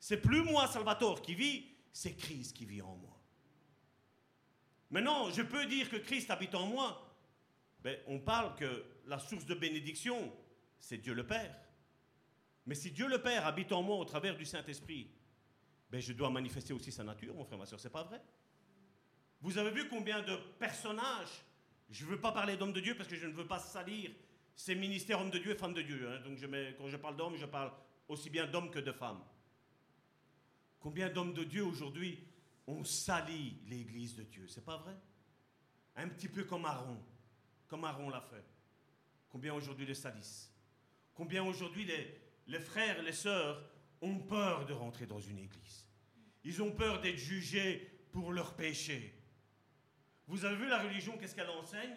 C'est 0.00 0.22
plus 0.22 0.42
moi, 0.42 0.68
Salvatore, 0.68 1.20
qui 1.20 1.34
vis, 1.34 1.66
c'est 1.92 2.16
Christ 2.16 2.56
qui 2.56 2.64
vit 2.64 2.80
en 2.80 2.96
moi. 2.96 3.20
Maintenant, 4.88 5.30
je 5.30 5.42
peux 5.42 5.66
dire 5.66 5.90
que 5.90 5.96
Christ 5.96 6.30
habite 6.30 6.54
en 6.54 6.64
moi. 6.64 7.14
Ben, 7.80 7.98
on 8.06 8.20
parle 8.20 8.56
que 8.56 8.86
la 9.04 9.18
source 9.18 9.44
de 9.44 9.54
bénédiction, 9.54 10.32
c'est 10.78 10.96
Dieu 10.96 11.12
le 11.12 11.26
Père. 11.26 11.54
Mais 12.64 12.74
si 12.74 12.90
Dieu 12.90 13.06
le 13.06 13.20
Père 13.20 13.44
habite 13.46 13.70
en 13.72 13.82
moi 13.82 13.98
au 13.98 14.04
travers 14.06 14.34
du 14.34 14.46
Saint-Esprit, 14.46 15.10
ben, 15.90 16.00
je 16.00 16.12
dois 16.12 16.30
manifester 16.30 16.72
aussi 16.72 16.90
sa 16.90 17.04
nature, 17.04 17.34
mon 17.34 17.44
frère, 17.44 17.58
ma 17.58 17.66
soeur, 17.66 17.80
c'est 17.80 17.90
pas 17.90 18.02
vrai 18.02 18.20
Vous 19.40 19.56
avez 19.58 19.70
vu 19.70 19.88
combien 19.88 20.22
de 20.22 20.36
personnages, 20.58 21.44
je 21.90 22.04
ne 22.04 22.10
veux 22.10 22.20
pas 22.20 22.32
parler 22.32 22.56
d'hommes 22.56 22.72
de 22.72 22.80
Dieu 22.80 22.96
parce 22.96 23.08
que 23.08 23.16
je 23.16 23.26
ne 23.26 23.32
veux 23.32 23.46
pas 23.46 23.58
salir 23.58 24.10
ces 24.56 24.74
ministères 24.74 25.20
hommes 25.20 25.30
de 25.30 25.38
Dieu 25.38 25.52
et 25.52 25.54
femmes 25.54 25.74
de 25.74 25.82
Dieu. 25.82 26.08
Hein. 26.08 26.20
donc 26.24 26.38
quand 26.78 26.88
je 26.88 26.96
parle 26.96 27.16
d'hommes, 27.16 27.36
je 27.36 27.46
parle 27.46 27.70
aussi 28.08 28.30
bien 28.30 28.46
d'hommes 28.46 28.70
que 28.70 28.78
de 28.78 28.92
femmes. 28.92 29.22
Combien 30.80 31.08
d'hommes 31.10 31.34
de 31.34 31.44
Dieu 31.44 31.64
aujourd'hui 31.64 32.18
ont 32.66 32.82
sali 32.84 33.58
l'Église 33.66 34.16
de 34.16 34.22
Dieu? 34.22 34.46
C'est 34.48 34.64
pas 34.64 34.78
vrai? 34.78 34.96
Un 35.96 36.08
petit 36.08 36.28
peu 36.28 36.44
comme 36.44 36.64
Aaron, 36.64 36.98
comme 37.68 37.84
Aaron 37.84 38.10
l'a 38.10 38.20
fait. 38.20 38.44
Combien 39.28 39.54
aujourd'hui 39.54 39.86
les 39.86 39.94
salissent? 39.94 40.52
Combien 41.14 41.44
aujourd'hui 41.44 41.84
les, 41.84 42.20
les 42.46 42.60
frères, 42.60 43.02
les 43.02 43.12
sœurs 43.12 43.62
ont 44.00 44.18
peur 44.18 44.66
de 44.66 44.72
rentrer 44.72 45.06
dans 45.06 45.20
une 45.20 45.38
église 45.38 45.86
Ils 46.44 46.62
ont 46.62 46.72
peur 46.72 47.00
d'être 47.00 47.18
jugés 47.18 47.90
pour 48.12 48.32
leurs 48.32 48.54
péchés. 48.54 49.14
Vous 50.26 50.44
avez 50.44 50.56
vu 50.56 50.68
la 50.68 50.82
religion, 50.82 51.16
qu'est-ce 51.18 51.34
qu'elle 51.34 51.50
enseigne? 51.50 51.96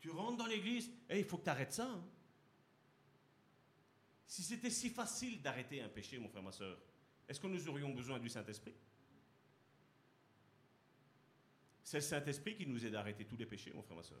Tu 0.00 0.10
rentres 0.10 0.36
dans 0.36 0.46
l'église, 0.46 0.90
et 1.08 1.18
il 1.18 1.24
faut 1.24 1.38
que 1.38 1.44
tu 1.44 1.50
arrêtes 1.50 1.72
ça. 1.72 1.88
Hein. 1.90 2.04
Si 4.26 4.42
c'était 4.42 4.70
si 4.70 4.90
facile 4.90 5.40
d'arrêter 5.40 5.80
un 5.80 5.88
péché, 5.88 6.18
mon 6.18 6.28
frère, 6.28 6.42
ma 6.42 6.52
soeur, 6.52 6.78
est-ce 7.28 7.40
que 7.40 7.46
nous 7.46 7.68
aurions 7.68 7.90
besoin 7.90 8.18
du 8.18 8.28
Saint-Esprit? 8.28 8.74
C'est 11.82 11.98
le 11.98 12.02
Saint-Esprit 12.02 12.56
qui 12.56 12.66
nous 12.66 12.84
aide 12.84 12.94
à 12.96 13.00
arrêter 13.00 13.24
tous 13.24 13.36
les 13.36 13.46
péchés, 13.46 13.72
mon 13.72 13.82
frère, 13.82 13.96
ma 13.96 14.02
soeur. 14.02 14.20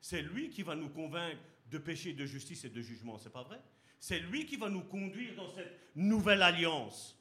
C'est 0.00 0.22
lui 0.22 0.50
qui 0.50 0.62
va 0.62 0.74
nous 0.74 0.88
convaincre 0.88 1.42
de 1.70 1.78
péché, 1.78 2.14
de 2.14 2.24
justice 2.24 2.64
et 2.64 2.70
de 2.70 2.80
jugement, 2.80 3.18
c'est 3.18 3.32
pas 3.32 3.42
vrai? 3.42 3.60
C'est 3.98 4.20
lui 4.20 4.46
qui 4.46 4.56
va 4.56 4.68
nous 4.68 4.84
conduire 4.84 5.34
dans 5.34 5.48
cette 5.54 5.90
nouvelle 5.94 6.42
alliance 6.42 7.18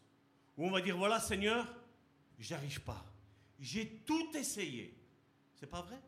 où 0.58 0.68
on 0.68 0.72
va 0.72 0.82
dire 0.82 0.98
voilà 0.98 1.20
Seigneur, 1.20 1.74
j'arrive 2.40 2.82
pas. 2.82 3.06
J'ai 3.60 3.88
tout 4.06 4.36
essayé. 4.36 4.94
C'est 5.56 5.70
pas 5.70 5.82
vrai? 5.82 6.00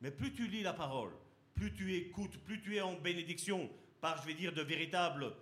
Mais 0.00 0.10
plus 0.10 0.32
tu 0.32 0.46
lis 0.46 0.62
la 0.62 0.72
parole, 0.72 1.12
plus 1.54 1.72
tu 1.72 1.94
écoutes, 1.94 2.36
plus 2.38 2.60
tu 2.60 2.76
es 2.76 2.80
en 2.80 2.94
bénédiction 2.94 3.70
par, 4.00 4.20
je 4.20 4.26
vais 4.26 4.34
dire, 4.34 4.52
de 4.52 4.62
véritables 4.62 5.32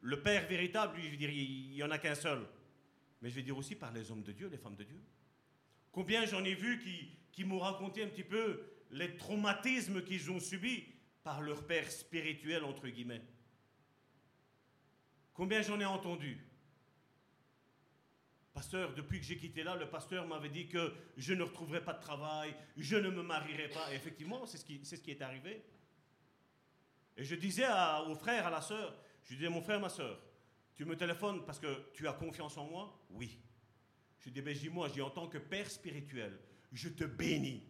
le 0.00 0.20
Père 0.22 0.46
véritable, 0.46 0.96
lui, 0.96 1.06
je 1.06 1.10
veux 1.10 1.16
dire, 1.16 1.30
il 1.30 1.70
n'y 1.70 1.82
en 1.82 1.90
a 1.90 1.98
qu'un 1.98 2.14
seul. 2.14 2.46
Mais 3.20 3.30
je 3.30 3.34
vais 3.34 3.42
dire 3.42 3.56
aussi 3.56 3.74
par 3.74 3.92
les 3.92 4.10
hommes 4.10 4.22
de 4.22 4.32
Dieu, 4.32 4.48
les 4.48 4.58
femmes 4.58 4.76
de 4.76 4.84
Dieu. 4.84 5.00
Combien 5.90 6.24
j'en 6.26 6.44
ai 6.44 6.54
vu 6.54 6.78
qui, 6.78 7.08
qui 7.32 7.44
m'ont 7.44 7.58
raconté 7.58 8.02
un 8.02 8.08
petit 8.08 8.22
peu 8.22 8.62
les 8.90 9.16
traumatismes 9.16 10.02
qu'ils 10.04 10.30
ont 10.30 10.40
subis 10.40 10.84
par 11.28 11.42
leur 11.42 11.62
père 11.66 11.90
spirituel, 11.92 12.64
entre 12.64 12.88
guillemets. 12.88 13.20
Combien 15.34 15.60
j'en 15.60 15.78
ai 15.78 15.84
entendu? 15.84 16.38
Pasteur, 18.54 18.94
depuis 18.94 19.20
que 19.20 19.26
j'ai 19.26 19.36
quitté 19.36 19.62
là, 19.62 19.76
le 19.76 19.90
pasteur 19.90 20.26
m'avait 20.26 20.48
dit 20.48 20.68
que 20.68 20.90
je 21.18 21.34
ne 21.34 21.42
retrouverai 21.42 21.84
pas 21.84 21.92
de 21.92 22.00
travail, 22.00 22.56
je 22.78 22.96
ne 22.96 23.10
me 23.10 23.20
marierai 23.22 23.68
pas. 23.68 23.92
Effectivement, 23.92 24.46
c'est 24.46 24.56
ce, 24.56 24.64
qui, 24.64 24.82
ce 24.86 24.96
qui 24.96 25.10
est 25.10 25.20
arrivé. 25.20 25.62
Et 27.14 27.24
je 27.24 27.34
disais 27.34 27.66
aux 28.06 28.14
frères, 28.14 28.46
à 28.46 28.50
la 28.50 28.62
sœur, 28.62 28.98
je 29.24 29.34
disais, 29.34 29.50
mon 29.50 29.60
frère, 29.60 29.80
ma 29.80 29.90
soeur, 29.90 30.18
tu 30.76 30.86
me 30.86 30.96
téléphones 30.96 31.44
parce 31.44 31.58
que 31.58 31.90
tu 31.92 32.08
as 32.08 32.14
confiance 32.14 32.56
en 32.56 32.64
moi? 32.70 33.04
Oui. 33.10 33.38
Je 34.20 34.30
dis, 34.30 34.40
ben, 34.40 34.56
moi, 34.72 34.88
dis, 34.88 35.02
en 35.02 35.10
tant 35.10 35.28
que 35.28 35.36
père 35.36 35.70
spirituel, 35.70 36.40
je 36.72 36.88
te 36.88 37.04
bénis. 37.04 37.68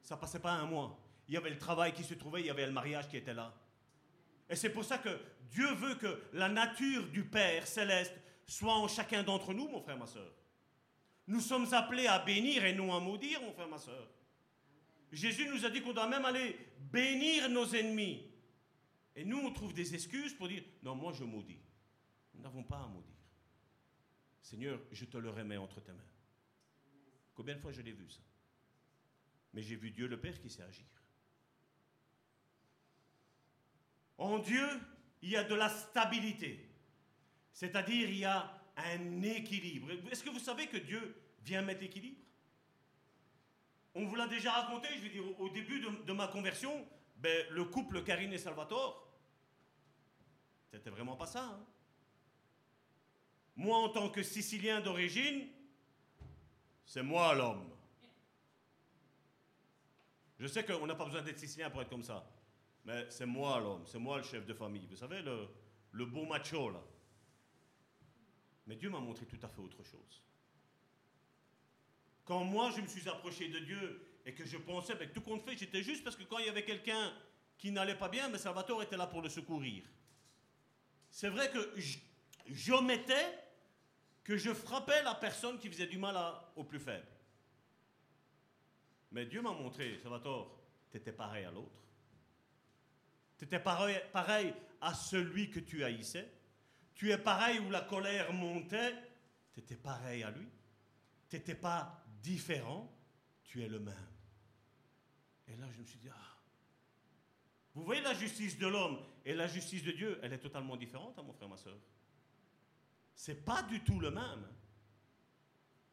Ça 0.00 0.16
passait 0.16 0.40
pas 0.40 0.52
un 0.52 0.64
mois. 0.64 1.01
Il 1.28 1.34
y 1.34 1.36
avait 1.36 1.50
le 1.50 1.58
travail 1.58 1.92
qui 1.92 2.04
se 2.04 2.14
trouvait, 2.14 2.40
il 2.40 2.46
y 2.46 2.50
avait 2.50 2.66
le 2.66 2.72
mariage 2.72 3.08
qui 3.08 3.16
était 3.16 3.34
là. 3.34 3.54
Et 4.48 4.56
c'est 4.56 4.70
pour 4.70 4.84
ça 4.84 4.98
que 4.98 5.18
Dieu 5.50 5.72
veut 5.74 5.94
que 5.94 6.22
la 6.32 6.48
nature 6.48 7.08
du 7.08 7.24
Père 7.24 7.66
céleste 7.66 8.14
soit 8.46 8.74
en 8.74 8.88
chacun 8.88 9.22
d'entre 9.22 9.54
nous, 9.54 9.68
mon 9.68 9.80
frère, 9.80 9.98
ma 9.98 10.06
soeur. 10.06 10.32
Nous 11.26 11.40
sommes 11.40 11.72
appelés 11.72 12.06
à 12.06 12.18
bénir 12.18 12.64
et 12.64 12.74
non 12.74 12.94
à 12.94 13.00
maudire, 13.00 13.40
mon 13.40 13.52
frère, 13.52 13.68
ma 13.68 13.78
soeur. 13.78 14.08
Jésus 15.12 15.46
nous 15.48 15.64
a 15.64 15.70
dit 15.70 15.80
qu'on 15.80 15.92
doit 15.92 16.08
même 16.08 16.24
aller 16.24 16.58
bénir 16.80 17.48
nos 17.48 17.66
ennemis. 17.66 18.30
Et 19.14 19.24
nous, 19.24 19.38
on 19.38 19.52
trouve 19.52 19.74
des 19.74 19.94
excuses 19.94 20.34
pour 20.34 20.48
dire, 20.48 20.64
non, 20.82 20.94
moi 20.94 21.12
je 21.12 21.24
maudis. 21.24 21.60
Nous 22.34 22.42
n'avons 22.42 22.64
pas 22.64 22.78
à 22.78 22.88
maudire. 22.88 23.12
Seigneur, 24.40 24.80
je 24.90 25.04
te 25.04 25.18
le 25.18 25.30
remets 25.30 25.58
entre 25.58 25.80
tes 25.80 25.92
mains. 25.92 26.00
Combien 27.34 27.54
de 27.54 27.60
fois 27.60 27.72
je 27.72 27.82
l'ai 27.82 27.92
vu 27.92 28.08
ça? 28.10 28.20
Mais 29.52 29.62
j'ai 29.62 29.76
vu 29.76 29.90
Dieu 29.90 30.06
le 30.06 30.18
Père 30.18 30.40
qui 30.40 30.50
sait 30.50 30.62
agir. 30.62 30.86
En 34.18 34.38
Dieu, 34.38 34.66
il 35.22 35.30
y 35.30 35.36
a 35.36 35.44
de 35.44 35.54
la 35.54 35.68
stabilité. 35.68 36.68
C'est-à-dire, 37.52 38.08
il 38.08 38.18
y 38.18 38.24
a 38.24 38.60
un 38.76 39.22
équilibre. 39.22 39.90
Est-ce 40.10 40.24
que 40.24 40.30
vous 40.30 40.38
savez 40.38 40.66
que 40.66 40.78
Dieu 40.78 41.16
vient 41.44 41.62
mettre 41.62 41.80
l'équilibre? 41.80 42.20
On 43.94 44.06
vous 44.06 44.14
l'a 44.16 44.26
déjà 44.26 44.52
raconté, 44.52 44.88
je 44.96 45.02
vais 45.02 45.10
dire, 45.10 45.40
au 45.40 45.48
début 45.50 45.80
de 45.80 46.12
ma 46.12 46.28
conversion, 46.28 46.86
ben, 47.16 47.46
le 47.50 47.64
couple 47.64 48.02
Karine 48.02 48.32
et 48.32 48.38
Salvatore, 48.38 49.06
c'était 50.70 50.90
vraiment 50.90 51.16
pas 51.16 51.26
ça. 51.26 51.44
Hein. 51.44 51.66
Moi, 53.54 53.76
en 53.76 53.90
tant 53.90 54.08
que 54.08 54.22
Sicilien 54.22 54.80
d'origine, 54.80 55.46
c'est 56.86 57.02
moi 57.02 57.34
l'homme. 57.34 57.70
Je 60.38 60.46
sais 60.46 60.64
qu'on 60.64 60.86
n'a 60.86 60.94
pas 60.94 61.04
besoin 61.04 61.22
d'être 61.22 61.38
Sicilien 61.38 61.70
pour 61.70 61.82
être 61.82 61.90
comme 61.90 62.02
ça, 62.02 62.26
mais 62.84 63.06
c'est 63.10 63.26
moi 63.26 63.60
l'homme, 63.60 63.84
c'est 63.86 63.98
moi 63.98 64.18
le 64.18 64.24
chef 64.24 64.44
de 64.46 64.54
famille. 64.54 64.86
Vous 64.86 64.96
savez, 64.96 65.22
le, 65.22 66.04
beau 66.06 66.24
macho 66.24 66.70
là. 66.70 66.82
Mais 68.66 68.76
Dieu 68.76 68.90
m'a 68.90 69.00
montré 69.00 69.26
tout 69.26 69.38
à 69.42 69.48
fait 69.48 69.60
autre 69.60 69.82
chose. 69.84 70.22
Quand 72.24 72.44
moi 72.44 72.70
je 72.74 72.80
me 72.80 72.86
suis 72.86 73.08
approché 73.08 73.48
de 73.48 73.58
Dieu 73.58 74.20
et 74.24 74.34
que 74.34 74.44
je 74.44 74.56
pensais, 74.56 74.92
avec 74.92 75.12
tout 75.12 75.20
compte 75.20 75.42
fait, 75.42 75.56
j'étais 75.56 75.82
juste 75.82 76.04
parce 76.04 76.16
que 76.16 76.22
quand 76.24 76.38
il 76.38 76.46
y 76.46 76.48
avait 76.48 76.64
quelqu'un 76.64 77.12
qui 77.58 77.70
n'allait 77.70 77.98
pas 77.98 78.08
bien, 78.08 78.28
mais 78.28 78.38
Salvatore 78.38 78.82
était 78.82 78.96
là 78.96 79.06
pour 79.06 79.22
le 79.22 79.28
secourir. 79.28 79.84
C'est 81.10 81.28
vrai 81.28 81.50
que 81.50 81.74
j'omettais 82.46 83.38
que 84.24 84.36
je 84.36 84.52
frappais 84.52 85.02
la 85.02 85.14
personne 85.14 85.58
qui 85.58 85.68
faisait 85.68 85.86
du 85.86 85.98
mal 85.98 86.16
au 86.56 86.64
plus 86.64 86.80
faible. 86.80 87.06
Mais 89.10 89.26
Dieu 89.26 89.42
m'a 89.42 89.52
montré, 89.52 89.98
Salvatore, 89.98 90.58
tu 90.90 90.96
étais 90.96 91.12
pareil 91.12 91.44
à 91.44 91.50
l'autre. 91.50 91.82
Tu 93.46 93.58
pareil 93.58 94.54
à 94.80 94.94
celui 94.94 95.50
que 95.50 95.58
tu 95.58 95.82
haïssais. 95.82 96.30
Tu 96.94 97.10
es 97.10 97.18
pareil 97.18 97.58
où 97.58 97.70
la 97.70 97.80
colère 97.80 98.32
montait, 98.32 98.94
tu 99.52 99.60
étais 99.60 99.76
pareil 99.76 100.22
à 100.22 100.30
lui. 100.30 100.46
Tu 101.28 101.36
n'étais 101.36 101.56
pas 101.56 102.04
différent, 102.22 102.88
tu 103.42 103.62
es 103.62 103.68
le 103.68 103.80
même. 103.80 103.94
Et 105.48 105.56
là, 105.56 105.66
je 105.74 105.80
me 105.80 105.84
suis 105.84 105.98
dit, 105.98 106.08
ah, 106.08 106.36
vous 107.74 107.82
voyez 107.82 108.02
la 108.02 108.14
justice 108.14 108.58
de 108.58 108.66
l'homme 108.66 108.98
et 109.24 109.34
la 109.34 109.48
justice 109.48 109.82
de 109.82 109.92
Dieu, 109.92 110.20
elle 110.22 110.32
est 110.32 110.38
totalement 110.38 110.76
différente, 110.76 111.18
hein, 111.18 111.22
mon 111.22 111.32
frère, 111.32 111.48
ma 111.48 111.56
soeur. 111.56 111.78
C'est 113.14 113.44
pas 113.44 113.62
du 113.62 113.80
tout 113.80 113.98
le 113.98 114.10
même. 114.10 114.46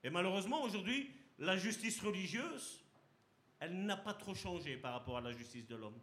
Et 0.03 0.09
malheureusement, 0.09 0.61
aujourd'hui, 0.61 1.11
la 1.39 1.57
justice 1.57 1.99
religieuse, 2.01 2.83
elle 3.59 3.85
n'a 3.85 3.97
pas 3.97 4.13
trop 4.13 4.35
changé 4.35 4.77
par 4.77 4.93
rapport 4.93 5.17
à 5.17 5.21
la 5.21 5.31
justice 5.31 5.65
de 5.67 5.75
l'homme. 5.75 5.99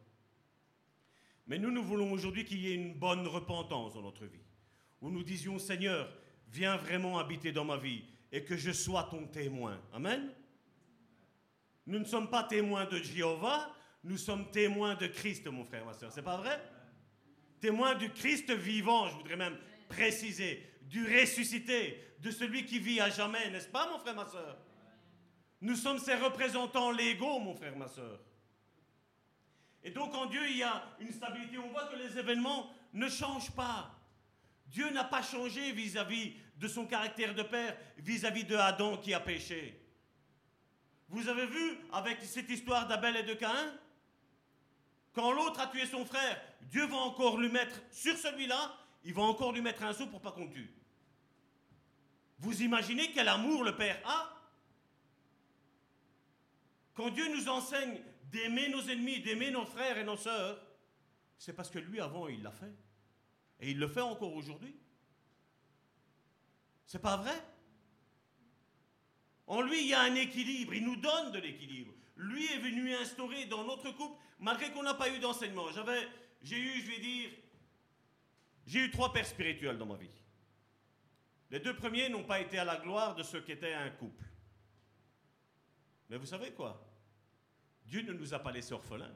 Mais 1.47 1.59
nous, 1.59 1.71
nous 1.71 1.83
voulons 1.83 2.11
aujourd'hui 2.13 2.45
qu'il 2.45 2.61
y 2.61 2.73
ait 2.73 2.75
une 2.75 2.95
bonne 2.95 3.27
repentance 3.27 3.95
dans 3.95 4.03
notre 4.03 4.27
vie, 4.27 4.45
où 5.01 5.11
nous 5.11 5.23
disions, 5.23 5.59
Seigneur, 5.59 6.13
viens 6.49 6.77
vraiment 6.77 7.19
habiter 7.19 7.53
dans 7.53 7.65
ma 7.65 7.77
vie 7.77 8.05
et 8.33 8.45
que 8.45 8.57
je 8.57 8.73
sois 8.73 9.05
ton 9.11 9.27
témoin. 9.27 9.81
Amen. 9.93 10.33
Nous 11.87 11.99
ne 12.01 12.05
sommes 12.05 12.31
pas 12.31 12.43
témoins 12.43 12.87
de 12.87 12.99
Jéhovah, 12.99 13.73
nous 14.03 14.17
sommes 14.17 14.51
témoins 14.51 14.97
de 14.97 15.07
Christ, 15.07 15.47
mon 15.47 15.65
frère, 15.65 15.85
ma 15.87 15.95
soeur. 15.95 16.11
C'est 16.13 16.23
pas 16.23 16.37
vrai? 16.37 16.61
Témoins 17.61 17.95
du 17.95 18.11
Christ 18.11 18.51
vivant, 18.51 19.09
je 19.09 19.15
voudrais 19.15 19.37
même 19.37 19.57
préciser, 19.89 20.65
du 20.83 21.05
ressuscité, 21.05 22.01
de 22.21 22.31
celui 22.31 22.65
qui 22.65 22.79
vit 22.79 23.01
à 23.01 23.09
jamais, 23.09 23.51
n'est-ce 23.51 23.69
pas, 23.69 23.91
mon 23.91 23.99
frère, 23.99 24.17
ma 24.17 24.27
soeur? 24.27 24.59
Nous 25.61 25.77
sommes 25.77 25.99
ses 25.99 26.15
représentants 26.15 26.91
légaux, 26.91 27.39
mon 27.39 27.55
frère, 27.55 27.77
ma 27.77 27.89
soeur. 27.89 28.21
Et 29.87 29.91
donc 29.93 30.13
en 30.17 30.27
Dieu, 30.27 30.41
il 30.51 30.57
y 30.57 30.65
a 30.65 30.83
une 30.99 31.13
stabilité. 31.13 31.59
On 31.59 31.69
voit 31.69 31.87
que 31.87 31.95
les 31.95 32.19
événements 32.19 32.75
ne 32.93 33.09
changent 33.09 33.53
pas. 33.53 33.95
Dieu 34.67 34.91
n'a 34.91 35.05
pas 35.05 35.23
changé 35.23 35.71
vis-à-vis 35.71 36.35
de 36.57 36.67
son 36.67 36.87
caractère 36.87 37.37
de 37.37 37.45
père, 37.45 37.77
vis-à-vis 37.99 38.43
de 38.43 38.57
Adam 38.57 38.97
qui 38.97 39.15
a 39.15 39.21
péché. 39.21 39.81
Vous 41.09 41.29
avez 41.29 41.47
vu 41.47 41.79
avec 41.93 42.21
cette 42.25 42.51
histoire 42.51 42.89
d'Abel 42.89 43.17
et 43.17 43.23
de 43.23 43.35
Caïn? 43.35 43.79
Quand 45.13 45.31
l'autre 45.31 45.61
a 45.61 45.69
tué 45.69 45.87
son 45.87 46.05
frère, 46.05 46.43
Dieu 46.63 46.85
va 46.87 46.97
encore 46.97 47.39
lui 47.39 47.49
mettre, 47.49 47.81
sur 47.93 48.17
celui-là, 48.17 48.77
il 49.05 49.15
va 49.15 49.23
encore 49.23 49.53
lui 49.53 49.63
mettre 49.63 49.85
un 49.85 49.93
sou 49.93 50.09
pour 50.09 50.21
pas 50.21 50.33
qu'on 50.33 50.49
tue. 50.49 50.75
Vous 52.41 52.61
imaginez 52.61 53.13
quel 53.13 53.29
amour 53.29 53.63
le 53.63 53.77
Père 53.77 54.01
a? 54.05 54.33
Quand 56.95 57.11
Dieu 57.11 57.29
nous 57.33 57.49
enseigne 57.49 58.01
d'aimer 58.37 58.69
nos 58.69 58.83
ennemis, 58.83 59.21
d'aimer 59.21 59.51
nos 59.51 59.65
frères 59.65 59.97
et 59.97 60.05
nos 60.05 60.17
sœurs, 60.17 60.61
c'est 61.39 61.55
parce 61.55 61.71
que 61.71 61.79
lui 61.79 62.01
avant 62.01 62.29
il 62.29 62.43
l'a 62.43 62.53
fait. 62.53 62.75
Et 63.61 63.71
il 63.71 63.79
le 63.79 63.89
fait 63.89 64.03
encore 64.03 64.35
aujourd'hui. 64.35 64.77
C'est 66.85 67.01
pas 67.01 67.17
vrai? 67.17 67.35
En 69.47 69.63
lui, 69.63 69.81
il 69.81 69.89
y 69.89 69.95
a 69.95 70.03
un 70.03 70.15
équilibre, 70.15 70.75
il 70.75 70.85
nous 70.85 70.97
donne 70.97 71.33
de 71.33 71.39
l'équilibre. 71.39 71.93
Lui 72.17 72.45
est 72.53 72.59
venu 72.59 72.95
instaurer 72.95 73.47
dans 73.47 73.65
notre 73.65 73.91
couple, 73.93 74.21
malgré 74.39 74.71
qu'on 74.71 74.83
n'a 74.83 74.95
pas 74.95 75.09
eu 75.09 75.19
d'enseignement. 75.19 75.71
J'avais, 75.73 76.07
j'ai 76.43 76.59
eu, 76.59 76.81
je 76.81 76.91
vais 76.91 76.99
dire, 76.99 77.31
j'ai 78.67 78.85
eu 78.85 78.91
trois 78.91 79.13
pères 79.13 79.27
spirituels 79.27 79.79
dans 79.79 79.87
ma 79.87 79.97
vie. 79.97 80.11
Les 81.51 81.61
deux 81.61 81.77
premiers 81.77 82.09
n'ont 82.09 82.25
pas 82.25 82.41
été 82.41 82.59
à 82.59 82.65
la 82.65 82.77
gloire 82.77 83.15
de 83.15 83.23
ce 83.23 83.37
qu'était 83.37 83.73
un 83.73 83.91
couple. 83.91 84.25
Mais 86.11 86.19
vous 86.19 86.27
savez 86.27 86.53
quoi? 86.53 86.86
Dieu 87.87 88.03
ne 88.03 88.13
nous 88.13 88.35
a 88.35 88.39
pas 88.39 88.53
laissés 88.53 88.73
orphelins. 88.73 89.15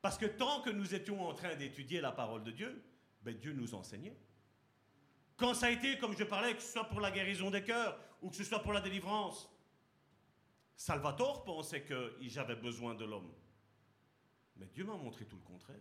Parce 0.00 0.18
que 0.18 0.26
tant 0.26 0.62
que 0.62 0.70
nous 0.70 0.94
étions 0.94 1.26
en 1.26 1.34
train 1.34 1.54
d'étudier 1.56 2.00
la 2.00 2.12
parole 2.12 2.44
de 2.44 2.50
Dieu, 2.50 2.84
ben 3.22 3.36
Dieu 3.36 3.52
nous 3.52 3.74
enseignait. 3.74 4.16
Quand 5.36 5.54
ça 5.54 5.66
a 5.66 5.70
été, 5.70 5.98
comme 5.98 6.16
je 6.16 6.24
parlais, 6.24 6.54
que 6.54 6.62
ce 6.62 6.72
soit 6.72 6.88
pour 6.88 7.00
la 7.00 7.10
guérison 7.10 7.50
des 7.50 7.64
cœurs 7.64 7.98
ou 8.22 8.30
que 8.30 8.36
ce 8.36 8.44
soit 8.44 8.62
pour 8.62 8.72
la 8.72 8.80
délivrance, 8.80 9.50
Salvatore 10.76 11.44
pensait 11.44 11.82
que 11.82 12.16
j'avais 12.20 12.56
besoin 12.56 12.94
de 12.94 13.04
l'homme. 13.04 13.32
Mais 14.56 14.66
Dieu 14.66 14.84
m'a 14.84 14.96
montré 14.96 15.24
tout 15.24 15.36
le 15.36 15.42
contraire. 15.42 15.80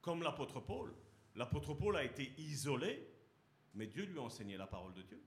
Comme 0.00 0.22
l'apôtre 0.22 0.60
Paul. 0.60 0.94
L'apôtre 1.34 1.74
Paul 1.74 1.96
a 1.96 2.04
été 2.04 2.32
isolé, 2.38 3.06
mais 3.74 3.86
Dieu 3.86 4.04
lui 4.04 4.18
a 4.18 4.22
enseigné 4.22 4.56
la 4.56 4.66
parole 4.66 4.94
de 4.94 5.02
Dieu. 5.02 5.22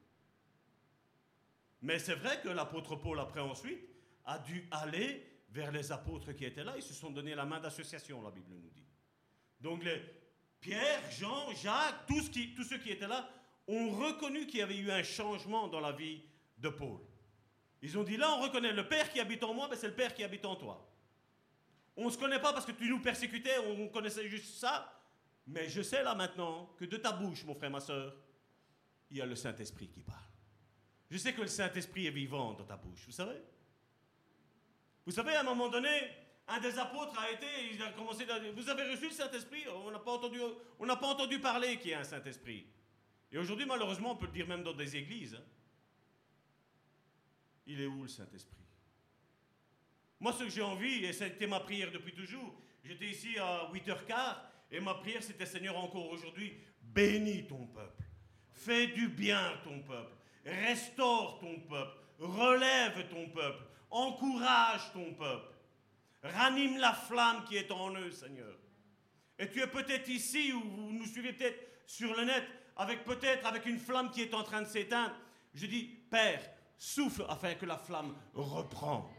Mais 1.81 1.99
c'est 1.99 2.15
vrai 2.15 2.41
que 2.41 2.49
l'apôtre 2.49 2.95
Paul, 2.95 3.19
après 3.19 3.39
ensuite, 3.39 3.81
a 4.25 4.39
dû 4.39 4.67
aller 4.71 5.30
vers 5.51 5.71
les 5.71 5.91
apôtres 5.91 6.33
qui 6.33 6.45
étaient 6.45 6.63
là. 6.63 6.73
Ils 6.75 6.83
se 6.83 6.93
sont 6.93 7.11
donné 7.11 7.35
la 7.35 7.45
main 7.45 7.59
d'association, 7.59 8.21
la 8.21 8.31
Bible 8.31 8.47
nous 8.49 8.69
dit. 8.69 8.85
Donc 9.59 9.83
les 9.83 10.01
Pierre, 10.61 11.01
Jean, 11.11 11.51
Jacques, 11.55 12.05
tous, 12.07 12.31
ceux 12.63 12.77
qui 12.77 12.91
étaient 12.91 13.07
là, 13.07 13.27
ont 13.67 13.89
reconnu 13.89 14.45
qu'il 14.45 14.59
y 14.59 14.63
avait 14.63 14.77
eu 14.77 14.91
un 14.91 15.01
changement 15.01 15.67
dans 15.67 15.79
la 15.79 15.91
vie 15.91 16.21
de 16.59 16.69
Paul. 16.69 16.99
Ils 17.81 17.97
ont 17.97 18.03
dit, 18.03 18.15
là, 18.15 18.35
on 18.35 18.41
reconnaît 18.41 18.71
le 18.71 18.87
Père 18.87 19.11
qui 19.11 19.19
habite 19.19 19.43
en 19.43 19.55
moi, 19.55 19.67
mais 19.69 19.75
c'est 19.75 19.87
le 19.87 19.95
Père 19.95 20.13
qui 20.13 20.23
habite 20.23 20.45
en 20.45 20.55
toi. 20.55 20.87
On 21.97 22.05
ne 22.05 22.11
se 22.11 22.17
connaît 22.17 22.39
pas 22.39 22.53
parce 22.53 22.65
que 22.67 22.71
tu 22.71 22.87
nous 22.87 23.01
persécutais, 23.01 23.57
on 23.57 23.87
connaissait 23.87 24.27
juste 24.27 24.59
ça. 24.59 25.01
Mais 25.47 25.67
je 25.67 25.81
sais 25.81 26.03
là 26.03 26.13
maintenant 26.13 26.71
que 26.77 26.85
de 26.85 26.97
ta 26.97 27.11
bouche, 27.11 27.43
mon 27.43 27.55
frère, 27.55 27.71
ma 27.71 27.79
soeur, 27.79 28.15
il 29.09 29.17
y 29.17 29.21
a 29.21 29.25
le 29.25 29.35
Saint-Esprit 29.35 29.89
qui 29.89 30.03
parle. 30.03 30.19
Je 31.09 31.17
sais 31.17 31.33
que 31.33 31.41
le 31.41 31.47
Saint-Esprit 31.47 32.05
est 32.05 32.11
vivant 32.11 32.53
dans 32.53 32.63
ta 32.63 32.77
bouche, 32.77 33.03
vous 33.07 33.11
savez? 33.11 33.41
Vous 35.05 35.11
savez, 35.11 35.33
à 35.35 35.41
un 35.41 35.43
moment 35.43 35.69
donné, 35.69 35.89
un 36.47 36.59
des 36.59 36.77
apôtres 36.77 37.17
a 37.19 37.31
été, 37.31 37.45
il 37.73 37.81
a 37.81 37.91
commencé 37.91 38.29
à 38.29 38.39
dire, 38.39 38.53
vous 38.53 38.69
avez 38.69 38.83
reçu 38.83 39.05
le 39.05 39.11
Saint-Esprit? 39.11 39.63
On 39.69 39.91
n'a 39.91 39.99
pas, 39.99 40.11
entendu, 40.11 40.39
pas 40.79 41.07
entendu 41.07 41.39
parler 41.39 41.77
qu'il 41.77 41.91
y 41.91 41.93
a 41.93 41.99
un 41.99 42.03
Saint-Esprit. 42.03 42.67
Et 43.31 43.37
aujourd'hui, 43.37 43.65
malheureusement, 43.65 44.11
on 44.11 44.15
peut 44.15 44.25
le 44.25 44.33
dire 44.33 44.47
même 44.47 44.63
dans 44.63 44.73
des 44.73 44.95
églises. 44.95 45.35
Hein. 45.35 45.43
Il 47.67 47.81
est 47.81 47.85
où 47.85 48.03
le 48.03 48.07
Saint-Esprit? 48.07 48.57
Moi, 50.19 50.33
ce 50.33 50.43
que 50.43 50.49
j'ai 50.49 50.61
envie, 50.61 51.05
et 51.05 51.13
c'était 51.13 51.47
ma 51.47 51.61
prière 51.61 51.91
depuis 51.91 52.13
toujours, 52.13 52.61
j'étais 52.83 53.07
ici 53.07 53.37
à 53.39 53.69
8h15, 53.73 54.35
et 54.71 54.79
ma 54.79 54.95
prière, 54.95 55.23
c'était 55.23 55.45
Seigneur, 55.45 55.77
encore 55.77 56.09
aujourd'hui, 56.09 56.57
bénis 56.81 57.47
ton 57.47 57.65
peuple. 57.67 58.03
Fais 58.51 58.87
du 58.87 59.07
bien 59.07 59.59
ton 59.63 59.81
peuple. 59.81 60.13
Restaure 60.45 61.39
ton 61.39 61.59
peuple. 61.61 61.97
Relève 62.19 63.09
ton 63.09 63.29
peuple 63.29 63.63
encourage 63.91 64.91
ton 64.93 65.13
peuple. 65.13 65.53
Ranime 66.23 66.77
la 66.77 66.93
flamme 66.93 67.43
qui 67.45 67.57
est 67.57 67.71
en 67.71 67.93
eux, 67.95 68.11
Seigneur. 68.11 68.55
Et 69.37 69.49
tu 69.49 69.61
es 69.61 69.67
peut-être 69.67 70.07
ici 70.07 70.53
ou 70.53 70.61
vous 70.61 70.91
nous 70.91 71.05
suivez 71.05 71.33
peut-être 71.33 71.59
sur 71.85 72.15
le 72.15 72.25
net 72.25 72.43
avec 72.77 73.03
peut-être 73.03 73.45
avec 73.45 73.65
une 73.65 73.79
flamme 73.79 74.11
qui 74.11 74.21
est 74.21 74.33
en 74.33 74.43
train 74.43 74.61
de 74.61 74.67
s'éteindre. 74.67 75.15
Je 75.53 75.65
dis, 75.65 75.83
Père, 76.09 76.41
souffle 76.77 77.25
afin 77.27 77.55
que 77.55 77.65
la 77.65 77.77
flamme 77.77 78.15
reprend. 78.33 79.11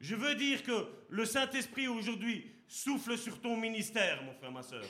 Je 0.00 0.14
veux 0.14 0.34
dire 0.34 0.62
que 0.62 0.88
le 1.08 1.24
Saint-Esprit 1.24 1.88
aujourd'hui 1.88 2.50
souffle 2.68 3.16
sur 3.16 3.40
ton 3.40 3.56
ministère, 3.56 4.22
mon 4.22 4.34
frère, 4.34 4.52
ma 4.52 4.62
soeur, 4.62 4.84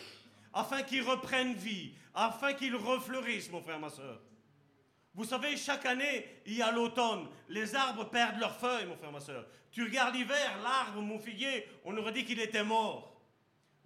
afin 0.53 0.83
qu'il 0.83 1.03
reprenne 1.03 1.55
vie, 1.55 1.95
afin 2.15 2.55
qu'il 2.55 2.75
refleurisse, 2.75 3.51
mon 3.51 3.63
frère, 3.63 3.79
ma 3.79 3.91
soeur. 3.91 4.21
Vous 5.17 5.25
savez, 5.25 5.57
chaque 5.57 5.87
année, 5.87 6.27
il 6.45 6.59
y 6.59 6.63
a 6.63 6.71
l'automne. 6.71 7.27
Les 7.49 7.75
arbres 7.75 8.05
perdent 8.11 8.39
leurs 8.39 8.55
feuilles, 8.55 8.85
mon 8.85 8.97
frère, 8.97 9.11
ma 9.11 9.21
soeur. 9.21 9.47
Tu 9.71 9.83
regardes 9.83 10.15
l'hiver, 10.15 10.59
l'arbre, 10.63 11.01
mon 11.01 11.19
figuier, 11.19 11.67
on 11.87 11.97
aurait 11.97 12.13
dit 12.13 12.27
qu'il 12.27 12.39
était 12.39 12.63
mort. 12.63 13.19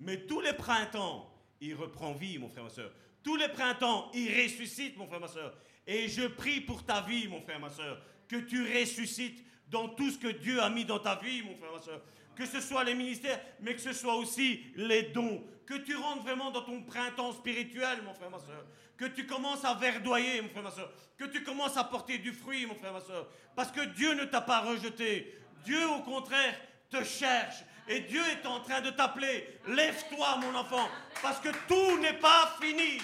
Mais 0.01 0.27
tous 0.27 0.40
les 0.40 0.52
printemps, 0.52 1.32
il 1.61 1.77
reprend 1.77 2.15
vie, 2.15 2.39
mon 2.39 2.48
frère, 2.48 2.65
ma 2.65 2.70
soeur. 2.70 2.90
Tous 3.23 3.36
les 3.36 3.48
printemps, 3.48 4.11
il 4.12 4.28
ressuscite, 4.43 4.97
mon 4.97 5.07
frère, 5.07 5.20
ma 5.20 5.28
soeur. 5.28 5.57
Et 5.86 6.09
je 6.09 6.27
prie 6.27 6.61
pour 6.61 6.85
ta 6.85 7.02
vie, 7.02 7.28
mon 7.28 7.40
frère, 7.40 7.61
ma 7.61 7.70
soeur, 7.70 8.02
que 8.27 8.36
tu 8.36 8.65
ressuscites 8.65 9.44
dans 9.69 9.89
tout 9.89 10.11
ce 10.11 10.19
que 10.19 10.28
Dieu 10.28 10.61
a 10.61 10.69
mis 10.69 10.85
dans 10.85 10.98
ta 10.98 11.15
vie, 11.15 11.43
mon 11.43 11.55
frère, 11.57 11.73
ma 11.73 11.81
soeur. 11.81 12.02
Que 12.35 12.44
ce 12.44 12.61
soit 12.61 12.82
les 12.82 12.94
ministères, 12.94 13.40
mais 13.61 13.74
que 13.74 13.81
ce 13.81 13.93
soit 13.93 14.16
aussi 14.16 14.65
les 14.74 15.05
dons. 15.05 15.44
Que 15.65 15.74
tu 15.74 15.94
rentres 15.94 16.24
vraiment 16.24 16.51
dans 16.51 16.62
ton 16.62 16.82
printemps 16.82 17.32
spirituel, 17.32 18.02
mon 18.02 18.15
frère, 18.15 18.31
ma 18.31 18.40
soeur 18.40 18.66
que 19.01 19.07
tu 19.07 19.27
commences 19.27 19.65
à 19.65 19.73
verdoyer, 19.73 20.43
mon 20.43 20.51
frère, 20.51 20.63
ma 20.63 20.71
soeur, 20.71 20.93
que 21.17 21.25
tu 21.25 21.43
commences 21.43 21.75
à 21.79 21.85
porter 21.85 22.19
du 22.19 22.35
fruit, 22.35 22.67
mon 22.67 22.75
frère, 22.75 22.93
ma 22.93 23.01
soeur, 23.01 23.27
parce 23.57 23.73
que 23.73 23.81
Dieu 23.81 24.13
ne 24.13 24.27
t'a 24.27 24.43
pas 24.43 24.61
rejeté. 24.61 25.35
Dieu, 25.65 25.89
au 25.89 26.01
contraire, 26.01 26.55
te 26.91 27.03
cherche. 27.03 27.65
Et 27.89 28.01
Dieu 28.01 28.21
est 28.31 28.47
en 28.47 28.61
train 28.61 28.83
de 28.83 28.91
t'appeler. 28.91 29.59
Lève-toi, 29.69 30.37
mon 30.43 30.55
enfant, 30.55 30.87
parce 31.23 31.41
que 31.41 31.49
tout 31.67 31.99
n'est 32.01 32.19
pas 32.19 32.55
fini. 32.61 32.99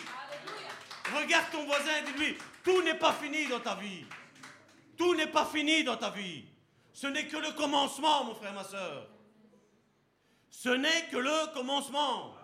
Regarde 1.18 1.51
ton 1.51 1.64
voisin 1.64 1.97
et 2.01 2.12
dis-lui, 2.12 2.36
tout 2.62 2.82
n'est 2.82 2.98
pas 2.98 3.14
fini 3.14 3.47
dans 3.47 3.60
ta 3.60 3.77
vie. 3.77 4.05
Tout 4.98 5.14
n'est 5.14 5.28
pas 5.28 5.47
fini 5.47 5.82
dans 5.82 5.97
ta 5.97 6.10
vie. 6.10 6.44
Ce 6.93 7.06
n'est 7.06 7.27
que 7.27 7.39
le 7.39 7.52
commencement, 7.52 8.24
mon 8.24 8.35
frère, 8.35 8.52
ma 8.52 8.64
soeur. 8.64 9.09
Ce 10.51 10.68
n'est 10.68 11.06
que 11.10 11.16
le 11.16 11.55
commencement. 11.55 12.35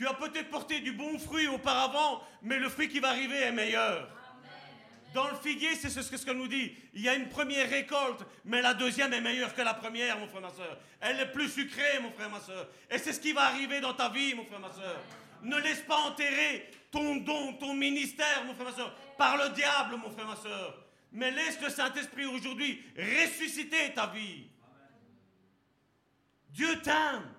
Tu 0.00 0.08
as 0.08 0.14
peut-être 0.14 0.48
porté 0.48 0.80
du 0.80 0.92
bon 0.92 1.18
fruit 1.18 1.46
auparavant, 1.46 2.22
mais 2.40 2.58
le 2.58 2.70
fruit 2.70 2.88
qui 2.88 3.00
va 3.00 3.10
arriver 3.10 3.36
est 3.36 3.52
meilleur. 3.52 4.08
Dans 5.12 5.28
le 5.28 5.36
figuier, 5.36 5.74
c'est 5.74 5.90
ce 5.90 6.24
que 6.24 6.32
nous 6.32 6.48
dit. 6.48 6.74
Il 6.94 7.02
y 7.02 7.08
a 7.10 7.14
une 7.14 7.28
première 7.28 7.68
récolte, 7.68 8.24
mais 8.46 8.62
la 8.62 8.72
deuxième 8.72 9.12
est 9.12 9.20
meilleure 9.20 9.54
que 9.54 9.60
la 9.60 9.74
première, 9.74 10.18
mon 10.18 10.26
frère, 10.26 10.40
ma 10.40 10.48
soeur. 10.48 10.78
Elle 11.02 11.20
est 11.20 11.30
plus 11.30 11.50
sucrée, 11.50 12.00
mon 12.00 12.10
frère, 12.12 12.30
ma 12.30 12.40
soeur. 12.40 12.66
Et 12.90 12.96
c'est 12.96 13.12
ce 13.12 13.20
qui 13.20 13.32
va 13.32 13.42
arriver 13.42 13.82
dans 13.82 13.92
ta 13.92 14.08
vie, 14.08 14.32
mon 14.32 14.46
frère, 14.46 14.60
ma 14.60 14.72
soeur. 14.72 15.02
Ne 15.42 15.58
laisse 15.58 15.82
pas 15.82 15.98
enterrer 15.98 16.70
ton 16.90 17.16
don, 17.16 17.52
ton 17.58 17.74
ministère, 17.74 18.42
mon 18.46 18.54
frère, 18.54 18.68
ma 18.70 18.72
soeur, 18.72 18.96
par 19.18 19.36
le 19.36 19.50
diable, 19.50 19.96
mon 19.96 20.10
frère, 20.10 20.26
ma 20.26 20.36
soeur. 20.36 20.82
Mais 21.12 21.30
laisse 21.30 21.60
le 21.60 21.68
Saint-Esprit 21.68 22.24
aujourd'hui 22.24 22.82
ressusciter 22.96 23.92
ta 23.92 24.06
vie. 24.06 24.46
Dieu 26.48 26.80
t'aime. 26.80 27.34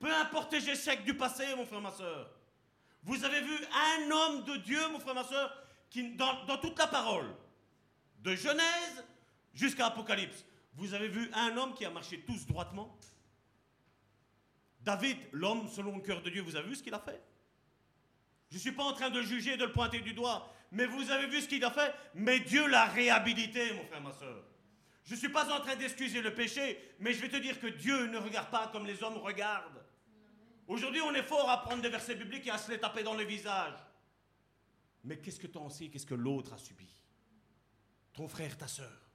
Peu 0.00 0.12
importe 0.12 0.52
les 0.54 0.70
échecs 0.70 1.04
du 1.04 1.14
passé, 1.14 1.54
mon 1.54 1.66
frère, 1.66 1.80
ma 1.80 1.92
soeur. 1.92 2.30
Vous 3.02 3.22
avez 3.24 3.40
vu 3.42 3.56
un 3.72 4.10
homme 4.10 4.44
de 4.44 4.56
Dieu, 4.56 4.80
mon 4.88 4.98
frère, 4.98 5.14
ma 5.14 5.24
soeur, 5.24 5.56
qui, 5.90 6.14
dans, 6.14 6.44
dans 6.46 6.58
toute 6.58 6.78
la 6.78 6.86
parole, 6.86 7.32
de 8.18 8.34
Genèse 8.34 9.04
jusqu'à 9.52 9.86
Apocalypse, 9.86 10.44
vous 10.74 10.94
avez 10.94 11.08
vu 11.08 11.30
un 11.34 11.56
homme 11.56 11.74
qui 11.74 11.84
a 11.84 11.90
marché 11.90 12.20
tous 12.26 12.46
droitement? 12.46 12.98
David, 14.80 15.18
l'homme 15.32 15.68
selon 15.68 15.96
le 15.96 16.02
cœur 16.02 16.22
de 16.22 16.30
Dieu, 16.30 16.40
vous 16.40 16.56
avez 16.56 16.68
vu 16.68 16.76
ce 16.76 16.82
qu'il 16.82 16.94
a 16.94 16.98
fait? 16.98 17.22
Je 18.48 18.56
ne 18.56 18.60
suis 18.60 18.72
pas 18.72 18.84
en 18.84 18.92
train 18.92 19.10
de 19.10 19.20
juger, 19.20 19.56
de 19.56 19.64
le 19.64 19.72
pointer 19.72 20.00
du 20.00 20.14
doigt, 20.14 20.52
mais 20.72 20.86
vous 20.86 21.10
avez 21.10 21.26
vu 21.26 21.40
ce 21.42 21.48
qu'il 21.48 21.64
a 21.64 21.70
fait? 21.70 21.94
Mais 22.14 22.40
Dieu 22.40 22.66
l'a 22.66 22.86
réhabilité, 22.86 23.74
mon 23.74 23.84
frère, 23.84 24.00
ma 24.00 24.12
soeur. 24.12 24.44
Je 25.04 25.14
ne 25.14 25.18
suis 25.18 25.28
pas 25.28 25.50
en 25.52 25.60
train 25.60 25.76
d'excuser 25.76 26.22
le 26.22 26.34
péché, 26.34 26.94
mais 27.00 27.12
je 27.12 27.20
vais 27.20 27.28
te 27.28 27.36
dire 27.36 27.60
que 27.60 27.66
Dieu 27.66 28.06
ne 28.06 28.18
regarde 28.18 28.50
pas 28.50 28.68
comme 28.68 28.86
les 28.86 29.02
hommes 29.02 29.18
regardent. 29.18 29.79
Aujourd'hui, 30.70 31.00
on 31.00 31.12
est 31.14 31.24
fort 31.24 31.50
à 31.50 31.64
prendre 31.64 31.82
des 31.82 31.88
versets 31.88 32.14
bibliques 32.14 32.46
et 32.46 32.50
à 32.50 32.56
se 32.56 32.70
les 32.70 32.78
taper 32.78 33.02
dans 33.02 33.14
le 33.14 33.24
visage. 33.24 33.74
Mais 35.02 35.18
qu'est-ce 35.18 35.40
que 35.40 35.48
tu 35.48 35.58
en 35.58 35.68
sais 35.68 35.88
Qu'est-ce 35.88 36.06
que 36.06 36.14
l'autre 36.14 36.52
a 36.52 36.58
subi? 36.58 36.86
Ton 38.12 38.28
frère, 38.28 38.56
ta 38.56 38.68
soeur. 38.68 39.10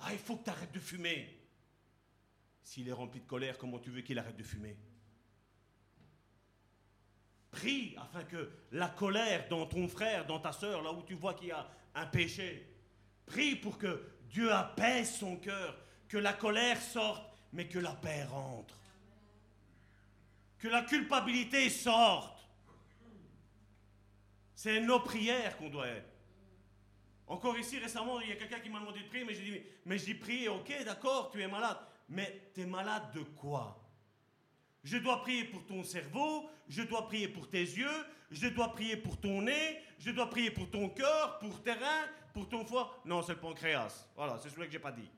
Ah, 0.00 0.10
il 0.10 0.18
faut 0.18 0.36
que 0.38 0.44
tu 0.44 0.48
arrêtes 0.48 0.72
de 0.72 0.78
fumer. 0.78 1.38
S'il 2.62 2.88
est 2.88 2.92
rempli 2.92 3.20
de 3.20 3.26
colère, 3.26 3.58
comment 3.58 3.78
tu 3.78 3.90
veux 3.90 4.00
qu'il 4.00 4.18
arrête 4.18 4.38
de 4.38 4.42
fumer? 4.42 4.74
Prie 7.50 7.94
afin 7.98 8.24
que 8.24 8.52
la 8.70 8.88
colère 8.88 9.46
dans 9.50 9.66
ton 9.66 9.86
frère, 9.86 10.24
dans 10.24 10.40
ta 10.40 10.52
soeur, 10.52 10.80
là 10.80 10.94
où 10.94 11.02
tu 11.02 11.12
vois 11.12 11.34
qu'il 11.34 11.48
y 11.48 11.52
a 11.52 11.68
un 11.94 12.06
péché, 12.06 12.74
prie 13.26 13.54
pour 13.54 13.76
que 13.76 14.02
Dieu 14.30 14.50
apaise 14.50 15.14
son 15.14 15.36
cœur, 15.36 15.78
que 16.08 16.16
la 16.16 16.32
colère 16.32 16.80
sorte, 16.80 17.22
mais 17.52 17.68
que 17.68 17.78
la 17.78 17.92
paix 17.92 18.24
rentre. 18.24 18.81
Que 20.62 20.68
la 20.68 20.82
culpabilité 20.82 21.68
sorte. 21.68 22.38
C'est 24.54 24.80
nos 24.80 25.00
prières 25.00 25.56
qu'on 25.56 25.68
doit 25.68 25.88
être. 25.88 26.08
Encore 27.26 27.58
ici, 27.58 27.80
récemment, 27.80 28.20
il 28.20 28.28
y 28.28 28.32
a 28.32 28.36
quelqu'un 28.36 28.60
qui 28.60 28.70
m'a 28.70 28.78
demandé 28.78 29.00
de 29.00 29.08
prier, 29.08 29.24
mais 29.24 29.34
j'ai 29.34 29.42
dit, 29.42 29.60
mais 29.84 29.98
j'ai 29.98 30.14
prié, 30.14 30.48
ok, 30.48 30.84
d'accord, 30.84 31.32
tu 31.32 31.42
es 31.42 31.48
malade. 31.48 31.78
Mais 32.08 32.52
tu 32.54 32.60
es 32.60 32.66
malade 32.66 33.10
de 33.12 33.22
quoi? 33.24 33.76
Je 34.84 34.98
dois 34.98 35.22
prier 35.22 35.46
pour 35.46 35.66
ton 35.66 35.82
cerveau, 35.82 36.48
je 36.68 36.82
dois 36.82 37.08
prier 37.08 37.26
pour 37.26 37.50
tes 37.50 37.62
yeux, 37.62 38.06
je 38.30 38.46
dois 38.46 38.70
prier 38.70 38.96
pour 38.96 39.20
ton 39.20 39.42
nez, 39.42 39.80
je 39.98 40.12
dois 40.12 40.30
prier 40.30 40.52
pour 40.52 40.70
ton 40.70 40.88
cœur, 40.90 41.40
pour 41.40 41.60
tes 41.64 41.72
reins, 41.72 42.06
pour 42.32 42.48
ton 42.48 42.64
foie. 42.64 43.02
Non, 43.04 43.20
c'est 43.22 43.32
le 43.34 43.40
pancréas. 43.40 44.06
Voilà, 44.14 44.38
c'est 44.38 44.48
celui 44.48 44.66
que 44.66 44.72
j'ai 44.72 44.78
pas 44.78 44.92
dit. 44.92 45.10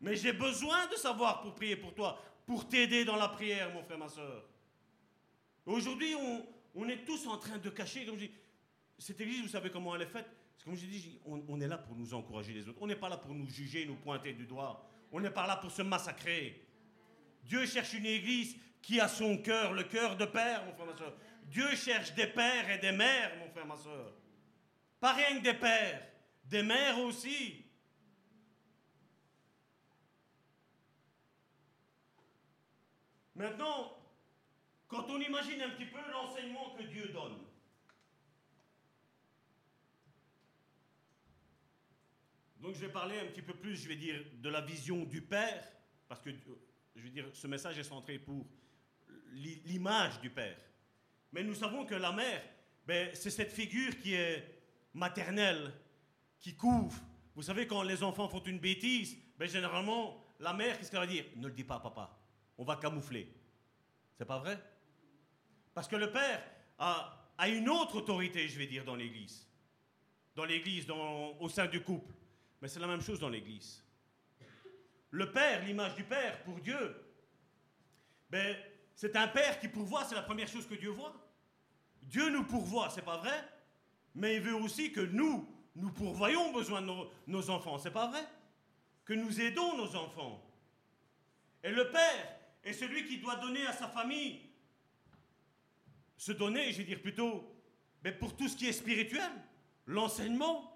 Mais 0.00 0.16
j'ai 0.16 0.32
besoin 0.32 0.86
de 0.86 0.94
savoir 0.96 1.42
pour 1.42 1.54
prier 1.54 1.76
pour 1.76 1.94
toi, 1.94 2.18
pour 2.46 2.68
t'aider 2.68 3.04
dans 3.04 3.16
la 3.16 3.28
prière, 3.28 3.72
mon 3.72 3.82
frère, 3.82 3.98
ma 3.98 4.08
soeur. 4.08 4.44
Aujourd'hui, 5.66 6.14
on, 6.74 6.88
est 6.88 7.04
tous 7.04 7.26
en 7.26 7.38
train 7.38 7.58
de 7.58 7.70
cacher, 7.70 8.04
comme 8.04 8.16
je 8.16 8.26
dis, 8.26 8.32
cette 8.98 9.20
église, 9.20 9.42
vous 9.42 9.48
savez 9.48 9.70
comment 9.70 9.94
elle 9.94 10.02
est 10.02 10.06
faite? 10.06 10.26
Comme 10.64 10.74
je 10.76 10.86
dis, 10.86 11.18
on, 11.26 11.42
on, 11.48 11.60
est 11.60 11.68
là 11.68 11.78
pour 11.78 11.96
nous 11.96 12.14
encourager 12.14 12.52
les 12.52 12.68
autres. 12.68 12.78
On 12.80 12.86
n'est 12.86 12.96
pas 12.96 13.08
là 13.08 13.16
pour 13.16 13.34
nous 13.34 13.48
juger, 13.48 13.84
nous 13.86 13.96
pointer 13.96 14.32
du 14.32 14.46
doigt. 14.46 14.88
On 15.10 15.20
n'est 15.20 15.30
pas 15.30 15.46
là 15.46 15.56
pour 15.56 15.70
se 15.70 15.82
massacrer. 15.82 16.64
Dieu 17.44 17.66
cherche 17.66 17.94
une 17.94 18.06
église 18.06 18.56
qui 18.80 19.00
a 19.00 19.08
son 19.08 19.38
cœur, 19.38 19.72
le 19.72 19.84
cœur 19.84 20.16
de 20.16 20.24
père, 20.24 20.64
mon 20.64 20.72
frère, 20.72 20.86
ma 20.86 20.96
soeur. 20.96 21.14
Dieu 21.44 21.74
cherche 21.76 22.14
des 22.14 22.26
pères 22.26 22.70
et 22.70 22.78
des 22.78 22.92
mères, 22.92 23.32
mon 23.38 23.48
frère, 23.50 23.66
ma 23.66 23.76
soeur. 23.76 24.12
Pas 25.00 25.12
rien 25.12 25.38
que 25.38 25.42
des 25.42 25.54
pères, 25.54 26.06
des 26.44 26.62
mères 26.62 26.98
aussi. 27.00 27.64
Maintenant, 33.42 33.92
quand 34.86 35.10
on 35.10 35.20
imagine 35.20 35.60
un 35.62 35.70
petit 35.70 35.86
peu 35.86 35.98
l'enseignement 36.12 36.76
que 36.78 36.84
Dieu 36.84 37.08
donne, 37.08 37.38
Donc 42.60 42.76
je 42.76 42.80
vais 42.86 42.92
parler 42.92 43.18
un 43.18 43.24
petit 43.24 43.42
peu 43.42 43.54
plus, 43.54 43.74
je 43.74 43.88
vais 43.88 43.96
dire, 43.96 44.24
de 44.34 44.48
la 44.48 44.60
vision 44.60 45.02
du 45.02 45.20
Père, 45.20 45.64
parce 46.06 46.20
que 46.20 46.30
je 46.94 47.02
veux 47.02 47.08
dire, 47.08 47.28
ce 47.32 47.48
message 47.48 47.76
est 47.76 47.82
centré 47.82 48.20
pour 48.20 48.46
l'image 49.32 50.20
du 50.20 50.30
Père. 50.30 50.56
Mais 51.32 51.42
nous 51.42 51.56
savons 51.56 51.84
que 51.84 51.96
la 51.96 52.12
mère, 52.12 52.40
ben, 52.86 53.10
c'est 53.14 53.30
cette 53.30 53.50
figure 53.50 53.98
qui 53.98 54.14
est 54.14 54.60
maternelle, 54.94 55.72
qui 56.38 56.54
couvre. 56.54 56.96
Vous 57.34 57.42
savez, 57.42 57.66
quand 57.66 57.82
les 57.82 58.04
enfants 58.04 58.28
font 58.28 58.44
une 58.44 58.60
bêtise, 58.60 59.18
ben, 59.36 59.48
généralement, 59.48 60.24
la 60.38 60.52
mère, 60.52 60.78
qu'est-ce 60.78 60.92
qu'elle 60.92 61.00
va 61.00 61.06
dire? 61.08 61.24
Ne 61.34 61.48
le 61.48 61.54
dis 61.54 61.64
pas 61.64 61.80
papa, 61.80 62.21
on 62.58 62.64
va 62.64 62.76
camoufler. 62.76 63.32
C'est 64.16 64.24
pas 64.24 64.38
vrai? 64.38 64.58
Parce 65.74 65.88
que 65.88 65.96
le 65.96 66.10
Père 66.10 66.42
a, 66.78 67.32
a, 67.38 67.48
une 67.48 67.68
autre 67.68 67.96
autorité, 67.96 68.48
je 68.48 68.58
vais 68.58 68.66
dire, 68.66 68.84
dans 68.84 68.96
l'Église. 68.96 69.46
Dans 70.34 70.44
l'Église, 70.44 70.86
au 70.90 71.48
sein 71.48 71.66
du 71.66 71.82
couple. 71.82 72.14
Mais 72.60 72.68
c'est 72.68 72.80
la 72.80 72.86
même 72.86 73.00
chose 73.00 73.18
dans 73.18 73.28
l'Église. 73.28 73.82
Le 75.10 75.30
Père, 75.30 75.64
l'image 75.64 75.94
du 75.94 76.04
Père 76.04 76.42
pour 76.42 76.60
Dieu, 76.60 76.96
ben, 78.30 78.56
c'est 78.94 79.16
un 79.16 79.28
Père 79.28 79.58
qui 79.60 79.68
pourvoit, 79.68 80.04
c'est 80.04 80.14
la 80.14 80.22
première 80.22 80.48
chose 80.48 80.66
que 80.66 80.74
Dieu 80.74 80.90
voit. 80.90 81.14
Dieu 82.02 82.30
nous 82.30 82.44
pourvoit, 82.44 82.88
c'est 82.90 83.02
pas 83.02 83.18
vrai, 83.18 83.44
mais 84.14 84.36
il 84.36 84.42
veut 84.42 84.54
aussi 84.54 84.92
que 84.92 85.00
nous, 85.00 85.48
nous 85.76 85.90
pourvoyons 85.90 86.52
besoin 86.52 86.80
de 86.80 86.86
nos, 86.86 87.10
nos 87.26 87.50
enfants, 87.50 87.78
c'est 87.78 87.90
pas 87.90 88.08
vrai? 88.08 88.24
Que 89.04 89.12
nous 89.12 89.40
aidons 89.40 89.76
nos 89.76 89.96
enfants. 89.96 90.42
Et 91.62 91.70
le 91.70 91.90
Père 91.90 92.38
est 92.64 92.72
celui 92.72 93.06
qui 93.06 93.18
doit 93.18 93.36
donner 93.36 93.66
à 93.66 93.72
sa 93.72 93.88
famille, 93.88 94.40
se 96.16 96.32
donner, 96.32 96.72
je 96.72 96.78
vais 96.78 96.84
dire 96.84 97.02
plutôt, 97.02 97.52
mais 98.04 98.12
ben, 98.12 98.18
pour 98.18 98.36
tout 98.36 98.48
ce 98.48 98.56
qui 98.56 98.66
est 98.68 98.72
spirituel, 98.72 99.30
l'enseignement, 99.86 100.72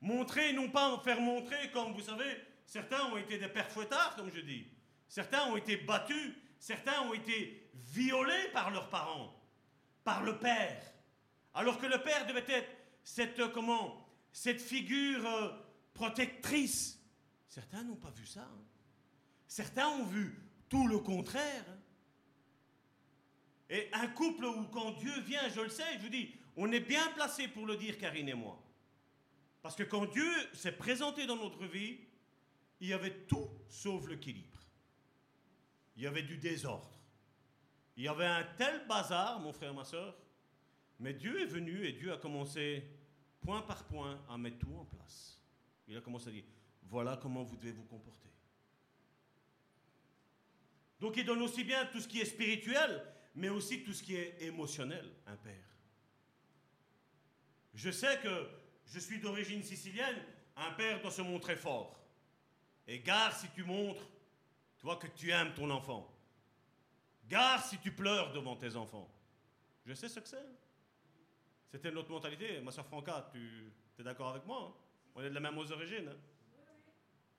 Montrer, 0.00 0.52
non 0.52 0.70
pas 0.70 0.90
en 0.90 1.00
faire 1.00 1.20
montrer, 1.20 1.70
comme 1.72 1.92
vous 1.92 2.02
savez, 2.02 2.40
certains 2.64 3.04
ont 3.06 3.16
été 3.16 3.38
des 3.38 3.48
pères 3.48 3.70
fouettards, 3.70 4.14
comme 4.14 4.30
je 4.32 4.40
dis. 4.40 4.68
Certains 5.08 5.46
ont 5.46 5.56
été 5.56 5.76
battus, 5.76 6.34
certains 6.58 7.02
ont 7.02 7.14
été 7.14 7.70
violés 7.74 8.48
par 8.52 8.70
leurs 8.70 8.88
parents, 8.90 9.34
par 10.04 10.22
le 10.22 10.38
père. 10.38 10.80
Alors 11.54 11.78
que 11.78 11.86
le 11.86 12.00
père 12.02 12.26
devait 12.26 12.44
être 12.48 12.70
cette, 13.02 13.40
euh, 13.40 13.48
comment, 13.48 14.08
cette 14.30 14.60
figure 14.60 15.26
euh, 15.26 15.50
protectrice. 15.94 17.00
Certains 17.48 17.82
n'ont 17.82 17.96
pas 17.96 18.10
vu 18.10 18.26
ça. 18.26 18.42
Hein. 18.42 18.62
Certains 19.48 19.88
ont 19.88 20.04
vu 20.04 20.38
tout 20.68 20.86
le 20.86 20.98
contraire. 20.98 21.64
Et 23.70 23.88
un 23.92 24.08
couple 24.08 24.44
où 24.44 24.64
quand 24.68 24.92
Dieu 24.92 25.20
vient, 25.20 25.48
je 25.48 25.60
le 25.60 25.68
sais, 25.68 25.98
je 25.98 26.02
vous 26.02 26.08
dis, 26.08 26.34
on 26.56 26.72
est 26.72 26.80
bien 26.80 27.06
placé 27.12 27.48
pour 27.48 27.66
le 27.66 27.76
dire, 27.76 27.98
Karine 27.98 28.28
et 28.28 28.34
moi. 28.34 28.62
Parce 29.62 29.76
que 29.76 29.82
quand 29.82 30.06
Dieu 30.06 30.30
s'est 30.54 30.72
présenté 30.72 31.26
dans 31.26 31.36
notre 31.36 31.66
vie, 31.66 31.98
il 32.80 32.88
y 32.88 32.92
avait 32.92 33.24
tout 33.26 33.48
sauf 33.68 34.08
l'équilibre. 34.08 34.58
Il 35.96 36.02
y 36.04 36.06
avait 36.06 36.22
du 36.22 36.38
désordre. 36.38 36.90
Il 37.96 38.04
y 38.04 38.08
avait 38.08 38.26
un 38.26 38.44
tel 38.56 38.86
bazar, 38.86 39.40
mon 39.40 39.52
frère, 39.52 39.74
ma 39.74 39.84
soeur. 39.84 40.16
Mais 41.00 41.12
Dieu 41.12 41.40
est 41.40 41.46
venu 41.46 41.84
et 41.84 41.92
Dieu 41.92 42.12
a 42.12 42.16
commencé, 42.16 42.84
point 43.40 43.62
par 43.62 43.84
point, 43.84 44.20
à 44.28 44.38
mettre 44.38 44.58
tout 44.58 44.74
en 44.74 44.84
place. 44.84 45.42
Il 45.88 45.96
a 45.96 46.00
commencé 46.00 46.28
à 46.28 46.32
dire, 46.32 46.44
voilà 46.84 47.16
comment 47.16 47.42
vous 47.42 47.56
devez 47.56 47.72
vous 47.72 47.84
comporter. 47.84 48.28
Donc 51.00 51.16
il 51.16 51.24
donne 51.24 51.42
aussi 51.42 51.64
bien 51.64 51.86
tout 51.86 52.00
ce 52.00 52.08
qui 52.08 52.20
est 52.20 52.24
spirituel, 52.24 53.04
mais 53.34 53.48
aussi 53.48 53.84
tout 53.84 53.92
ce 53.92 54.02
qui 54.02 54.16
est 54.16 54.42
émotionnel, 54.42 55.08
un 55.26 55.36
père. 55.36 55.54
Je 57.74 57.90
sais 57.90 58.18
que 58.20 58.48
je 58.86 58.98
suis 58.98 59.20
d'origine 59.20 59.62
sicilienne, 59.62 60.16
un 60.56 60.72
père 60.72 61.00
doit 61.00 61.10
se 61.10 61.22
montrer 61.22 61.56
fort. 61.56 61.98
Et 62.86 63.00
gare 63.00 63.36
si 63.38 63.48
tu 63.50 63.62
montres, 63.62 64.08
toi, 64.78 64.96
que 64.96 65.06
tu 65.08 65.30
aimes 65.30 65.52
ton 65.54 65.70
enfant. 65.70 66.12
Gare 67.28 67.64
si 67.64 67.78
tu 67.78 67.92
pleures 67.92 68.32
devant 68.32 68.56
tes 68.56 68.74
enfants. 68.76 69.08
Je 69.84 69.92
sais 69.94 70.08
ce 70.08 70.20
que 70.20 70.28
c'est. 70.28 70.46
C'était 71.70 71.90
notre 71.90 72.10
mentalité. 72.10 72.60
Ma 72.60 72.70
soeur 72.70 72.86
Franca, 72.86 73.28
tu 73.32 73.72
es 73.98 74.02
d'accord 74.02 74.28
avec 74.28 74.46
moi 74.46 74.68
hein? 74.68 74.84
On 75.14 75.22
est 75.22 75.28
de 75.28 75.34
la 75.34 75.40
même 75.40 75.58
aux 75.58 75.72
origines. 75.72 76.08
Hein? 76.08 76.16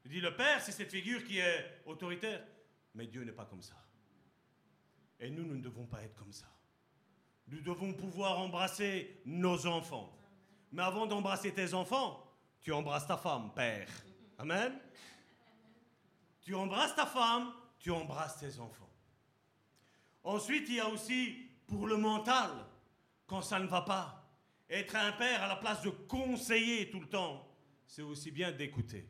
Je 0.03 0.10
dis, 0.10 0.19
le 0.19 0.36
père, 0.36 0.61
c'est 0.61 0.72
cette 0.72 0.91
figure 0.91 1.23
qui 1.23 1.40
est 1.40 1.81
autoritaire. 1.86 2.45
Mais 2.99 3.07
Dieu 3.07 3.23
n'est 3.23 3.31
pas 3.31 3.45
comme 3.45 3.61
ça. 3.61 3.77
Et 5.21 5.30
nous, 5.30 5.45
nous 5.45 5.55
ne 5.55 5.61
devons 5.61 5.85
pas 5.85 6.03
être 6.03 6.15
comme 6.15 6.34
ça. 6.34 6.47
nous 7.47 7.61
devons 7.61 7.93
pouvoir 7.93 8.38
embrasser 8.39 9.21
nos 9.26 9.65
enfants. 9.67 10.13
Mais 10.73 10.84
avant 10.84 11.07
d'embrasser 11.07 11.53
tes 11.53 11.73
enfants, 11.73 12.30
tu 12.59 12.73
embrasses 12.73 13.07
ta 13.07 13.15
femme, 13.15 13.53
père. 13.55 13.88
Amen. 14.38 14.77
Tu 16.41 16.53
embrasses 16.53 16.93
ta 16.93 17.05
femme, 17.05 17.53
tu 17.80 17.89
embrasses 17.89 18.38
tes 18.38 18.59
enfants. 18.59 18.91
Ensuite, 20.21 20.67
il 20.67 20.76
y 20.76 20.80
a 20.81 20.89
aussi 20.89 21.49
pour 21.67 21.88
le 21.88 21.95
mental, 21.95 22.51
quand 23.27 23.41
ça 23.41 23.61
ne 23.61 23.67
va 23.67 23.84
pas. 23.84 24.30
Être 24.69 24.97
un 24.97 25.13
père 25.13 25.41
à 25.41 25.47
la 25.47 25.55
place 25.55 25.81
de 25.84 25.89
conseiller 25.89 26.89
tout 26.89 26.99
le 26.99 27.07
temps, 27.07 27.47
c'est 27.88 28.01
aussi 28.01 28.30
bien 28.30 28.51
d'écouter. 28.51 29.07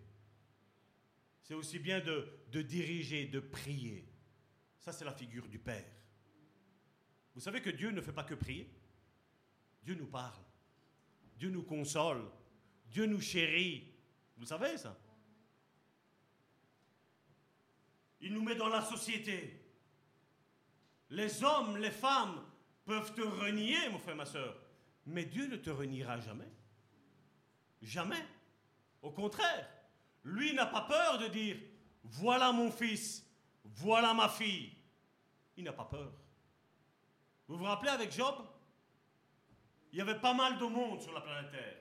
C'est 1.49 1.55
aussi 1.55 1.79
bien 1.79 1.99
de, 1.99 2.61
diriger, 2.61 3.25
de 3.25 3.39
prier. 3.39 4.07
Ça, 4.77 4.91
c'est 4.91 5.03
la 5.03 5.11
figure 5.11 5.47
du 5.47 5.57
Père. 5.57 5.83
Vous 7.33 7.41
savez 7.41 7.59
que 7.59 7.71
Dieu 7.71 7.89
ne 7.89 8.01
fait 8.01 8.11
pas 8.11 8.23
que 8.23 8.35
prier. 8.35 8.71
Dieu 9.81 9.95
nous 9.95 10.05
parle. 10.05 10.43
Dieu 11.37 11.49
nous 11.49 11.63
console. 11.63 12.29
Dieu 12.85 13.07
nous 13.07 13.19
chérit. 13.19 13.91
Vous 14.37 14.45
savez 14.45 14.77
ça? 14.77 14.95
Il 18.21 18.31
nous 18.31 18.43
met 18.43 18.53
dans 18.53 18.69
la 18.69 18.83
société. 18.83 19.59
Les 21.09 21.43
hommes, 21.43 21.77
les 21.77 21.89
femmes 21.89 22.45
peuvent 22.85 23.15
te 23.15 23.21
renier, 23.21 23.89
mon 23.89 23.97
frère, 23.97 24.15
ma 24.15 24.27
soeur. 24.27 24.55
Mais 25.07 25.25
Dieu 25.25 25.47
ne 25.47 25.55
te 25.55 25.71
reniera 25.71 26.19
jamais. 26.19 26.53
Jamais. 27.81 28.23
Au 29.01 29.09
contraire, 29.09 29.78
lui 30.23 30.53
n'a 30.53 30.65
pas 30.65 30.81
peur 30.81 31.17
de 31.17 31.27
dire, 31.27 31.57
voilà 32.03 32.51
mon 32.51 32.71
fils, 32.71 33.25
voilà 33.63 34.13
ma 34.13 34.29
fille. 34.29 34.73
Il 35.57 35.63
n'a 35.63 35.73
pas 35.73 35.85
peur. 35.85 36.11
Vous 37.47 37.57
vous 37.57 37.63
rappelez 37.63 37.91
avec 37.91 38.11
Job 38.11 38.35
Il 39.91 39.97
y 39.97 40.01
avait 40.01 40.19
pas 40.19 40.33
mal 40.33 40.57
de 40.57 40.65
monde 40.65 41.01
sur 41.01 41.13
la 41.13 41.21
planète 41.21 41.51
Terre. 41.51 41.77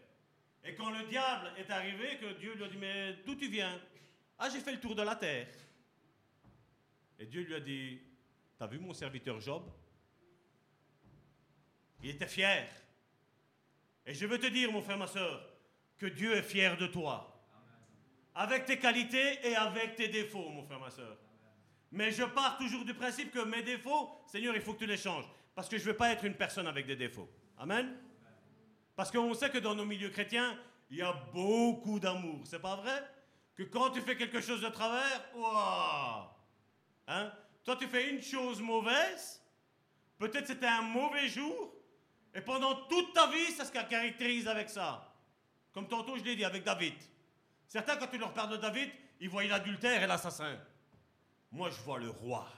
Et 0.64 0.74
quand 0.74 0.90
le 0.90 1.06
diable 1.06 1.52
est 1.56 1.70
arrivé, 1.70 2.18
que 2.18 2.38
Dieu 2.38 2.54
lui 2.54 2.64
a 2.64 2.68
dit, 2.68 2.76
mais 2.76 3.14
d'où 3.24 3.34
tu 3.34 3.48
viens? 3.48 3.80
Ah, 4.38 4.48
j'ai 4.50 4.60
fait 4.60 4.72
le 4.72 4.80
tour 4.80 4.94
de 4.94 5.02
la 5.02 5.16
terre. 5.16 5.48
Et 7.18 7.26
Dieu 7.26 7.42
lui 7.42 7.54
a 7.54 7.60
dit, 7.60 8.00
t'as 8.58 8.66
vu 8.66 8.78
mon 8.78 8.92
serviteur 8.92 9.40
Job? 9.40 9.70
Il 12.02 12.10
était 12.10 12.26
fier. 12.26 12.68
Et 14.06 14.14
je 14.14 14.26
veux 14.26 14.38
te 14.38 14.46
dire, 14.46 14.70
mon 14.70 14.82
frère, 14.82 14.98
ma 14.98 15.06
soeur, 15.06 15.48
que 15.96 16.06
Dieu 16.06 16.34
est 16.34 16.42
fier 16.42 16.76
de 16.76 16.86
toi. 16.86 17.37
Avec 18.38 18.66
tes 18.66 18.78
qualités 18.78 19.40
et 19.42 19.56
avec 19.56 19.96
tes 19.96 20.06
défauts, 20.06 20.48
mon 20.48 20.62
frère, 20.62 20.78
ma 20.78 20.90
soeur. 20.90 21.16
Mais 21.90 22.12
je 22.12 22.22
pars 22.22 22.56
toujours 22.56 22.84
du 22.84 22.94
principe 22.94 23.32
que 23.32 23.40
mes 23.40 23.62
défauts, 23.62 24.10
Seigneur, 24.28 24.54
il 24.54 24.62
faut 24.62 24.74
que 24.74 24.78
tu 24.78 24.86
les 24.86 24.96
changes. 24.96 25.24
Parce 25.56 25.68
que 25.68 25.76
je 25.76 25.82
ne 25.82 25.88
veux 25.88 25.96
pas 25.96 26.12
être 26.12 26.24
une 26.24 26.36
personne 26.36 26.68
avec 26.68 26.86
des 26.86 26.94
défauts. 26.94 27.28
Amen. 27.58 27.96
Parce 28.94 29.10
qu'on 29.10 29.34
sait 29.34 29.50
que 29.50 29.58
dans 29.58 29.74
nos 29.74 29.84
milieux 29.84 30.10
chrétiens, 30.10 30.56
il 30.88 30.98
y 30.98 31.02
a 31.02 31.12
beaucoup 31.34 31.98
d'amour. 31.98 32.38
C'est 32.44 32.62
pas 32.62 32.76
vrai? 32.76 33.02
Que 33.56 33.64
quand 33.64 33.90
tu 33.90 34.00
fais 34.02 34.16
quelque 34.16 34.40
chose 34.40 34.60
de 34.60 34.68
travers, 34.68 35.20
waouh 35.34 36.28
hein? 37.08 37.32
Toi, 37.64 37.74
tu 37.74 37.88
fais 37.88 38.08
une 38.08 38.22
chose 38.22 38.60
mauvaise, 38.60 39.42
peut-être 40.16 40.46
c'était 40.46 40.66
un 40.66 40.82
mauvais 40.82 41.26
jour, 41.26 41.74
et 42.32 42.40
pendant 42.40 42.86
toute 42.86 43.12
ta 43.12 43.26
vie, 43.26 43.50
ça 43.50 43.64
se 43.64 43.72
caractérise 43.72 44.46
avec 44.46 44.70
ça. 44.70 45.12
Comme 45.72 45.88
tantôt 45.88 46.16
je 46.16 46.22
l'ai 46.22 46.36
dit 46.36 46.44
avec 46.44 46.62
David. 46.62 46.94
Certains, 47.68 47.96
quand 47.96 48.08
tu 48.08 48.18
leur 48.18 48.32
parles 48.32 48.52
de 48.52 48.56
David, 48.56 48.90
ils 49.20 49.28
voient 49.28 49.44
l'adultère 49.44 50.02
et 50.02 50.06
l'assassin. 50.06 50.58
Moi, 51.52 51.70
je 51.70 51.80
vois 51.82 51.98
le 51.98 52.08
roi. 52.08 52.48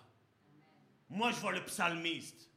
Moi, 1.09 1.33
je 1.33 1.37
vois 1.37 1.53
le 1.53 1.65
psalmiste. 1.65 2.49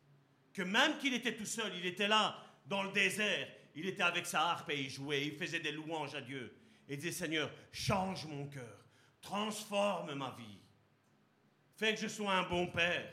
Que 0.53 0.61
même 0.61 0.97
qu'il 0.99 1.15
était 1.15 1.35
tout 1.35 1.45
seul, 1.45 1.73
il 1.75 1.85
était 1.85 2.07
là, 2.07 2.37
dans 2.67 2.83
le 2.83 2.91
désert, 2.91 3.47
il 3.75 3.87
était 3.87 4.03
avec 4.03 4.27
sa 4.27 4.51
harpe 4.51 4.69
et 4.69 4.81
il 4.81 4.89
jouait, 4.89 5.25
il 5.25 5.35
faisait 5.35 5.59
des 5.59 5.71
louanges 5.71 6.13
à 6.13 6.21
Dieu. 6.21 6.55
Et 6.87 6.93
il 6.93 6.99
disait, 6.99 7.11
Seigneur, 7.11 7.49
change 7.71 8.25
mon 8.27 8.47
cœur, 8.47 8.85
transforme 9.19 10.13
ma 10.13 10.29
vie. 10.37 10.59
Fais 11.75 11.95
que 11.95 12.01
je 12.01 12.07
sois 12.07 12.33
un 12.33 12.43
bon 12.43 12.67
père. 12.67 13.11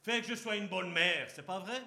Fais 0.00 0.22
que 0.22 0.26
je 0.28 0.34
sois 0.34 0.56
une 0.56 0.68
bonne 0.68 0.90
mère. 0.90 1.30
C'est 1.30 1.44
pas 1.44 1.58
vrai? 1.58 1.82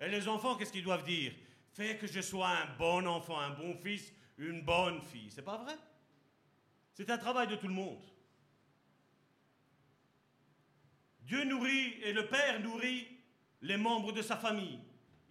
Et 0.00 0.08
les 0.08 0.28
enfants, 0.28 0.54
qu'est-ce 0.56 0.72
qu'ils 0.72 0.84
doivent 0.84 1.04
dire? 1.04 1.32
Fais 1.72 1.96
que 1.96 2.06
je 2.06 2.20
sois 2.20 2.48
un 2.48 2.66
bon 2.78 3.06
enfant, 3.06 3.40
un 3.40 3.50
bon 3.50 3.74
fils, 3.74 4.12
une 4.38 4.62
bonne 4.62 5.02
fille. 5.02 5.30
C'est 5.30 5.42
pas 5.42 5.58
vrai? 5.58 5.74
C'est 6.96 7.10
un 7.10 7.18
travail 7.18 7.46
de 7.46 7.56
tout 7.56 7.68
le 7.68 7.74
monde. 7.74 8.02
Dieu 11.20 11.44
nourrit 11.44 11.92
et 12.02 12.14
le 12.14 12.26
Père 12.26 12.58
nourrit 12.60 13.06
les 13.60 13.76
membres 13.76 14.12
de 14.12 14.22
sa 14.22 14.38
famille. 14.38 14.80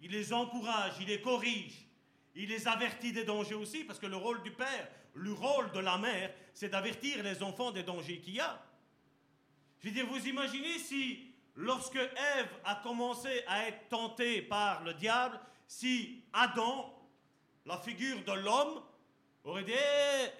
Il 0.00 0.12
les 0.12 0.32
encourage, 0.32 0.92
il 1.00 1.08
les 1.08 1.20
corrige, 1.20 1.88
il 2.36 2.50
les 2.50 2.68
avertit 2.68 3.12
des 3.12 3.24
dangers 3.24 3.56
aussi, 3.56 3.82
parce 3.82 3.98
que 3.98 4.06
le 4.06 4.14
rôle 4.14 4.44
du 4.44 4.52
Père, 4.52 4.88
le 5.14 5.32
rôle 5.32 5.72
de 5.72 5.80
la 5.80 5.98
mère, 5.98 6.32
c'est 6.54 6.68
d'avertir 6.68 7.24
les 7.24 7.42
enfants 7.42 7.72
des 7.72 7.82
dangers 7.82 8.20
qu'il 8.20 8.34
y 8.34 8.40
a. 8.40 8.62
Je 9.80 9.88
veux 9.88 9.94
dire, 9.94 10.06
vous 10.06 10.28
imaginez 10.28 10.78
si, 10.78 11.34
lorsque 11.56 11.96
Ève 11.96 12.60
a 12.64 12.76
commencé 12.76 13.42
à 13.48 13.66
être 13.66 13.88
tentée 13.88 14.40
par 14.40 14.84
le 14.84 14.94
diable, 14.94 15.40
si 15.66 16.22
Adam, 16.32 16.96
la 17.64 17.78
figure 17.78 18.22
de 18.22 18.32
l'homme, 18.34 18.82
aurait 19.46 19.64
dit 19.64 19.72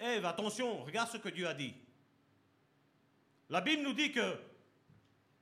Ève, 0.01 0.25
attention, 0.25 0.83
regarde 0.83 1.09
ce 1.09 1.17
que 1.17 1.29
Dieu 1.29 1.47
a 1.47 1.53
dit. 1.53 1.73
La 3.49 3.61
Bible 3.61 3.83
nous 3.83 3.93
dit 3.93 4.11
que 4.11 4.37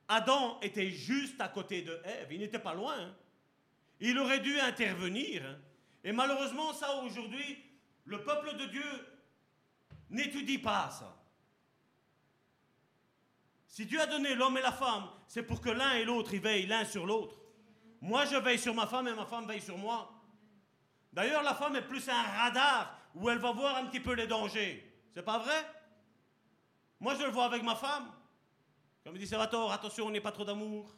Adam 0.08 0.60
était 0.62 0.90
juste 0.90 1.42
à 1.42 1.48
côté 1.48 1.82
de 1.82 2.00
Ève, 2.04 2.32
il 2.32 2.40
n'était 2.40 2.60
pas 2.60 2.76
loin. 2.76 2.96
Hein. 2.98 3.16
Il 4.00 4.20
aurait 4.20 4.40
dû 4.40 4.60
intervenir. 4.60 5.44
Hein. 5.46 5.58
Et 6.04 6.12
malheureusement, 6.12 6.74
ça 6.74 6.96
aujourd'hui, 6.98 7.64
le 8.06 8.24
peuple 8.24 8.56
de 8.58 8.66
Dieu 8.66 9.08
n'étudie 10.10 10.60
pas 10.60 10.92
ça. 10.92 11.16
Si 13.68 13.86
Dieu 13.86 14.00
a 14.00 14.06
donné 14.06 14.36
l'homme 14.36 14.58
et 14.58 14.62
la 14.62 14.72
femme, 14.72 15.10
c'est 15.28 15.44
pour 15.44 15.60
que 15.60 15.70
l'un 15.70 15.94
et 15.94 16.06
l'autre 16.06 16.34
y 16.34 16.40
veillent 16.40 16.68
l'un 16.68 16.86
sur 16.86 17.06
l'autre. 17.06 17.36
Moi, 18.00 18.26
je 18.26 18.36
veille 18.38 18.60
sur 18.60 18.76
ma 18.76 18.86
femme 18.86 19.08
et 19.08 19.14
ma 19.14 19.26
femme 19.26 19.48
veille 19.48 19.62
sur 19.62 19.78
moi. 19.78 20.14
D'ailleurs, 21.12 21.42
la 21.42 21.56
femme 21.56 21.76
est 21.76 21.82
plus 21.82 22.08
un 22.08 22.22
radar 22.22 23.05
où 23.16 23.30
elle 23.30 23.40
va 23.40 23.52
voir 23.52 23.78
un 23.78 23.86
petit 23.86 24.02
peu 24.02 24.14
les 24.14 24.28
dangers. 24.28 24.84
C'est 25.14 25.24
pas 25.24 25.40
vrai? 25.40 25.66
Moi, 27.00 27.16
je 27.16 27.24
le 27.24 27.30
vois 27.30 27.46
avec 27.46 27.64
ma 27.64 27.76
femme. 27.76 28.12
Comme 29.04 29.18
dit 29.18 29.26
Salvatore, 29.26 29.72
attention, 29.72 30.08
on 30.08 30.12
n'est 30.12 30.22
pas 30.22 30.34
trop 30.34 30.44
d'amour. 30.44 30.94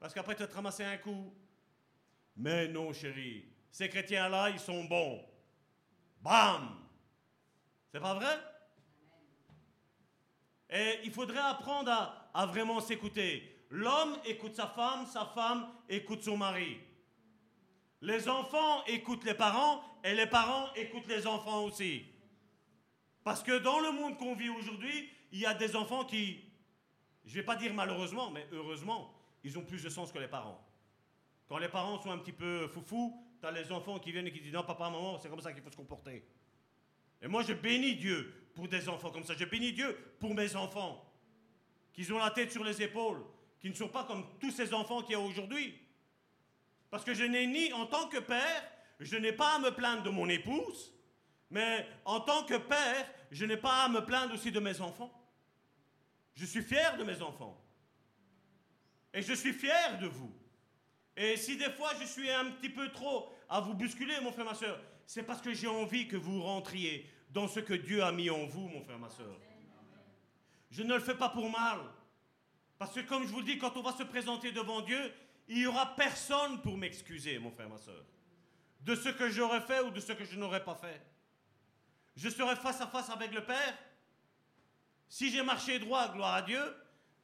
Parce 0.00 0.12
qu'après, 0.12 0.34
tu 0.34 0.42
vas 0.42 0.48
te 0.48 0.54
ramasser 0.54 0.82
un 0.82 0.96
coup. 0.96 1.32
Mais 2.36 2.66
non, 2.66 2.92
chérie, 2.92 3.44
ces 3.70 3.88
chrétiens-là, 3.88 4.50
ils 4.50 4.58
sont 4.58 4.84
bons. 4.84 5.24
Bam 6.20 6.76
C'est 7.92 8.00
pas 8.00 8.14
vrai? 8.14 8.38
Et 10.70 11.00
il 11.04 11.12
faudrait 11.12 11.38
apprendre 11.38 11.90
à, 11.90 12.30
à 12.34 12.46
vraiment 12.46 12.80
s'écouter. 12.80 13.66
L'homme 13.70 14.16
écoute 14.24 14.56
sa 14.56 14.66
femme, 14.66 15.06
sa 15.06 15.26
femme 15.26 15.68
écoute 15.88 16.22
son 16.22 16.36
mari. 16.36 16.80
Les 18.02 18.28
enfants 18.28 18.84
écoutent 18.86 19.24
les 19.24 19.34
parents 19.34 19.80
et 20.02 20.12
les 20.14 20.26
parents 20.26 20.74
écoutent 20.74 21.06
les 21.06 21.24
enfants 21.24 21.62
aussi. 21.62 22.04
Parce 23.22 23.44
que 23.44 23.58
dans 23.58 23.78
le 23.78 23.92
monde 23.92 24.18
qu'on 24.18 24.34
vit 24.34 24.48
aujourd'hui, 24.48 25.08
il 25.30 25.38
y 25.38 25.46
a 25.46 25.54
des 25.54 25.76
enfants 25.76 26.04
qui, 26.04 26.40
je 27.24 27.30
ne 27.30 27.34
vais 27.36 27.42
pas 27.44 27.54
dire 27.54 27.72
malheureusement, 27.72 28.32
mais 28.32 28.44
heureusement, 28.50 29.14
ils 29.44 29.56
ont 29.56 29.62
plus 29.62 29.84
de 29.84 29.88
sens 29.88 30.10
que 30.10 30.18
les 30.18 30.26
parents. 30.26 30.60
Quand 31.48 31.58
les 31.58 31.68
parents 31.68 32.02
sont 32.02 32.10
un 32.10 32.18
petit 32.18 32.32
peu 32.32 32.66
foufou, 32.66 33.24
tu 33.40 33.46
as 33.46 33.52
les 33.52 33.70
enfants 33.70 34.00
qui 34.00 34.10
viennent 34.10 34.26
et 34.26 34.32
qui 34.32 34.40
disent 34.40 34.52
non, 34.52 34.64
papa, 34.64 34.90
maman, 34.90 35.16
c'est 35.18 35.28
comme 35.28 35.40
ça 35.40 35.52
qu'il 35.52 35.62
faut 35.62 35.70
se 35.70 35.76
comporter. 35.76 36.24
Et 37.20 37.28
moi, 37.28 37.44
je 37.44 37.52
bénis 37.52 37.94
Dieu 37.94 38.50
pour 38.56 38.66
des 38.66 38.88
enfants 38.88 39.10
comme 39.10 39.22
ça. 39.22 39.34
Je 39.38 39.44
bénis 39.44 39.72
Dieu 39.72 39.96
pour 40.18 40.34
mes 40.34 40.56
enfants, 40.56 41.08
qui 41.92 42.10
ont 42.10 42.18
la 42.18 42.30
tête 42.30 42.50
sur 42.50 42.64
les 42.64 42.82
épaules, 42.82 43.22
qui 43.60 43.68
ne 43.68 43.74
sont 43.74 43.88
pas 43.88 44.02
comme 44.02 44.24
tous 44.40 44.50
ces 44.50 44.74
enfants 44.74 45.02
qu'il 45.02 45.12
y 45.12 45.14
a 45.14 45.20
aujourd'hui. 45.20 45.78
Parce 46.92 47.04
que 47.04 47.14
je 47.14 47.24
n'ai 47.24 47.46
ni, 47.46 47.72
en 47.72 47.86
tant 47.86 48.06
que 48.06 48.18
père, 48.18 48.70
je 49.00 49.16
n'ai 49.16 49.32
pas 49.32 49.54
à 49.54 49.58
me 49.58 49.70
plaindre 49.70 50.02
de 50.02 50.10
mon 50.10 50.28
épouse, 50.28 50.92
mais 51.48 51.88
en 52.04 52.20
tant 52.20 52.44
que 52.44 52.58
père, 52.58 53.10
je 53.30 53.46
n'ai 53.46 53.56
pas 53.56 53.84
à 53.84 53.88
me 53.88 54.04
plaindre 54.04 54.34
aussi 54.34 54.52
de 54.52 54.60
mes 54.60 54.78
enfants. 54.82 55.10
Je 56.34 56.44
suis 56.44 56.60
fier 56.60 56.98
de 56.98 57.04
mes 57.04 57.22
enfants. 57.22 57.58
Et 59.14 59.22
je 59.22 59.32
suis 59.32 59.54
fier 59.54 60.00
de 60.00 60.06
vous. 60.06 60.30
Et 61.16 61.38
si 61.38 61.56
des 61.56 61.70
fois 61.70 61.92
je 61.98 62.04
suis 62.04 62.30
un 62.30 62.50
petit 62.50 62.68
peu 62.68 62.90
trop 62.90 63.32
à 63.48 63.62
vous 63.62 63.72
bousculer, 63.72 64.20
mon 64.20 64.30
frère, 64.30 64.44
ma 64.44 64.54
soeur, 64.54 64.78
c'est 65.06 65.22
parce 65.22 65.40
que 65.40 65.54
j'ai 65.54 65.68
envie 65.68 66.08
que 66.08 66.16
vous 66.18 66.42
rentriez 66.42 67.10
dans 67.30 67.48
ce 67.48 67.60
que 67.60 67.72
Dieu 67.72 68.04
a 68.04 68.12
mis 68.12 68.28
en 68.28 68.44
vous, 68.44 68.68
mon 68.68 68.82
frère, 68.82 68.98
ma 68.98 69.08
soeur. 69.08 69.34
Je 70.70 70.82
ne 70.82 70.92
le 70.92 71.00
fais 71.00 71.16
pas 71.16 71.30
pour 71.30 71.48
mal. 71.48 71.78
Parce 72.76 72.92
que 72.92 73.00
comme 73.00 73.26
je 73.26 73.32
vous 73.32 73.42
dis, 73.42 73.56
quand 73.56 73.78
on 73.78 73.82
va 73.82 73.92
se 73.92 74.02
présenter 74.02 74.52
devant 74.52 74.82
Dieu, 74.82 75.10
il 75.48 75.58
n'y 75.58 75.66
aura 75.66 75.94
personne 75.96 76.60
pour 76.62 76.76
m'excuser, 76.76 77.38
mon 77.38 77.50
frère, 77.50 77.68
ma 77.68 77.78
soeur, 77.78 78.04
de 78.80 78.94
ce 78.94 79.08
que 79.10 79.28
j'aurais 79.28 79.60
fait 79.60 79.80
ou 79.80 79.90
de 79.90 80.00
ce 80.00 80.12
que 80.12 80.24
je 80.24 80.36
n'aurais 80.38 80.64
pas 80.64 80.74
fait. 80.74 81.00
Je 82.16 82.28
serai 82.28 82.56
face 82.56 82.80
à 82.80 82.86
face 82.86 83.10
avec 83.10 83.32
le 83.32 83.44
Père. 83.44 83.78
Si 85.08 85.30
j'ai 85.30 85.42
marché 85.42 85.78
droit, 85.78 86.12
gloire 86.12 86.34
à 86.34 86.42
Dieu. 86.42 86.62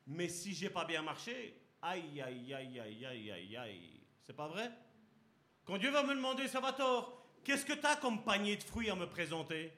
Mais 0.07 0.29
si 0.29 0.55
j'ai 0.55 0.71
pas 0.71 0.85
bien 0.85 1.03
marché, 1.03 1.55
Aïe, 1.81 2.21
aïe, 2.21 2.55
aïe, 2.55 2.81
aïe, 2.81 3.07
aïe, 3.07 3.31
aïe, 3.31 3.57
aïe. 3.57 4.01
C'est 4.23 4.35
pas 4.35 4.49
vrai? 4.49 4.71
Quand 5.65 5.79
Dieu 5.79 5.91
va 5.91 6.03
me 6.03 6.15
demander, 6.15 6.49
Salvatore, 6.49 7.25
qu'est-ce 7.45 7.65
que 7.65 7.75
tu 7.75 7.87
as 7.87 7.97
comme 7.97 8.25
panier 8.25 8.57
de 8.57 8.63
fruits 8.65 8.91
à 8.91 8.97
me 8.97 9.07
présenter? 9.07 9.73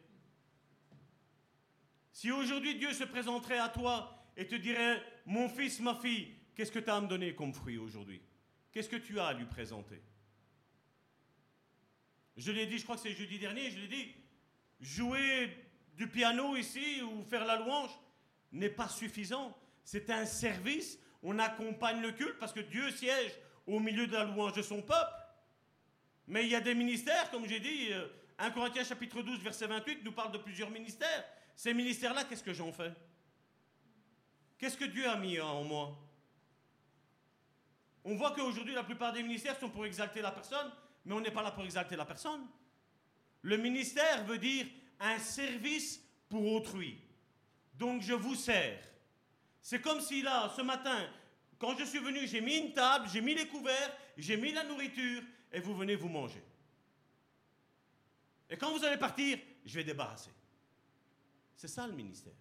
Si 2.12 2.30
aujourd'hui 2.30 2.76
Dieu 2.76 2.92
se 2.92 3.04
présenterait 3.04 3.58
à 3.58 3.68
toi 3.68 4.24
et 4.36 4.46
te 4.46 4.54
dirait, 4.54 5.02
mon 5.26 5.48
fils, 5.48 5.80
ma 5.80 5.94
fille, 5.94 6.34
qu'est-ce 6.54 6.72
que 6.72 6.78
tu 6.78 6.88
as 6.88 6.96
à 6.96 7.00
me 7.00 7.08
donner 7.08 7.34
comme 7.34 7.52
fruit 7.52 7.76
aujourd'hui? 7.76 8.22
Qu'est-ce 8.72 8.88
que 8.88 8.96
tu 8.96 9.18
as 9.18 9.26
à 9.26 9.32
lui 9.32 9.46
présenter? 9.46 10.00
Je 12.36 12.52
l'ai 12.52 12.66
dit, 12.66 12.78
je 12.78 12.84
crois 12.84 12.96
que 12.96 13.02
c'est 13.02 13.12
jeudi 13.12 13.38
dernier, 13.38 13.70
je 13.70 13.78
l'ai 13.80 13.88
dit, 13.88 14.14
jouer 14.80 15.56
du 15.94 16.08
piano 16.08 16.56
ici 16.56 17.02
ou 17.02 17.22
faire 17.24 17.44
la 17.44 17.56
louange 17.56 17.90
n'est 18.52 18.70
pas 18.70 18.88
suffisant. 18.88 19.56
C'est 19.84 20.10
un 20.10 20.24
service. 20.24 20.98
On 21.22 21.38
accompagne 21.38 22.00
le 22.00 22.12
culte 22.12 22.38
parce 22.38 22.52
que 22.52 22.60
Dieu 22.60 22.90
siège 22.92 23.32
au 23.66 23.78
milieu 23.78 24.06
de 24.06 24.12
la 24.12 24.24
louange 24.24 24.54
de 24.54 24.62
son 24.62 24.80
peuple. 24.80 25.12
Mais 26.26 26.44
il 26.44 26.50
y 26.50 26.54
a 26.54 26.60
des 26.60 26.74
ministères, 26.74 27.30
comme 27.30 27.46
j'ai 27.46 27.60
dit, 27.60 27.92
1 28.38 28.46
euh, 28.46 28.50
Corinthiens 28.52 28.84
chapitre 28.84 29.20
12, 29.20 29.40
verset 29.40 29.66
28 29.66 30.04
nous 30.04 30.12
parle 30.12 30.32
de 30.32 30.38
plusieurs 30.38 30.70
ministères. 30.70 31.24
Ces 31.56 31.74
ministères-là, 31.74 32.24
qu'est-ce 32.24 32.44
que 32.44 32.54
j'en 32.54 32.72
fais? 32.72 32.92
Qu'est-ce 34.56 34.76
que 34.76 34.84
Dieu 34.84 35.08
a 35.08 35.16
mis 35.16 35.40
en 35.40 35.64
moi? 35.64 35.98
On 38.10 38.16
voit 38.16 38.32
qu'aujourd'hui, 38.32 38.74
la 38.74 38.82
plupart 38.82 39.12
des 39.12 39.22
ministères 39.22 39.56
sont 39.56 39.70
pour 39.70 39.86
exalter 39.86 40.20
la 40.20 40.32
personne, 40.32 40.68
mais 41.04 41.14
on 41.14 41.20
n'est 41.20 41.30
pas 41.30 41.44
là 41.44 41.52
pour 41.52 41.62
exalter 41.62 41.94
la 41.94 42.04
personne. 42.04 42.44
Le 43.42 43.56
ministère 43.56 44.24
veut 44.24 44.38
dire 44.38 44.66
un 44.98 45.16
service 45.20 46.02
pour 46.28 46.44
autrui. 46.54 47.00
Donc 47.74 48.02
je 48.02 48.12
vous 48.12 48.34
sers. 48.34 48.82
C'est 49.62 49.80
comme 49.80 50.00
si 50.00 50.22
là, 50.22 50.52
ce 50.56 50.60
matin, 50.60 51.08
quand 51.56 51.78
je 51.78 51.84
suis 51.84 52.00
venu, 52.00 52.26
j'ai 52.26 52.40
mis 52.40 52.56
une 52.56 52.72
table, 52.72 53.08
j'ai 53.12 53.20
mis 53.20 53.32
les 53.32 53.46
couverts, 53.46 53.96
j'ai 54.16 54.36
mis 54.36 54.50
la 54.50 54.64
nourriture, 54.64 55.22
et 55.52 55.60
vous 55.60 55.76
venez 55.76 55.94
vous 55.94 56.08
manger. 56.08 56.42
Et 58.48 58.56
quand 58.56 58.76
vous 58.76 58.84
allez 58.84 58.98
partir, 58.98 59.38
je 59.64 59.74
vais 59.76 59.84
débarrasser. 59.84 60.32
C'est 61.54 61.68
ça 61.68 61.86
le 61.86 61.92
ministère. 61.92 62.32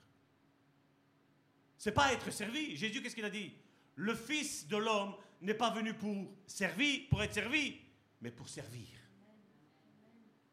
C'est 1.77 1.91
pas 1.91 2.11
être 2.11 2.31
servi. 2.31 2.75
Jésus, 2.75 3.03
qu'est-ce 3.03 3.13
qu'il 3.13 3.25
a 3.25 3.29
dit? 3.29 3.53
Le 3.93 4.15
Fils 4.15 4.67
de 4.67 4.77
l'homme 4.77 5.13
n'est 5.41 5.53
pas 5.53 5.69
venu 5.71 5.93
pour 5.93 6.15
servir, 6.45 7.01
pour 7.09 7.23
être 7.23 7.33
servi, 7.33 7.77
mais 8.21 8.31
pour 8.31 8.49
servir. 8.49 8.87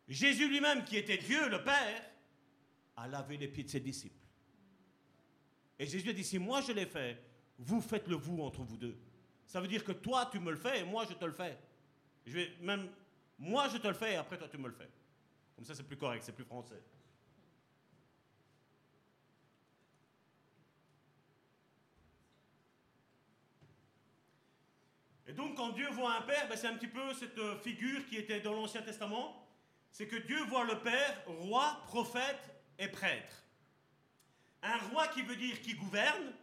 Jésus 0.08 0.48
lui-même, 0.48 0.84
qui 0.84 0.96
était 0.96 1.18
Dieu 1.18 1.48
le 1.48 1.62
Père, 1.62 2.02
a 2.96 3.08
lavé 3.08 3.36
les 3.36 3.48
pieds 3.48 3.64
de 3.64 3.68
ses 3.68 3.80
disciples. 3.80 4.24
Et 5.78 5.86
Jésus 5.86 6.08
a 6.08 6.12
dit, 6.12 6.24
si 6.24 6.38
moi 6.38 6.60
je 6.60 6.72
l'ai 6.72 6.86
fait, 6.86 7.22
vous 7.58 7.80
faites-le 7.80 8.16
vous 8.16 8.40
entre 8.42 8.62
vous 8.62 8.76
deux. 8.76 8.96
Ça 9.46 9.60
veut 9.60 9.68
dire 9.68 9.84
que 9.84 9.92
toi 9.92 10.28
tu 10.30 10.38
me 10.38 10.50
le 10.50 10.56
fais 10.56 10.80
et 10.80 10.84
moi 10.84 11.04
je 11.08 11.14
te 11.14 11.24
le 11.24 11.32
fais. 11.32 11.58
Je 12.24 12.32
vais 12.32 12.52
même, 12.60 12.88
moi 13.38 13.68
je 13.68 13.78
te 13.78 13.86
le 13.86 13.94
fais 13.94 14.14
et 14.14 14.16
après 14.16 14.38
toi 14.38 14.48
tu 14.48 14.58
me 14.58 14.68
le 14.68 14.74
fais. 14.74 14.88
Comme 15.54 15.64
ça 15.64 15.74
c'est 15.74 15.82
plus 15.82 15.96
correct, 15.96 16.22
c'est 16.24 16.34
plus 16.34 16.44
français. 16.44 16.82
Et 25.26 25.32
donc 25.32 25.56
quand 25.56 25.70
Dieu 25.70 25.88
voit 25.90 26.14
un 26.14 26.22
père, 26.22 26.48
ben, 26.48 26.56
c'est 26.56 26.68
un 26.68 26.74
petit 26.74 26.86
peu 26.86 27.12
cette 27.14 27.38
euh, 27.38 27.58
figure 27.58 28.06
qui 28.06 28.16
était 28.16 28.40
dans 28.40 28.52
l'Ancien 28.52 28.82
Testament 28.82 29.46
c'est 29.96 30.06
que 30.06 30.16
Dieu 30.16 30.44
voit 30.44 30.64
le 30.64 30.78
Père, 30.80 31.22
roi, 31.26 31.80
prophète 31.86 32.54
et 32.78 32.86
prêtre. 32.86 33.42
Un 34.62 34.76
roi 34.90 35.08
qui 35.08 35.22
veut 35.22 35.36
dire 35.36 35.58
qui 35.62 35.72
gouverne, 35.72 36.34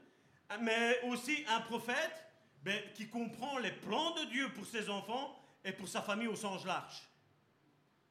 mais 0.61 0.99
aussi 1.03 1.45
un 1.47 1.61
prophète 1.61 2.25
ben, 2.63 2.81
qui 2.95 3.07
comprend 3.07 3.59
les 3.59 3.71
plans 3.71 4.15
de 4.15 4.25
Dieu 4.31 4.51
pour 4.53 4.65
ses 4.65 4.89
enfants 4.89 5.39
et 5.63 5.71
pour 5.71 5.87
sa 5.87 6.01
famille 6.01 6.27
au 6.27 6.35
sens 6.35 6.65
large. 6.65 7.03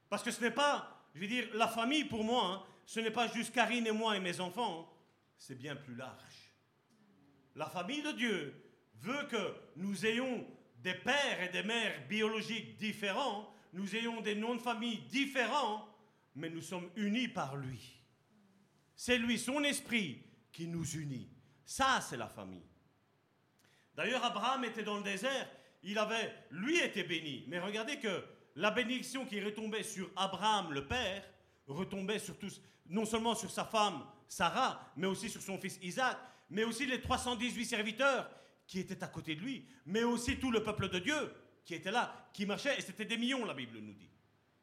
Parce 0.09 0.23
que 0.23 0.31
ce 0.31 0.40
n'est 0.40 0.53
pas, 0.53 1.09
je 1.12 1.20
veux 1.20 1.27
dire, 1.27 1.49
la 1.55 1.66
famille 1.66 2.05
pour 2.05 2.23
moi, 2.23 2.44
hein, 2.44 2.62
ce 2.86 3.01
n'est 3.01 3.11
pas 3.11 3.27
juste 3.27 3.53
Karine 3.53 3.89
et 3.89 3.93
moi 3.93 4.16
et 4.16 4.20
mes 4.20 4.39
enfants, 4.39 4.86
hein. 4.89 4.94
c'est 5.39 5.59
bien 5.59 5.74
plus 5.74 5.97
large. 5.97 6.53
La 7.57 7.66
famille 7.66 8.03
de 8.03 8.12
Dieu 8.12 8.65
veut 9.01 9.27
que 9.27 9.57
nous 9.74 10.07
ayons 10.07 10.47
des 10.83 10.95
pères 10.95 11.43
et 11.43 11.49
des 11.49 11.63
mères 11.63 12.07
biologiques 12.09 12.77
différents, 12.77 13.53
nous 13.73 13.95
ayons 13.97 14.21
des 14.21 14.35
noms 14.35 14.55
de 14.55 14.61
famille 14.61 14.99
différents, 15.09 15.89
mais 16.35 16.51
nous 16.51 16.61
sommes 16.61 16.91
unis 16.97 17.29
par 17.29 17.57
lui. 17.57 18.01
C'est 18.95 19.19
lui, 19.19 19.39
son 19.39 19.63
esprit, 19.65 20.23
qui 20.53 20.67
nous 20.67 20.85
unit. 20.85 21.31
Ça, 21.65 22.01
c'est 22.01 22.17
la 22.17 22.29
famille. 22.29 22.67
D'ailleurs, 23.95 24.25
Abraham 24.25 24.65
était 24.65 24.83
dans 24.83 24.99
le 24.99 25.03
désert, 25.03 25.49
il 25.83 25.99
avait, 25.99 26.33
lui 26.51 26.79
était 26.79 27.05
béni, 27.05 27.45
mais 27.49 27.59
regardez 27.59 27.99
que 27.99 28.25
la 28.57 28.71
bénédiction 28.71 29.25
qui 29.25 29.41
retombait 29.41 29.83
sur 29.83 30.11
Abraham, 30.17 30.73
le 30.73 30.87
père, 30.87 31.25
retombait 31.67 32.19
sur 32.19 32.39
tous, 32.39 32.61
non 32.87 33.05
seulement 33.05 33.35
sur 33.35 33.51
sa 33.51 33.65
femme 33.65 34.05
Sarah, 34.29 34.93
mais 34.97 35.07
aussi 35.07 35.29
sur 35.29 35.41
son 35.41 35.59
fils 35.59 35.79
Isaac, 35.83 36.19
mais 36.51 36.65
aussi 36.65 36.87
les 36.87 37.01
318 37.01 37.65
serviteurs 37.65 38.29
qui 38.73 38.81
étaient 38.81 39.05
à 39.05 39.09
côté 39.09 39.35
de 39.35 39.43
lui, 39.43 39.66
mais 39.85 40.03
aussi 40.03 40.39
tout 40.39 40.51
le 40.51 40.62
peuple 40.62 40.89
de 40.89 40.99
Dieu 40.99 41.35
qui 41.62 41.74
étaient 41.74 41.90
là, 41.90 42.31
qui 42.32 42.47
marchaient, 42.47 42.78
et 42.78 42.81
c'était 42.81 43.05
des 43.05 43.19
millions, 43.19 43.44
la 43.44 43.53
Bible 43.53 43.78
nous 43.78 43.93
dit. 43.93 44.09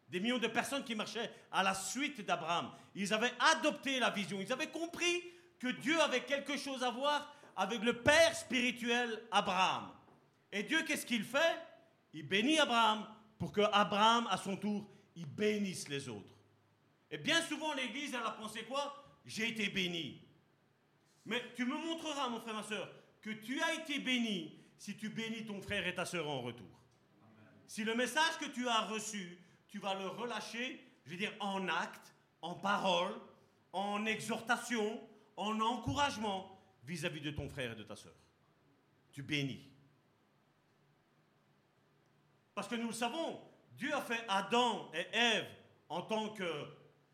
Des 0.07 0.19
millions 0.19 0.39
de 0.39 0.47
personnes 0.47 0.83
qui 0.83 0.95
marchaient 0.95 1.31
à 1.51 1.61
la 1.61 1.75
suite 1.75 2.21
d'Abraham. 2.21 2.71
Ils 2.95 3.13
avaient 3.13 3.31
adopté 3.39 3.99
la 3.99 4.09
vision, 4.09 4.41
ils 4.41 4.51
avaient 4.51 4.71
compris 4.71 5.23
que 5.59 5.67
Dieu 5.67 6.01
avait 6.01 6.23
quelque 6.23 6.57
chose 6.57 6.81
à 6.81 6.89
voir 6.89 7.31
avec 7.55 7.83
le 7.83 8.01
Père 8.01 8.35
spirituel 8.35 9.21
Abraham. 9.29 9.91
Et 10.51 10.63
Dieu, 10.63 10.81
qu'est-ce 10.87 11.05
qu'il 11.05 11.23
fait? 11.23 11.59
Il 12.11 12.27
bénit 12.27 12.57
Abraham 12.57 13.05
pour 13.37 13.51
que 13.51 13.61
Abraham, 13.71 14.25
à 14.31 14.37
son 14.37 14.57
tour, 14.57 14.89
il 15.15 15.27
bénisse 15.27 15.87
les 15.87 16.09
autres. 16.09 16.33
Et 17.11 17.19
bien 17.19 17.43
souvent, 17.43 17.75
l'Église, 17.75 18.15
elle 18.15 18.25
a 18.25 18.31
pensé 18.31 18.63
quoi? 18.63 19.05
J'ai 19.23 19.49
été 19.49 19.69
béni. 19.69 20.19
Mais 21.27 21.43
tu 21.55 21.63
me 21.63 21.75
montreras, 21.77 22.27
mon 22.27 22.39
frère, 22.39 22.55
ma 22.55 22.63
soeur, 22.63 22.89
que 23.21 23.31
tu 23.31 23.61
as 23.61 23.73
été 23.75 23.99
béni 23.99 24.59
si 24.77 24.95
tu 24.95 25.09
bénis 25.09 25.45
ton 25.45 25.61
frère 25.61 25.85
et 25.87 25.95
ta 25.95 26.05
soeur 26.05 26.27
en 26.27 26.41
retour. 26.41 26.79
Si 27.67 27.83
le 27.83 27.95
message 27.95 28.37
que 28.39 28.45
tu 28.45 28.67
as 28.67 28.81
reçu, 28.85 29.37
tu 29.67 29.77
vas 29.79 29.93
le 29.93 30.07
relâcher, 30.07 30.83
je 31.05 31.11
veux 31.11 31.17
dire, 31.17 31.33
en 31.39 31.67
acte, 31.67 32.13
en 32.41 32.55
parole, 32.55 33.13
en 33.73 34.05
exhortation, 34.05 34.99
en 35.37 35.59
encouragement 35.59 36.59
vis-à-vis 36.83 37.21
de 37.21 37.31
ton 37.31 37.49
frère 37.49 37.73
et 37.73 37.75
de 37.75 37.83
ta 37.83 37.95
soeur. 37.95 38.15
Tu 39.11 39.21
bénis. 39.21 39.67
Parce 42.55 42.67
que 42.67 42.75
nous 42.75 42.87
le 42.87 42.93
savons, 42.93 43.39
Dieu 43.73 43.93
a 43.93 44.01
fait 44.01 44.25
Adam 44.27 44.91
et 44.93 45.05
Ève 45.15 45.47
en 45.87 46.01
tant 46.01 46.29
que 46.29 46.65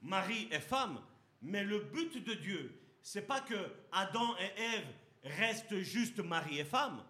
mari 0.02 0.48
et 0.52 0.60
femme, 0.60 1.02
mais 1.42 1.64
le 1.64 1.80
but 1.80 2.24
de 2.24 2.34
Dieu, 2.34 2.82
c'est 3.02 3.28
pas 3.28 3.42
que 3.42 3.56
Adam 3.92 4.36
et 4.38 4.62
Ève 4.62 4.88
restent 5.26 5.82
juste 5.82 6.20
mari 6.20 6.60
et 6.60 6.66
femme. 6.66 7.04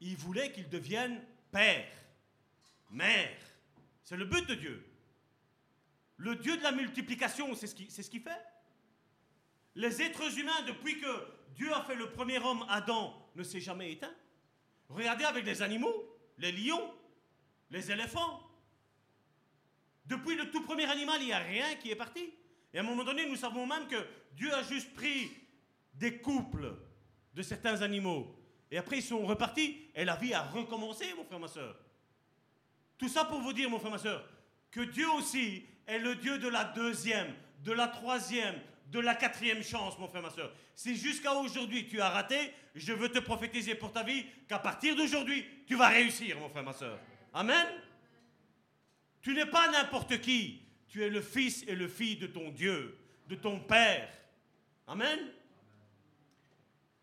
Il 0.00 0.16
voulait 0.16 0.52
qu'ils 0.52 0.68
deviennent 0.68 1.22
pères 1.50 2.00
mère. 2.90 3.36
C'est 4.02 4.16
le 4.16 4.24
but 4.24 4.46
de 4.48 4.54
Dieu. 4.54 4.84
Le 6.16 6.36
Dieu 6.36 6.56
de 6.56 6.62
la 6.62 6.72
multiplication, 6.72 7.54
c'est 7.54 7.66
ce 7.66 7.74
qu'il 7.74 7.90
ce 7.90 8.02
fait. 8.02 8.44
Les 9.74 10.02
êtres 10.02 10.38
humains, 10.38 10.62
depuis 10.66 11.00
que 11.00 11.26
Dieu 11.54 11.72
a 11.72 11.82
fait 11.82 11.94
le 11.94 12.10
premier 12.10 12.38
homme, 12.38 12.64
Adam, 12.68 13.14
ne 13.36 13.42
s'est 13.42 13.60
jamais 13.60 13.92
éteint. 13.92 14.12
Regardez 14.88 15.24
avec 15.24 15.46
les 15.46 15.62
animaux, 15.62 16.18
les 16.38 16.52
lions, 16.52 16.92
les 17.70 17.90
éléphants. 17.90 18.42
Depuis 20.06 20.34
le 20.34 20.50
tout 20.50 20.62
premier 20.62 20.86
animal, 20.86 21.22
il 21.22 21.26
n'y 21.26 21.32
a 21.32 21.38
rien 21.38 21.76
qui 21.76 21.90
est 21.90 21.96
parti. 21.96 22.32
Et 22.74 22.78
à 22.78 22.80
un 22.80 22.84
moment 22.84 23.04
donné, 23.04 23.26
nous 23.26 23.36
savons 23.36 23.66
même 23.66 23.86
que 23.86 24.04
Dieu 24.32 24.52
a 24.52 24.62
juste 24.64 24.92
pris 24.94 25.30
des 25.94 26.20
couples 26.20 26.74
de 27.40 27.42
certains 27.42 27.80
animaux. 27.80 28.36
Et 28.70 28.76
après, 28.76 28.98
ils 28.98 29.02
sont 29.02 29.24
repartis. 29.24 29.78
Et 29.94 30.04
la 30.04 30.16
vie 30.16 30.34
a 30.34 30.42
recommencé, 30.42 31.06
mon 31.16 31.24
frère, 31.24 31.40
ma 31.40 31.48
soeur. 31.48 31.74
Tout 32.98 33.08
ça 33.08 33.24
pour 33.24 33.40
vous 33.40 33.54
dire, 33.54 33.70
mon 33.70 33.78
frère, 33.78 33.92
ma 33.92 33.98
soeur, 33.98 34.28
que 34.70 34.80
Dieu 34.80 35.10
aussi 35.12 35.64
est 35.86 35.98
le 35.98 36.16
Dieu 36.16 36.38
de 36.38 36.48
la 36.48 36.64
deuxième, 36.64 37.34
de 37.64 37.72
la 37.72 37.88
troisième, 37.88 38.60
de 38.88 39.00
la 39.00 39.14
quatrième 39.14 39.62
chance, 39.62 39.98
mon 39.98 40.06
frère, 40.06 40.22
ma 40.22 40.30
soeur. 40.30 40.52
Si 40.74 40.96
jusqu'à 40.96 41.32
aujourd'hui 41.32 41.88
tu 41.88 42.00
as 42.00 42.10
raté, 42.10 42.52
je 42.74 42.92
veux 42.92 43.08
te 43.08 43.18
prophétiser 43.20 43.74
pour 43.74 43.90
ta 43.90 44.02
vie 44.02 44.26
qu'à 44.46 44.58
partir 44.58 44.94
d'aujourd'hui, 44.94 45.44
tu 45.66 45.76
vas 45.76 45.88
réussir, 45.88 46.38
mon 46.38 46.50
frère, 46.50 46.62
ma 46.62 46.74
soeur. 46.74 46.98
Amen. 47.32 47.66
Tu 49.22 49.32
n'es 49.32 49.46
pas 49.46 49.70
n'importe 49.70 50.20
qui. 50.20 50.60
Tu 50.88 51.02
es 51.02 51.08
le 51.08 51.22
fils 51.22 51.64
et 51.66 51.74
le 51.74 51.88
fille 51.88 52.16
de 52.16 52.26
ton 52.26 52.50
Dieu, 52.50 52.98
de 53.28 53.34
ton 53.34 53.60
Père. 53.60 54.10
Amen. 54.86 55.18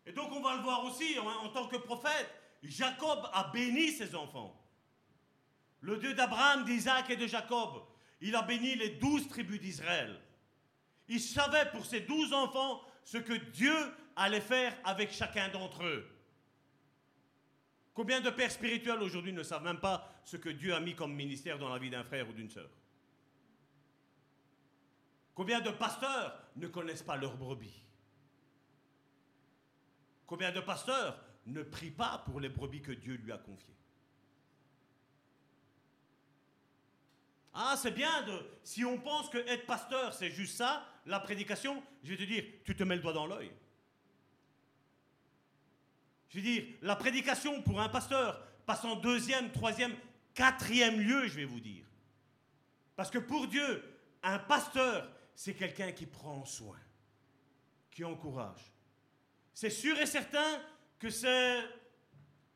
Et 0.08 0.12
donc 0.12 0.32
on 0.32 0.40
va 0.40 0.56
le 0.56 0.62
voir 0.62 0.84
aussi 0.86 1.18
en, 1.18 1.26
en 1.26 1.48
tant 1.50 1.68
que 1.68 1.76
prophète. 1.76 2.28
Jacob 2.62 3.28
a 3.32 3.50
béni 3.52 3.92
ses 3.92 4.14
enfants. 4.14 4.58
Le 5.80 5.98
Dieu 5.98 6.14
d'Abraham, 6.14 6.64
d'Isaac 6.64 7.10
et 7.10 7.16
de 7.16 7.26
Jacob, 7.26 7.84
il 8.22 8.34
a 8.34 8.42
béni 8.42 8.74
les 8.74 8.88
douze 8.88 9.28
tribus 9.28 9.60
d'Israël. 9.60 10.18
Il 11.08 11.20
savait 11.20 11.70
pour 11.70 11.84
ses 11.84 12.00
douze 12.00 12.32
enfants 12.32 12.80
ce 13.04 13.18
que 13.18 13.34
Dieu 13.34 13.74
allait 14.16 14.40
faire 14.40 14.74
avec 14.82 15.12
chacun 15.12 15.50
d'entre 15.50 15.84
eux. 15.84 16.08
Combien 17.92 18.20
de 18.20 18.30
pères 18.30 18.50
spirituels 18.50 19.02
aujourd'hui 19.02 19.32
ne 19.32 19.42
savent 19.42 19.64
même 19.64 19.80
pas 19.80 20.10
ce 20.24 20.38
que 20.38 20.48
Dieu 20.48 20.74
a 20.74 20.80
mis 20.80 20.94
comme 20.94 21.14
ministère 21.14 21.58
dans 21.58 21.68
la 21.68 21.78
vie 21.78 21.90
d'un 21.90 22.04
frère 22.04 22.28
ou 22.28 22.32
d'une 22.32 22.50
sœur? 22.50 22.70
Combien 25.34 25.60
de 25.60 25.70
pasteurs 25.70 26.40
ne 26.56 26.66
connaissent 26.66 27.02
pas 27.02 27.16
leurs 27.16 27.36
brebis? 27.36 27.82
Combien 30.28 30.52
de 30.52 30.60
pasteurs 30.60 31.18
ne 31.46 31.62
prient 31.62 31.90
pas 31.90 32.22
pour 32.26 32.38
les 32.38 32.50
brebis 32.50 32.82
que 32.82 32.92
Dieu 32.92 33.14
lui 33.14 33.32
a 33.32 33.38
confiées? 33.38 33.74
Ah, 37.54 37.76
c'est 37.78 37.92
bien 37.92 38.22
de. 38.22 38.38
Si 38.62 38.84
on 38.84 38.98
pense 38.98 39.30
que 39.30 39.38
être 39.38 39.64
pasteur, 39.64 40.12
c'est 40.12 40.30
juste 40.30 40.58
ça, 40.58 40.86
la 41.06 41.18
prédication, 41.18 41.82
je 42.04 42.10
vais 42.10 42.18
te 42.18 42.24
dire, 42.24 42.44
tu 42.62 42.76
te 42.76 42.84
mets 42.84 42.96
le 42.96 43.00
doigt 43.00 43.14
dans 43.14 43.26
l'œil. 43.26 43.50
Je 46.28 46.36
veux 46.36 46.44
dire, 46.44 46.76
la 46.82 46.94
prédication 46.94 47.62
pour 47.62 47.80
un 47.80 47.88
pasteur 47.88 48.46
passe 48.66 48.84
en 48.84 48.96
deuxième, 48.96 49.50
troisième, 49.50 49.96
quatrième 50.34 51.00
lieu, 51.00 51.26
je 51.26 51.36
vais 51.36 51.46
vous 51.46 51.58
dire. 51.58 51.86
Parce 52.96 53.10
que 53.10 53.18
pour 53.18 53.46
Dieu, 53.46 53.82
un 54.22 54.38
pasteur, 54.38 55.10
c'est 55.34 55.54
quelqu'un 55.54 55.92
qui 55.92 56.04
prend 56.04 56.44
soin, 56.44 56.78
qui 57.90 58.04
encourage. 58.04 58.74
C'est 59.60 59.70
sûr 59.70 59.98
et 59.98 60.06
certain 60.06 60.62
que 61.00 61.10
c'est, 61.10 61.64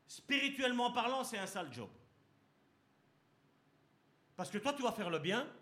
spirituellement 0.06 0.92
parlant, 0.92 1.24
c'est 1.24 1.36
un 1.36 1.48
sale 1.48 1.72
job. 1.72 1.90
Parce 4.36 4.48
que 4.48 4.58
toi, 4.58 4.72
tu 4.72 4.82
vas 4.82 4.92
faire 4.92 5.10
le 5.10 5.18
bien 5.18 5.52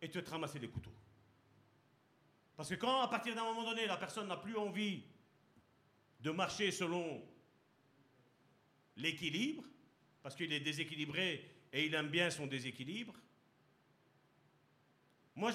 et 0.00 0.08
tu 0.08 0.18
vas 0.18 0.22
te 0.22 0.30
ramasser 0.30 0.60
des 0.60 0.68
couteaux. 0.68 0.94
Parce 2.56 2.68
que 2.68 2.76
quand, 2.76 3.00
à 3.00 3.08
partir 3.08 3.34
d'un 3.34 3.42
moment 3.42 3.64
donné, 3.64 3.86
la 3.86 3.96
personne 3.96 4.28
n'a 4.28 4.36
plus 4.36 4.56
envie 4.56 5.02
de 6.20 6.30
marcher 6.30 6.70
selon 6.70 7.20
l'équilibre, 8.98 9.64
parce 10.22 10.36
qu'il 10.36 10.52
est 10.52 10.60
déséquilibré 10.60 11.44
et 11.72 11.86
il 11.86 11.94
aime 11.96 12.08
bien 12.08 12.30
son 12.30 12.46
déséquilibre. 12.46 13.14
Moi, 15.34 15.50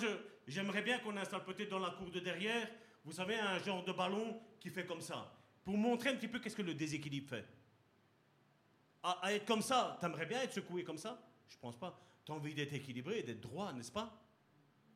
j'aimerais 0.48 0.82
bien 0.82 1.00
qu'on 1.00 1.16
installe 1.16 1.46
peut-être 1.46 1.70
dans 1.70 1.80
la 1.80 1.92
cour 1.92 2.12
de 2.12 2.20
derrière, 2.20 2.70
vous 3.04 3.14
savez, 3.14 3.36
un 3.36 3.60
genre 3.60 3.84
de 3.84 3.92
ballon 3.92 4.40
qui 4.60 4.70
fait 4.70 4.86
comme 4.86 5.02
ça, 5.02 5.34
pour 5.64 5.78
montrer 5.78 6.10
un 6.10 6.16
petit 6.16 6.28
peu 6.28 6.40
qu'est-ce 6.40 6.56
que 6.56 6.62
le 6.62 6.74
déséquilibre 6.74 7.30
fait. 7.30 7.48
À, 9.04 9.34
être 9.34 9.46
comme 9.46 9.62
ça, 9.62 9.98
t'aimerais 10.00 10.26
bien 10.26 10.42
être 10.42 10.54
secoué 10.54 10.84
comme 10.84 10.98
ça? 10.98 11.20
Je 11.50 11.58
pense 11.58 11.78
pas. 11.78 12.00
Tu 12.24 12.32
as 12.32 12.36
envie 12.36 12.54
d'être 12.54 12.74
équilibré, 12.74 13.24
d'être 13.24 13.42
droit, 13.42 13.74
n'est-ce 13.74 13.92
pas? 13.92 14.22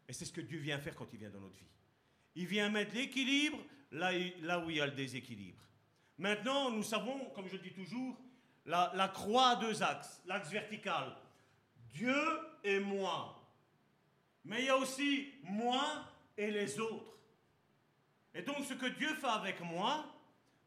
Et 0.07 0.13
c'est 0.13 0.25
ce 0.25 0.33
que 0.33 0.41
Dieu 0.41 0.59
vient 0.59 0.79
faire 0.79 0.95
quand 0.95 1.11
il 1.11 1.19
vient 1.19 1.31
dans 1.31 1.39
notre 1.39 1.57
vie. 1.57 1.65
Il 2.35 2.45
vient 2.45 2.69
mettre 2.69 2.93
l'équilibre 2.93 3.57
là, 3.91 4.11
là 4.41 4.59
où 4.59 4.69
il 4.69 4.77
y 4.77 4.81
a 4.81 4.85
le 4.85 4.91
déséquilibre. 4.91 5.61
Maintenant, 6.17 6.69
nous 6.69 6.83
savons, 6.83 7.31
comme 7.31 7.47
je 7.47 7.53
le 7.53 7.63
dis 7.63 7.73
toujours, 7.73 8.17
la, 8.65 8.91
la 8.95 9.07
croix 9.07 9.49
a 9.49 9.55
deux 9.55 9.81
axes. 9.81 10.21
L'axe 10.25 10.49
vertical, 10.49 11.15
Dieu 11.91 12.15
et 12.63 12.79
moi. 12.79 13.41
Mais 14.43 14.61
il 14.61 14.65
y 14.65 14.69
a 14.69 14.77
aussi 14.77 15.33
moi 15.43 16.05
et 16.37 16.51
les 16.51 16.79
autres. 16.79 17.14
Et 18.35 18.41
donc 18.41 18.57
ce 18.65 18.73
que 18.73 18.85
Dieu 18.85 19.15
fait 19.15 19.27
avec 19.27 19.61
moi, 19.61 20.05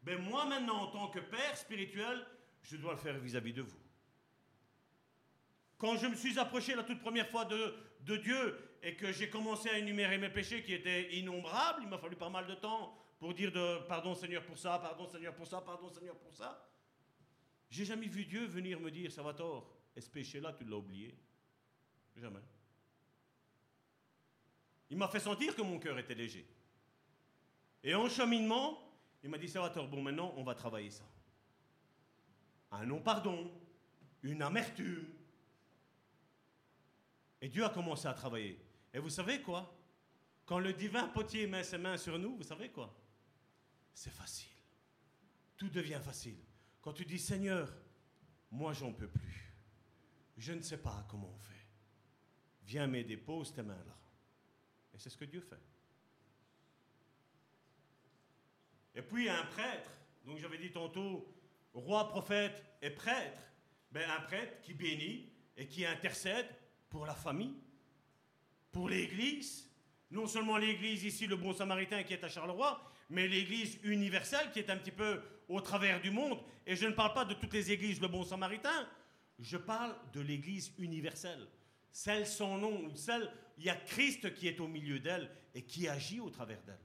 ben 0.01 0.19
moi 0.19 0.45
maintenant 0.45 0.81
en 0.81 0.87
tant 0.87 1.07
que 1.09 1.19
père 1.19 1.55
spirituel, 1.55 2.25
je 2.63 2.75
dois 2.77 2.93
le 2.93 2.97
faire 2.97 3.17
vis-à-vis 3.19 3.53
de 3.53 3.61
vous. 3.61 3.79
Quand 5.77 5.95
je 5.95 6.07
me 6.07 6.15
suis 6.15 6.37
approché 6.39 6.75
la 6.75 6.83
toute 6.83 6.99
première 6.99 7.29
fois 7.29 7.45
de, 7.45 7.75
Dieu 8.01 8.57
et 8.81 8.95
que 8.95 9.11
j'ai 9.11 9.29
commencé 9.29 9.69
à 9.69 9.77
énumérer 9.77 10.17
mes 10.17 10.29
péchés 10.29 10.63
qui 10.63 10.73
étaient 10.73 11.15
innombrables, 11.15 11.83
il 11.83 11.89
m'a 11.89 11.99
fallu 11.99 12.15
pas 12.15 12.29
mal 12.29 12.47
de 12.47 12.55
temps 12.55 12.97
pour 13.19 13.35
dire 13.35 13.51
pardon 13.87 14.15
Seigneur 14.15 14.43
pour 14.43 14.57
ça, 14.57 14.79
pardon 14.79 15.07
Seigneur 15.07 15.35
pour 15.35 15.45
ça, 15.45 15.61
pardon 15.61 15.89
Seigneur 15.89 16.17
pour 16.17 16.33
ça. 16.33 16.67
J'ai 17.69 17.85
jamais 17.85 18.07
vu 18.07 18.25
Dieu 18.25 18.45
venir 18.47 18.79
me 18.79 18.89
dire, 18.89 19.11
ça 19.11 19.21
va 19.21 19.33
tort, 19.33 19.77
et 19.95 20.01
ce 20.01 20.09
péché-là, 20.09 20.53
tu 20.53 20.63
l'as 20.65 20.77
oublié. 20.77 21.15
Jamais. 22.15 22.39
Il 24.89 24.97
m'a 24.97 25.07
fait 25.07 25.19
sentir 25.19 25.55
que 25.55 25.61
mon 25.61 25.77
cœur 25.77 25.99
était 25.99 26.15
léger. 26.15 26.47
Et 27.83 27.95
en 27.95 28.09
cheminement, 28.09 28.79
il 29.23 29.29
m'a 29.29 29.37
dit, 29.37 29.51
tort, 29.51 29.87
bon 29.87 30.01
maintenant, 30.01 30.33
on 30.37 30.43
va 30.43 30.55
travailler 30.55 30.91
ça. 30.91 31.05
Un 32.71 32.85
non-pardon, 32.85 33.51
une 34.23 34.41
amertume. 34.41 35.07
Et 37.41 37.49
Dieu 37.49 37.63
a 37.63 37.69
commencé 37.69 38.07
à 38.07 38.13
travailler. 38.13 38.59
Et 38.93 38.99
vous 38.99 39.09
savez 39.09 39.41
quoi? 39.41 39.75
Quand 40.45 40.59
le 40.59 40.73
divin 40.73 41.07
potier 41.07 41.47
met 41.47 41.63
ses 41.63 41.77
mains 41.77 41.97
sur 41.97 42.17
nous, 42.17 42.35
vous 42.35 42.43
savez 42.43 42.69
quoi? 42.69 42.93
C'est 43.93 44.11
facile. 44.11 44.49
Tout 45.57 45.69
devient 45.69 45.99
facile. 46.03 46.37
Quand 46.81 46.93
tu 46.93 47.05
dis 47.05 47.19
Seigneur, 47.19 47.71
moi 48.51 48.73
j'en 48.73 48.93
peux 48.93 49.07
plus. 49.07 49.53
Je 50.37 50.53
ne 50.53 50.61
sais 50.61 50.77
pas 50.77 51.05
comment 51.09 51.31
on 51.33 51.39
fait. 51.39 51.67
Viens 52.63 52.87
m'aider, 52.87 53.17
pose 53.17 53.53
tes 53.53 53.61
mains 53.61 53.83
là. 53.85 53.97
Et 54.93 54.97
c'est 54.97 55.09
ce 55.09 55.17
que 55.17 55.25
Dieu 55.25 55.41
fait. 55.41 55.61
Et 58.95 59.01
puis 59.01 59.29
un 59.29 59.45
prêtre, 59.45 59.91
donc 60.25 60.39
j'avais 60.39 60.57
dit 60.57 60.71
tantôt, 60.71 61.27
roi, 61.73 62.09
prophète 62.09 62.63
et 62.81 62.89
prêtre, 62.89 63.41
ben 63.91 64.09
un 64.09 64.21
prêtre 64.21 64.61
qui 64.61 64.73
bénit 64.73 65.29
et 65.57 65.67
qui 65.67 65.85
intercède 65.85 66.47
pour 66.89 67.05
la 67.05 67.15
famille, 67.15 67.55
pour 68.71 68.89
l'Église, 68.89 69.69
non 70.11 70.27
seulement 70.27 70.57
l'Église 70.57 71.03
ici, 71.03 71.27
le 71.27 71.35
bon 71.35 71.53
samaritain 71.53 72.03
qui 72.03 72.13
est 72.13 72.23
à 72.23 72.29
Charleroi, 72.29 72.81
mais 73.09 73.27
l'Église 73.27 73.79
universelle 73.83 74.51
qui 74.51 74.59
est 74.59 74.69
un 74.69 74.77
petit 74.77 74.91
peu 74.91 75.21
au 75.47 75.61
travers 75.61 76.01
du 76.01 76.11
monde. 76.11 76.39
Et 76.65 76.75
je 76.75 76.85
ne 76.85 76.93
parle 76.93 77.13
pas 77.13 77.25
de 77.25 77.33
toutes 77.33 77.53
les 77.53 77.71
églises, 77.71 78.01
le 78.01 78.07
bon 78.07 78.23
samaritain, 78.23 78.87
je 79.39 79.57
parle 79.57 79.95
de 80.13 80.21
l'Église 80.21 80.73
universelle. 80.77 81.47
Celle 81.91 82.27
sans 82.27 82.57
nom, 82.57 82.93
celle, 82.95 83.31
il 83.57 83.65
y 83.65 83.69
a 83.69 83.75
Christ 83.75 84.33
qui 84.35 84.47
est 84.47 84.59
au 84.59 84.67
milieu 84.67 84.99
d'elle 84.99 85.29
et 85.55 85.63
qui 85.63 85.87
agit 85.87 86.19
au 86.19 86.29
travers 86.29 86.61
d'elle. 86.63 86.79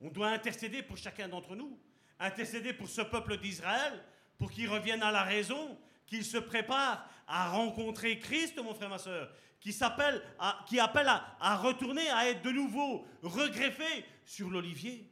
On 0.00 0.08
doit 0.08 0.28
intercéder 0.28 0.82
pour 0.82 0.96
chacun 0.96 1.28
d'entre 1.28 1.54
nous, 1.54 1.78
intercéder 2.18 2.72
pour 2.72 2.88
ce 2.88 3.02
peuple 3.02 3.38
d'Israël, 3.38 4.02
pour 4.38 4.50
qu'il 4.50 4.68
revienne 4.68 5.02
à 5.02 5.10
la 5.10 5.22
raison, 5.22 5.78
qu'il 6.06 6.24
se 6.24 6.38
prépare 6.38 7.08
à 7.26 7.50
rencontrer 7.50 8.18
Christ, 8.18 8.56
mon 8.56 8.74
frère, 8.74 8.88
ma 8.88 8.98
soeur, 8.98 9.32
qui, 9.60 9.70
appelle 9.82 10.22
à, 10.38 11.56
retourner, 11.56 12.08
à 12.10 12.28
être 12.28 12.42
de 12.42 12.50
nouveau 12.50 13.06
regreffé 13.22 14.04
sur 14.24 14.48
l'olivier. 14.48 15.06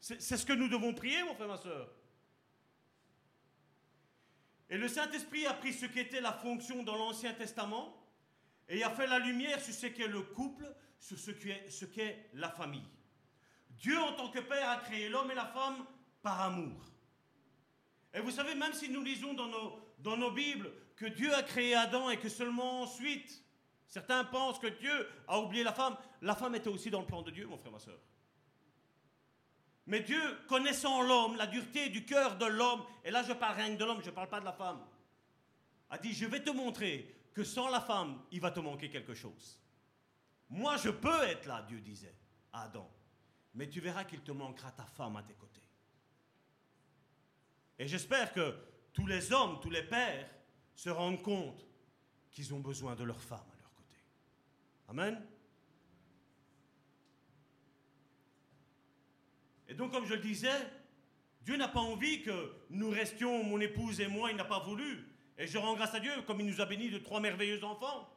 C'est 0.00 0.36
ce 0.36 0.44
que 0.44 0.52
nous 0.52 0.68
devons 0.68 0.92
prier, 0.92 1.22
mon 1.22 1.34
frère, 1.34 1.48
ma 1.48 1.56
soeur. 1.56 1.88
Et 4.68 4.76
le 4.76 4.88
Saint-Esprit 4.88 5.46
a 5.46 5.54
pris 5.54 5.72
ce 5.72 5.86
qui 5.86 6.00
était 6.00 6.20
la 6.20 6.32
fonction 6.32 6.82
dans 6.82 6.96
l'Ancien 6.96 7.32
Testament 7.34 7.96
et 8.68 8.82
a 8.82 8.90
fait 8.90 9.06
la 9.06 9.20
lumière 9.20 9.60
sur 9.60 9.74
ce 9.74 9.86
qu'est 9.86 10.08
le 10.08 10.22
couple, 10.22 10.66
sur 10.98 11.18
ce 11.18 11.84
qu'est 11.84 12.30
la 12.34 12.50
famille. 12.50 12.88
Dieu, 13.82 13.98
en 13.98 14.12
tant 14.12 14.28
que 14.28 14.38
Père, 14.38 14.70
a 14.70 14.76
créé 14.76 15.08
l'homme 15.08 15.32
et 15.32 15.34
la 15.34 15.46
femme 15.46 15.84
par 16.22 16.40
amour. 16.40 16.80
Et 18.14 18.20
vous 18.20 18.30
savez, 18.30 18.54
même 18.54 18.72
si 18.72 18.88
nous 18.88 19.02
lisons 19.02 19.34
dans 19.34 20.16
nos, 20.16 20.30
Bibles 20.30 20.70
que 20.94 21.06
Dieu 21.06 21.34
a 21.34 21.42
créé 21.42 21.74
Adam 21.74 22.08
et 22.08 22.16
que 22.16 22.28
seulement 22.28 22.82
ensuite, 22.82 23.42
certains 23.88 24.24
pensent 24.24 24.60
que 24.60 24.68
Dieu 24.68 25.08
a 25.26 25.40
oublié 25.40 25.64
la 25.64 25.72
femme. 25.72 25.96
La 26.20 26.36
femme 26.36 26.54
était 26.54 26.68
aussi 26.68 26.90
dans 26.90 27.00
le 27.00 27.06
plan 27.06 27.22
de 27.22 27.32
Dieu, 27.32 27.44
mon 27.46 27.58
frère, 27.58 27.72
ma 27.72 27.80
soeur. 27.80 27.98
Mais 29.86 29.98
Dieu, 29.98 30.20
connaissant 30.46 31.02
l'homme, 31.02 31.34
la 31.36 31.48
dureté 31.48 31.88
du 31.88 32.04
cœur 32.04 32.36
de 32.36 32.46
l'homme, 32.46 32.84
et 33.04 33.10
là 33.10 33.24
je 33.24 33.32
parle 33.32 33.56
rien 33.56 33.74
que 33.74 33.80
de 33.80 33.84
l'homme, 33.84 34.00
je 34.00 34.10
ne 34.10 34.14
parle 34.14 34.28
pas 34.28 34.38
de 34.38 34.44
la 34.44 34.52
femme, 34.52 34.80
a 35.90 35.98
dit, 35.98 36.12
je 36.12 36.26
vais 36.26 36.42
te 36.42 36.50
montrer 36.50 37.12
que 37.34 37.42
sans 37.42 37.68
la 37.68 37.80
femme, 37.80 38.22
il 38.30 38.40
va 38.40 38.52
te 38.52 38.60
manquer 38.60 38.90
quelque 38.90 39.14
chose. 39.14 39.60
Moi, 40.48 40.76
je 40.76 40.90
peux 40.90 41.22
être 41.24 41.46
là, 41.46 41.62
Dieu 41.66 41.80
disait 41.80 42.14
à 42.52 42.64
Adam, 42.64 42.88
mais 43.54 43.68
tu 43.68 43.80
verras 43.80 44.04
qu'il 44.04 44.20
te 44.20 44.32
manquera 44.32 44.70
ta 44.72 44.84
femme 44.84 45.16
à 45.16 45.22
tes 45.22 45.34
côtés. 45.34 45.60
Et 47.78 47.86
j'espère 47.86 48.32
que 48.32 48.54
tous 48.92 49.06
les 49.06 49.32
hommes, 49.32 49.60
tous 49.60 49.70
les 49.70 49.82
pères, 49.82 50.28
se 50.74 50.90
rendent 50.90 51.22
compte 51.22 51.66
qu'ils 52.30 52.54
ont 52.54 52.60
besoin 52.60 52.94
de 52.94 53.04
leur 53.04 53.20
femme 53.20 53.38
à 53.40 53.56
leur 53.60 53.74
côté. 53.74 53.98
Amen. 54.88 55.22
Et 59.68 59.74
donc, 59.74 59.92
comme 59.92 60.06
je 60.06 60.14
le 60.14 60.20
disais, 60.20 60.70
Dieu 61.42 61.56
n'a 61.56 61.68
pas 61.68 61.80
envie 61.80 62.22
que 62.22 62.52
nous 62.70 62.90
restions, 62.90 63.42
mon 63.42 63.60
épouse 63.60 64.00
et 64.00 64.06
moi, 64.06 64.30
il 64.30 64.36
n'a 64.36 64.44
pas 64.44 64.60
voulu. 64.60 65.08
Et 65.38 65.46
je 65.46 65.58
rends 65.58 65.74
grâce 65.74 65.94
à 65.94 66.00
Dieu, 66.00 66.12
comme 66.26 66.40
il 66.40 66.46
nous 66.46 66.60
a 66.60 66.66
bénis 66.66 66.90
de 66.90 66.98
trois 66.98 67.20
merveilleux 67.20 67.64
enfants. 67.64 68.08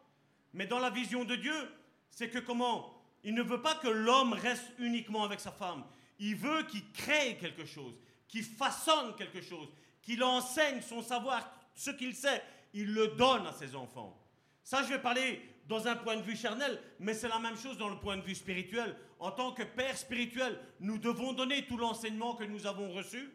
Mais 0.53 0.67
dans 0.67 0.79
la 0.79 0.89
vision 0.89 1.25
de 1.25 1.35
Dieu, 1.35 1.71
c'est 2.09 2.29
que 2.29 2.39
comment 2.39 2.94
Il 3.25 3.33
ne 3.33 3.41
veut 3.41 3.61
pas 3.61 3.75
que 3.75 3.87
l'homme 3.87 4.33
reste 4.33 4.71
uniquement 4.77 5.23
avec 5.23 5.39
sa 5.39 5.51
femme. 5.51 5.83
Il 6.19 6.35
veut 6.35 6.63
qu'il 6.63 6.89
crée 6.91 7.37
quelque 7.37 7.65
chose, 7.65 7.95
qu'il 8.27 8.43
façonne 8.43 9.15
quelque 9.15 9.41
chose, 9.41 9.67
qu'il 10.03 10.23
enseigne 10.23 10.81
son 10.81 11.01
savoir, 11.01 11.51
ce 11.73 11.89
qu'il 11.89 12.15
sait, 12.15 12.43
il 12.73 12.93
le 12.93 13.07
donne 13.09 13.47
à 13.47 13.51
ses 13.51 13.75
enfants. 13.75 14.15
Ça, 14.63 14.83
je 14.83 14.89
vais 14.89 15.01
parler 15.01 15.41
dans 15.67 15.87
un 15.87 15.95
point 15.95 16.17
de 16.17 16.21
vue 16.21 16.35
charnel, 16.35 16.79
mais 16.99 17.15
c'est 17.15 17.27
la 17.27 17.39
même 17.39 17.57
chose 17.57 17.79
dans 17.79 17.89
le 17.89 17.99
point 17.99 18.15
de 18.15 18.21
vue 18.21 18.35
spirituel. 18.35 18.95
En 19.19 19.31
tant 19.31 19.51
que 19.53 19.63
père 19.63 19.97
spirituel, 19.97 20.59
nous 20.79 20.99
devons 20.99 21.33
donner 21.33 21.65
tout 21.65 21.77
l'enseignement 21.77 22.35
que 22.35 22.43
nous 22.43 22.67
avons 22.67 22.91
reçu. 22.91 23.33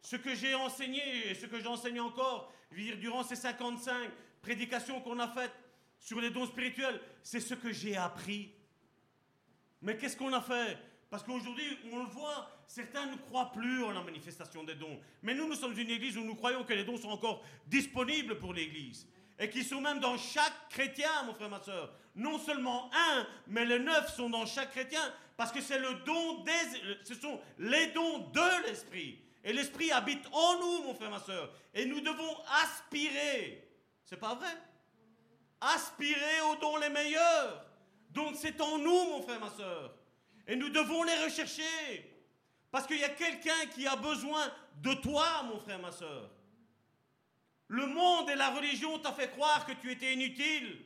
Ce 0.00 0.16
que 0.16 0.34
j'ai 0.34 0.54
enseigné 0.54 1.28
et 1.28 1.34
ce 1.34 1.44
que 1.44 1.60
j'enseigne 1.60 2.00
encore, 2.00 2.50
je 2.72 2.94
durant 2.94 3.22
ces 3.22 3.36
55 3.36 4.10
prédications 4.40 5.02
qu'on 5.02 5.18
a 5.18 5.28
faites 5.28 5.52
sur 6.00 6.20
les 6.20 6.30
dons 6.30 6.46
spirituels, 6.46 7.00
c'est 7.22 7.40
ce 7.40 7.54
que 7.54 7.72
j'ai 7.72 7.96
appris. 7.96 8.50
Mais 9.82 9.96
qu'est-ce 9.96 10.16
qu'on 10.16 10.32
a 10.32 10.40
fait? 10.40 10.78
Parce 11.10 11.22
qu'aujourd'hui, 11.22 11.78
on 11.92 11.98
le 11.98 12.06
voit, 12.06 12.50
certains 12.66 13.06
ne 13.06 13.16
croient 13.16 13.52
plus 13.52 13.84
en 13.84 13.90
la 13.90 14.02
manifestation 14.02 14.64
des 14.64 14.74
dons. 14.74 14.98
Mais 15.22 15.34
nous, 15.34 15.46
nous 15.46 15.54
sommes 15.54 15.78
une 15.78 15.90
église 15.90 16.16
où 16.16 16.24
nous 16.24 16.34
croyons 16.34 16.64
que 16.64 16.72
les 16.72 16.84
dons 16.84 16.96
sont 16.96 17.10
encore 17.10 17.44
disponibles 17.66 18.38
pour 18.38 18.54
l'église. 18.54 19.06
Et 19.38 19.48
qui 19.50 19.64
sont 19.64 19.80
même 19.80 20.00
dans 20.00 20.16
chaque 20.18 20.68
chrétien, 20.68 21.22
mon 21.24 21.34
frère, 21.34 21.48
ma 21.48 21.62
soeur. 21.62 21.92
Non 22.14 22.38
seulement 22.38 22.90
un, 22.92 23.26
mais 23.46 23.64
les 23.64 23.78
neuf 23.78 24.14
sont 24.14 24.30
dans 24.30 24.46
chaque 24.46 24.70
chrétien. 24.70 25.02
Parce 25.36 25.50
que 25.50 25.60
c'est 25.60 25.78
le 25.78 25.94
don 26.04 26.44
des. 26.44 26.98
Ce 27.04 27.14
sont 27.14 27.40
les 27.58 27.88
dons 27.88 28.28
de 28.28 28.66
l'esprit. 28.66 29.18
Et 29.42 29.52
l'esprit 29.52 29.90
habite 29.90 30.26
en 30.32 30.60
nous, 30.60 30.82
mon 30.84 30.94
frère, 30.94 31.10
ma 31.10 31.18
soeur. 31.18 31.50
Et 31.72 31.86
nous 31.86 32.00
devons 32.00 32.36
aspirer. 32.62 33.66
C'est 34.04 34.18
pas 34.18 34.34
vrai? 34.34 34.50
Aspirer 35.60 36.40
aux 36.50 36.56
dons 36.56 36.76
les 36.76 36.88
meilleurs. 36.88 37.66
Donc 38.10 38.36
c'est 38.36 38.60
en 38.60 38.78
nous, 38.78 39.04
mon 39.10 39.22
frère, 39.22 39.40
ma 39.40 39.50
soeur. 39.50 39.94
Et 40.46 40.56
nous 40.56 40.70
devons 40.70 41.02
les 41.02 41.24
rechercher. 41.24 42.06
Parce 42.70 42.86
qu'il 42.86 42.98
y 42.98 43.04
a 43.04 43.10
quelqu'un 43.10 43.66
qui 43.74 43.86
a 43.86 43.96
besoin 43.96 44.50
de 44.82 44.94
toi, 44.94 45.42
mon 45.44 45.58
frère, 45.58 45.80
ma 45.80 45.92
soeur. 45.92 46.30
Le 47.68 47.86
monde 47.86 48.30
et 48.30 48.34
la 48.34 48.50
religion 48.50 48.98
t'a 48.98 49.12
fait 49.12 49.30
croire 49.30 49.64
que 49.64 49.72
tu 49.72 49.92
étais 49.92 50.14
inutile, 50.14 50.84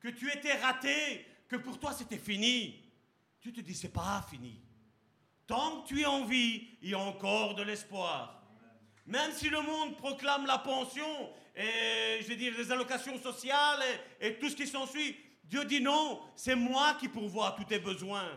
que 0.00 0.08
tu 0.08 0.30
étais 0.32 0.54
raté, 0.54 1.24
que 1.48 1.56
pour 1.56 1.78
toi 1.78 1.92
c'était 1.92 2.18
fini. 2.18 2.82
Tu 3.40 3.52
te 3.52 3.60
dis, 3.60 3.74
c'est 3.74 3.92
pas 3.92 4.24
fini. 4.28 4.60
Tant 5.46 5.82
que 5.82 5.88
tu 5.88 6.00
es 6.00 6.06
en 6.06 6.24
vie, 6.24 6.68
il 6.82 6.90
y 6.90 6.94
a 6.94 6.98
encore 6.98 7.54
de 7.54 7.62
l'espoir. 7.62 8.42
Même 9.06 9.32
si 9.32 9.50
le 9.50 9.60
monde 9.60 9.96
proclame 9.96 10.46
la 10.46 10.58
pension 10.58 11.30
et, 11.54 12.22
je 12.22 12.28
veux 12.28 12.36
dire, 12.36 12.54
les 12.56 12.72
allocations 12.72 13.18
sociales 13.20 13.82
et, 14.20 14.38
tout 14.38 14.48
ce 14.48 14.56
qui 14.56 14.66
s'ensuit, 14.66 15.16
Dieu 15.44 15.64
dit 15.64 15.80
non, 15.80 16.20
c'est 16.34 16.54
moi 16.54 16.96
qui 16.98 17.08
pourvois 17.08 17.54
tous 17.56 17.64
tes 17.64 17.78
besoins. 17.78 18.28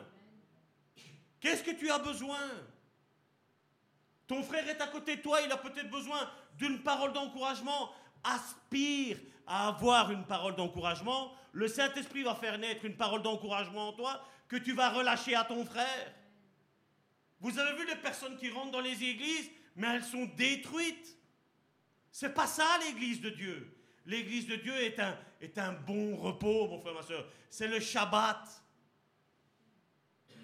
Qu'est-ce 1.39 1.63
que 1.63 1.71
tu 1.71 1.89
as 1.89 1.99
besoin? 1.99 2.39
Ton 4.27 4.43
frère 4.43 4.67
est 4.67 4.81
à 4.81 4.87
côté 4.87 5.15
de 5.15 5.21
toi, 5.21 5.39
il 5.41 5.51
a 5.51 5.57
peut-être 5.57 5.89
besoin 5.89 6.29
d'une 6.55 6.83
parole 6.83 7.13
d'encouragement. 7.13 7.91
Aspire 8.23 9.17
à 9.45 9.69
avoir 9.69 10.11
une 10.11 10.25
parole 10.25 10.55
d'encouragement. 10.55 11.31
Le 11.53 11.67
Saint-Esprit 11.67 12.23
va 12.23 12.35
faire 12.35 12.57
naître 12.57 12.83
une 12.83 12.97
parole 12.97 13.21
d'encouragement 13.21 13.89
en 13.89 13.93
toi 13.93 14.21
que 14.49 14.57
tu 14.57 14.73
vas 14.73 14.89
relâcher 14.89 15.33
à 15.33 15.45
ton 15.45 15.65
frère. 15.65 16.13
Vous 17.39 17.57
avez 17.57 17.77
vu 17.77 17.85
les 17.87 17.95
personnes 17.95 18.35
qui 18.37 18.49
rentrent 18.49 18.71
dans 18.71 18.81
les 18.81 19.03
églises, 19.03 19.49
mais 19.77 19.87
elles 19.95 20.03
sont 20.03 20.25
détruites. 20.35 21.17
C'est 22.11 22.33
pas 22.33 22.47
ça 22.47 22.65
l'église 22.85 23.21
de 23.21 23.29
Dieu. 23.29 23.77
L'église 24.05 24.47
de 24.47 24.55
Dieu 24.55 24.75
est 24.75 24.99
un, 24.99 25.17
est 25.39 25.57
un 25.57 25.71
bon 25.71 26.15
repos, 26.15 26.67
mon 26.67 26.79
frère, 26.79 26.95
ma 26.95 27.03
soeur. 27.03 27.25
C'est 27.49 27.67
le 27.67 27.79
Shabbat. 27.79 28.63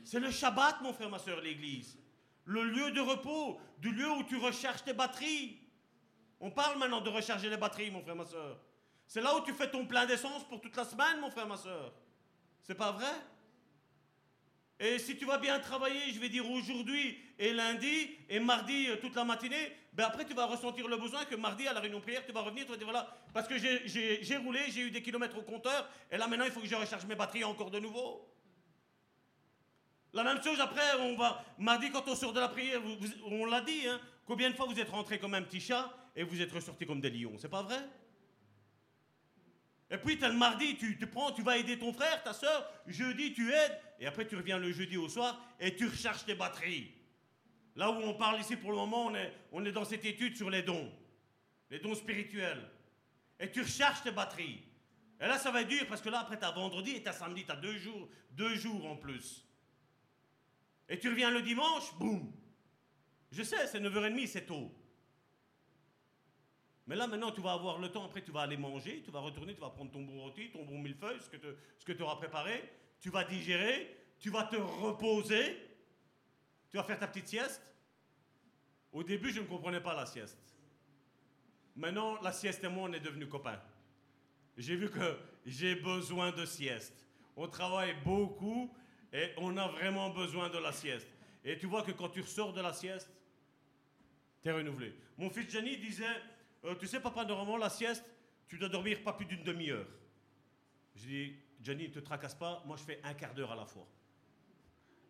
C'est 0.05 0.19
le 0.19 0.29
Shabbat, 0.29 0.81
mon 0.81 0.93
frère, 0.93 1.09
ma 1.09 1.17
soeur, 1.17 1.41
l'église. 1.41 1.97
Le 2.45 2.63
lieu 2.63 2.91
de 2.91 2.99
repos, 2.99 3.59
du 3.79 3.91
lieu 3.91 4.09
où 4.11 4.23
tu 4.23 4.37
recherches 4.37 4.83
tes 4.83 4.93
batteries. 4.93 5.59
On 6.39 6.51
parle 6.51 6.77
maintenant 6.77 7.01
de 7.01 7.09
recharger 7.09 7.49
les 7.49 7.57
batteries, 7.57 7.89
mon 7.89 8.01
frère, 8.01 8.15
ma 8.15 8.25
soeur. 8.25 8.59
C'est 9.07 9.21
là 9.21 9.35
où 9.35 9.41
tu 9.41 9.53
fais 9.53 9.71
ton 9.71 9.87
plein 9.87 10.05
d'essence 10.05 10.47
pour 10.47 10.61
toute 10.61 10.75
la 10.75 10.85
semaine, 10.85 11.19
mon 11.21 11.31
frère, 11.31 11.47
ma 11.47 11.57
soeur. 11.57 11.93
C'est 12.61 12.75
pas 12.75 12.91
vrai? 12.91 13.13
Et 14.79 14.99
si 14.99 15.15
tu 15.15 15.25
vas 15.25 15.37
bien 15.37 15.59
travailler, 15.59 16.11
je 16.13 16.19
vais 16.19 16.29
dire 16.29 16.49
aujourd'hui 16.49 17.17
et 17.37 17.53
lundi 17.53 18.09
et 18.27 18.39
mardi 18.39 18.87
euh, 18.87 18.97
toute 18.97 19.15
la 19.15 19.23
matinée, 19.23 19.71
ben 19.93 20.05
après 20.05 20.25
tu 20.25 20.33
vas 20.33 20.45
ressentir 20.45 20.87
le 20.87 20.97
besoin 20.97 21.25
que 21.25 21.35
mardi 21.35 21.67
à 21.67 21.73
la 21.73 21.79
réunion 21.79 22.01
prière, 22.01 22.25
tu 22.25 22.31
vas 22.31 22.41
revenir, 22.41 22.65
tu 22.65 22.71
vas 22.71 22.77
dire 22.77 22.87
voilà, 22.87 23.15
parce 23.33 23.47
que 23.47 23.57
j'ai 23.57 24.37
roulé, 24.37 24.59
j'ai 24.69 24.81
eu 24.81 24.91
des 24.91 25.01
kilomètres 25.01 25.37
au 25.37 25.43
compteur, 25.43 25.87
et 26.11 26.17
là 26.17 26.27
maintenant 26.27 26.45
il 26.45 26.51
faut 26.51 26.59
que 26.59 26.67
je 26.67 26.75
recharge 26.75 27.05
mes 27.05 27.15
batteries 27.15 27.43
encore 27.43 27.69
de 27.69 27.79
nouveau. 27.79 28.27
La 30.11 30.23
même 30.23 30.43
chose 30.43 30.59
après, 30.59 30.81
on 30.99 31.15
va, 31.15 31.43
mardi 31.57 31.89
quand 31.89 32.07
on 32.07 32.15
sort 32.15 32.33
de 32.33 32.39
la 32.39 32.49
prière, 32.49 32.81
on 33.25 33.45
l'a 33.45 33.61
dit, 33.61 33.87
hein, 33.87 33.99
combien 34.25 34.49
de 34.49 34.55
fois 34.55 34.65
vous 34.65 34.79
êtes 34.79 34.89
rentré 34.89 35.17
comme 35.17 35.33
un 35.33 35.41
petit 35.41 35.61
chat 35.61 35.91
et 36.15 36.23
vous 36.23 36.41
êtes 36.41 36.51
ressorti 36.51 36.85
comme 36.85 37.01
des 37.01 37.09
lions, 37.09 37.33
c'est 37.37 37.49
pas 37.49 37.63
vrai? 37.63 37.79
Et 39.93 39.97
puis, 39.97 40.17
tu 40.17 40.25
le 40.25 40.33
mardi, 40.33 40.75
tu, 40.75 40.97
tu, 40.97 41.05
prends, 41.05 41.31
tu 41.31 41.43
vas 41.43 41.55
aider 41.55 41.77
ton 41.77 41.93
frère, 41.93 42.23
ta 42.23 42.33
soeur. 42.33 42.67
Jeudi, 42.87 43.31
tu 43.31 43.53
aides. 43.53 43.79
Et 43.99 44.07
après, 44.07 44.25
tu 44.25 44.35
reviens 44.35 44.57
le 44.57 44.71
jeudi 44.71 44.97
au 44.97 45.07
soir 45.07 45.39
et 45.59 45.75
tu 45.75 45.85
recharges 45.85 46.25
tes 46.25 46.33
batteries. 46.33 46.91
Là 47.75 47.91
où 47.91 48.01
on 48.01 48.15
parle 48.15 48.39
ici 48.39 48.55
pour 48.55 48.71
le 48.71 48.77
moment, 48.77 49.05
on 49.05 49.15
est, 49.15 49.31
on 49.51 49.63
est 49.63 49.71
dans 49.71 49.85
cette 49.85 50.03
étude 50.03 50.35
sur 50.35 50.49
les 50.49 50.63
dons, 50.63 50.91
les 51.69 51.77
dons 51.77 51.93
spirituels. 51.93 52.67
Et 53.39 53.51
tu 53.51 53.61
recharges 53.61 54.01
tes 54.01 54.09
batteries. 54.09 54.63
Et 55.21 55.27
là, 55.27 55.37
ça 55.37 55.51
va 55.51 55.61
être 55.61 55.67
dur 55.67 55.85
parce 55.87 56.01
que 56.01 56.09
là, 56.09 56.21
après, 56.21 56.39
tu 56.39 56.45
as 56.45 56.51
vendredi 56.51 56.95
et 56.95 57.03
tu 57.03 57.09
as 57.09 57.13
samedi, 57.13 57.45
tu 57.45 57.51
as 57.51 57.55
deux 57.55 57.77
jours, 57.77 58.09
deux 58.31 58.55
jours 58.55 58.87
en 58.87 58.95
plus. 58.95 59.45
Et 60.89 60.97
tu 60.97 61.07
reviens 61.07 61.29
le 61.29 61.43
dimanche, 61.43 61.93
boum. 61.99 62.33
Je 63.31 63.43
sais, 63.43 63.67
c'est 63.67 63.79
9h30, 63.79 64.25
c'est 64.25 64.47
tôt. 64.47 64.73
Mais 66.87 66.95
là, 66.95 67.07
maintenant, 67.07 67.31
tu 67.31 67.41
vas 67.41 67.53
avoir 67.53 67.79
le 67.79 67.89
temps, 67.89 68.05
après, 68.05 68.21
tu 68.21 68.31
vas 68.31 68.41
aller 68.41 68.57
manger, 68.57 69.01
tu 69.03 69.11
vas 69.11 69.19
retourner, 69.19 69.55
tu 69.55 69.61
vas 69.61 69.69
prendre 69.69 69.91
ton 69.91 70.01
bon 70.01 70.19
rôti, 70.19 70.51
ton 70.51 70.65
bon 70.65 70.79
millefeuille, 70.79 71.19
ce 71.21 71.85
que 71.85 71.93
tu 71.93 72.01
auras 72.01 72.17
préparé, 72.17 72.69
tu 72.99 73.09
vas 73.09 73.23
digérer, 73.23 73.95
tu 74.19 74.29
vas 74.29 74.43
te 74.43 74.55
reposer, 74.55 75.57
tu 76.69 76.77
vas 76.77 76.83
faire 76.83 76.99
ta 76.99 77.07
petite 77.07 77.27
sieste 77.27 77.61
Au 78.91 79.03
début, 79.03 79.31
je 79.31 79.41
ne 79.41 79.45
comprenais 79.45 79.81
pas 79.81 79.95
la 79.95 80.05
sieste. 80.05 80.37
Maintenant, 81.75 82.21
la 82.21 82.31
sieste 82.31 82.63
et 82.63 82.67
moi, 82.67 82.89
on 82.89 82.93
est 82.93 82.99
devenus 82.99 83.29
copains. 83.29 83.59
J'ai 84.57 84.75
vu 84.75 84.89
que 84.89 85.17
j'ai 85.45 85.75
besoin 85.75 86.31
de 86.31 86.45
sieste. 86.45 87.07
On 87.35 87.47
travaille 87.47 87.95
beaucoup 88.03 88.73
et 89.11 89.31
on 89.37 89.57
a 89.57 89.67
vraiment 89.67 90.09
besoin 90.09 90.49
de 90.49 90.57
la 90.57 90.71
sieste. 90.71 91.07
Et 91.43 91.57
tu 91.57 91.65
vois 91.65 91.83
que 91.83 91.91
quand 91.91 92.09
tu 92.09 92.21
ressors 92.21 92.53
de 92.53 92.61
la 92.61 92.73
sieste, 92.73 93.09
tu 94.41 94.49
es 94.49 94.51
renouvelé. 94.51 94.93
Mon 95.17 95.29
fils 95.29 95.49
Jenny 95.49 95.77
disait, 95.77 96.21
euh, 96.65 96.75
tu 96.75 96.87
sais 96.87 96.99
papa, 96.99 97.25
normalement 97.25 97.57
la 97.57 97.69
sieste, 97.69 98.05
tu 98.47 98.57
dois 98.57 98.69
dormir 98.69 99.03
pas 99.03 99.13
plus 99.13 99.25
d'une 99.25 99.43
demi-heure. 99.43 99.87
Je 100.95 101.07
dis, 101.07 101.35
Jenny, 101.61 101.87
ne 101.87 101.93
te 101.93 101.99
tracasse 101.99 102.35
pas, 102.35 102.61
moi 102.65 102.77
je 102.77 102.83
fais 102.83 102.99
un 103.03 103.13
quart 103.13 103.33
d'heure 103.33 103.51
à 103.51 103.55
la 103.55 103.65
fois. 103.65 103.87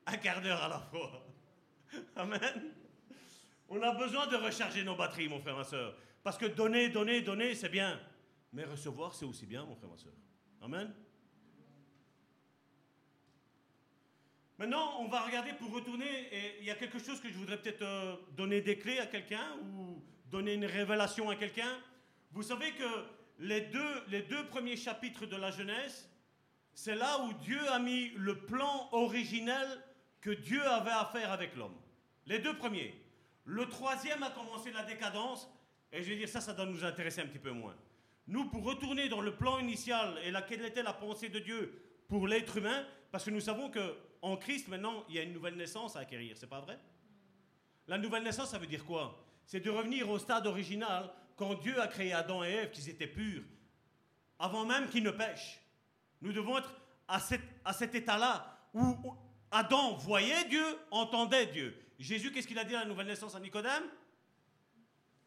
Un 0.05 0.17
quart 0.17 0.41
d'heure 0.41 0.61
à 0.61 0.67
la 0.67 0.79
fois. 0.79 1.25
Amen. 2.15 2.73
On 3.69 3.81
a 3.81 3.93
besoin 3.93 4.27
de 4.27 4.35
recharger 4.35 4.83
nos 4.83 4.95
batteries, 4.95 5.29
mon 5.29 5.39
frère, 5.39 5.57
ma 5.57 5.63
soeur. 5.63 5.95
Parce 6.23 6.37
que 6.37 6.45
donner, 6.45 6.89
donner, 6.89 7.21
donner, 7.21 7.55
c'est 7.55 7.69
bien. 7.69 7.99
Mais 8.51 8.63
recevoir, 8.63 9.13
c'est 9.13 9.25
aussi 9.25 9.45
bien, 9.45 9.65
mon 9.65 9.75
frère, 9.75 9.89
ma 9.89 9.97
soeur. 9.97 10.13
Amen. 10.61 10.93
Maintenant, 14.57 15.01
on 15.01 15.07
va 15.07 15.21
regarder 15.21 15.53
pour 15.53 15.73
retourner, 15.73 16.29
et 16.31 16.59
il 16.59 16.65
y 16.65 16.71
a 16.71 16.75
quelque 16.75 16.99
chose 16.99 17.19
que 17.19 17.27
je 17.27 17.33
voudrais 17.33 17.59
peut-être 17.59 17.81
euh, 17.81 18.15
donner 18.31 18.61
des 18.61 18.77
clés 18.77 18.99
à 18.99 19.07
quelqu'un 19.07 19.57
ou 19.61 20.01
donner 20.33 20.55
une 20.55 20.65
révélation 20.65 21.29
à 21.29 21.35
quelqu'un. 21.35 21.77
Vous 22.31 22.41
savez 22.41 22.71
que 22.71 22.91
les 23.37 23.61
deux, 23.61 24.03
les 24.07 24.23
deux 24.23 24.47
premiers 24.47 24.75
chapitres 24.75 25.27
de 25.27 25.35
la 25.35 25.51
Genèse, 25.51 26.09
c'est 26.73 26.95
là 26.95 27.19
où 27.23 27.33
Dieu 27.33 27.59
a 27.69 27.77
mis 27.77 28.09
le 28.15 28.39
plan 28.39 28.89
originel 28.93 29.67
que 30.21 30.31
Dieu 30.31 30.65
avait 30.65 30.89
à 30.89 31.05
faire 31.05 31.31
avec 31.31 31.55
l'homme. 31.55 31.75
Les 32.25 32.39
deux 32.39 32.57
premiers. 32.57 32.95
Le 33.45 33.69
troisième 33.69 34.23
a 34.23 34.31
commencé 34.31 34.71
la 34.71 34.81
décadence, 34.83 35.47
et 35.91 36.01
je 36.01 36.09
vais 36.09 36.15
dire 36.15 36.29
ça, 36.29 36.41
ça 36.41 36.53
doit 36.53 36.65
nous 36.65 36.83
intéresser 36.83 37.21
un 37.21 37.27
petit 37.27 37.37
peu 37.37 37.51
moins. 37.51 37.75
Nous, 38.25 38.45
pour 38.45 38.63
retourner 38.63 39.09
dans 39.09 39.21
le 39.21 39.35
plan 39.35 39.59
initial 39.59 40.17
et 40.23 40.31
laquelle 40.31 40.65
était 40.65 40.81
la 40.81 40.93
pensée 40.93 41.29
de 41.29 41.37
Dieu 41.37 41.79
pour 42.07 42.27
l'être 42.27 42.57
humain, 42.57 42.87
parce 43.11 43.25
que 43.25 43.29
nous 43.29 43.41
savons 43.41 43.69
que 43.69 43.95
en 44.23 44.37
Christ 44.37 44.67
maintenant, 44.67 45.03
il 45.09 45.15
y 45.15 45.19
a 45.19 45.23
une 45.23 45.33
nouvelle 45.33 45.57
naissance 45.57 45.95
à 45.95 45.99
acquérir, 45.99 46.35
c'est 46.37 46.49
pas 46.49 46.61
vrai? 46.61 46.79
La 47.85 47.99
nouvelle 47.99 48.23
naissance, 48.23 48.49
ça 48.49 48.57
veut 48.57 48.65
dire 48.65 48.83
quoi? 48.83 49.19
C'est 49.45 49.59
de 49.59 49.69
revenir 49.69 50.09
au 50.09 50.19
stade 50.19 50.47
original 50.47 51.11
quand 51.35 51.55
Dieu 51.55 51.79
a 51.81 51.87
créé 51.87 52.13
Adam 52.13 52.43
et 52.43 52.49
Ève, 52.49 52.71
qu'ils 52.71 52.89
étaient 52.89 53.07
purs, 53.07 53.43
avant 54.39 54.65
même 54.65 54.89
qu'ils 54.89 55.03
ne 55.03 55.11
pêchent. 55.11 55.59
Nous 56.21 56.31
devons 56.31 56.57
être 56.57 56.73
à, 57.07 57.19
à 57.65 57.73
cet 57.73 57.95
état-là 57.95 58.57
où 58.73 58.95
Adam 59.51 59.95
voyait 59.95 60.45
Dieu, 60.45 60.65
entendait 60.91 61.47
Dieu. 61.47 61.77
Jésus, 61.99 62.31
qu'est-ce 62.31 62.47
qu'il 62.47 62.59
a 62.59 62.63
dit 62.63 62.75
à 62.75 62.79
la 62.79 62.85
nouvelle 62.85 63.07
naissance 63.07 63.35
à 63.35 63.39
Nicodème? 63.39 63.83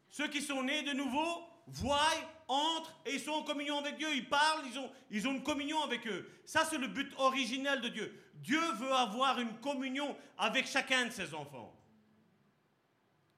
Ceux 0.09 0.27
qui 0.27 0.41
sont 0.41 0.63
nés 0.63 0.83
de 0.83 0.93
nouveau 0.93 1.43
voient, 1.67 1.99
entrent 2.47 2.93
et 3.05 3.13
ils 3.15 3.19
sont 3.19 3.31
en 3.31 3.43
communion 3.43 3.77
avec 3.77 3.97
Dieu. 3.97 4.07
Ils 4.13 4.27
parlent, 4.27 4.65
ils 4.71 4.79
ont, 4.79 4.89
ils 5.11 5.27
ont 5.27 5.31
une 5.31 5.43
communion 5.43 5.81
avec 5.83 6.07
eux. 6.07 6.29
Ça, 6.45 6.65
c'est 6.65 6.77
le 6.77 6.87
but 6.87 7.13
originel 7.17 7.81
de 7.81 7.89
Dieu. 7.89 8.23
Dieu 8.35 8.61
veut 8.73 8.91
avoir 8.93 9.39
une 9.39 9.53
communion 9.59 10.15
avec 10.37 10.67
chacun 10.67 11.05
de 11.05 11.11
ses 11.11 11.33
enfants. 11.33 11.76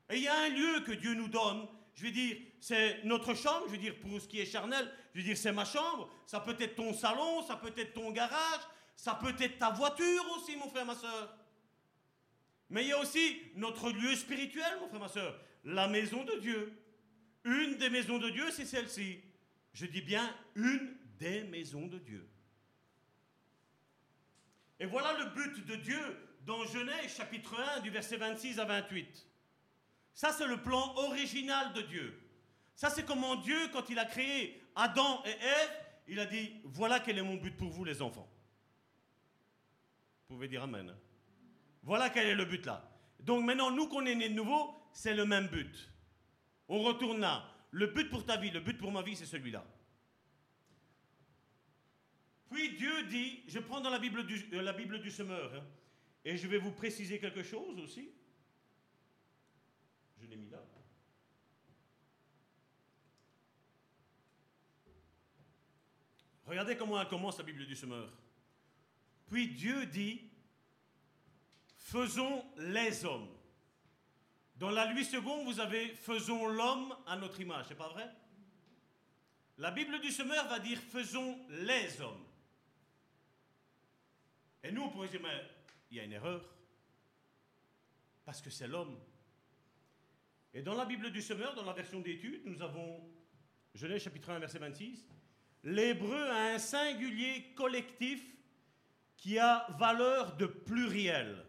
Et 0.09 0.17
il 0.17 0.23
y 0.23 0.27
a 0.27 0.37
un 0.37 0.49
lieu 0.49 0.81
que 0.81 0.91
Dieu 0.91 1.13
nous 1.13 1.27
donne. 1.27 1.67
Je 1.95 2.05
veux 2.05 2.11
dire, 2.11 2.37
c'est 2.59 3.03
notre 3.03 3.33
chambre. 3.33 3.65
Je 3.67 3.71
veux 3.71 3.77
dire, 3.77 3.99
pour 3.99 4.19
ce 4.19 4.27
qui 4.27 4.39
est 4.39 4.45
charnel, 4.45 4.91
je 5.13 5.19
veux 5.19 5.25
dire, 5.25 5.37
c'est 5.37 5.51
ma 5.51 5.65
chambre. 5.65 6.09
Ça 6.25 6.39
peut 6.39 6.55
être 6.59 6.75
ton 6.75 6.93
salon, 6.93 7.43
ça 7.43 7.57
peut 7.57 7.73
être 7.75 7.93
ton 7.93 8.11
garage, 8.11 8.61
ça 8.95 9.15
peut 9.15 9.35
être 9.39 9.57
ta 9.57 9.69
voiture 9.69 10.25
aussi, 10.35 10.55
mon 10.55 10.69
frère, 10.69 10.85
ma 10.85 10.95
soeur. 10.95 11.37
Mais 12.69 12.83
il 12.83 12.89
y 12.89 12.91
a 12.93 12.99
aussi 12.99 13.41
notre 13.55 13.91
lieu 13.91 14.15
spirituel, 14.15 14.77
mon 14.79 14.87
frère, 14.87 14.99
ma 14.99 15.07
soeur. 15.07 15.39
la 15.63 15.87
maison 15.87 16.23
de 16.23 16.37
Dieu. 16.39 16.73
Une 17.43 17.75
des 17.77 17.89
maisons 17.89 18.17
de 18.17 18.29
Dieu, 18.29 18.49
c'est 18.51 18.65
celle-ci. 18.65 19.19
Je 19.73 19.85
dis 19.85 20.01
bien 20.01 20.33
une 20.55 20.95
des 21.19 21.43
maisons 21.43 21.87
de 21.87 21.97
Dieu. 21.99 22.27
Et 24.79 24.85
voilà 24.85 25.13
le 25.17 25.25
but 25.31 25.65
de 25.65 25.75
Dieu 25.75 25.99
dans 26.45 26.65
Genèse 26.65 27.15
chapitre 27.15 27.59
1 27.77 27.81
du 27.81 27.89
verset 27.89 28.17
26 28.17 28.59
à 28.59 28.65
28. 28.65 29.28
Ça, 30.13 30.31
c'est 30.33 30.47
le 30.47 30.61
plan 30.61 30.93
original 30.95 31.73
de 31.73 31.81
Dieu. 31.81 32.19
Ça, 32.75 32.89
c'est 32.89 33.05
comment 33.05 33.35
Dieu, 33.35 33.57
quand 33.71 33.89
il 33.89 33.99
a 33.99 34.05
créé 34.05 34.61
Adam 34.75 35.23
et 35.25 35.31
Ève, 35.31 35.71
il 36.07 36.19
a 36.19 36.25
dit, 36.25 36.51
voilà 36.63 36.99
quel 36.99 37.17
est 37.17 37.23
mon 37.23 37.35
but 37.35 37.55
pour 37.55 37.69
vous, 37.69 37.85
les 37.85 38.01
enfants. 38.01 38.29
Vous 40.27 40.35
pouvez 40.35 40.47
dire 40.47 40.63
Amen. 40.63 40.95
Voilà 41.83 42.09
quel 42.09 42.27
est 42.27 42.35
le 42.35 42.45
but 42.45 42.65
là. 42.65 42.87
Donc 43.19 43.43
maintenant, 43.43 43.71
nous 43.71 43.87
qu'on 43.87 44.05
est 44.05 44.15
nés 44.15 44.29
de 44.29 44.33
nouveau, 44.33 44.75
c'est 44.93 45.15
le 45.15 45.25
même 45.25 45.47
but. 45.47 45.91
On 46.67 46.81
retourne 46.83 47.19
là. 47.19 47.45
Le 47.71 47.87
but 47.87 48.09
pour 48.09 48.25
ta 48.25 48.37
vie, 48.37 48.51
le 48.51 48.59
but 48.59 48.77
pour 48.77 48.91
ma 48.91 49.01
vie, 49.01 49.15
c'est 49.15 49.25
celui-là. 49.25 49.65
Puis 52.49 52.75
Dieu 52.75 53.03
dit, 53.03 53.43
je 53.47 53.59
prends 53.59 53.81
dans 53.81 53.89
la 53.89 53.99
Bible 53.99 54.25
du, 54.25 54.49
euh, 54.53 54.61
la 54.61 54.73
semeur, 55.11 55.53
hein, 55.53 55.63
et 56.25 56.35
je 56.35 56.47
vais 56.47 56.57
vous 56.57 56.71
préciser 56.71 57.19
quelque 57.19 57.43
chose 57.43 57.79
aussi. 57.79 58.11
Regardez 66.49 66.75
comment 66.75 66.99
elle 66.99 67.07
commence 67.07 67.37
la 67.37 67.43
Bible 67.43 67.63
du 67.67 67.75
semeur. 67.75 68.11
Puis 69.27 69.49
Dieu 69.49 69.85
dit, 69.85 70.19
faisons 71.77 72.43
les 72.57 73.05
hommes. 73.05 73.29
Dans 74.55 74.71
la 74.71 74.91
lui 74.91 75.05
seconde, 75.05 75.45
vous 75.45 75.59
avez 75.59 75.89
faisons 75.89 76.47
l'homme 76.47 76.95
à 77.05 77.15
notre 77.17 77.39
image, 77.39 77.67
c'est 77.67 77.75
pas 77.75 77.89
vrai? 77.89 78.09
La 79.59 79.69
Bible 79.69 80.01
du 80.01 80.11
semeur 80.11 80.47
va 80.47 80.59
dire 80.59 80.79
faisons 80.79 81.37
les 81.49 82.01
hommes. 82.01 82.25
Et 84.63 84.71
nous, 84.71 84.81
on 84.81 84.89
pourrait 84.89 85.07
dire, 85.07 85.21
mais 85.21 85.49
il 85.91 85.97
y 85.97 85.99
a 85.99 86.03
une 86.03 86.13
erreur. 86.13 86.43
Parce 88.25 88.41
que 88.41 88.49
c'est 88.49 88.67
l'homme. 88.67 88.97
Et 90.53 90.61
dans 90.61 90.75
la 90.75 90.85
Bible 90.85 91.11
du 91.11 91.21
semeur, 91.21 91.53
dans 91.55 91.65
la 91.65 91.73
version 91.73 91.99
d'étude, 91.99 92.41
nous 92.45 92.61
avons 92.61 93.07
Genèse 93.75 94.03
chapitre 94.03 94.31
1, 94.31 94.39
verset 94.39 94.59
26. 94.59 95.07
L'hébreu 95.63 96.29
a 96.29 96.53
un 96.53 96.57
singulier 96.57 97.53
collectif 97.55 98.23
qui 99.15 99.37
a 99.37 99.67
valeur 99.77 100.37
de 100.37 100.45
pluriel. 100.47 101.45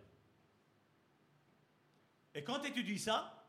Et 2.34 2.44
quand 2.44 2.60
tu 2.60 2.68
étudies 2.68 2.98
ça, 2.98 3.48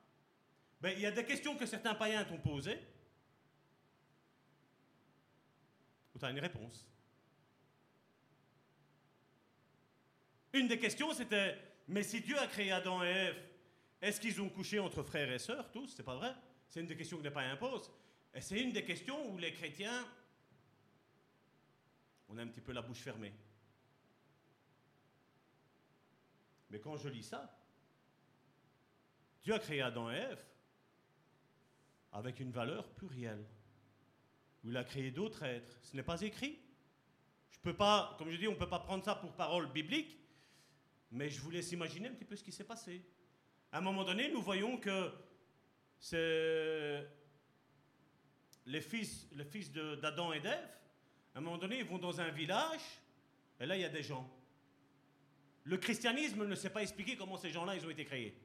ben, 0.79 0.93
il 0.95 1.01
y 1.01 1.05
a 1.05 1.11
des 1.11 1.25
questions 1.25 1.55
que 1.55 1.65
certains 1.65 1.95
païens 1.95 2.23
t'ont 2.23 2.39
posées, 2.39 2.79
où 6.15 6.19
tu 6.19 6.25
as 6.25 6.29
une 6.29 6.39
réponse. 6.39 6.87
Une 10.53 10.67
des 10.67 10.79
questions, 10.79 11.13
c'était, 11.13 11.57
mais 11.87 12.03
si 12.03 12.21
Dieu 12.21 12.37
a 12.37 12.47
créé 12.47 12.71
Adam 12.71 13.03
et 13.03 13.07
Ève, 13.07 13.50
est-ce 14.01 14.19
qu'ils 14.19 14.41
ont 14.41 14.49
couché 14.49 14.79
entre 14.79 15.03
frères 15.03 15.31
et 15.31 15.39
sœurs, 15.39 15.71
tous? 15.71 15.93
C'est 15.95 16.03
pas 16.03 16.15
vrai. 16.15 16.33
C'est 16.67 16.79
une 16.79 16.87
des 16.87 16.97
questions 16.97 17.17
que 17.17 17.23
les 17.23 17.31
païens 17.31 17.55
posent. 17.55 17.91
Et 18.33 18.41
c'est 18.41 18.59
une 18.59 18.71
des 18.71 18.83
questions 18.83 19.31
où 19.31 19.37
les 19.37 19.53
chrétiens, 19.53 20.07
on 22.29 22.37
a 22.37 22.41
un 22.41 22.47
petit 22.47 22.61
peu 22.61 22.71
la 22.71 22.81
bouche 22.81 22.99
fermée. 22.99 23.33
Mais 26.69 26.79
quand 26.79 26.97
je 26.97 27.09
lis 27.09 27.23
ça, 27.23 27.59
Dieu 29.43 29.53
a 29.53 29.59
créé 29.59 29.81
Adam 29.81 30.09
et 30.09 30.15
Ève 30.15 30.45
avec 32.13 32.39
une 32.39 32.51
valeur 32.51 32.87
plurielle. 32.93 33.45
Il 34.63 34.75
a 34.77 34.83
créé 34.83 35.11
d'autres 35.11 35.43
êtres. 35.43 35.77
Ce 35.81 35.95
n'est 35.95 36.03
pas 36.03 36.21
écrit. 36.21 36.59
Je 37.51 37.59
peux 37.59 37.75
pas, 37.75 38.15
comme 38.17 38.29
je 38.29 38.37
dis, 38.37 38.47
on 38.47 38.53
ne 38.53 38.57
peut 38.57 38.69
pas 38.69 38.79
prendre 38.79 39.03
ça 39.03 39.15
pour 39.15 39.33
parole 39.33 39.71
biblique, 39.71 40.17
mais 41.11 41.29
je 41.29 41.41
vous 41.41 41.51
laisse 41.51 41.71
imaginer 41.71 42.07
un 42.07 42.13
petit 42.13 42.25
peu 42.25 42.35
ce 42.35 42.43
qui 42.43 42.51
s'est 42.51 42.63
passé. 42.63 43.03
À 43.71 43.77
un 43.77 43.81
moment 43.81 44.03
donné, 44.03 44.29
nous 44.29 44.41
voyons 44.41 44.77
que 44.77 45.11
c'est 45.97 47.07
les 48.65 48.81
fils, 48.81 49.27
les 49.33 49.45
fils 49.45 49.71
d'Adam 49.71 50.33
et 50.33 50.39
d'Ève. 50.39 50.69
À 51.33 51.37
un 51.37 51.41
moment 51.41 51.57
donné, 51.57 51.79
ils 51.79 51.85
vont 51.85 51.97
dans 51.97 52.19
un 52.19 52.29
village, 52.29 52.81
et 53.59 53.65
là, 53.65 53.77
il 53.77 53.81
y 53.81 53.85
a 53.85 53.89
des 53.89 54.03
gens. 54.03 54.29
Le 55.63 55.77
christianisme 55.77 56.45
ne 56.45 56.55
sait 56.55 56.69
pas 56.69 56.81
expliquer 56.81 57.15
comment 57.15 57.37
ces 57.37 57.51
gens-là, 57.51 57.75
ils 57.75 57.85
ont 57.85 57.89
été 57.89 58.03
créés. 58.03 58.35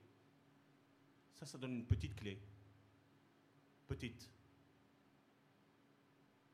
Ça, 1.35 1.47
ça 1.47 1.59
donne 1.59 1.73
une 1.73 1.87
petite 1.87 2.15
clé. 2.15 2.39
Petite. 3.89 4.31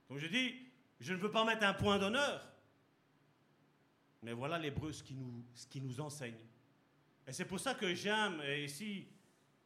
Comme 0.08 0.18
je 0.18 0.26
dis, 0.26 0.54
je 1.00 1.12
ne 1.12 1.18
veux 1.18 1.30
pas 1.30 1.44
mettre 1.44 1.64
un 1.64 1.74
point 1.74 1.98
d'honneur, 1.98 2.48
mais 4.22 4.32
voilà 4.32 4.58
l'hébreu 4.58 4.92
ce 4.92 5.02
qui 5.02 5.14
nous, 5.14 5.44
qui 5.68 5.80
nous 5.80 6.00
enseigne. 6.00 6.38
Et 7.32 7.34
c'est 7.34 7.46
pour 7.46 7.60
ça 7.60 7.72
que 7.72 7.94
j'aime, 7.94 8.42
et 8.46 8.64
ici, 8.64 9.06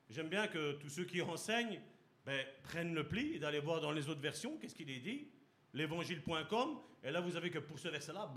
j'aime 0.08 0.28
bien 0.28 0.46
que 0.46 0.74
tous 0.74 0.88
ceux 0.88 1.04
qui 1.04 1.20
enseignent 1.22 1.80
ben, 2.24 2.46
prennent 2.62 2.94
le 2.94 3.08
pli 3.08 3.40
d'aller 3.40 3.58
voir 3.58 3.80
dans 3.80 3.90
les 3.90 4.08
autres 4.08 4.20
versions 4.20 4.56
qu'est-ce 4.56 4.76
qu'il 4.76 4.88
est 4.88 5.00
dit, 5.00 5.26
l'évangile.com, 5.74 6.78
et 7.02 7.10
là 7.10 7.20
vous 7.20 7.34
avez 7.34 7.50
que 7.50 7.58
pour 7.58 7.80
ce 7.80 7.88
verset-là, 7.88 8.32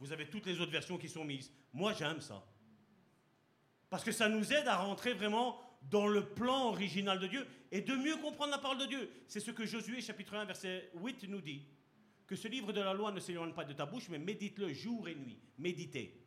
vous 0.00 0.10
avez 0.10 0.28
toutes 0.28 0.46
les 0.46 0.60
autres 0.60 0.72
versions 0.72 0.98
qui 0.98 1.08
sont 1.08 1.24
mises. 1.24 1.52
Moi 1.72 1.92
j'aime 1.92 2.20
ça. 2.20 2.44
Parce 3.90 4.02
que 4.02 4.10
ça 4.10 4.28
nous 4.28 4.52
aide 4.52 4.66
à 4.66 4.78
rentrer 4.78 5.12
vraiment 5.12 5.60
dans 5.82 6.08
le 6.08 6.28
plan 6.28 6.70
original 6.70 7.20
de 7.20 7.28
Dieu 7.28 7.46
et 7.70 7.82
de 7.82 7.94
mieux 7.94 8.16
comprendre 8.16 8.50
la 8.50 8.58
parole 8.58 8.78
de 8.78 8.86
Dieu. 8.86 9.08
C'est 9.28 9.38
ce 9.38 9.52
que 9.52 9.66
Josué 9.66 10.00
chapitre 10.00 10.34
1 10.34 10.46
verset 10.46 10.90
8 10.94 11.28
nous 11.28 11.40
dit. 11.40 11.64
Que 12.26 12.34
ce 12.34 12.48
livre 12.48 12.72
de 12.72 12.80
la 12.80 12.92
loi 12.92 13.12
ne 13.12 13.20
s'éloigne 13.20 13.54
pas 13.54 13.64
de 13.64 13.72
ta 13.72 13.86
bouche, 13.86 14.08
mais 14.08 14.18
médite-le 14.18 14.72
jour 14.72 15.08
et 15.08 15.14
nuit. 15.14 15.38
Méditez. 15.58 16.26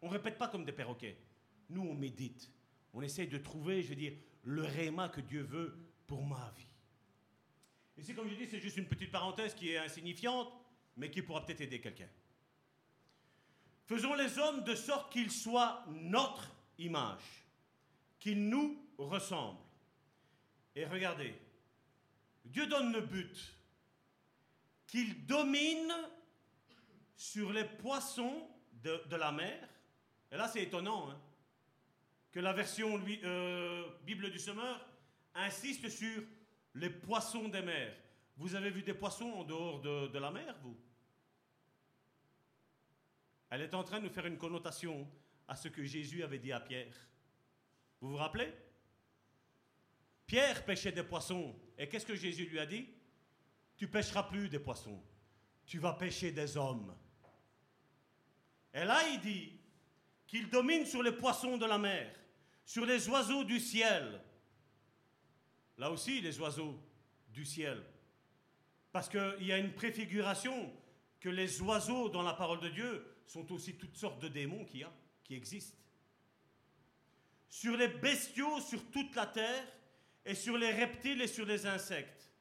On 0.00 0.06
ne 0.06 0.12
répète 0.12 0.38
pas 0.38 0.46
comme 0.46 0.64
des 0.64 0.70
perroquets. 0.70 1.18
Nous, 1.72 1.82
on 1.82 1.94
médite. 1.94 2.50
On 2.92 3.02
essaie 3.02 3.26
de 3.26 3.38
trouver, 3.38 3.82
je 3.82 3.88
veux 3.88 3.96
dire, 3.96 4.12
le 4.44 4.62
réma 4.62 5.08
que 5.08 5.20
Dieu 5.20 5.42
veut 5.42 5.76
pour 6.06 6.24
ma 6.24 6.52
vie. 6.56 6.66
Et 7.96 8.02
c'est 8.02 8.14
comme 8.14 8.28
je 8.28 8.34
dis, 8.34 8.46
c'est 8.46 8.60
juste 8.60 8.76
une 8.76 8.88
petite 8.88 9.10
parenthèse 9.10 9.54
qui 9.54 9.70
est 9.70 9.78
insignifiante, 9.78 10.52
mais 10.96 11.10
qui 11.10 11.22
pourra 11.22 11.44
peut-être 11.44 11.60
aider 11.62 11.80
quelqu'un. 11.80 12.08
Faisons 13.86 14.14
les 14.14 14.38
hommes 14.38 14.64
de 14.64 14.74
sorte 14.74 15.12
qu'ils 15.12 15.30
soient 15.30 15.84
notre 15.88 16.50
image 16.78 17.42
qu'il 18.22 18.48
nous 18.48 18.80
ressemble. 18.98 19.58
Et 20.76 20.86
regardez, 20.86 21.34
Dieu 22.44 22.68
donne 22.68 22.92
le 22.92 23.00
but, 23.00 23.52
qu'il 24.86 25.26
domine 25.26 25.92
sur 27.16 27.52
les 27.52 27.64
poissons 27.64 28.48
de, 28.84 29.16
la 29.16 29.32
mer. 29.32 29.68
Et 30.30 30.36
là, 30.36 30.46
c'est 30.46 30.62
étonnant 30.62 31.10
hein, 31.10 31.20
que 32.32 32.40
la 32.40 32.52
version 32.52 33.00
euh, 33.24 33.84
Bible 34.04 34.30
du 34.30 34.38
Semeur 34.38 34.84
insiste 35.34 35.88
sur 35.88 36.22
les 36.74 36.90
poissons 36.90 37.48
des 37.48 37.60
mers. 37.62 37.94
Vous 38.36 38.54
avez 38.54 38.70
vu 38.70 38.82
des 38.82 38.94
poissons 38.94 39.30
en 39.30 39.44
dehors 39.44 39.80
de, 39.82 40.08
de 40.08 40.18
la 40.18 40.30
mer, 40.30 40.56
vous? 40.62 40.76
Elle 43.50 43.60
est 43.60 43.74
en 43.74 43.84
train 43.84 44.00
de 44.00 44.06
nous 44.06 44.12
faire 44.12 44.26
une 44.26 44.38
connotation 44.38 45.06
à 45.46 45.54
ce 45.54 45.68
que 45.68 45.84
Jésus 45.84 46.22
avait 46.22 46.38
dit 46.38 46.52
à 46.52 46.60
Pierre. 46.60 46.94
Vous 48.00 48.08
vous 48.10 48.16
rappelez? 48.16 48.50
Pierre 50.26 50.64
pêchait 50.64 50.92
des 50.92 51.02
poissons. 51.02 51.54
Et 51.76 51.86
qu'est-ce 51.86 52.06
que 52.06 52.14
Jésus 52.14 52.46
lui 52.46 52.58
a 52.58 52.64
dit? 52.64 52.88
Tu 53.76 53.86
pêcheras 53.88 54.22
plus 54.22 54.48
des 54.48 54.58
poissons. 54.58 55.02
Tu 55.66 55.78
vas 55.78 55.92
pêcher 55.92 56.32
des 56.32 56.56
hommes. 56.56 56.96
Et 58.72 58.84
là, 58.84 59.06
il 59.08 59.20
dit 59.20 59.60
qu'il 60.26 60.48
domine 60.48 60.86
sur 60.86 61.02
les 61.02 61.12
poissons 61.12 61.58
de 61.58 61.66
la 61.66 61.76
mer, 61.76 62.10
sur 62.72 62.86
les 62.86 63.06
oiseaux 63.10 63.44
du 63.44 63.60
ciel. 63.60 64.18
Là 65.76 65.90
aussi, 65.90 66.22
les 66.22 66.40
oiseaux 66.40 66.82
du 67.28 67.44
ciel. 67.44 67.82
Parce 68.92 69.10
qu'il 69.10 69.46
y 69.46 69.52
a 69.52 69.58
une 69.58 69.74
préfiguration 69.74 70.72
que 71.20 71.28
les 71.28 71.60
oiseaux 71.60 72.08
dans 72.08 72.22
la 72.22 72.32
parole 72.32 72.60
de 72.60 72.70
Dieu 72.70 73.04
sont 73.26 73.52
aussi 73.52 73.74
toutes 73.74 73.98
sortes 73.98 74.22
de 74.22 74.28
démons 74.28 74.64
qui, 74.64 74.82
existent 75.34 75.76
sur 77.50 77.76
les 77.76 77.88
bestiaux 77.88 78.60
sur 78.60 78.90
toute 78.90 79.14
la 79.16 79.26
terre 79.26 79.66
et 80.24 80.34
sur 80.34 80.56
les 80.56 80.72
reptiles 80.72 81.20
et 81.20 81.26
sur 81.26 81.44
les 81.44 81.66
insectes. 81.66 82.32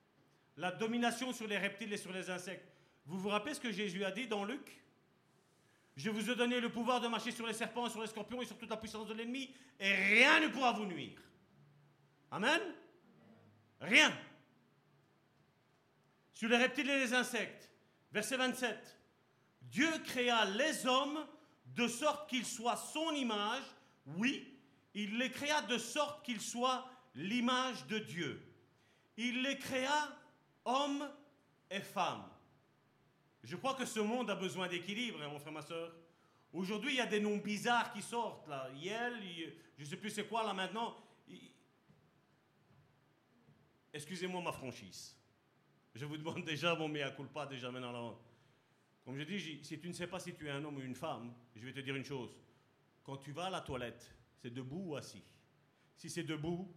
La 0.56 0.72
domination 0.72 1.34
sur 1.34 1.48
les 1.48 1.58
reptiles 1.58 1.92
et 1.92 1.98
sur 1.98 2.14
les 2.14 2.30
insectes. 2.30 2.72
Vous 3.06 3.20
vous 3.20 3.30
rappelez 3.30 3.54
ce 3.54 3.60
que 3.60 3.72
Jésus 3.74 4.06
a 4.06 4.12
dit 4.12 4.28
dans 4.28 4.46
Luc? 4.46 4.81
Je 5.96 6.10
vous 6.10 6.30
ai 6.30 6.36
donné 6.36 6.60
le 6.60 6.72
pouvoir 6.72 7.02
de 7.02 7.08
marcher 7.08 7.32
sur 7.32 7.46
les 7.46 7.54
serpents, 7.54 7.90
sur 7.90 8.02
les 8.02 8.08
scorpions 8.08 8.42
et 8.42 8.46
sur 8.46 8.58
toute 8.58 8.70
la 8.70 8.78
puissance 8.78 9.08
de 9.08 9.14
l'ennemi, 9.14 9.54
et 9.80 9.94
rien 9.94 10.40
ne 10.40 10.48
pourra 10.48 10.72
vous 10.72 10.86
nuire. 10.86 11.22
Amen? 12.32 12.62
Rien. 13.82 14.18
Sur 16.34 16.50
les 16.50 16.58
reptiles 16.58 16.90
et 16.90 17.00
les 17.00 17.14
insectes. 17.14 17.70
Verset 18.12 18.38
27. 18.38 19.00
Dieu 19.62 19.90
créa 20.06 20.46
les 20.46 20.86
hommes 20.86 21.26
de 21.66 21.88
sorte 21.88 22.30
qu'ils 22.30 22.46
soient 22.46 22.78
son 22.78 23.12
image, 23.12 23.64
oui, 24.06 24.60
il 24.94 25.18
les 25.18 25.30
créa 25.30 25.62
de 25.62 25.78
sorte 25.78 26.26
qu'ils 26.26 26.42
soient 26.42 26.90
l'image 27.16 27.86
de 27.88 28.00
Dieu. 28.00 28.42
Il 29.18 29.42
les 29.44 29.58
créa 29.58 30.10
hommes 30.66 31.10
et 31.70 31.82
femmes. 31.82 32.31
Je 33.44 33.56
crois 33.56 33.74
que 33.74 33.86
ce 33.86 34.00
monde 34.00 34.30
a 34.30 34.36
besoin 34.36 34.68
d'équilibre, 34.68 35.22
hein, 35.22 35.30
mon 35.30 35.40
frère, 35.40 35.54
ma 35.54 35.62
soeur. 35.62 35.94
Aujourd'hui, 36.54 36.94
il 36.94 36.98
y 36.98 37.02
a 37.02 37.08
des 37.08 37.20
noms 37.20 37.38
bizarres 37.38 37.92
qui 37.92 38.02
sortent, 38.02 38.48
là. 38.48 38.70
Yel, 38.76 39.14
je 39.78 39.84
ne 39.84 39.88
sais 39.88 39.98
plus 39.98 40.10
c'est 40.10 40.28
quoi, 40.28 40.44
là, 40.44 40.54
maintenant. 40.54 40.96
Excusez-moi 43.94 44.42
ma 44.42 44.52
franchise. 44.52 45.18
Je 45.94 46.06
vous 46.06 46.18
demande 46.18 46.46
déjà 46.46 46.76
mon 46.76 46.88
mea 46.88 47.12
culpa, 47.12 47.46
déjà 47.46 47.72
maintenant. 47.72 47.92
Là. 47.92 48.16
Comme 49.04 49.18
je 49.18 49.24
dis, 49.24 49.64
si 49.64 49.80
tu 49.80 49.88
ne 49.88 49.94
sais 49.94 50.08
pas 50.08 50.20
si 50.20 50.34
tu 50.34 50.48
es 50.48 50.52
un 50.52 50.64
homme 50.64 50.78
ou 50.78 50.82
une 50.82 50.96
femme, 50.96 51.34
je 51.56 51.66
vais 51.66 51.74
te 51.74 51.80
dire 51.80 51.96
une 51.96 52.06
chose. 52.06 52.38
Quand 53.04 53.18
tu 53.18 53.32
vas 53.32 53.46
à 53.46 53.50
la 53.50 53.62
toilette, 53.62 54.16
c'est 54.38 54.54
debout 54.54 54.92
ou 54.92 54.96
assis? 54.96 55.24
Si 55.98 56.10
c'est 56.10 56.24
debout, 56.24 56.72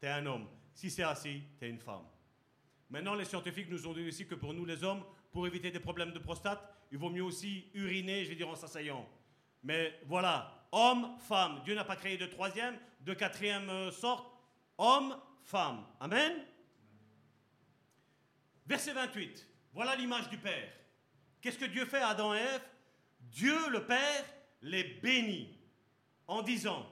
tu 0.00 0.06
es 0.06 0.10
un 0.10 0.26
homme. 0.26 0.48
Si 0.74 0.90
c'est 0.90 1.04
assis, 1.04 1.42
tu 1.58 1.64
es 1.64 1.70
une 1.70 1.78
femme. 1.78 2.04
Maintenant, 2.90 3.14
les 3.14 3.24
scientifiques 3.24 3.70
nous 3.70 3.86
ont 3.86 3.92
dit 3.92 4.06
aussi 4.06 4.26
que 4.26 4.34
pour 4.34 4.54
nous, 4.54 4.64
les 4.64 4.82
hommes, 4.82 5.04
pour 5.38 5.46
éviter 5.46 5.70
des 5.70 5.78
problèmes 5.78 6.10
de 6.10 6.18
prostate, 6.18 6.60
il 6.90 6.98
vaut 6.98 7.10
mieux 7.10 7.22
aussi 7.22 7.70
uriner, 7.72 8.24
je 8.24 8.30
vais 8.30 8.34
dire 8.34 8.48
en 8.48 8.56
s'asseyant. 8.56 9.08
Mais 9.62 9.96
voilà, 10.06 10.66
homme, 10.72 11.16
femme. 11.28 11.62
Dieu 11.64 11.76
n'a 11.76 11.84
pas 11.84 11.94
créé 11.94 12.16
de 12.16 12.26
troisième, 12.26 12.76
de 13.02 13.14
quatrième 13.14 13.70
euh, 13.70 13.92
sorte. 13.92 14.28
Homme, 14.78 15.16
femme. 15.44 15.86
Amen. 16.00 16.32
Verset 18.66 18.94
28. 18.94 19.46
Voilà 19.72 19.94
l'image 19.94 20.28
du 20.28 20.38
Père. 20.38 20.72
Qu'est-ce 21.40 21.58
que 21.60 21.66
Dieu 21.66 21.86
fait 21.86 22.00
à 22.00 22.08
Adam 22.08 22.34
et 22.34 22.38
Ève? 22.38 22.68
Dieu, 23.20 23.68
le 23.68 23.86
Père, 23.86 24.24
les 24.60 24.82
bénit 24.82 25.56
en 26.26 26.42
disant, 26.42 26.84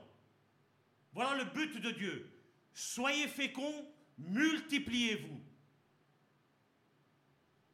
voilà 1.11 1.35
le 1.35 1.43
but 1.43 1.81
de 1.81 1.91
Dieu, 1.91 2.31
soyez 2.73 3.27
féconds, 3.27 3.85
multipliez-vous. 4.17 5.37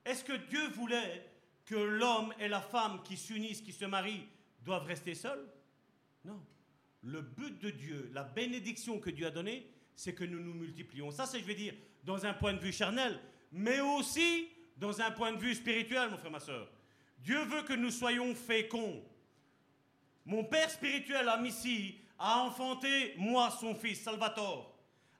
Est-ce 0.06 0.24
que 0.24 0.34
Dieu 0.34 0.68
voulait 0.70 1.30
que 1.66 1.76
l'homme 1.76 2.34
et 2.40 2.48
la 2.48 2.62
femme 2.62 3.02
qui 3.04 3.18
s'unissent, 3.18 3.62
qui 3.62 3.72
se 3.72 3.86
marient, 3.86 4.28
doivent 4.62 4.86
rester 4.86 5.16
seuls? 5.16 5.46
Non. 6.26 6.42
Le 7.02 7.22
but 7.22 7.60
de 7.60 7.70
Dieu, 7.70 8.10
la 8.14 8.24
bénédiction 8.24 9.00
que 9.00 9.10
Dieu 9.10 9.28
a 9.28 9.32
donnée, 9.32 9.70
c'est 9.96 10.14
que 10.14 10.24
nous 10.24 10.40
nous 10.40 10.54
multiplions. 10.54 11.12
Ça, 11.12 11.26
c'est, 11.26 11.40
je 11.40 11.46
vais 11.46 11.56
dire, 11.56 11.74
dans 12.04 12.26
un 12.26 12.34
point 12.34 12.54
de 12.54 12.60
vue 12.60 12.74
charnel, 12.74 13.20
mais 13.52 13.80
aussi 13.80 14.50
dans 14.78 15.02
un 15.02 15.12
point 15.12 15.32
de 15.32 15.38
vue 15.38 15.54
spirituel, 15.54 16.10
mon 16.10 16.18
frère, 16.18 16.32
ma 16.32 16.40
soeur. 16.40 16.70
Dieu 17.20 17.44
veut 17.44 17.64
que 17.64 17.74
nous 17.74 17.92
soyons 17.92 18.34
féconds. 18.36 19.04
Mon 20.26 20.44
père 20.44 20.70
spirituel, 20.70 21.30
ici, 21.46 21.98
a 22.18 22.40
enfanté, 22.40 23.14
moi, 23.18 23.52
son 23.52 23.76
fils, 23.76 24.02
Salvatore. 24.02 24.74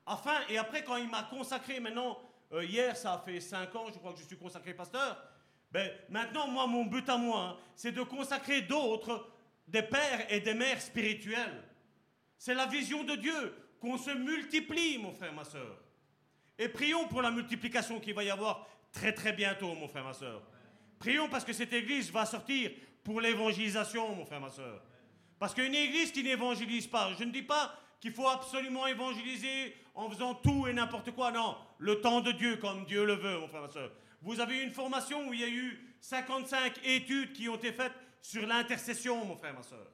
Afin, 0.06 0.40
et 0.50 0.58
après, 0.58 0.84
quand 0.84 0.98
il 0.98 1.10
m'a 1.10 1.24
consacré, 1.24 1.80
maintenant, 1.80 2.18
euh, 2.54 2.64
hier, 2.64 2.96
ça 2.96 3.14
a 3.14 3.20
fait 3.20 3.40
cinq 3.40 3.74
ans, 3.76 3.86
je 3.92 3.98
crois 3.98 4.14
que 4.14 4.20
je 4.20 4.26
suis 4.26 4.38
consacré 4.38 4.74
pasteur. 4.74 5.18
Ben, 5.72 5.92
maintenant, 6.10 6.48
moi, 6.48 6.68
mon 6.68 6.86
but 6.86 7.08
à 7.10 7.18
moi, 7.18 7.40
hein, 7.40 7.58
c'est 7.76 7.92
de 7.92 8.04
consacrer 8.04 8.62
d'autres, 8.62 9.28
des 9.68 9.82
pères 9.82 10.32
et 10.32 10.40
des 10.40 10.54
mères 10.54 10.82
spirituels. 10.82 11.64
C'est 12.38 12.54
la 12.54 12.68
vision 12.68 13.04
de 13.04 13.16
Dieu, 13.16 13.56
qu'on 13.80 13.98
se 13.98 14.12
multiplie, 14.12 14.98
mon 15.00 15.12
frère, 15.12 15.34
ma 15.34 15.44
soeur. 15.44 15.78
Et 16.60 16.70
prions 16.70 17.08
pour 17.08 17.22
la 17.22 17.32
multiplication 17.32 18.00
qu'il 18.00 18.14
va 18.14 18.24
y 18.24 18.30
avoir 18.30 18.68
très 18.92 19.14
très 19.14 19.34
bientôt, 19.34 19.74
mon 19.74 19.88
frère, 19.88 20.04
ma 20.04 20.14
soeur. 20.14 20.42
Prions 21.00 21.28
parce 21.28 21.44
que 21.44 21.54
cette 21.54 21.74
église 21.74 22.12
va 22.12 22.26
sortir 22.26 22.72
pour 23.04 23.20
l'évangélisation, 23.20 24.16
mon 24.16 24.26
frère, 24.26 24.40
ma 24.40 24.50
soeur. 24.50 24.82
Parce 25.40 25.54
qu'une 25.54 25.74
église 25.74 26.12
qui 26.12 26.24
n'évangélise 26.24 26.88
pas, 26.88 27.12
je 27.18 27.24
ne 27.24 27.32
dis 27.32 27.42
pas 27.42 27.78
qu'il 28.04 28.12
faut 28.12 28.28
absolument 28.28 28.86
évangéliser 28.86 29.74
en 29.96 30.10
faisant 30.10 30.36
tout 30.36 30.68
et 30.68 30.74
n'importe 30.74 31.12
quoi. 31.12 31.32
Non, 31.32 31.56
le 31.78 32.02
temps 32.02 32.20
de 32.20 32.34
Dieu 32.34 32.58
comme 32.58 32.84
Dieu 32.84 33.06
le 33.06 33.14
veut, 33.14 33.40
mon 33.40 33.48
frère, 33.48 33.62
ma 33.62 33.70
soeur. 33.70 33.94
Vous 34.22 34.42
avez 34.42 34.58
eu 34.58 34.64
une 34.64 34.74
formation 34.74 35.30
où 35.30 35.34
il 35.34 35.40
y 35.40 35.44
a 35.46 35.48
eu 35.48 35.96
55 36.02 36.82
études 36.84 37.32
qui 37.32 37.48
ont 37.48 37.56
été 37.56 37.72
faites 37.72 37.94
sur 38.22 38.46
l'intercession, 38.46 39.24
mon 39.24 39.38
frère, 39.38 39.54
ma 39.54 39.64
soeur. 39.64 39.88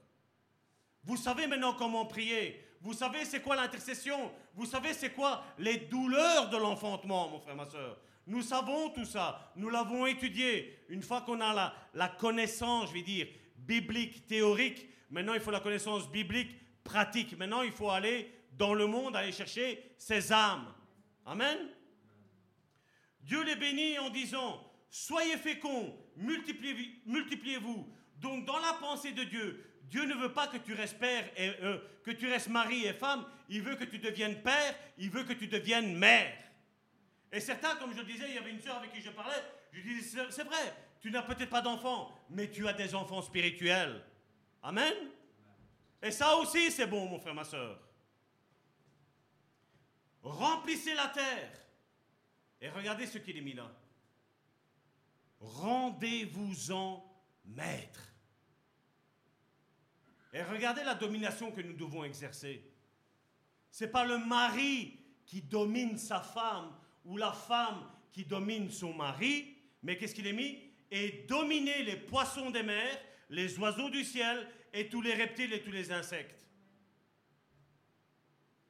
Vous 1.03 1.17
savez 1.17 1.45
maintenant 1.45 1.73
comment 1.73 2.07
prier. 2.07 2.65
Vous 2.81 2.93
savez 2.93 3.25
c'est 3.25 3.43
quoi 3.43 3.55
l'intercession. 3.55 4.31
Vous 4.55 4.65
savez 4.65 4.93
c'est 4.95 5.11
quoi 5.11 5.43
les 5.59 5.77
douleurs 5.77 6.49
de 6.49 6.57
l'enfantement, 6.57 7.29
mon 7.29 7.39
frère, 7.39 7.55
ma 7.55 7.65
soeur. 7.65 7.95
Nous 8.25 8.41
savons 8.41 8.89
tout 8.89 9.05
ça. 9.05 9.51
Nous 9.55 9.69
l'avons 9.69 10.07
étudié. 10.07 10.79
Une 10.89 11.03
fois 11.03 11.21
qu'on 11.21 11.41
a 11.41 11.53
la, 11.53 11.75
la 11.93 12.07
connaissance, 12.07 12.89
je 12.89 12.93
vais 12.95 13.03
dire, 13.03 13.27
biblique, 13.55 14.25
théorique, 14.25 14.89
maintenant 15.11 15.35
il 15.35 15.41
faut 15.41 15.51
la 15.51 15.59
connaissance 15.59 16.09
biblique, 16.09 16.55
pratique. 16.83 17.37
Maintenant 17.37 17.61
il 17.61 17.71
faut 17.71 17.89
aller 17.89 18.33
dans 18.53 18.73
le 18.73 18.87
monde, 18.87 19.15
aller 19.15 19.31
chercher 19.31 19.93
ces 19.97 20.31
âmes. 20.31 20.73
Amen. 21.25 21.57
Dieu 23.21 23.43
les 23.43 23.55
bénit 23.55 23.99
en 23.99 24.09
disant, 24.09 24.59
soyez 24.89 25.37
féconds, 25.37 25.95
multipliez-vous. 26.17 27.87
Donc 28.17 28.45
dans 28.45 28.59
la 28.59 28.73
pensée 28.73 29.11
de 29.11 29.23
Dieu, 29.23 29.63
Dieu 29.83 30.05
ne 30.05 30.13
veut 30.13 30.33
pas 30.33 30.47
que 30.47 30.57
tu 30.57 30.73
restes 30.73 31.01
et 31.37 31.51
euh, 31.61 31.79
que 32.03 32.11
tu 32.11 32.27
restes 32.27 32.49
mari 32.49 32.85
et 32.85 32.93
femme, 32.93 33.25
il 33.49 33.61
veut 33.61 33.75
que 33.75 33.85
tu 33.85 33.97
deviennes 33.97 34.41
père, 34.41 34.75
il 34.97 35.09
veut 35.09 35.23
que 35.23 35.33
tu 35.33 35.47
deviennes 35.47 35.95
mère. 35.95 36.37
Et 37.31 37.39
certains, 37.39 37.75
comme 37.75 37.93
je 37.93 37.99
le 37.99 38.05
disais, 38.05 38.25
il 38.27 38.35
y 38.35 38.37
avait 38.37 38.51
une 38.51 38.61
soeur 38.61 38.77
avec 38.77 38.91
qui 38.91 39.01
je 39.01 39.09
parlais, 39.09 39.41
je 39.71 39.81
disais, 39.81 40.21
c'est 40.29 40.43
vrai, 40.43 40.75
tu 41.01 41.11
n'as 41.11 41.21
peut-être 41.21 41.49
pas 41.49 41.61
d'enfants, 41.61 42.11
mais 42.29 42.49
tu 42.49 42.67
as 42.67 42.73
des 42.73 42.93
enfants 42.95 43.21
spirituels. 43.21 44.03
Amen. 44.63 44.93
Et 46.01 46.11
ça 46.11 46.35
aussi, 46.37 46.71
c'est 46.71 46.87
bon, 46.87 47.07
mon 47.07 47.19
frère, 47.19 47.33
ma 47.33 47.43
soeur. 47.43 47.79
Remplissez 50.21 50.93
la 50.93 51.07
terre. 51.07 51.51
Et 52.61 52.69
regardez 52.69 53.05
ce 53.05 53.17
qu'il 53.17 53.37
est 53.37 53.41
mis 53.41 53.53
là. 53.53 53.71
Rendez-vous-en 55.39 57.05
maître. 57.45 58.13
Et 60.33 60.43
regardez 60.43 60.83
la 60.83 60.95
domination 60.95 61.51
que 61.51 61.61
nous 61.61 61.73
devons 61.73 62.03
exercer. 62.03 62.63
Ce 63.71 63.83
n'est 63.83 63.91
pas 63.91 64.05
le 64.05 64.17
mari 64.17 64.99
qui 65.25 65.41
domine 65.41 65.97
sa 65.97 66.19
femme 66.19 66.75
ou 67.05 67.17
la 67.17 67.31
femme 67.31 67.89
qui 68.11 68.25
domine 68.25 68.69
son 68.69 68.93
mari, 68.93 69.55
mais 69.81 69.97
qu'est-ce 69.97 70.13
qu'il 70.13 70.27
est 70.27 70.33
mis? 70.33 70.59
Et 70.91 71.25
dominer 71.27 71.83
les 71.83 71.95
poissons 71.95 72.49
des 72.49 72.63
mers, 72.63 72.99
les 73.29 73.57
oiseaux 73.59 73.89
du 73.89 74.03
ciel 74.03 74.47
et 74.73 74.89
tous 74.89 75.01
les 75.01 75.13
reptiles 75.13 75.53
et 75.53 75.61
tous 75.61 75.71
les 75.71 75.91
insectes. 75.91 76.47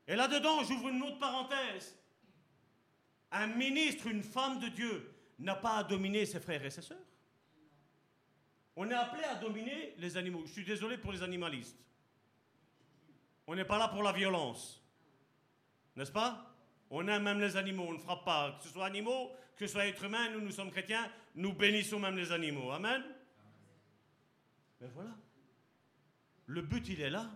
Et 0.07 0.15
là-dedans, 0.15 0.63
j'ouvre 0.63 0.89
une 0.89 1.01
autre 1.03 1.19
parenthèse. 1.19 1.95
Un 3.31 3.47
ministre, 3.47 4.07
une 4.07 4.23
femme 4.23 4.59
de 4.59 4.67
Dieu, 4.69 5.13
n'a 5.37 5.55
pas 5.55 5.77
à 5.77 5.83
dominer 5.83 6.25
ses 6.25 6.39
frères 6.39 6.65
et 6.65 6.69
ses 6.69 6.81
sœurs. 6.81 6.97
On 8.75 8.89
est 8.89 8.95
appelé 8.95 9.23
à 9.23 9.35
dominer 9.35 9.93
les 9.97 10.17
animaux. 10.17 10.43
Je 10.45 10.53
suis 10.53 10.65
désolé 10.65 10.97
pour 10.97 11.11
les 11.11 11.21
animalistes. 11.21 11.77
On 13.45 13.55
n'est 13.55 13.65
pas 13.65 13.77
là 13.77 13.87
pour 13.87 14.03
la 14.03 14.11
violence. 14.11 14.83
N'est-ce 15.95 16.11
pas? 16.11 16.55
On 16.89 17.07
aime 17.07 17.23
même 17.23 17.39
les 17.39 17.55
animaux, 17.55 17.85
on 17.89 17.93
ne 17.93 17.99
frappe 17.99 18.25
pas. 18.25 18.57
Que 18.57 18.63
ce 18.63 18.69
soit 18.69 18.85
animaux, 18.85 19.31
que 19.55 19.67
ce 19.67 19.73
soit 19.73 19.85
être 19.85 20.03
humain, 20.03 20.29
nous, 20.31 20.41
nous 20.41 20.51
sommes 20.51 20.71
chrétiens, 20.71 21.11
nous 21.35 21.53
bénissons 21.53 21.99
même 21.99 22.17
les 22.17 22.31
animaux. 22.31 22.71
Amen? 22.71 23.03
Mais 24.81 24.87
voilà. 24.93 25.11
Le 26.49 26.63
but, 26.63 26.89
il 26.89 26.99
est 26.99 27.11
là. 27.11 27.29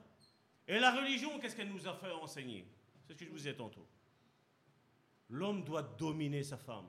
Et 0.67 0.79
la 0.79 0.91
religion, 0.91 1.39
qu'est-ce 1.39 1.55
qu'elle 1.55 1.71
nous 1.71 1.87
a 1.87 1.93
fait 1.93 2.11
enseigner? 2.11 2.65
C'est 3.05 3.13
ce 3.13 3.19
que 3.19 3.25
je 3.25 3.29
vous 3.29 3.37
disais 3.37 3.55
tantôt. 3.55 3.87
L'homme 5.29 5.63
doit 5.63 5.83
dominer 5.83 6.41
sa 6.41 6.57
femme. 6.57 6.87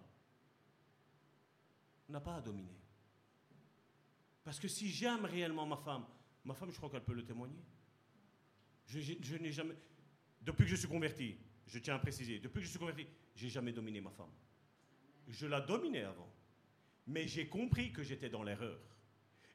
On 2.08 2.12
n'a 2.14 2.20
pas 2.20 2.36
à 2.36 2.40
dominer. 2.40 2.80
Parce 4.42 4.58
que 4.58 4.68
si 4.68 4.88
j'aime 4.88 5.26
réellement 5.26 5.66
ma 5.66 5.76
femme, 5.76 6.06
ma 6.46 6.54
femme, 6.54 6.70
je 6.70 6.76
crois 6.78 6.88
qu'elle 6.88 7.04
peut 7.04 7.12
le 7.12 7.26
témoigner. 7.26 7.62
Je, 8.86 9.36
n'ai 9.36 9.52
jamais. 9.52 9.74
Depuis 10.40 10.64
que 10.64 10.70
je 10.70 10.76
suis 10.76 10.88
converti, 10.88 11.36
je 11.66 11.78
tiens 11.78 11.96
à 11.96 11.98
préciser, 11.98 12.38
depuis 12.38 12.60
que 12.60 12.64
je 12.64 12.70
suis 12.70 12.78
converti, 12.78 13.06
j'ai 13.36 13.50
jamais 13.50 13.72
dominé 13.72 14.00
ma 14.00 14.10
femme. 14.10 14.32
Je 15.28 15.46
la 15.46 15.60
dominais 15.60 16.04
avant. 16.04 16.32
Mais 17.06 17.28
j'ai 17.28 17.48
compris 17.48 17.92
que 17.92 18.02
j'étais 18.02 18.30
dans 18.30 18.42
l'erreur. 18.42 18.80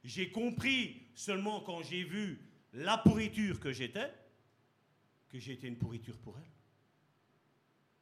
J'ai 0.04 0.32
compris 0.32 1.08
seulement 1.16 1.62
quand 1.62 1.82
j'ai 1.82 2.04
vu 2.04 2.49
la 2.74 2.98
pourriture 2.98 3.60
que 3.60 3.72
j'étais, 3.72 4.12
que 5.30 5.40
j'ai 5.40 5.54
été 5.54 5.68
une 5.68 5.78
pourriture 5.78 6.18
pour 6.18 6.38
elle. 6.38 6.52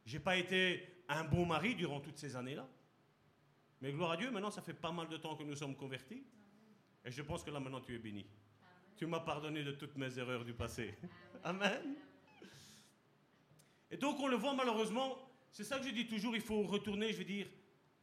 J'ai 0.04 0.20
pas 0.20 0.36
été 0.36 1.02
un 1.08 1.24
bon 1.24 1.46
mari 1.46 1.74
durant 1.74 2.00
toutes 2.00 2.18
ces 2.18 2.36
années-là. 2.36 2.68
Mais 3.80 3.92
gloire 3.92 4.12
à 4.12 4.16
Dieu, 4.16 4.30
maintenant 4.30 4.50
ça 4.50 4.62
fait 4.62 4.74
pas 4.74 4.90
mal 4.90 5.08
de 5.08 5.16
temps 5.16 5.36
que 5.36 5.42
nous 5.42 5.54
sommes 5.54 5.76
convertis. 5.76 6.24
Et 7.04 7.10
je 7.10 7.22
pense 7.22 7.42
que 7.42 7.50
là 7.50 7.60
maintenant 7.60 7.80
tu 7.80 7.94
es 7.94 7.98
béni. 7.98 8.26
Tu 8.96 9.06
m'as 9.06 9.20
pardonné 9.20 9.62
de 9.62 9.72
toutes 9.72 9.96
mes 9.96 10.18
erreurs 10.18 10.44
du 10.44 10.52
passé. 10.52 10.94
Amen. 11.44 11.94
Et 13.90 13.96
donc 13.96 14.18
on 14.20 14.26
le 14.26 14.36
voit 14.36 14.54
malheureusement, 14.54 15.16
c'est 15.52 15.64
ça 15.64 15.78
que 15.78 15.86
je 15.86 15.90
dis 15.92 16.06
toujours, 16.06 16.34
il 16.34 16.42
faut 16.42 16.62
retourner, 16.62 17.12
je 17.12 17.18
veux 17.18 17.24
dire, 17.24 17.46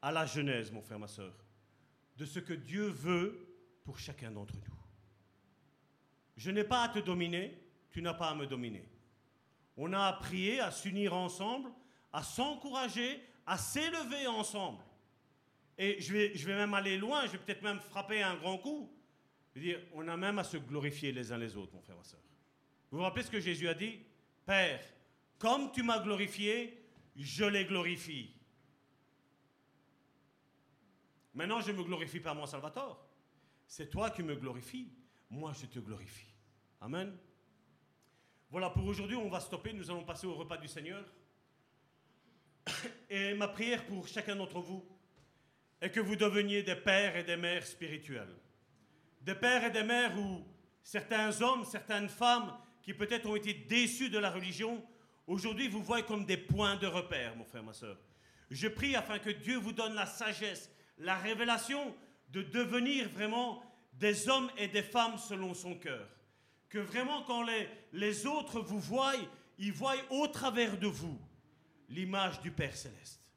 à 0.01 0.11
la 0.11 0.25
Genèse, 0.25 0.71
mon 0.71 0.81
frère, 0.81 0.99
ma 0.99 1.07
soeur, 1.07 1.33
de 2.17 2.25
ce 2.25 2.39
que 2.39 2.53
Dieu 2.53 2.87
veut 2.87 3.55
pour 3.83 3.99
chacun 3.99 4.31
d'entre 4.31 4.55
nous. 4.55 4.84
Je 6.35 6.51
n'ai 6.51 6.63
pas 6.63 6.83
à 6.83 6.89
te 6.89 6.99
dominer, 6.99 7.57
tu 7.91 8.01
n'as 8.01 8.13
pas 8.13 8.29
à 8.29 8.35
me 8.35 8.45
dominer. 8.45 8.87
On 9.77 9.93
a 9.93 10.05
à 10.05 10.13
prier, 10.13 10.59
à 10.59 10.71
s'unir 10.71 11.13
ensemble, 11.13 11.69
à 12.11 12.23
s'encourager, 12.23 13.21
à 13.45 13.57
s'élever 13.57 14.27
ensemble. 14.27 14.83
Et 15.77 15.99
je 16.01 16.13
vais, 16.13 16.35
je 16.35 16.45
vais 16.47 16.55
même 16.55 16.73
aller 16.73 16.97
loin, 16.97 17.25
je 17.25 17.31
vais 17.31 17.37
peut-être 17.37 17.61
même 17.61 17.79
frapper 17.79 18.23
un 18.23 18.35
grand 18.35 18.57
coup. 18.57 18.91
Je 19.53 19.59
veux 19.59 19.65
dire, 19.65 19.79
on 19.93 20.07
a 20.07 20.17
même 20.17 20.39
à 20.39 20.43
se 20.43 20.57
glorifier 20.57 21.11
les 21.11 21.31
uns 21.31 21.37
les 21.37 21.55
autres, 21.55 21.73
mon 21.73 21.81
frère, 21.81 21.97
ma 21.97 22.03
soeur. 22.03 22.21
Vous 22.91 22.97
vous 22.97 23.03
rappelez 23.03 23.23
ce 23.23 23.31
que 23.31 23.39
Jésus 23.39 23.67
a 23.67 23.73
dit? 23.73 23.99
Père, 24.45 24.81
comme 25.37 25.71
tu 25.71 25.83
m'as 25.83 25.99
glorifié, 25.99 26.85
je 27.15 27.45
les 27.45 27.65
glorifie. 27.65 28.31
Maintenant, 31.33 31.59
je 31.59 31.71
me 31.71 31.83
glorifie 31.83 32.19
par 32.19 32.35
mon 32.35 32.45
Salvator. 32.45 33.05
C'est 33.67 33.89
toi 33.89 34.09
qui 34.09 34.23
me 34.23 34.35
glorifies. 34.35 34.89
Moi, 35.29 35.53
je 35.59 35.65
te 35.65 35.79
glorifie. 35.79 36.33
Amen. 36.81 37.15
Voilà, 38.49 38.69
pour 38.69 38.85
aujourd'hui, 38.85 39.15
on 39.15 39.29
va 39.29 39.39
stopper. 39.39 39.73
Nous 39.73 39.89
allons 39.89 40.03
passer 40.03 40.27
au 40.27 40.35
repas 40.35 40.57
du 40.57 40.67
Seigneur. 40.67 41.03
Et 43.09 43.33
ma 43.33 43.47
prière 43.47 43.85
pour 43.85 44.07
chacun 44.07 44.35
d'entre 44.35 44.59
vous 44.59 44.85
est 45.81 45.89
que 45.89 45.99
vous 45.99 46.15
deveniez 46.15 46.63
des 46.63 46.75
pères 46.75 47.15
et 47.15 47.23
des 47.23 47.37
mères 47.37 47.65
spirituels. 47.65 48.35
Des 49.21 49.35
pères 49.35 49.65
et 49.65 49.71
des 49.71 49.83
mères 49.83 50.17
où 50.17 50.45
certains 50.83 51.41
hommes, 51.41 51.65
certaines 51.65 52.09
femmes 52.09 52.55
qui 52.81 52.93
peut-être 52.93 53.27
ont 53.27 53.35
été 53.35 53.53
déçus 53.53 54.09
de 54.09 54.19
la 54.19 54.29
religion, 54.29 54.83
aujourd'hui 55.27 55.67
vous 55.67 55.83
voyez 55.83 56.05
comme 56.05 56.25
des 56.25 56.37
points 56.37 56.75
de 56.75 56.87
repère, 56.87 57.35
mon 57.35 57.43
frère, 57.45 57.63
ma 57.63 57.73
soeur. 57.73 57.97
Je 58.51 58.67
prie 58.67 58.95
afin 58.95 59.19
que 59.19 59.31
Dieu 59.31 59.57
vous 59.57 59.73
donne 59.73 59.95
la 59.95 60.05
sagesse, 60.05 60.71
la 60.97 61.17
révélation 61.17 61.95
de 62.29 62.43
devenir 62.43 63.09
vraiment 63.09 63.63
des 63.99 64.29
hommes 64.29 64.49
et 64.57 64.67
des 64.67 64.83
femmes 64.83 65.17
selon 65.17 65.53
son 65.53 65.75
cœur. 65.75 66.07
Que 66.69 66.79
vraiment 66.79 67.23
quand 67.23 67.43
les, 67.43 67.69
les 67.93 68.25
autres 68.25 68.59
vous 68.59 68.79
voient, 68.79 69.13
ils 69.57 69.71
voient 69.71 69.95
au 70.09 70.27
travers 70.27 70.77
de 70.77 70.87
vous 70.87 71.17
l'image 71.89 72.41
du 72.41 72.51
Père 72.51 72.75
céleste. 72.75 73.31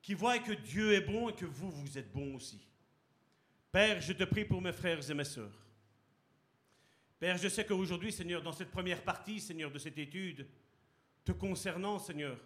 Qui 0.00 0.14
voient 0.14 0.38
que 0.38 0.52
Dieu 0.52 0.94
est 0.94 1.00
bon 1.00 1.28
et 1.28 1.34
que 1.34 1.44
vous, 1.44 1.70
vous 1.70 1.98
êtes 1.98 2.12
bon 2.12 2.34
aussi. 2.34 2.60
Père, 3.70 4.00
je 4.00 4.12
te 4.12 4.24
prie 4.24 4.44
pour 4.44 4.60
mes 4.60 4.72
frères 4.72 5.08
et 5.08 5.14
mes 5.14 5.24
sœurs. 5.24 5.62
Père, 7.18 7.38
je 7.38 7.48
sais 7.48 7.64
qu'aujourd'hui, 7.64 8.12
Seigneur, 8.12 8.42
dans 8.42 8.52
cette 8.52 8.70
première 8.70 9.02
partie, 9.02 9.40
Seigneur, 9.40 9.70
de 9.70 9.78
cette 9.78 9.96
étude, 9.98 10.46
te 11.24 11.32
concernant, 11.32 11.98
Seigneur, 11.98 12.36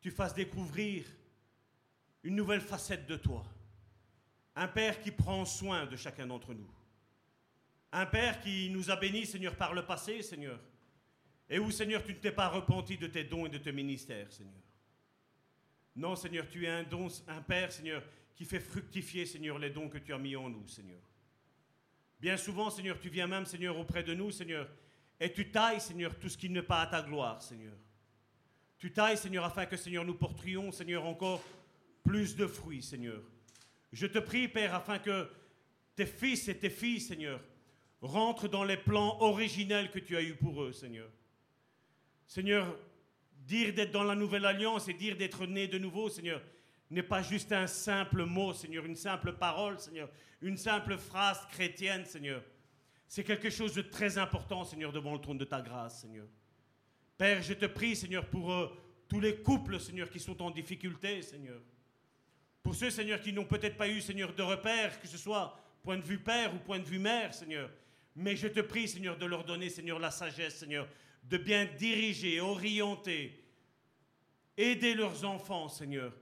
tu 0.00 0.10
fasses 0.10 0.34
découvrir 0.34 1.04
une 2.22 2.34
nouvelle 2.34 2.60
facette 2.60 3.06
de 3.06 3.16
toi. 3.16 3.44
Un 4.60 4.68
Père 4.68 5.00
qui 5.00 5.10
prend 5.10 5.46
soin 5.46 5.86
de 5.86 5.96
chacun 5.96 6.26
d'entre 6.26 6.52
nous. 6.52 6.68
Un 7.92 8.04
Père 8.04 8.42
qui 8.42 8.68
nous 8.68 8.90
a 8.90 8.96
bénis, 8.96 9.24
Seigneur, 9.24 9.56
par 9.56 9.72
le 9.72 9.86
passé, 9.86 10.20
Seigneur. 10.20 10.60
Et 11.48 11.58
où, 11.58 11.70
Seigneur, 11.70 12.04
tu 12.04 12.12
ne 12.12 12.18
t'es 12.18 12.30
pas 12.30 12.48
repenti 12.48 12.98
de 12.98 13.06
tes 13.06 13.24
dons 13.24 13.46
et 13.46 13.48
de 13.48 13.56
tes 13.56 13.72
ministères, 13.72 14.30
Seigneur. 14.30 14.62
Non, 15.96 16.14
Seigneur, 16.14 16.46
tu 16.46 16.66
es 16.66 16.68
un 16.68 16.82
don, 16.82 17.08
un 17.28 17.40
Père, 17.40 17.72
Seigneur, 17.72 18.02
qui 18.34 18.44
fait 18.44 18.60
fructifier, 18.60 19.24
Seigneur, 19.24 19.58
les 19.58 19.70
dons 19.70 19.88
que 19.88 19.96
tu 19.96 20.12
as 20.12 20.18
mis 20.18 20.36
en 20.36 20.50
nous, 20.50 20.68
Seigneur. 20.68 21.00
Bien 22.20 22.36
souvent, 22.36 22.68
Seigneur, 22.68 23.00
tu 23.00 23.08
viens 23.08 23.26
même, 23.26 23.46
Seigneur, 23.46 23.78
auprès 23.78 24.02
de 24.02 24.12
nous, 24.12 24.30
Seigneur, 24.30 24.68
et 25.18 25.32
tu 25.32 25.50
tailles, 25.50 25.80
Seigneur, 25.80 26.18
tout 26.18 26.28
ce 26.28 26.36
qui 26.36 26.50
n'est 26.50 26.60
pas 26.60 26.82
à 26.82 26.86
ta 26.86 27.00
gloire, 27.00 27.42
Seigneur. 27.42 27.78
Tu 28.76 28.92
tailles, 28.92 29.16
Seigneur, 29.16 29.46
afin 29.46 29.64
que, 29.64 29.78
Seigneur, 29.78 30.04
nous 30.04 30.16
porterions, 30.16 30.70
Seigneur, 30.70 31.06
encore 31.06 31.42
plus 32.04 32.36
de 32.36 32.46
fruits, 32.46 32.82
Seigneur. 32.82 33.22
Je 33.92 34.06
te 34.06 34.18
prie, 34.18 34.48
Père, 34.48 34.74
afin 34.74 34.98
que 34.98 35.28
tes 35.96 36.06
fils 36.06 36.48
et 36.48 36.58
tes 36.58 36.70
filles, 36.70 37.00
Seigneur, 37.00 37.40
rentrent 38.00 38.48
dans 38.48 38.64
les 38.64 38.76
plans 38.76 39.20
originels 39.20 39.90
que 39.90 39.98
tu 39.98 40.16
as 40.16 40.22
eus 40.22 40.36
pour 40.36 40.62
eux, 40.62 40.72
Seigneur. 40.72 41.08
Seigneur, 42.26 42.78
dire 43.32 43.74
d'être 43.74 43.90
dans 43.90 44.04
la 44.04 44.14
nouvelle 44.14 44.46
alliance 44.46 44.88
et 44.88 44.94
dire 44.94 45.16
d'être 45.16 45.46
né 45.46 45.66
de 45.66 45.78
nouveau, 45.78 46.08
Seigneur, 46.08 46.40
n'est 46.90 47.02
pas 47.02 47.22
juste 47.22 47.52
un 47.52 47.66
simple 47.66 48.24
mot, 48.24 48.52
Seigneur, 48.52 48.84
une 48.84 48.96
simple 48.96 49.32
parole, 49.32 49.78
Seigneur, 49.78 50.08
une 50.40 50.56
simple 50.56 50.96
phrase 50.96 51.46
chrétienne, 51.50 52.04
Seigneur. 52.04 52.42
C'est 53.06 53.24
quelque 53.24 53.50
chose 53.50 53.74
de 53.74 53.82
très 53.82 54.18
important, 54.18 54.64
Seigneur, 54.64 54.92
devant 54.92 55.12
le 55.12 55.20
trône 55.20 55.38
de 55.38 55.44
ta 55.44 55.60
grâce, 55.60 56.02
Seigneur. 56.02 56.26
Père, 57.18 57.42
je 57.42 57.54
te 57.54 57.66
prie, 57.66 57.94
Seigneur, 57.96 58.26
pour 58.26 58.52
euh, 58.52 58.68
tous 59.08 59.20
les 59.20 59.36
couples, 59.36 59.78
Seigneur, 59.78 60.08
qui 60.08 60.20
sont 60.20 60.40
en 60.40 60.50
difficulté, 60.50 61.20
Seigneur. 61.22 61.60
Pour 62.62 62.74
ceux, 62.74 62.90
Seigneur, 62.90 63.20
qui 63.20 63.32
n'ont 63.32 63.44
peut-être 63.44 63.76
pas 63.76 63.88
eu, 63.88 64.00
Seigneur, 64.00 64.34
de 64.34 64.42
repère, 64.42 65.00
que 65.00 65.08
ce 65.08 65.18
soit 65.18 65.58
point 65.82 65.96
de 65.96 66.04
vue 66.04 66.18
père 66.18 66.54
ou 66.54 66.58
point 66.58 66.78
de 66.78 66.84
vue 66.84 66.98
mère, 66.98 67.32
Seigneur. 67.32 67.70
Mais 68.16 68.36
je 68.36 68.48
te 68.48 68.60
prie, 68.60 68.88
Seigneur, 68.88 69.16
de 69.16 69.26
leur 69.26 69.44
donner, 69.44 69.70
Seigneur, 69.70 69.98
la 69.98 70.10
sagesse, 70.10 70.58
Seigneur, 70.58 70.86
de 71.22 71.38
bien 71.38 71.64
diriger, 71.64 72.40
orienter, 72.40 73.42
aider 74.56 74.94
leurs 74.94 75.24
enfants, 75.24 75.68
Seigneur, 75.68 76.12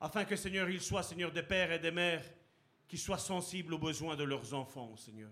afin 0.00 0.24
que, 0.24 0.36
Seigneur, 0.36 0.68
ils 0.68 0.80
soient, 0.80 1.02
Seigneur, 1.02 1.32
des 1.32 1.42
pères 1.42 1.72
et 1.72 1.78
des 1.78 1.90
mères 1.90 2.24
qui 2.86 2.98
soient 2.98 3.18
sensibles 3.18 3.74
aux 3.74 3.78
besoins 3.78 4.16
de 4.16 4.24
leurs 4.24 4.52
enfants, 4.54 4.96
Seigneur. 4.96 5.30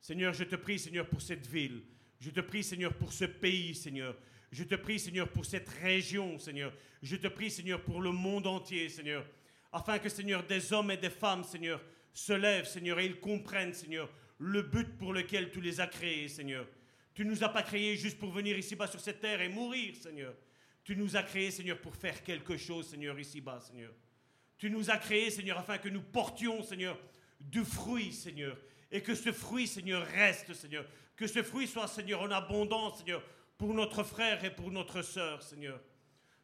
Seigneur, 0.00 0.32
je 0.32 0.44
te 0.44 0.56
prie, 0.56 0.78
Seigneur, 0.78 1.06
pour 1.06 1.20
cette 1.20 1.46
ville. 1.46 1.82
Je 2.20 2.30
te 2.30 2.40
prie, 2.40 2.64
Seigneur, 2.64 2.94
pour 2.94 3.12
ce 3.12 3.24
pays, 3.24 3.74
Seigneur. 3.74 4.16
Je 4.50 4.64
te 4.64 4.74
prie, 4.74 4.98
Seigneur, 4.98 5.28
pour 5.28 5.44
cette 5.44 5.68
région, 5.68 6.38
Seigneur. 6.38 6.72
Je 7.02 7.16
te 7.16 7.28
prie, 7.28 7.50
Seigneur, 7.50 7.82
pour 7.82 8.00
le 8.00 8.12
monde 8.12 8.46
entier, 8.46 8.88
Seigneur. 8.88 9.24
Afin 9.78 10.00
que, 10.00 10.08
Seigneur, 10.08 10.42
des 10.42 10.72
hommes 10.72 10.90
et 10.90 10.96
des 10.96 11.08
femmes, 11.08 11.44
Seigneur, 11.44 11.80
se 12.12 12.32
lèvent, 12.32 12.66
Seigneur, 12.66 12.98
et 12.98 13.06
ils 13.06 13.20
comprennent, 13.20 13.72
Seigneur, 13.72 14.10
le 14.38 14.62
but 14.62 14.98
pour 14.98 15.12
lequel 15.12 15.52
tu 15.52 15.60
les 15.60 15.80
as 15.80 15.86
créés, 15.86 16.26
Seigneur. 16.26 16.66
Tu 17.14 17.24
ne 17.24 17.30
nous 17.30 17.44
as 17.44 17.48
pas 17.48 17.62
créés 17.62 17.96
juste 17.96 18.18
pour 18.18 18.32
venir 18.32 18.58
ici-bas 18.58 18.88
sur 18.88 18.98
cette 18.98 19.20
terre 19.20 19.40
et 19.40 19.48
mourir, 19.48 19.94
Seigneur. 19.94 20.34
Tu 20.82 20.96
nous 20.96 21.16
as 21.16 21.22
créés, 21.22 21.52
Seigneur, 21.52 21.78
pour 21.78 21.94
faire 21.94 22.24
quelque 22.24 22.56
chose, 22.56 22.88
Seigneur, 22.88 23.16
ici-bas, 23.20 23.60
Seigneur. 23.60 23.92
Tu 24.56 24.68
nous 24.68 24.90
as 24.90 24.98
créés, 24.98 25.30
Seigneur, 25.30 25.58
afin 25.58 25.78
que 25.78 25.88
nous 25.88 26.02
portions, 26.02 26.60
Seigneur, 26.64 26.98
du 27.38 27.64
fruit, 27.64 28.12
Seigneur. 28.12 28.58
Et 28.90 29.00
que 29.00 29.14
ce 29.14 29.30
fruit, 29.30 29.68
Seigneur, 29.68 30.04
reste, 30.04 30.54
Seigneur. 30.54 30.84
Que 31.14 31.28
ce 31.28 31.44
fruit 31.44 31.68
soit, 31.68 31.86
Seigneur, 31.86 32.22
en 32.22 32.32
abondance, 32.32 32.98
Seigneur, 32.98 33.22
pour 33.56 33.74
notre 33.74 34.02
frère 34.02 34.44
et 34.44 34.50
pour 34.50 34.72
notre 34.72 35.02
sœur, 35.02 35.40
Seigneur. 35.40 35.80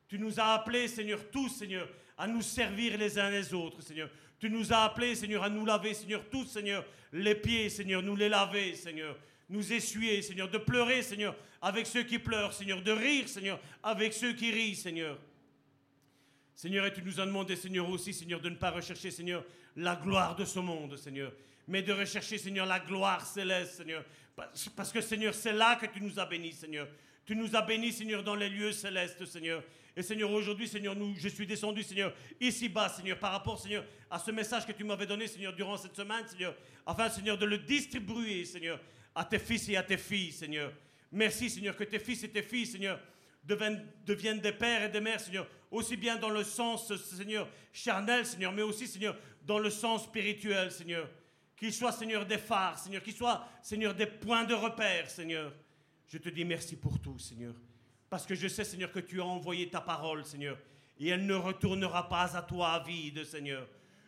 Tu 0.07 0.21
nous 0.21 0.39
as 0.39 0.53
appelés, 0.53 0.87
Seigneur, 0.87 1.31
tous, 1.33 1.49
Seigneur, 1.49 1.89
à 2.17 2.27
nous 2.27 2.43
servir 2.43 2.97
les 2.97 3.19
uns 3.19 3.31
les 3.31 3.53
autres, 3.53 3.83
Seigneur. 3.83 4.09
Tu 4.39 4.51
nous 4.51 4.73
as 4.73 4.85
appelés, 4.85 5.15
Seigneur, 5.15 5.43
à 5.43 5.49
nous 5.49 5.65
laver, 5.65 5.95
Seigneur, 5.95 6.25
tous, 6.31 6.47
Seigneur, 6.47 6.85
les 7.13 7.35
pieds, 7.35 7.69
Seigneur, 7.71 8.03
nous 8.03 8.17
les 8.17 8.29
laver, 8.29 8.75
Seigneur. 8.75 9.17
Nous 9.49 9.73
essuyer, 9.73 10.23
Seigneur, 10.23 10.51
de 10.51 10.59
pleurer, 10.59 11.03
Seigneur, 11.03 11.37
avec 11.61 11.87
ceux 11.87 12.03
qui 12.03 12.19
pleurent, 12.19 12.53
Seigneur, 12.53 12.83
de 12.83 12.93
rire, 12.93 13.29
Seigneur, 13.29 13.61
avec 13.83 14.13
ceux 14.13 14.33
qui 14.33 14.51
rient, 14.51 14.75
Seigneur. 14.75 15.19
Seigneur, 16.55 16.87
et 16.87 16.93
tu 16.93 17.03
nous 17.03 17.21
as 17.21 17.27
demandé, 17.27 17.57
Seigneur, 17.57 17.89
aussi, 17.89 18.15
Seigneur, 18.15 18.41
de 18.41 18.49
ne 18.49 18.57
pas 18.57 18.71
rechercher, 18.71 19.11
Seigneur, 19.11 19.45
la 19.77 19.97
gloire 19.97 20.37
de 20.37 20.45
ce 20.45 20.61
monde, 20.61 20.97
Seigneur, 20.97 21.33
mais 21.67 21.83
de 21.83 21.93
rechercher, 21.93 22.39
Seigneur, 22.39 22.67
la 22.67 22.81
gloire 22.81 23.27
céleste, 23.27 23.77
Seigneur. 23.77 24.05
Parce 24.77 24.93
que, 24.93 25.01
Seigneur, 25.01 25.35
c'est 25.35 25.53
là 25.53 25.77
que 25.77 25.87
tu 25.87 26.01
nous 26.01 26.19
as 26.19 26.27
bénis, 26.27 26.53
Seigneur. 26.53 26.89
Tu 27.25 27.35
nous 27.35 27.55
as 27.57 27.63
bénis, 27.63 27.93
Seigneur, 27.93 28.23
dans 28.23 28.35
les 28.35 28.49
lieux 28.49 28.73
célestes, 28.73 29.25
Seigneur. 29.25 29.63
Et 29.97 30.03
Seigneur, 30.03 30.31
aujourd'hui, 30.33 30.67
Seigneur, 30.67 30.97
je 31.17 31.29
suis 31.29 31.47
descendu, 31.47 31.83
Seigneur, 31.83 32.13
ici-bas, 32.41 32.89
Seigneur, 32.89 33.19
par 33.19 33.31
rapport, 33.31 33.61
Seigneur, 33.61 33.85
à 34.11 34.19
ce 34.19 34.33
message 34.33 34.67
que 34.67 34.73
tu 34.73 34.83
m'avais 34.83 35.07
donné, 35.07 35.29
Seigneur, 35.29 35.55
durant 35.55 35.77
cette 35.77 35.95
semaine, 35.95 36.27
Seigneur, 36.27 36.57
afin, 36.85 37.09
Seigneur, 37.09 37.39
de 37.39 37.47
le 37.47 37.59
distribuer, 37.59 38.45
Seigneur, 38.45 38.81
à 39.15 39.25
tes 39.25 39.39
fils 39.39 39.69
et 39.69 39.77
à 39.77 39.85
tes 39.85 39.97
filles, 39.97 40.33
Seigneur. 40.33 40.73
Merci, 41.13 41.49
Seigneur, 41.49 41.77
que 41.77 41.85
tes 41.85 42.01
fils 42.01 42.25
et 42.25 42.29
tes 42.29 42.43
filles, 42.43 42.67
Seigneur, 42.67 43.01
deviennent, 43.45 43.87
deviennent 44.05 44.41
des 44.41 44.53
pères 44.53 44.83
et 44.83 44.89
des 44.89 45.01
mères, 45.01 45.21
Seigneur, 45.21 45.47
aussi 45.71 45.97
bien 45.97 46.17
dans 46.17 46.31
le 46.31 46.43
sens, 46.43 46.93
Seigneur, 46.97 47.49
charnel, 47.73 48.27
Seigneur, 48.27 48.51
mais 48.51 48.63
aussi, 48.63 48.89
Seigneur, 48.89 49.17
dans 49.47 49.61
le 49.61 49.71
sens 49.71 50.05
spirituel, 50.05 50.73
Seigneur. 50.73 51.09
Qu'ils 51.57 51.73
soient, 51.73 51.93
Seigneur, 51.93 52.27
des 52.27 52.39
phares, 52.39 52.81
Seigneur, 52.81 53.01
qu'ils 53.01 53.15
soient, 53.15 53.47
Seigneur, 53.63 53.95
des 53.95 54.07
points 54.07 54.43
de 54.43 54.55
repère, 54.55 55.09
Seigneur. 55.09 55.53
Je 56.09 56.19
te 56.19 56.29
dis 56.31 56.45
merci 56.45 56.75
pour 56.75 56.99
tout, 56.99 57.19
Seigneur. 57.19 57.55
Parce 58.15 58.27
que 58.27 58.37
je 58.37 58.47
sais, 58.47 58.63
Seigneur, 58.63 58.93
que 58.93 59.01
tu 59.01 59.21
as 59.21 59.25
envoyé 59.25 59.69
ta 59.69 59.81
parole, 59.81 60.25
Seigneur. 60.25 60.57
Et 61.01 61.09
elle 61.09 61.27
ne 61.27 61.35
retournera 61.35 62.09
pas 62.09 62.37
à 62.37 62.43
toi 62.43 62.81
vide, 62.87 63.25
Seigneur. 63.25 63.67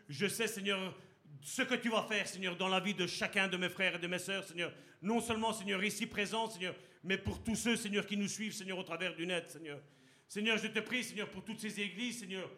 Je 0.09 0.29
sais, 0.29 0.47
Seigneur, 0.47 0.97
ce 1.43 1.63
que 1.63 1.75
tu 1.75 1.89
vas 1.89 2.05
faire, 2.05 2.25
Seigneur, 2.29 2.57
dans 2.57 2.69
la 2.69 2.79
vie 2.79 2.95
de 2.95 3.09
chacun 3.09 3.49
de 3.49 3.57
mes 3.57 3.69
frères 3.69 3.97
et 3.97 3.99
de 3.99 4.07
mes 4.07 4.21
sœurs, 4.21 4.45
Seigneur. 4.45 4.73
Non 5.03 5.21
seulement, 5.21 5.53
Seigneur, 5.53 5.83
ici 5.83 6.07
présent, 6.07 6.49
Seigneur, 6.49 6.77
mais 7.03 7.19
pour 7.19 7.43
tous 7.43 7.57
ceux, 7.57 7.75
Seigneur, 7.75 8.07
qui 8.07 8.17
nous 8.17 8.29
suivent, 8.29 8.53
Seigneur, 8.53 8.79
au 8.79 8.85
travers 8.85 9.13
du 9.17 9.27
net, 9.27 9.51
Seigneur. 9.51 9.81
Seigneur, 10.29 10.57
je 10.57 10.69
te 10.69 10.79
prie, 10.79 11.03
Seigneur, 11.03 11.29
pour 11.29 11.45
toutes 11.45 11.59
ces 11.59 11.81
églises, 11.81 12.21
Seigneur, 12.21 12.49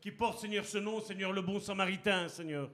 qui 0.00 0.10
portent, 0.10 0.40
Seigneur, 0.40 0.64
ce 0.64 0.78
nom, 0.78 1.00
Seigneur, 1.00 1.30
le 1.30 1.42
bon 1.42 1.60
samaritain, 1.60 2.28
Seigneur. 2.28 2.68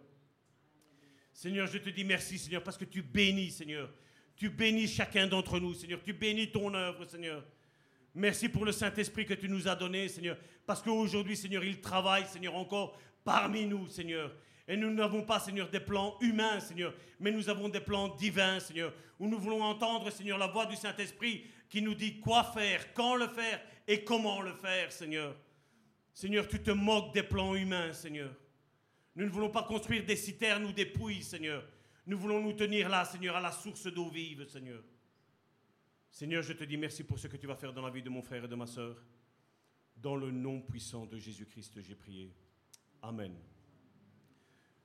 Seigneur, 1.34 1.66
je 1.66 1.76
te 1.76 1.90
dis 1.90 2.04
merci, 2.04 2.38
Seigneur, 2.38 2.62
parce 2.62 2.78
que 2.78 2.86
tu 2.86 3.02
bénis, 3.02 3.50
Seigneur. 3.50 3.92
Tu 4.34 4.48
bénis 4.48 4.88
chacun 4.88 5.26
d'entre 5.26 5.60
nous, 5.60 5.74
Seigneur. 5.74 6.02
Tu 6.02 6.14
bénis 6.14 6.50
ton 6.50 6.72
œuvre, 6.72 7.04
Seigneur. 7.04 7.44
Merci 8.14 8.48
pour 8.48 8.64
le 8.64 8.72
Saint-Esprit 8.72 9.24
que 9.24 9.34
tu 9.34 9.48
nous 9.48 9.68
as 9.68 9.74
donné, 9.74 10.08
Seigneur. 10.08 10.36
Parce 10.66 10.82
qu'aujourd'hui, 10.82 11.36
Seigneur, 11.36 11.64
il 11.64 11.80
travaille, 11.80 12.26
Seigneur, 12.26 12.54
encore 12.54 12.98
parmi 13.24 13.64
nous, 13.66 13.88
Seigneur. 13.88 14.34
Et 14.68 14.76
nous 14.76 14.92
n'avons 14.92 15.22
pas, 15.22 15.40
Seigneur, 15.40 15.68
des 15.70 15.80
plans 15.80 16.16
humains, 16.20 16.60
Seigneur, 16.60 16.94
mais 17.18 17.30
nous 17.30 17.48
avons 17.48 17.68
des 17.68 17.80
plans 17.80 18.08
divins, 18.08 18.60
Seigneur, 18.60 18.92
où 19.18 19.26
nous 19.26 19.38
voulons 19.38 19.62
entendre, 19.62 20.10
Seigneur, 20.10 20.38
la 20.38 20.46
voix 20.46 20.66
du 20.66 20.76
Saint-Esprit 20.76 21.44
qui 21.68 21.82
nous 21.82 21.94
dit 21.94 22.20
quoi 22.20 22.44
faire, 22.44 22.92
quand 22.92 23.16
le 23.16 23.28
faire 23.28 23.60
et 23.88 24.04
comment 24.04 24.40
le 24.40 24.52
faire, 24.52 24.92
Seigneur. 24.92 25.34
Seigneur, 26.14 26.46
tu 26.46 26.62
te 26.62 26.70
moques 26.70 27.14
des 27.14 27.22
plans 27.22 27.54
humains, 27.54 27.92
Seigneur. 27.92 28.30
Nous 29.16 29.24
ne 29.24 29.30
voulons 29.30 29.50
pas 29.50 29.62
construire 29.62 30.04
des 30.04 30.16
citernes 30.16 30.64
ou 30.64 30.72
des 30.72 30.86
puits, 30.86 31.22
Seigneur. 31.22 31.64
Nous 32.06 32.18
voulons 32.18 32.40
nous 32.40 32.52
tenir 32.52 32.88
là, 32.88 33.04
Seigneur, 33.04 33.36
à 33.36 33.40
la 33.40 33.52
source 33.52 33.86
d'eau 33.86 34.08
vive, 34.08 34.46
Seigneur. 34.46 34.82
Seigneur, 36.12 36.42
je 36.42 36.52
te 36.52 36.64
dis 36.64 36.76
merci 36.76 37.04
pour 37.04 37.18
ce 37.18 37.26
que 37.26 37.38
tu 37.38 37.46
vas 37.46 37.56
faire 37.56 37.72
dans 37.72 37.80
la 37.80 37.90
vie 37.90 38.02
de 38.02 38.10
mon 38.10 38.20
frère 38.20 38.44
et 38.44 38.48
de 38.48 38.54
ma 38.54 38.66
sœur. 38.66 39.02
Dans 39.96 40.14
le 40.14 40.30
nom 40.30 40.60
puissant 40.60 41.06
de 41.06 41.16
Jésus-Christ, 41.16 41.80
j'ai 41.80 41.94
prié. 41.94 42.36
Amen. 43.00 43.34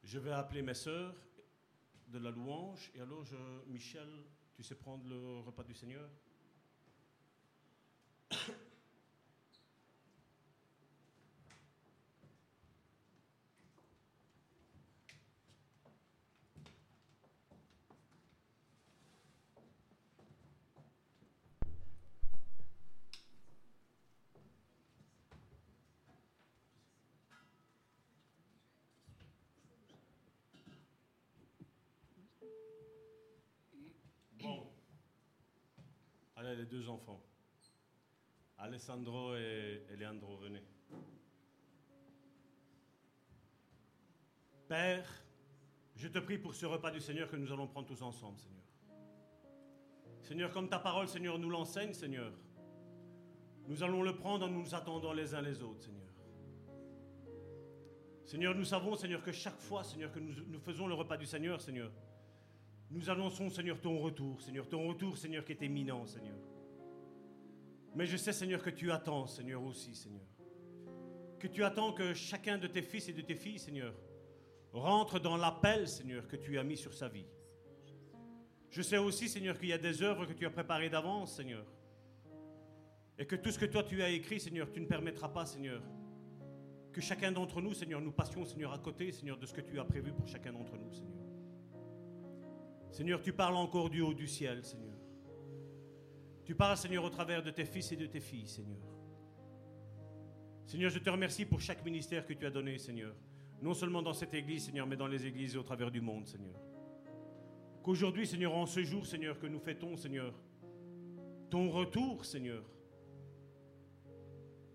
Je 0.05 0.19
vais 0.19 0.31
appeler 0.31 0.61
mes 0.61 0.73
sœurs 0.73 1.13
de 2.07 2.17
la 2.17 2.31
louange. 2.31 2.89
Et 2.95 3.01
alors, 3.01 3.25
Michel, 3.67 4.07
tu 4.55 4.63
sais 4.63 4.75
prendre 4.75 5.05
le 5.05 5.39
repas 5.39 5.65
du 5.65 5.73
Seigneur 5.73 6.09
les 36.55 36.56
deux 36.67 36.89
enfants. 36.89 37.21
Alessandro 38.57 39.35
et, 39.35 39.83
Leandro, 39.97 40.37
venez. 40.37 40.63
Père, 44.67 45.07
je 45.95 46.07
te 46.07 46.19
prie 46.19 46.37
pour 46.37 46.53
ce 46.53 46.65
repas 46.65 46.91
du 46.91 46.99
Seigneur 46.99 47.29
que 47.29 47.35
nous 47.35 47.51
allons 47.51 47.67
prendre 47.67 47.87
tous 47.87 48.01
ensemble, 48.01 48.39
Seigneur. 48.39 48.63
Seigneur, 50.23 50.51
comme 50.51 50.67
ta 50.67 50.79
parole, 50.79 51.07
Seigneur, 51.07 51.39
nous 51.39 51.49
l'enseigne, 51.49 51.93
Seigneur. 51.93 52.33
Nous 53.67 53.83
allons 53.83 54.03
le 54.03 54.15
prendre 54.15 54.45
en 54.45 54.49
nous 54.49 54.75
attendant 54.75 55.13
les 55.13 55.33
uns 55.33 55.41
les 55.41 55.61
autres, 55.61 55.83
Seigneur. 55.83 56.03
Seigneur, 58.25 58.55
nous 58.55 58.65
savons, 58.65 58.95
Seigneur, 58.95 59.23
que 59.23 59.31
chaque 59.31 59.59
fois, 59.59 59.83
Seigneur, 59.85 60.11
que 60.11 60.19
nous, 60.19 60.33
nous 60.47 60.59
faisons 60.59 60.87
le 60.87 60.95
repas 60.95 61.15
du 61.15 61.25
Seigneur, 61.25 61.61
Seigneur, 61.61 61.91
nous 62.89 63.09
annonçons, 63.09 63.49
Seigneur, 63.49 63.79
ton 63.79 63.99
retour, 63.99 64.41
Seigneur, 64.41 64.67
ton 64.67 64.87
retour, 64.87 65.17
Seigneur, 65.17 65.45
qui 65.45 65.53
est 65.53 65.61
éminent, 65.61 66.05
Seigneur. 66.05 66.35
Mais 67.95 68.05
je 68.05 68.17
sais, 68.17 68.33
Seigneur, 68.33 68.61
que 68.61 68.69
tu 68.69 68.91
attends, 68.91 69.27
Seigneur, 69.27 69.63
aussi, 69.63 69.95
Seigneur. 69.95 70.25
Que 71.39 71.47
tu 71.47 71.63
attends 71.63 71.93
que 71.93 72.13
chacun 72.13 72.57
de 72.57 72.67
tes 72.67 72.81
fils 72.81 73.09
et 73.09 73.13
de 73.13 73.21
tes 73.21 73.35
filles, 73.35 73.59
Seigneur, 73.59 73.93
rentre 74.73 75.19
dans 75.19 75.37
l'appel, 75.37 75.87
Seigneur, 75.87 76.27
que 76.27 76.35
tu 76.35 76.57
as 76.57 76.63
mis 76.63 76.77
sur 76.77 76.93
sa 76.93 77.07
vie. 77.07 77.25
Je 78.69 78.81
sais 78.81 78.97
aussi, 78.97 79.29
Seigneur, 79.29 79.57
qu'il 79.57 79.69
y 79.69 79.73
a 79.73 79.77
des 79.77 80.03
œuvres 80.03 80.25
que 80.25 80.33
tu 80.33 80.45
as 80.45 80.49
préparées 80.49 80.89
d'avance, 80.89 81.35
Seigneur. 81.35 81.65
Et 83.17 83.25
que 83.25 83.35
tout 83.35 83.51
ce 83.51 83.57
que 83.57 83.65
toi 83.65 83.83
tu 83.83 84.03
as 84.03 84.09
écrit, 84.09 84.39
Seigneur, 84.39 84.71
tu 84.71 84.79
ne 84.79 84.85
permettras 84.85 85.29
pas, 85.29 85.45
Seigneur, 85.45 85.81
que 86.91 87.01
chacun 87.01 87.31
d'entre 87.31 87.61
nous, 87.61 87.73
Seigneur, 87.73 88.01
nous 88.01 88.11
passions, 88.11 88.45
Seigneur, 88.45 88.73
à 88.73 88.79
côté, 88.79 89.11
Seigneur, 89.11 89.37
de 89.37 89.45
ce 89.45 89.53
que 89.53 89.61
tu 89.61 89.79
as 89.79 89.85
prévu 89.85 90.11
pour 90.11 90.27
chacun 90.27 90.51
d'entre 90.51 90.77
nous, 90.77 90.91
Seigneur. 90.91 91.17
Seigneur, 92.91 93.21
tu 93.21 93.33
parles 93.33 93.55
encore 93.55 93.89
du 93.89 94.01
haut 94.01 94.13
du 94.13 94.27
ciel, 94.27 94.63
Seigneur. 94.63 94.95
Tu 96.47 96.55
parles, 96.55 96.77
Seigneur, 96.77 97.03
au 97.03 97.09
travers 97.09 97.43
de 97.43 97.51
tes 97.51 97.65
fils 97.65 97.91
et 97.91 97.97
de 97.97 98.05
tes 98.05 98.21
filles, 98.21 98.47
Seigneur. 98.47 98.79
Seigneur, 100.65 100.89
je 100.89 100.99
te 100.99 101.09
remercie 101.09 101.43
pour 101.43 101.59
chaque 101.59 101.83
ministère 101.83 102.25
que 102.25 102.31
tu 102.31 102.45
as 102.45 102.49
donné, 102.49 102.77
Seigneur. 102.77 103.13
Non 103.61 103.73
seulement 103.73 104.01
dans 104.01 104.13
cette 104.13 104.33
église, 104.33 104.63
Seigneur, 104.63 104.87
mais 104.87 104.95
dans 104.95 105.07
les 105.07 105.25
églises 105.25 105.57
au 105.57 105.63
travers 105.63 105.91
du 105.91 105.99
monde, 105.99 106.25
Seigneur. 106.25 106.55
Qu'aujourd'hui, 107.83 108.25
Seigneur, 108.25 108.55
en 108.55 108.65
ce 108.65 108.81
jour, 108.81 109.05
Seigneur, 109.05 109.37
que 109.37 109.45
nous 109.45 109.59
fêtons, 109.59 109.97
Seigneur, 109.97 110.33
ton 111.49 111.69
retour, 111.69 112.23
Seigneur, 112.23 112.63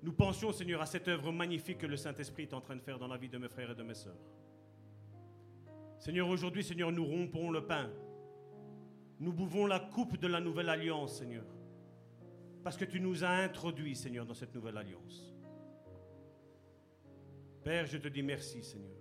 nous 0.02 0.12
pensions, 0.12 0.52
Seigneur, 0.52 0.82
à 0.82 0.86
cette 0.86 1.08
œuvre 1.08 1.32
magnifique 1.32 1.78
que 1.78 1.86
le 1.86 1.96
Saint-Esprit 1.96 2.42
est 2.42 2.52
en 2.52 2.60
train 2.60 2.76
de 2.76 2.82
faire 2.82 2.98
dans 2.98 3.08
la 3.08 3.16
vie 3.16 3.30
de 3.30 3.38
mes 3.38 3.48
frères 3.48 3.70
et 3.70 3.74
de 3.74 3.82
mes 3.82 3.94
sœurs. 3.94 4.20
Seigneur, 5.98 6.28
aujourd'hui, 6.28 6.64
Seigneur, 6.64 6.92
nous 6.92 7.06
rompons 7.06 7.50
le 7.50 7.64
pain 7.64 7.88
nous 9.22 9.32
buvons 9.32 9.66
la 9.66 9.78
coupe 9.78 10.16
de 10.16 10.26
la 10.26 10.40
nouvelle 10.40 10.68
alliance, 10.68 11.18
Seigneur. 11.18 11.44
Parce 12.62 12.76
que 12.76 12.84
tu 12.84 13.00
nous 13.00 13.24
as 13.24 13.30
introduits, 13.30 13.96
Seigneur, 13.96 14.24
dans 14.24 14.34
cette 14.34 14.54
nouvelle 14.54 14.76
alliance. 14.76 15.34
Père, 17.64 17.86
je 17.86 17.98
te 17.98 18.08
dis 18.08 18.22
merci, 18.22 18.62
Seigneur. 18.62 18.96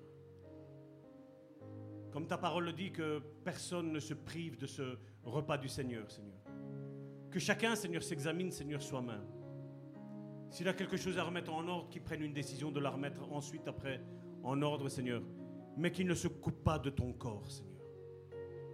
Comme 2.11 2.27
ta 2.27 2.38
parole 2.38 2.65
le 2.65 2.73
dit, 2.73 2.91
que 2.91 3.19
personne 3.43 3.91
ne 3.91 3.99
se 3.99 4.13
prive 4.13 4.57
de 4.57 4.67
ce 4.67 4.97
repas 5.23 5.57
du 5.57 5.69
Seigneur, 5.69 6.09
Seigneur. 6.11 6.39
Que 7.29 7.39
chacun, 7.39 7.75
Seigneur, 7.75 8.03
s'examine, 8.03 8.51
Seigneur, 8.51 8.81
soi-même. 8.81 9.25
S'il 10.49 10.67
a 10.67 10.73
quelque 10.73 10.97
chose 10.97 11.17
à 11.17 11.23
remettre 11.23 11.53
en 11.53 11.65
ordre, 11.67 11.89
qu'il 11.89 12.01
prenne 12.01 12.21
une 12.21 12.33
décision 12.33 12.71
de 12.71 12.79
la 12.79 12.89
remettre 12.89 13.31
ensuite, 13.31 13.67
après, 13.67 14.03
en 14.43 14.61
ordre, 14.61 14.89
Seigneur. 14.89 15.23
Mais 15.77 15.91
qu'il 15.91 16.07
ne 16.07 16.15
se 16.15 16.27
coupe 16.27 16.63
pas 16.63 16.77
de 16.77 16.89
ton 16.89 17.13
corps, 17.13 17.49
Seigneur 17.49 17.71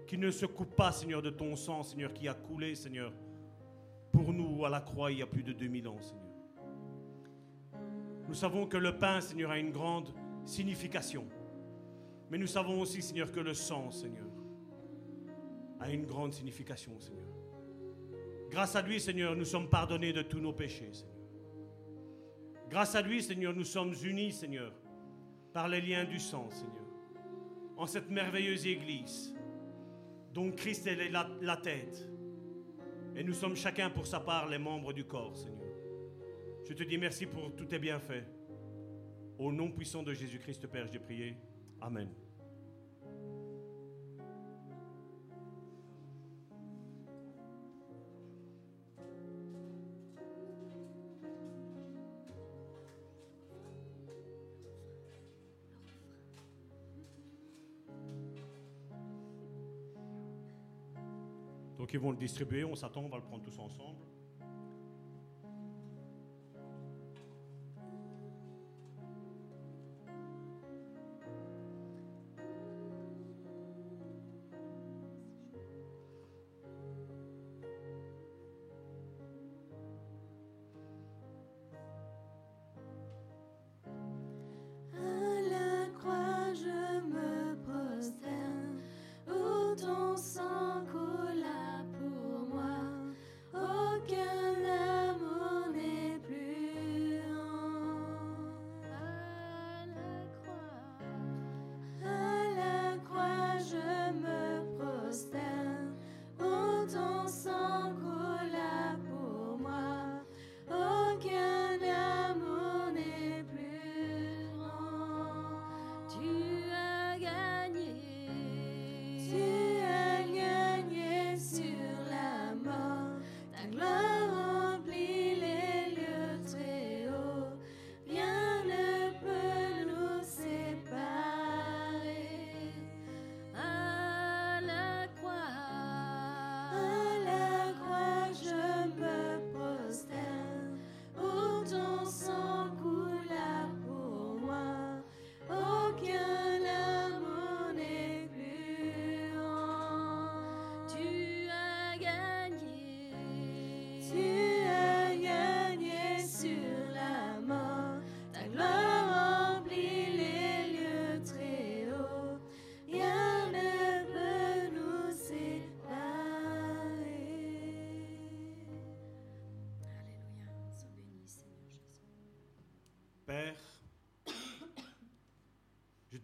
qui 0.08 0.18
ne 0.18 0.32
se 0.32 0.46
coupe 0.46 0.76
pas, 0.76 0.92
Seigneur, 0.92 1.22
de 1.22 1.30
ton 1.30 1.56
sang, 1.56 1.84
Seigneur, 1.84 2.14
qui 2.14 2.28
a 2.28 2.34
coulé, 2.34 2.74
Seigneur, 2.76 3.12
pour 4.18 4.34
nous 4.34 4.66
à 4.66 4.70
la 4.70 4.82
croix 4.82 5.12
il 5.12 5.20
y 5.20 5.22
a 5.22 5.28
plus 5.28 5.44
de 5.44 5.54
2000 5.54 5.88
ans, 5.88 6.02
Seigneur. 6.02 6.24
Nous 8.28 8.34
savons 8.34 8.66
que 8.66 8.78
le 8.78 8.98
pain, 8.98 9.22
Seigneur, 9.22 9.52
a 9.52 9.60
une 9.60 9.72
grande 9.72 10.12
signification. 10.44 11.28
Mais 12.32 12.40
nous 12.40 12.48
savons 12.48 12.82
aussi, 12.82 13.04
Seigneur, 13.04 13.32
que 13.32 13.40
le 13.40 13.54
sang, 13.54 13.92
Seigneur, 13.92 14.26
a 15.80 15.92
une 15.92 16.06
grande 16.06 16.34
signification, 16.34 17.00
Seigneur. 17.00 17.28
Grâce 18.50 18.76
à 18.76 18.82
lui, 18.82 19.00
Seigneur, 19.00 19.36
nous 19.36 19.46
sommes 19.46 19.70
pardonnés 19.70 20.14
de 20.14 20.24
tous 20.24 20.40
nos 20.40 20.54
péchés, 20.54 20.92
Seigneur. 20.92 21.16
Grâce 22.70 22.96
à 22.96 23.04
lui, 23.04 23.22
Seigneur, 23.22 23.54
nous 23.54 23.64
sommes 23.64 23.94
unis, 24.04 24.32
Seigneur, 24.32 24.74
par 25.54 25.68
les 25.68 25.80
liens 25.80 26.06
du 26.06 26.18
sang, 26.18 26.50
Seigneur, 26.50 26.88
en 27.78 27.86
cette 27.86 28.10
merveilleuse 28.10 28.66
Église 28.66 29.36
dont 30.34 30.52
Christ 30.52 30.88
est 30.88 31.10
la, 31.10 31.30
la 31.40 31.58
tête. 31.58 32.08
Et 33.18 33.24
nous 33.24 33.34
sommes 33.34 33.56
chacun 33.56 33.90
pour 33.90 34.06
sa 34.06 34.20
part 34.20 34.48
les 34.48 34.60
membres 34.60 34.94
du 34.94 35.04
corps, 35.04 35.36
Seigneur. 35.36 35.74
Je 36.70 36.74
te 36.74 36.84
dis 36.84 37.00
merci 37.00 37.26
pour 37.26 37.52
tous 37.56 37.66
tes 37.66 37.80
bienfaits. 37.80 38.24
Au 39.40 39.52
nom 39.52 39.72
puissant 39.72 40.04
de 40.04 40.14
Jésus-Christ, 40.14 40.68
Père, 40.68 40.86
j'ai 40.92 41.00
prié. 41.00 41.36
Amen. 41.82 42.10
Donc 61.88 61.96
vont 62.02 62.12
le 62.12 62.18
distribuer, 62.18 62.66
on 62.66 62.76
s'attend, 62.76 63.06
on 63.06 63.08
va 63.08 63.16
le 63.16 63.24
prendre 63.24 63.46
tous 63.46 63.58
ensemble. 63.60 64.04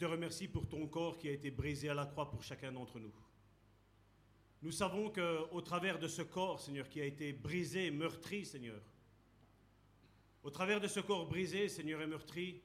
Te 0.04 0.08
remercie 0.10 0.50
pour 0.50 0.68
ton 0.68 0.86
corps 0.86 1.18
qui 1.18 1.30
a 1.30 1.32
été 1.32 1.50
brisé 1.50 1.88
à 1.88 1.94
la 1.94 2.06
croix 2.06 2.30
pour 2.30 2.44
chacun 2.44 2.74
d'entre 2.74 3.00
nous. 3.00 3.14
Nous 4.62 4.74
savons 4.74 5.10
qu'au 5.10 5.62
travers 5.62 5.98
de 5.98 6.10
ce 6.10 6.22
corps, 6.22 6.60
Seigneur, 6.60 6.90
qui 6.90 7.00
a 7.00 7.06
été 7.06 7.32
brisé, 7.32 7.90
meurtri, 7.90 8.46
Seigneur, 8.46 8.82
au 10.44 10.50
travers 10.50 10.82
de 10.82 10.90
ce 10.90 11.00
corps 11.00 11.26
brisé, 11.26 11.70
Seigneur, 11.70 12.02
et 12.02 12.06
meurtri, 12.06 12.62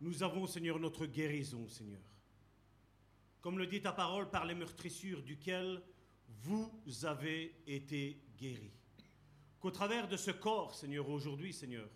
nous 0.00 0.24
avons, 0.24 0.48
Seigneur, 0.48 0.80
notre 0.80 1.06
guérison, 1.06 1.68
Seigneur. 1.68 2.02
Comme 3.42 3.58
le 3.58 3.68
dit 3.68 3.80
ta 3.80 3.92
parole, 3.92 4.28
par 4.28 4.44
les 4.44 4.56
meurtrissures 4.56 5.22
duquel 5.22 5.80
vous 6.26 6.72
avez 7.04 7.54
été 7.68 8.20
guéris. 8.36 8.74
Qu'au 9.60 9.70
travers 9.70 10.08
de 10.08 10.16
ce 10.16 10.32
corps, 10.32 10.74
Seigneur, 10.74 11.08
aujourd'hui, 11.08 11.52
Seigneur, 11.52 11.88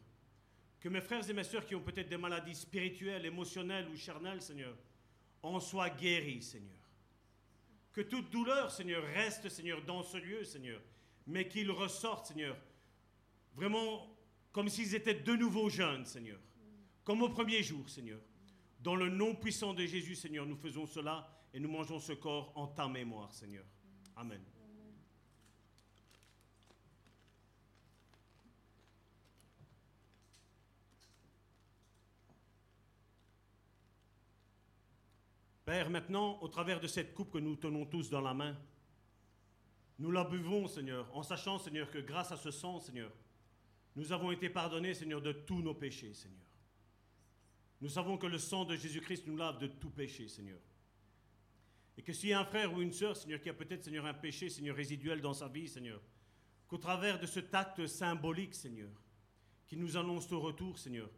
que 0.81 0.89
mes 0.89 1.01
frères 1.01 1.29
et 1.29 1.33
mes 1.33 1.45
sœurs 1.45 1.67
qui 1.67 1.75
ont 1.75 1.83
peut-être 1.83 2.09
des 2.09 2.17
maladies 2.17 2.55
spirituelles, 2.55 3.27
émotionnelles 3.27 3.89
ou 3.89 3.97
charnelles, 3.97 4.41
Seigneur, 4.41 4.75
en 5.43 5.61
soient 5.61 5.91
guéris, 5.91 6.43
Seigneur. 6.43 6.77
Que 7.93 8.01
toute 8.01 8.31
douleur, 8.31 8.71
Seigneur, 8.71 9.03
reste, 9.05 9.49
Seigneur, 9.49 9.83
dans 9.83 10.03
ce 10.03 10.17
lieu, 10.17 10.45
Seigneur, 10.45 10.81
mais 11.27 11.49
qu'ils 11.49 11.71
ressortent, 11.71 12.27
Seigneur, 12.27 12.57
vraiment 13.55 14.17
comme 14.53 14.69
s'ils 14.69 14.95
étaient 14.95 15.15
de 15.15 15.35
nouveau 15.35 15.69
jeunes, 15.69 16.07
Seigneur, 16.07 16.41
comme 17.05 17.23
au 17.23 17.29
premier 17.29 17.63
jour, 17.63 17.89
Seigneur. 17.89 18.21
Dans 18.81 18.97
le 18.97 19.11
nom 19.11 19.35
puissant 19.35 19.75
de 19.75 19.85
Jésus, 19.85 20.15
Seigneur, 20.15 20.47
nous 20.47 20.57
faisons 20.57 20.87
cela 20.87 21.29
et 21.53 21.61
nous 21.61 21.71
mangeons 21.71 21.99
ce 21.99 22.13
corps 22.13 22.53
en 22.57 22.67
ta 22.67 22.89
mémoire, 22.89 23.33
Seigneur. 23.33 23.65
Amen. 24.17 24.41
Père, 35.71 35.89
maintenant, 35.89 36.37
au 36.41 36.49
travers 36.49 36.81
de 36.81 36.89
cette 36.89 37.15
coupe 37.15 37.31
que 37.31 37.39
nous 37.39 37.55
tenons 37.55 37.87
tous 37.87 38.11
dans 38.11 38.21
la 38.21 38.35
main, 38.35 38.59
nous 40.01 40.11
la 40.11 40.25
buvons, 40.25 40.67
Seigneur, 40.67 41.09
en 41.17 41.23
sachant, 41.23 41.61
Seigneur, 41.61 41.89
que 41.93 41.99
grâce 41.99 42.33
à 42.33 42.37
ce 42.37 42.51
sang, 42.51 42.81
Seigneur, 42.81 43.13
nous 43.95 44.11
avons 44.11 44.33
été 44.33 44.51
pardonnés, 44.51 44.95
Seigneur, 44.95 45.23
de 45.23 45.31
tous 45.31 45.63
nos 45.63 45.73
péchés, 45.73 46.13
Seigneur. 46.13 46.45
Nous 47.81 47.89
savons 47.89 48.19
que 48.19 48.27
le 48.27 48.39
sang 48.39 48.65
de 48.65 48.75
Jésus-Christ 48.75 49.29
nous 49.29 49.37
lave 49.37 49.59
de 49.59 49.69
tout 49.69 49.91
péché, 49.91 50.27
Seigneur. 50.27 50.59
Et 51.97 52.03
que 52.03 52.13
s'il 52.13 52.31
y 52.31 52.33
a 52.33 52.41
un 52.41 52.45
frère 52.45 52.75
ou 52.75 52.83
une 52.83 52.93
sœur, 52.93 53.17
Seigneur, 53.17 53.41
qui 53.41 53.49
a 53.49 53.55
peut-être, 53.55 53.85
Seigneur, 53.85 54.07
un 54.07 54.15
péché, 54.15 54.51
Seigneur, 54.51 54.75
résiduel 54.75 55.21
dans 55.21 55.35
sa 55.35 55.47
vie, 55.47 55.69
Seigneur, 55.69 56.03
qu'au 56.67 56.79
travers 56.79 57.21
de 57.21 57.27
ce 57.27 57.39
acte 57.53 57.87
symbolique, 57.87 58.57
Seigneur, 58.57 58.91
qui 59.69 59.77
nous 59.77 59.97
annonce 59.97 60.33
au 60.33 60.41
retour, 60.41 60.81
Seigneur, 60.81 61.09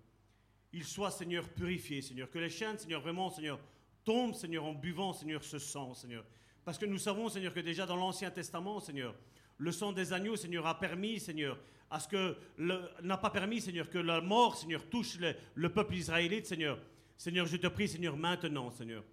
il 0.75 0.85
soit, 0.85 1.11
Seigneur, 1.11 1.49
purifié, 1.49 2.03
Seigneur. 2.03 2.31
Que 2.31 2.39
les 2.39 2.51
chaînes, 2.51 2.77
Seigneur, 2.77 3.01
vraiment, 3.01 3.31
Seigneur, 3.31 3.59
Tombe, 4.05 4.35
Seigneur, 4.35 4.65
en 4.65 4.73
buvant, 4.73 5.13
Seigneur, 5.13 5.45
ce 5.45 5.59
sang, 5.59 5.95
Seigneur. 5.95 6.25
Parce 6.65 6.79
que 6.79 6.87
nous 6.87 6.99
savons, 6.99 7.29
Seigneur, 7.29 7.53
que 7.53 7.61
déjà 7.61 7.87
dans 7.87 7.97
l'Ancien 7.97 8.31
Testament, 8.31 8.81
Seigneur, 8.81 9.15
le 9.59 9.73
sang 9.73 9.93
des 9.93 10.13
agneaux, 10.13 10.37
Seigneur, 10.37 10.67
a 10.67 10.79
permis, 10.79 11.21
Seigneur, 11.21 11.59
à 11.91 12.01
ce 12.01 12.09
que 12.09 12.37
n'a 12.59 13.17
pas 13.17 13.31
permis, 13.31 13.61
Seigneur, 13.61 13.91
que 13.91 13.99
la 13.99 14.21
mort, 14.21 14.57
Seigneur, 14.57 14.89
touche 14.89 15.19
le, 15.55 15.69
peuple 15.69 15.95
israélite, 15.95 16.47
Seigneur. 16.47 16.79
Seigneur, 17.17 17.47
je 17.47 17.57
te 17.57 17.67
prie, 17.67 17.87
Seigneur, 17.87 18.17
maintenant, 18.17 18.71
Seigneur, 18.71 19.05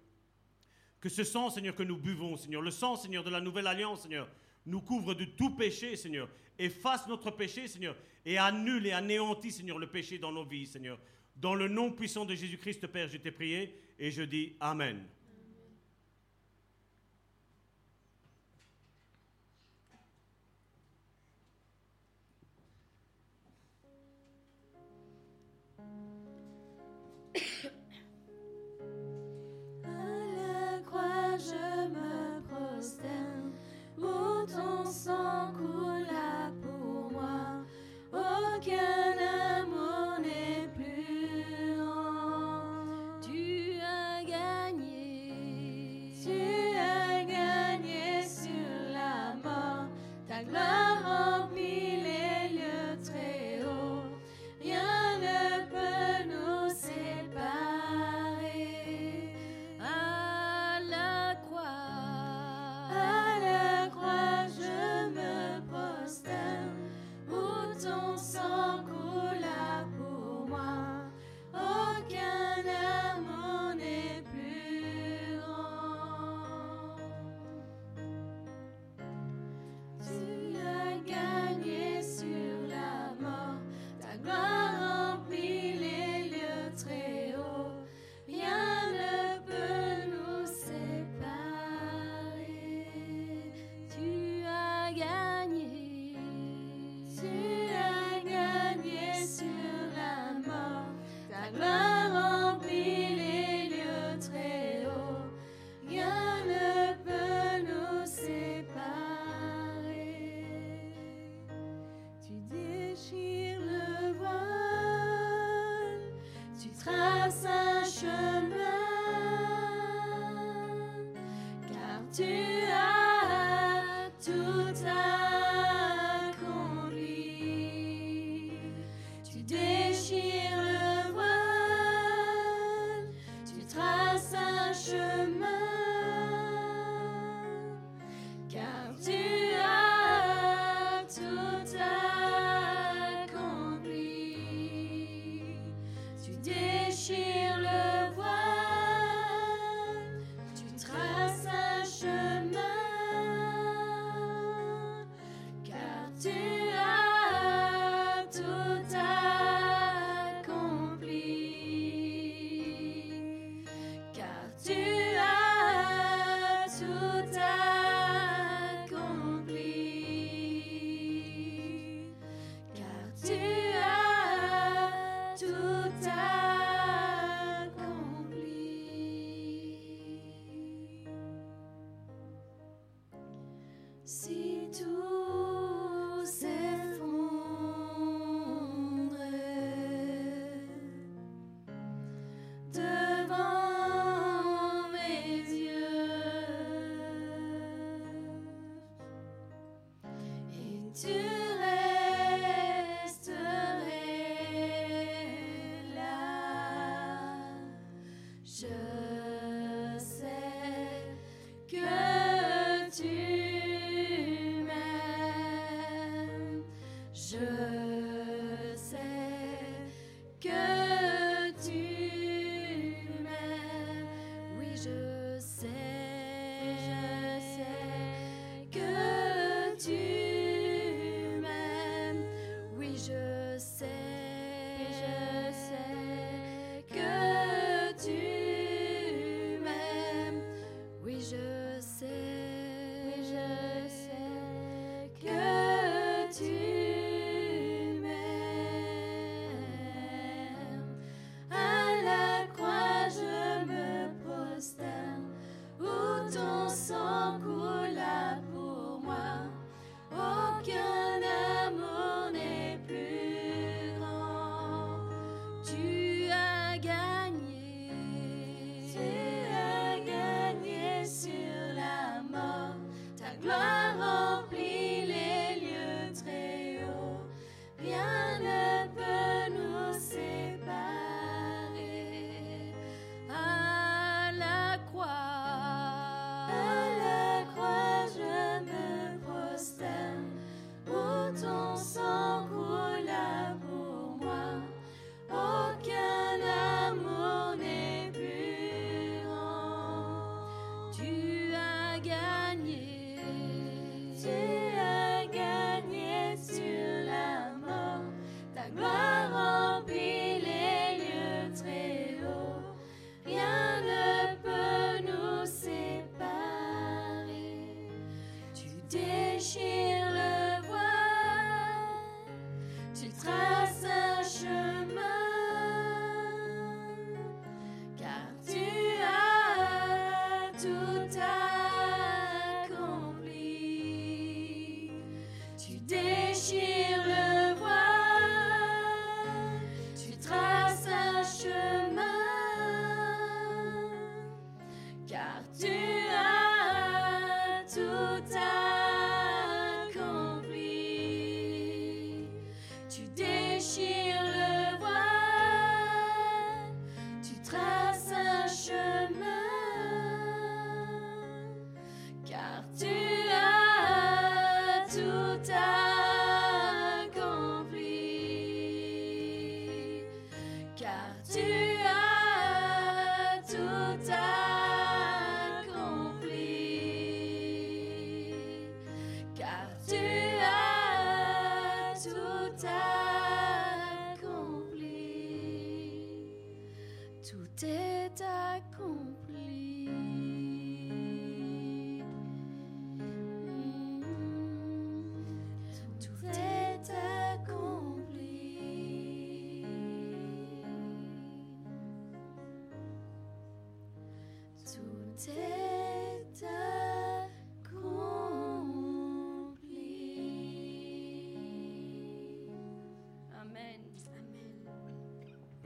que 1.00 1.08
ce 1.08 1.24
sang, 1.24 1.50
Seigneur, 1.50 1.74
que 1.74 1.82
nous 1.82 1.96
buvons, 1.96 2.36
Seigneur, 2.36 2.62
le 2.62 2.70
sang, 2.70 2.96
Seigneur, 2.96 3.22
de 3.22 3.30
la 3.30 3.40
nouvelle 3.40 3.66
alliance, 3.66 4.02
Seigneur, 4.02 4.28
nous 4.66 4.80
couvre 4.80 5.14
de 5.14 5.24
tout 5.24 5.54
péché, 5.56 5.96
Seigneur, 5.96 6.28
efface 6.58 7.06
notre 7.06 7.30
péché, 7.30 7.68
Seigneur, 7.68 7.96
et 8.24 8.38
annule 8.38 8.86
et 8.86 8.92
anéantit, 8.92 9.52
Seigneur, 9.52 9.78
le 9.78 9.86
péché 9.88 10.18
dans 10.18 10.32
nos 10.32 10.44
vies, 10.44 10.66
Seigneur. 10.66 10.98
Dans 11.36 11.54
le 11.54 11.68
nom 11.68 11.90
puissant 11.90 12.24
de 12.24 12.34
Jésus-Christ, 12.34 12.86
Père, 12.86 13.08
je 13.08 13.16
t'ai 13.16 13.30
prié 13.30 13.74
et 14.00 14.10
je 14.10 14.22
dis 14.22 14.54
Amen. 14.60 14.98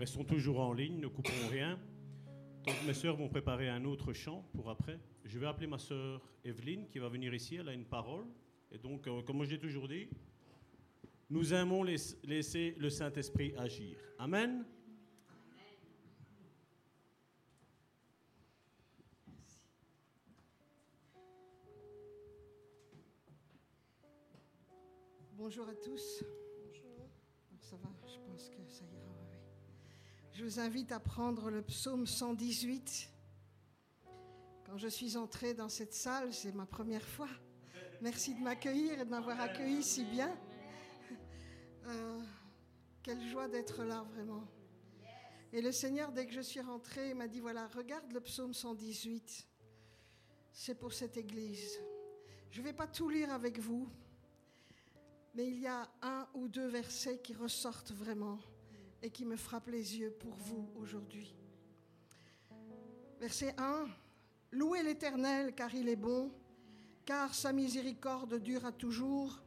Restons 0.05 0.25
toujours 0.25 0.61
en 0.61 0.75
ligne, 0.75 1.01
ne 1.01 1.07
coupons 1.07 1.49
rien. 1.51 1.81
Donc 2.67 2.75
mes 2.87 2.93
sœurs 2.93 3.17
vont 3.17 3.31
préparer 3.31 3.71
un 3.71 3.87
autre 3.87 4.13
chant 4.13 4.47
pour 4.55 4.69
après. 4.69 5.01
Je 5.25 5.39
vais 5.39 5.47
appeler 5.47 5.67
ma 5.67 5.79
sœur 5.79 6.21
Evelyne 6.45 6.87
qui 6.91 6.99
va 6.99 7.09
venir 7.09 7.33
ici, 7.33 7.57
elle 7.57 7.71
a 7.71 7.73
une 7.73 7.87
parole. 7.87 8.27
Et 8.71 8.77
donc, 8.77 9.07
euh, 9.07 9.23
comme 9.23 9.43
j'ai 9.45 9.59
toujours 9.59 9.89
dit, 9.89 10.11
nous 11.31 11.55
aimons 11.55 11.83
laisser 11.83 12.75
le 12.77 12.91
Saint-Esprit 12.91 13.55
agir. 13.57 13.97
Amen. 14.19 14.67
Bonjour 25.33 25.67
à 25.67 25.75
tous. 25.75 26.23
Bonjour. 26.63 27.09
Ça 27.59 27.77
va, 27.77 27.89
Je 30.35 30.43
vous 30.43 30.59
invite 30.59 30.91
à 30.91 30.99
prendre 30.99 31.49
le 31.49 31.63
psaume 31.63 32.09
118. 32.09 33.09
Quand 34.67 34.77
je 34.77 34.89
suis 34.89 35.17
entrée 35.17 35.55
dans 35.55 35.69
cette 35.69 35.95
salle, 35.95 36.35
c'est 36.35 36.53
ma 36.53 36.67
première 36.67 37.07
fois. 37.07 37.29
Merci 38.01 38.35
de 38.35 38.41
m'accueillir 38.41 39.01
et 39.01 39.05
de 39.05 39.11
m'avoir 39.11 39.41
accueilli 39.41 39.81
si 39.85 40.05
bien. 40.05 40.37
Euh, 41.87 42.21
quelle 43.05 43.23
joie 43.29 43.47
d'être 43.47 43.85
là, 43.85 44.05
vraiment. 44.13 44.45
Et 45.53 45.63
le 45.63 45.71
Seigneur, 45.71 46.11
dès 46.11 46.27
que 46.27 46.33
je 46.33 46.41
suis 46.41 46.61
rentrée, 46.61 47.15
m'a 47.15 47.29
dit, 47.29 47.39
voilà, 47.39 47.69
regarde 47.69 48.13
le 48.13 48.21
psaume 48.21 48.55
118. 48.55 49.47
C'est 50.51 50.75
pour 50.75 50.95
cette 50.95 51.17
Église. 51.17 51.79
Je 52.51 52.61
ne 52.61 52.65
vais 52.65 52.73
pas 52.73 52.89
tout 52.89 53.09
lire 53.09 53.33
avec 53.33 53.61
vous, 53.61 53.89
mais 55.37 55.47
il 55.47 55.61
y 55.61 55.69
a 55.69 55.89
un 56.03 56.27
ou 56.35 56.49
deux 56.49 56.67
versets 56.67 57.21
qui 57.21 57.35
ressortent 57.35 57.93
vraiment 57.93 58.41
et 59.05 59.11
qui 59.11 59.27
me 59.27 59.37
frappent 59.37 59.69
les 59.69 59.99
yeux 59.99 60.11
pour 60.19 60.33
vous 60.33 60.71
aujourd'hui. 60.77 61.37
Verset 63.21 63.55
1. 63.59 63.87
Louez 64.53 64.83
l'Éternel 64.83 65.55
car 65.55 65.75
il 65.75 65.91
est 65.91 65.97
bon, 65.97 66.33
car 67.05 67.35
sa 67.35 67.53
miséricorde 67.53 68.41
dure 68.41 68.65
à 68.65 68.73
toujours. 68.73 69.43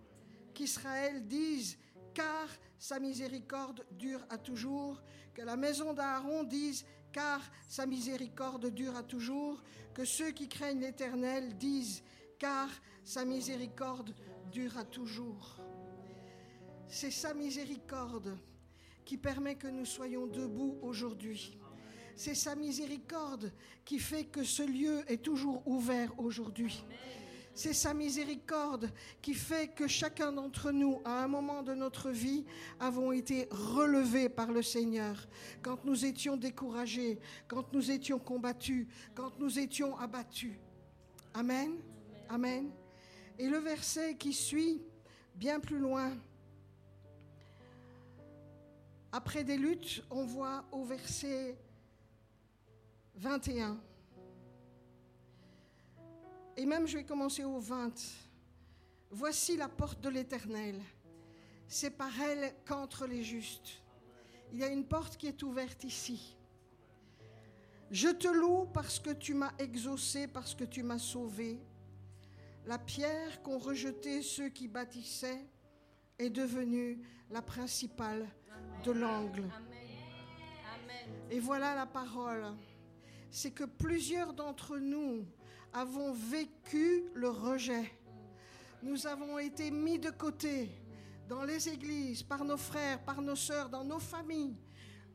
Qu'Israël 0.53 1.27
dise, 1.27 1.77
car 2.13 2.47
sa 2.77 2.99
miséricorde 2.99 3.83
dure 3.91 4.23
à 4.29 4.37
toujours. 4.37 5.01
Que 5.33 5.41
la 5.41 5.57
maison 5.57 5.91
d'Aaron 5.91 6.43
dise, 6.43 6.85
car 7.11 7.41
sa 7.67 7.87
miséricorde 7.87 8.67
dure 8.67 8.95
à 8.95 9.01
toujours. 9.01 9.63
Que 9.95 10.05
ceux 10.05 10.29
qui 10.31 10.47
craignent 10.47 10.81
l'Éternel 10.81 11.57
disent, 11.57 12.03
car 12.37 12.69
sa 13.03 13.25
miséricorde 13.25 14.13
dure 14.51 14.77
à 14.77 14.83
toujours 14.83 15.57
c'est 16.89 17.11
sa 17.11 17.33
miséricorde 17.33 18.37
qui 19.07 19.15
permet 19.15 19.55
que 19.55 19.69
nous 19.69 19.85
soyons 19.85 20.27
debout 20.27 20.77
aujourd'hui. 20.81 21.57
C'est 22.13 22.35
sa 22.35 22.55
miséricorde 22.55 23.53
qui 23.85 23.99
fait 23.99 24.25
que 24.25 24.43
ce 24.43 24.63
lieu 24.63 25.01
est 25.07 25.23
toujours 25.23 25.65
ouvert 25.65 26.11
aujourd'hui. 26.19 26.83
C'est 27.53 27.73
sa 27.73 27.93
miséricorde 27.93 28.91
qui 29.21 29.33
fait 29.33 29.69
que 29.69 29.87
chacun 29.87 30.33
d'entre 30.33 30.71
nous, 30.71 30.99
à 31.05 31.23
un 31.23 31.27
moment 31.29 31.63
de 31.63 31.73
notre 31.73 32.09
vie, 32.09 32.43
avons 32.81 33.13
été 33.13 33.47
relevés 33.49 34.27
par 34.27 34.51
le 34.51 34.61
Seigneur. 34.61 35.15
Quand 35.61 35.85
nous 35.85 36.03
étions 36.03 36.35
découragés, 36.35 37.17
quand 37.47 37.71
nous 37.71 37.89
étions 37.89 38.19
combattus, 38.19 38.87
quand 39.15 39.39
nous 39.39 39.57
étions 39.57 39.97
abattus. 39.97 40.57
Amen. 41.33 41.77
Amen. 42.27 42.71
Et 43.39 43.47
le 43.47 43.59
verset 43.59 44.17
qui 44.17 44.33
suit, 44.33 44.81
bien 45.33 45.61
plus 45.61 45.79
loin, 45.79 46.11
après 49.17 49.43
des 49.43 49.57
luttes, 49.57 50.03
on 50.11 50.25
voit 50.25 50.63
au 50.71 50.83
verset 50.83 51.57
21. 53.15 53.75
Et 56.55 56.67
même 56.67 56.85
je 56.85 56.97
vais 56.97 57.03
commencer 57.03 57.43
au 57.43 57.57
20. 57.57 57.99
Voici 59.09 59.57
la 59.57 59.69
porte 59.69 60.01
de 60.01 60.09
l'Éternel. 60.09 60.79
C'est 61.67 61.89
par 61.89 62.11
elle 62.21 62.53
qu'entrent 62.63 63.07
les 63.07 63.23
justes. 63.23 63.81
Il 64.53 64.59
y 64.59 64.63
a 64.63 64.67
une 64.67 64.85
porte 64.85 65.17
qui 65.17 65.25
est 65.25 65.41
ouverte 65.41 65.83
ici. 65.83 66.37
Je 67.89 68.09
te 68.09 68.27
loue 68.27 68.67
parce 68.71 68.99
que 68.99 69.09
tu 69.09 69.33
m'as 69.33 69.53
exaucé, 69.57 70.27
parce 70.27 70.53
que 70.53 70.63
tu 70.63 70.83
m'as 70.83 70.99
sauvé. 70.99 71.59
La 72.67 72.77
pierre 72.77 73.41
qu'ont 73.41 73.57
rejetée 73.57 74.21
ceux 74.21 74.49
qui 74.49 74.67
bâtissaient 74.67 75.43
est 76.19 76.29
devenue 76.29 77.01
la 77.31 77.41
principale 77.41 78.27
de 78.83 78.91
l'angle. 78.91 79.49
Et 81.29 81.39
voilà 81.39 81.75
la 81.75 81.85
parole. 81.85 82.45
C'est 83.29 83.51
que 83.51 83.65
plusieurs 83.65 84.33
d'entre 84.33 84.77
nous 84.77 85.25
avons 85.73 86.13
vécu 86.13 87.03
le 87.13 87.29
rejet. 87.29 87.91
Nous 88.81 89.07
avons 89.07 89.37
été 89.37 89.71
mis 89.71 89.99
de 89.99 90.09
côté 90.09 90.69
dans 91.27 91.43
les 91.43 91.67
églises, 91.67 92.23
par 92.23 92.45
nos 92.45 92.57
frères, 92.57 93.03
par 93.03 93.21
nos 93.21 93.35
sœurs, 93.35 93.69
dans 93.69 93.83
nos 93.83 93.99
familles, 93.99 94.55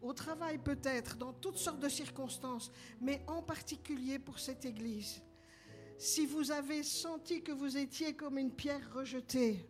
au 0.02 0.12
travail 0.12 0.58
peut-être, 0.58 1.16
dans 1.16 1.32
toutes 1.32 1.56
sortes 1.56 1.80
de 1.80 1.88
circonstances, 1.88 2.70
mais 3.00 3.22
en 3.26 3.42
particulier 3.42 4.18
pour 4.18 4.38
cette 4.38 4.64
église. 4.64 5.22
Si 5.96 6.26
vous 6.26 6.50
avez 6.50 6.82
senti 6.82 7.42
que 7.42 7.52
vous 7.52 7.76
étiez 7.76 8.14
comme 8.14 8.36
une 8.36 8.52
pierre 8.52 8.92
rejetée, 8.92 9.66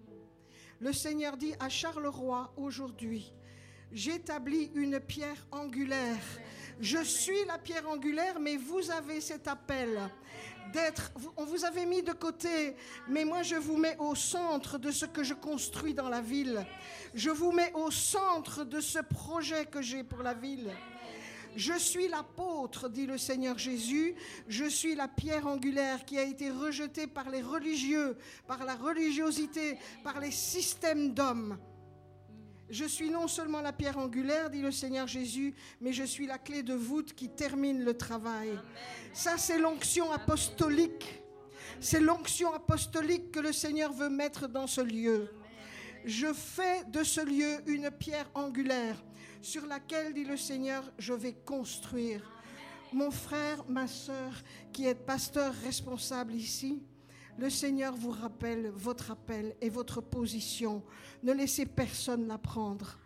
le 0.80 0.92
Seigneur 0.92 1.36
dit 1.36 1.54
à 1.60 1.68
Charleroi 1.68 2.52
aujourd'hui, 2.56 3.32
j'établis 3.92 4.70
une 4.74 5.00
pierre 5.00 5.46
angulaire. 5.50 6.22
Je 6.80 7.02
suis 7.04 7.44
la 7.46 7.58
pierre 7.58 7.88
angulaire, 7.88 8.40
mais 8.40 8.56
vous 8.56 8.90
avez 8.90 9.20
cet 9.20 9.46
appel 9.46 10.00
d'être, 10.72 11.12
on 11.36 11.44
vous 11.44 11.64
avait 11.64 11.86
mis 11.86 12.02
de 12.02 12.12
côté, 12.12 12.74
mais 13.08 13.24
moi 13.24 13.42
je 13.42 13.56
vous 13.56 13.76
mets 13.76 13.96
au 13.98 14.14
centre 14.14 14.78
de 14.78 14.90
ce 14.90 15.04
que 15.04 15.22
je 15.22 15.34
construis 15.34 15.94
dans 15.94 16.08
la 16.08 16.20
ville. 16.20 16.64
Je 17.14 17.30
vous 17.30 17.52
mets 17.52 17.72
au 17.74 17.90
centre 17.90 18.64
de 18.64 18.80
ce 18.80 18.98
projet 19.00 19.66
que 19.66 19.82
j'ai 19.82 20.02
pour 20.02 20.22
la 20.22 20.34
ville. 20.34 20.70
Je 21.54 21.74
suis 21.74 22.08
l'apôtre, 22.08 22.88
dit 22.88 23.04
le 23.04 23.18
Seigneur 23.18 23.58
Jésus. 23.58 24.14
Je 24.48 24.64
suis 24.64 24.94
la 24.94 25.06
pierre 25.06 25.46
angulaire 25.46 26.06
qui 26.06 26.18
a 26.18 26.22
été 26.22 26.50
rejetée 26.50 27.06
par 27.06 27.28
les 27.28 27.42
religieux, 27.42 28.16
par 28.46 28.64
la 28.64 28.74
religiosité, 28.74 29.76
par 30.02 30.18
les 30.18 30.30
systèmes 30.30 31.12
d'hommes. 31.12 31.58
Je 32.72 32.86
suis 32.86 33.10
non 33.10 33.28
seulement 33.28 33.60
la 33.60 33.74
pierre 33.74 33.98
angulaire, 33.98 34.48
dit 34.48 34.62
le 34.62 34.72
Seigneur 34.72 35.06
Jésus, 35.06 35.54
mais 35.82 35.92
je 35.92 36.04
suis 36.04 36.26
la 36.26 36.38
clé 36.38 36.62
de 36.62 36.72
voûte 36.72 37.12
qui 37.12 37.28
termine 37.28 37.84
le 37.84 37.94
travail. 37.94 38.58
Ça, 39.12 39.36
c'est 39.36 39.58
l'onction 39.58 40.10
apostolique. 40.10 41.22
C'est 41.80 42.00
l'onction 42.00 42.54
apostolique 42.54 43.30
que 43.30 43.40
le 43.40 43.52
Seigneur 43.52 43.92
veut 43.92 44.08
mettre 44.08 44.48
dans 44.48 44.66
ce 44.66 44.80
lieu. 44.80 45.28
Je 46.06 46.32
fais 46.32 46.82
de 46.84 47.04
ce 47.04 47.20
lieu 47.20 47.60
une 47.66 47.90
pierre 47.90 48.30
angulaire 48.32 48.96
sur 49.42 49.66
laquelle, 49.66 50.14
dit 50.14 50.24
le 50.24 50.38
Seigneur, 50.38 50.90
je 50.98 51.12
vais 51.12 51.34
construire. 51.34 52.22
Mon 52.90 53.10
frère, 53.10 53.66
ma 53.68 53.86
soeur, 53.86 54.32
qui 54.72 54.86
est 54.86 54.94
pasteur 54.94 55.52
responsable 55.62 56.32
ici, 56.34 56.82
le 57.38 57.50
Seigneur 57.50 57.94
vous 57.94 58.10
rappelle 58.10 58.68
votre 58.68 59.10
appel 59.10 59.54
et 59.60 59.70
votre 59.70 60.00
position. 60.00 60.82
Ne 61.22 61.32
laissez 61.32 61.66
personne 61.66 62.28
la 62.28 62.38
prendre. 62.38 62.98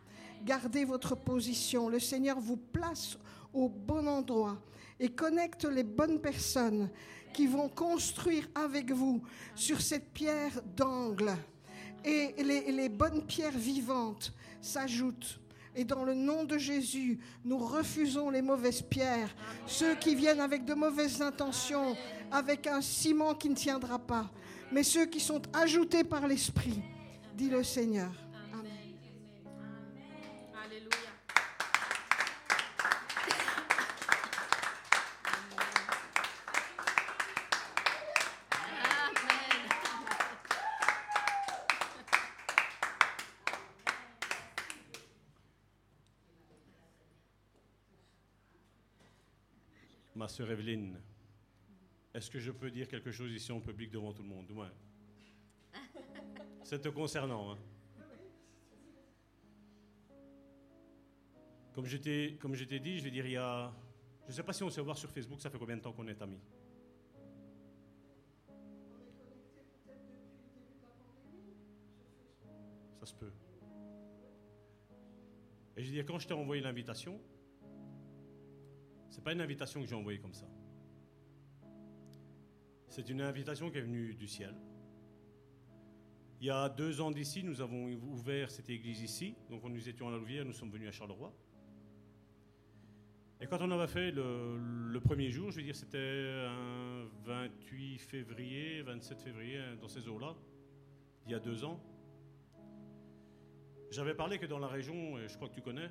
Gardez 0.45 0.85
votre 0.85 1.15
position. 1.17 1.89
Le 1.89 2.01
Seigneur 2.01 2.41
vous 2.41 2.57
place 2.57 3.19
au 3.53 3.69
bon 3.69 4.07
endroit 4.07 4.59
et 4.99 5.09
connecte 5.09 5.65
les 5.65 5.85
bonnes 5.85 6.21
personnes 6.21 6.91
qui 7.33 7.47
vont 7.47 7.69
construire 7.69 8.49
avec 8.55 8.91
vous 8.91 9.23
sur 9.55 9.81
cette 9.81 10.13
pierre 10.13 10.61
d'angle. 10.77 11.33
Et 12.05 12.35
les, 12.43 12.73
les 12.73 12.89
bonnes 12.89 13.25
pierres 13.27 13.59
vivantes 13.59 14.33
s'ajoutent 14.61 15.41
et 15.77 15.85
dans 15.85 16.05
le 16.05 16.15
nom 16.15 16.45
de 16.45 16.57
Jésus, 16.57 17.19
nous 17.45 17.59
refusons 17.59 18.31
les 18.31 18.43
mauvaises 18.43 18.83
pierres, 18.83 19.35
ceux 19.67 19.95
qui 19.95 20.15
viennent 20.15 20.41
avec 20.41 20.65
de 20.65 20.75
mauvaises 20.75 21.21
intentions, 21.21 21.95
avec 22.33 22.67
un 22.67 22.81
ciment 22.81 23.35
qui 23.35 23.51
ne 23.51 23.55
tiendra 23.55 23.99
pas, 23.99 24.31
mais 24.73 24.83
ceux 24.83 25.07
qui 25.07 25.21
sont 25.21 25.43
ajoutés 25.53 26.03
par 26.03 26.27
l'Esprit, 26.27 26.81
dit 27.35 27.51
le 27.51 27.63
Seigneur. 27.63 28.26
Sœur 50.37 50.51
Evelyne, 50.51 51.01
est-ce 52.13 52.31
que 52.31 52.39
je 52.39 52.51
peux 52.51 52.71
dire 52.71 52.87
quelque 52.89 53.11
chose 53.11 53.33
ici 53.33 53.51
en 53.53 53.61
public 53.61 53.91
devant 53.91 54.13
tout 54.13 54.23
le 54.23 54.29
monde 54.29 54.51
ouais. 54.51 54.69
C'est 56.63 56.79
te 56.79 56.89
concernant. 56.89 57.53
Hein. 57.53 57.59
Comme 61.73 61.87
je 61.87 61.97
t'ai 61.97 62.81
dit, 62.81 62.99
je 62.99 63.05
vais 63.05 63.11
dire, 63.11 63.25
il 63.25 63.33
y 63.33 63.37
a... 63.39 63.73
Je 64.25 64.33
ne 64.33 64.33
sais 64.35 64.43
pas 64.43 64.53
si 64.53 64.63
on 64.63 64.69
sait 64.69 64.83
voir 64.83 64.99
sur 64.99 65.11
Facebook, 65.11 65.41
ça 65.41 65.49
fait 65.49 65.59
combien 65.59 65.79
de 65.79 65.81
temps 65.81 65.93
qu'on 65.93 66.07
est 66.07 66.21
amis? 66.21 66.41
Ça 73.01 73.07
se 73.07 73.15
peut. 73.15 73.33
Et 75.79 75.83
je 75.83 75.87
veux 75.87 75.95
dire, 75.95 76.05
quand 76.05 76.19
je 76.19 76.29
t'ai 76.29 76.35
envoyé 76.35 76.61
l'invitation, 76.61 77.19
c'est 79.17 79.25
pas 79.25 79.33
une 79.33 79.41
invitation 79.41 79.81
que 79.81 79.87
j'ai 79.87 79.95
envoyée 79.95 80.19
comme 80.19 80.35
ça. 80.35 80.47
C'est 82.89 83.09
une 83.09 83.23
invitation 83.23 83.71
qui 83.71 83.79
est 83.79 83.81
venue 83.81 84.13
du 84.13 84.29
ciel. 84.29 84.55
Il 86.39 86.47
y 86.47 86.51
a 86.51 86.69
deux 86.69 87.01
ans 87.01 87.11
d'ici, 87.11 87.43
nous 87.43 87.63
avons 87.63 87.87
ouvert 87.95 88.51
cette 88.51 88.69
église 88.69 89.01
ici. 89.01 89.35
Donc, 89.49 89.65
nous 89.65 89.89
étions 89.89 90.09
à 90.09 90.11
la 90.11 90.19
Louvière, 90.19 90.45
nous 90.45 90.53
sommes 90.53 90.71
venus 90.71 90.91
à 90.91 90.93
Charleroi. 90.93 91.33
Et 93.41 93.47
quand 93.47 93.57
on 93.63 93.71
avait 93.71 93.87
fait 93.87 94.11
le, 94.11 95.01
premier 95.03 95.31
jour, 95.31 95.51
je 95.51 95.57
veux 95.57 95.63
dire, 95.63 95.75
c'était 95.75 96.35
un 96.47 97.07
28 97.25 97.99
février, 97.99 98.83
27 98.83 99.23
février, 99.23 99.61
dans 99.81 99.89
ces 99.89 100.07
eaux-là, 100.09 100.37
il 101.25 101.33
y 101.33 101.35
a 101.35 101.41
deux 101.41 101.65
ans. 101.65 101.81
J'avais 103.91 104.15
parlé 104.15 104.39
que 104.39 104.45
dans 104.45 104.59
la 104.59 104.69
région, 104.69 105.17
je 105.27 105.35
crois 105.37 105.49
que 105.49 105.55
tu 105.55 105.63
connais, 105.63 105.89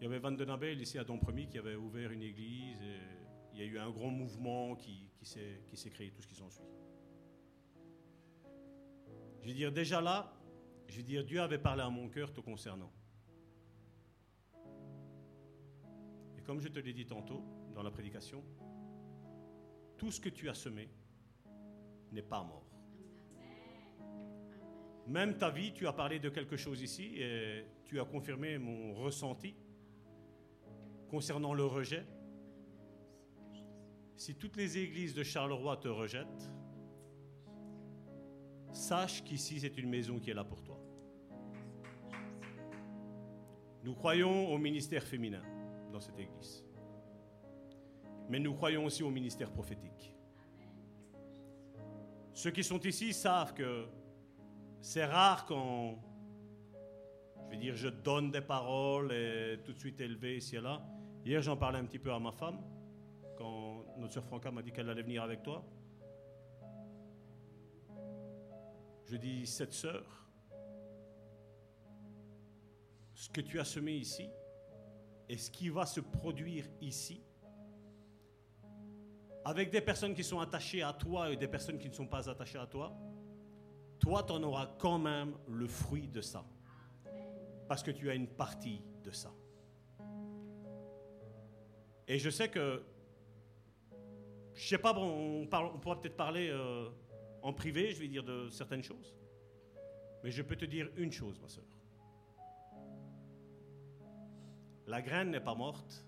il 0.00 0.04
y 0.04 0.06
avait 0.06 0.18
Van 0.18 0.32
den 0.32 0.50
Abel 0.50 0.80
ici 0.80 0.98
à 0.98 1.04
Dompremy 1.04 1.48
qui 1.48 1.58
avait 1.58 1.76
ouvert 1.76 2.10
une 2.10 2.22
église. 2.22 2.78
Il 3.52 3.60
y 3.60 3.62
a 3.62 3.66
eu 3.66 3.78
un 3.78 3.90
grand 3.90 4.10
mouvement 4.10 4.74
qui, 4.74 5.08
qui 5.16 5.24
s'est 5.24 5.90
créé, 5.90 6.10
tout 6.10 6.22
ce 6.22 6.26
qui 6.26 6.34
s'ensuit. 6.34 6.64
Je 9.42 9.48
veux 9.48 9.54
dire, 9.54 9.72
déjà 9.72 10.00
là, 10.00 10.32
je 10.88 10.96
veux 10.96 11.02
dire, 11.02 11.24
Dieu 11.24 11.40
avait 11.40 11.58
parlé 11.58 11.82
à 11.82 11.90
mon 11.90 12.08
cœur 12.08 12.32
te 12.32 12.40
concernant. 12.40 12.92
Et 16.36 16.42
comme 16.42 16.60
je 16.60 16.68
te 16.68 16.78
l'ai 16.80 16.92
dit 16.92 17.06
tantôt 17.06 17.44
dans 17.74 17.82
la 17.82 17.90
prédication, 17.90 18.42
tout 19.96 20.10
ce 20.10 20.20
que 20.20 20.28
tu 20.28 20.48
as 20.48 20.54
semé 20.54 20.88
n'est 22.10 22.22
pas 22.22 22.42
mort. 22.42 22.66
Même 25.06 25.36
ta 25.36 25.50
vie, 25.50 25.72
tu 25.72 25.86
as 25.86 25.92
parlé 25.92 26.18
de 26.18 26.30
quelque 26.30 26.56
chose 26.56 26.80
ici 26.80 27.14
et 27.16 27.66
tu 27.84 28.00
as 28.00 28.04
confirmé 28.04 28.58
mon 28.58 28.94
ressenti 28.94 29.54
concernant 31.14 31.54
le 31.54 31.64
rejet. 31.64 32.04
Si 34.16 34.34
toutes 34.34 34.56
les 34.56 34.78
églises 34.78 35.14
de 35.14 35.22
Charleroi 35.22 35.76
te 35.76 35.86
rejettent, 35.86 36.50
sache 38.72 39.22
qu'ici 39.22 39.60
c'est 39.60 39.78
une 39.78 39.88
maison 39.88 40.18
qui 40.18 40.30
est 40.30 40.34
là 40.34 40.42
pour 40.42 40.60
toi. 40.64 40.76
Nous 43.84 43.94
croyons 43.94 44.52
au 44.52 44.58
ministère 44.58 45.04
féminin 45.04 45.44
dans 45.92 46.00
cette 46.00 46.18
église. 46.18 46.64
Mais 48.28 48.40
nous 48.40 48.54
croyons 48.54 48.84
aussi 48.84 49.04
au 49.04 49.10
ministère 49.10 49.52
prophétique. 49.52 50.12
Ceux 52.32 52.50
qui 52.50 52.64
sont 52.64 52.80
ici 52.80 53.12
savent 53.12 53.54
que 53.54 53.86
c'est 54.80 55.04
rare 55.04 55.46
quand, 55.46 55.96
je 57.44 57.50
vais 57.50 57.56
dire, 57.56 57.76
je 57.76 57.88
donne 57.88 58.32
des 58.32 58.40
paroles 58.40 59.12
et 59.12 59.60
tout 59.64 59.72
de 59.72 59.78
suite 59.78 60.00
élevé 60.00 60.38
ici 60.38 60.56
et 60.56 60.60
là. 60.60 60.84
Hier, 61.24 61.40
j'en 61.40 61.56
parlais 61.56 61.78
un 61.78 61.86
petit 61.86 61.98
peu 61.98 62.12
à 62.12 62.18
ma 62.18 62.32
femme, 62.32 62.60
quand 63.38 63.86
notre 63.96 64.12
soeur 64.12 64.24
Franca 64.24 64.50
m'a 64.50 64.60
dit 64.60 64.70
qu'elle 64.70 64.90
allait 64.90 65.02
venir 65.02 65.22
avec 65.22 65.42
toi. 65.42 65.64
Je 69.06 69.16
dis, 69.16 69.46
cette 69.46 69.72
sœur, 69.72 70.04
ce 73.14 73.30
que 73.30 73.40
tu 73.40 73.58
as 73.58 73.64
semé 73.64 73.92
ici 73.92 74.28
et 75.30 75.38
ce 75.38 75.50
qui 75.50 75.70
va 75.70 75.86
se 75.86 76.00
produire 76.00 76.66
ici, 76.82 77.22
avec 79.46 79.70
des 79.70 79.80
personnes 79.80 80.14
qui 80.14 80.24
sont 80.24 80.40
attachées 80.40 80.82
à 80.82 80.92
toi 80.92 81.30
et 81.30 81.38
des 81.38 81.48
personnes 81.48 81.78
qui 81.78 81.88
ne 81.88 81.94
sont 81.94 82.06
pas 82.06 82.28
attachées 82.28 82.58
à 82.58 82.66
toi, 82.66 82.94
toi, 83.98 84.22
tu 84.24 84.32
en 84.32 84.42
auras 84.42 84.74
quand 84.78 84.98
même 84.98 85.34
le 85.48 85.68
fruit 85.68 86.06
de 86.06 86.20
ça. 86.20 86.44
Parce 87.66 87.82
que 87.82 87.90
tu 87.90 88.10
as 88.10 88.14
une 88.14 88.28
partie 88.28 88.82
de 89.02 89.10
ça. 89.10 89.32
Et 92.06 92.18
je 92.18 92.30
sais 92.30 92.48
que, 92.48 92.82
je 94.54 94.68
sais 94.68 94.78
pas, 94.78 94.94
on, 94.96 95.46
pourra 95.46 96.00
peut-être 96.00 96.16
parler 96.16 96.48
euh, 96.50 96.88
en 97.42 97.52
privé, 97.52 97.92
je 97.92 98.00
vais 98.00 98.08
dire 98.08 98.24
de 98.24 98.48
certaines 98.50 98.82
choses. 98.82 99.14
Mais 100.22 100.30
je 100.30 100.42
peux 100.42 100.56
te 100.56 100.64
dire 100.64 100.88
une 100.96 101.12
chose, 101.12 101.38
ma 101.40 101.48
soeur. 101.48 101.64
La 104.86 105.00
graine 105.00 105.30
n'est 105.30 105.40
pas 105.40 105.54
morte, 105.54 106.04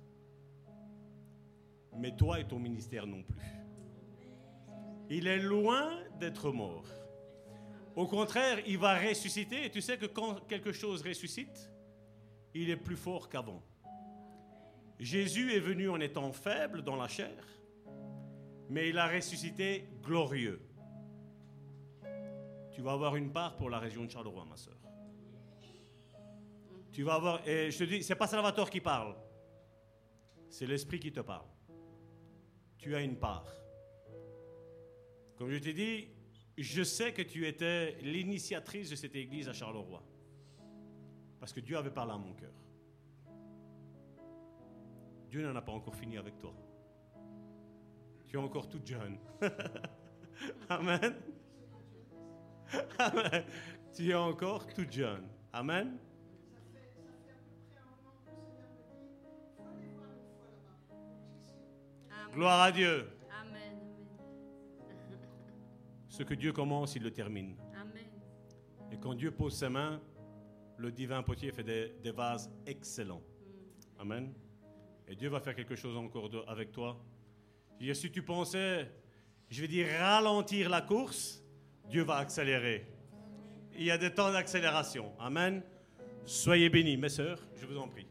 mais 1.95 2.15
toi 2.15 2.41
et 2.41 2.47
ton 2.47 2.59
ministère 2.59 3.07
non 3.07 3.23
plus. 3.23 3.41
Il 5.09 5.27
est 5.27 5.39
loin 5.39 6.03
d'être 6.19 6.51
mort. 6.51 6.87
Au 7.95 8.07
contraire, 8.07 8.59
il 8.67 8.77
va 8.77 8.99
ressusciter. 8.99 9.65
Et 9.65 9.71
tu 9.71 9.81
sais 9.81 9.97
que 9.97 10.07
quand 10.07 10.47
quelque 10.47 10.73
chose 10.73 11.03
ressuscite, 11.03 11.71
il 12.55 12.69
est 12.71 12.77
plus 12.77 12.97
fort 12.97 13.29
qu'avant. 13.29 13.63
Jésus 14.99 15.53
est 15.53 15.61
venu 15.61 15.89
en 15.89 16.01
étant 16.01 16.33
faible 16.33 16.83
dans 16.83 16.97
la 16.97 17.09
chair, 17.09 17.45
mais 18.69 18.89
il 18.89 18.99
a 18.99 19.09
ressuscité 19.09 19.89
glorieux. 20.03 20.61
Tu 22.73 22.83
vas 22.83 22.93
avoir 22.93 23.17
une 23.17 23.33
part 23.33 23.57
pour 23.57 23.71
la 23.71 23.79
région 23.79 24.05
de 24.05 24.11
Charleroi, 24.11 24.45
ma 24.45 24.57
soeur. 24.57 24.79
Tu 26.93 27.03
vas 27.03 27.15
avoir, 27.15 27.47
et 27.47 27.71
je 27.71 27.79
te 27.79 27.85
dis, 27.85 28.03
c'est 28.03 28.15
pas 28.15 28.27
Salvatore 28.27 28.71
qui 28.71 28.81
parle, 28.81 29.15
c'est 30.49 30.67
l'Esprit 30.67 30.99
qui 30.99 31.13
te 31.13 31.21
parle. 31.21 31.47
Tu 32.79 32.95
as 32.95 33.01
une 33.01 33.17
part. 33.17 33.47
Comme 35.37 35.51
je 35.51 35.59
t'ai 35.59 35.75
dit, 35.75 36.09
je 36.57 36.83
sais 36.83 37.13
que 37.13 37.23
tu 37.23 37.47
étais 37.47 37.99
l'initiatrice 38.01 38.91
de 38.91 38.97
cette 38.97 39.15
église 39.15 39.49
à 39.49 39.53
Charleroi. 39.53 40.03
Parce 41.39 41.53
que 41.53 41.61
Dieu 41.61 41.77
avait 41.77 41.91
parlé 41.91 42.13
à 42.13 42.17
mon 42.17 42.33
cœur. 42.33 42.55
Dieu 45.31 45.43
n'en 45.43 45.57
a 45.57 45.63
pas 45.63 45.73
encore 45.73 45.95
fini 45.95 46.17
avec 46.17 46.39
toi. 46.39 46.55
Tu 48.27 48.37
es 48.37 48.39
encore 48.39 48.69
toute 48.69 48.87
jeune. 48.87 49.19
Amen. 50.69 51.15
Amen. 52.99 53.45
Tu 53.95 54.11
es 54.11 54.15
encore 54.15 54.67
toute 54.67 54.93
jeune. 54.93 55.29
Amen. 55.53 55.99
Gloire 62.33 62.63
à 62.63 62.73
Dieu. 62.73 63.09
Ce 66.17 66.23
que 66.23 66.33
Dieu 66.33 66.51
commence, 66.51 66.97
il 66.97 67.03
le 67.03 67.11
termine. 67.11 67.57
Amen. 67.79 68.07
Et 68.91 68.97
quand 68.97 69.13
Dieu 69.13 69.31
pose 69.31 69.55
ses 69.55 69.69
mains, 69.69 70.01
le 70.79 70.91
divin 70.91 71.23
potier 71.23 71.53
fait 71.53 71.63
des, 71.63 72.11
vases 72.11 72.51
excellents. 72.65 73.21
Mm. 73.21 74.01
Amen. 74.01 74.35
Et 75.09 75.15
Dieu 75.15 75.29
va 75.29 75.41
faire 75.41 75.55
quelque 75.55 75.77
chose 75.77 75.97
encore 75.97 76.31
avec 76.49 76.73
toi. 76.73 76.97
Si 77.81 78.11
tu 78.11 78.23
pensais, 78.23 78.91
je 79.49 79.61
vais 79.61 79.69
dire, 79.69 79.87
ralentir 79.99 80.69
la 80.69 80.81
course, 80.81 81.43
Dieu 81.89 82.03
va 82.03 82.17
accélérer. 82.17 82.87
Il 83.75 83.85
y 83.85 83.91
a 83.91 83.99
des 83.99 84.13
temps 84.13 84.33
d'accélération. 84.33 85.13
Amen. 85.19 85.63
Soyez 86.25 86.69
bénis, 86.71 86.97
mes 86.97 87.09
sœurs, 87.09 87.39
je 87.61 87.67
vous 87.67 87.79
en 87.79 87.89
prie. 87.89 88.07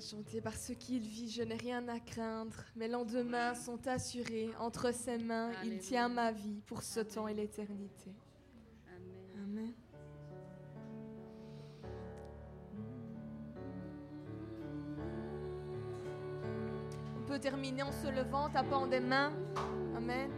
Chanter 0.00 0.40
par 0.40 0.54
ce 0.54 0.72
qu'il 0.72 1.00
vit, 1.00 1.30
je 1.30 1.42
n'ai 1.42 1.54
rien 1.56 1.86
à 1.88 1.98
craindre. 2.00 2.56
Mes 2.74 2.88
lendemains 2.88 3.54
sont 3.54 3.86
assurés. 3.86 4.50
Entre 4.58 4.92
ses 4.92 5.18
mains, 5.18 5.50
il 5.64 5.78
tient 5.78 6.08
ma 6.08 6.32
vie 6.32 6.60
pour 6.66 6.82
ce 6.82 7.00
temps 7.00 7.28
et 7.28 7.34
l'éternité. 7.34 8.14
Amen. 9.36 9.72
On 17.16 17.26
peut 17.26 17.38
terminer 17.38 17.82
en 17.82 17.92
se 17.92 18.08
levant, 18.08 18.48
tapant 18.50 18.86
des 18.86 19.00
mains. 19.00 19.32
Amen. 19.96 20.30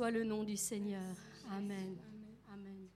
Soit 0.00 0.10
le 0.10 0.24
nom 0.24 0.44
du 0.44 0.56
Seigneur. 0.56 1.14
Amen. 1.50 1.94
Amen. 2.50 2.88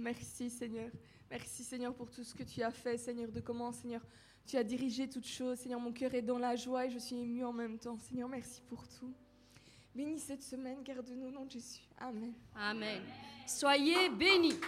Merci 0.00 0.50
Seigneur. 0.50 0.90
Merci 1.30 1.62
Seigneur 1.62 1.94
pour 1.94 2.10
tout 2.10 2.24
ce 2.24 2.34
que 2.34 2.42
tu 2.42 2.60
as 2.60 2.72
fait, 2.72 2.98
Seigneur, 2.98 3.30
de 3.30 3.38
comment, 3.38 3.70
Seigneur, 3.70 4.04
tu 4.44 4.56
as 4.56 4.64
dirigé 4.64 5.08
toutes 5.08 5.28
choses. 5.28 5.58
Seigneur, 5.58 5.78
mon 5.78 5.92
cœur 5.92 6.12
est 6.12 6.22
dans 6.22 6.40
la 6.40 6.56
joie 6.56 6.86
et 6.86 6.90
je 6.90 6.98
suis 6.98 7.14
émue 7.14 7.44
en 7.44 7.52
même 7.52 7.78
temps. 7.78 7.98
Seigneur, 7.98 8.28
merci 8.28 8.60
pour 8.62 8.82
tout. 8.98 9.14
Bénis 9.94 10.18
cette 10.18 10.42
semaine, 10.42 10.82
garde-nous 10.82 11.28
au 11.28 11.30
nom 11.30 11.44
de 11.44 11.52
Jésus. 11.52 11.82
Amen. 11.96 12.32
Amen. 12.52 13.02
Soyez 13.46 14.08
bénis. 14.08 14.58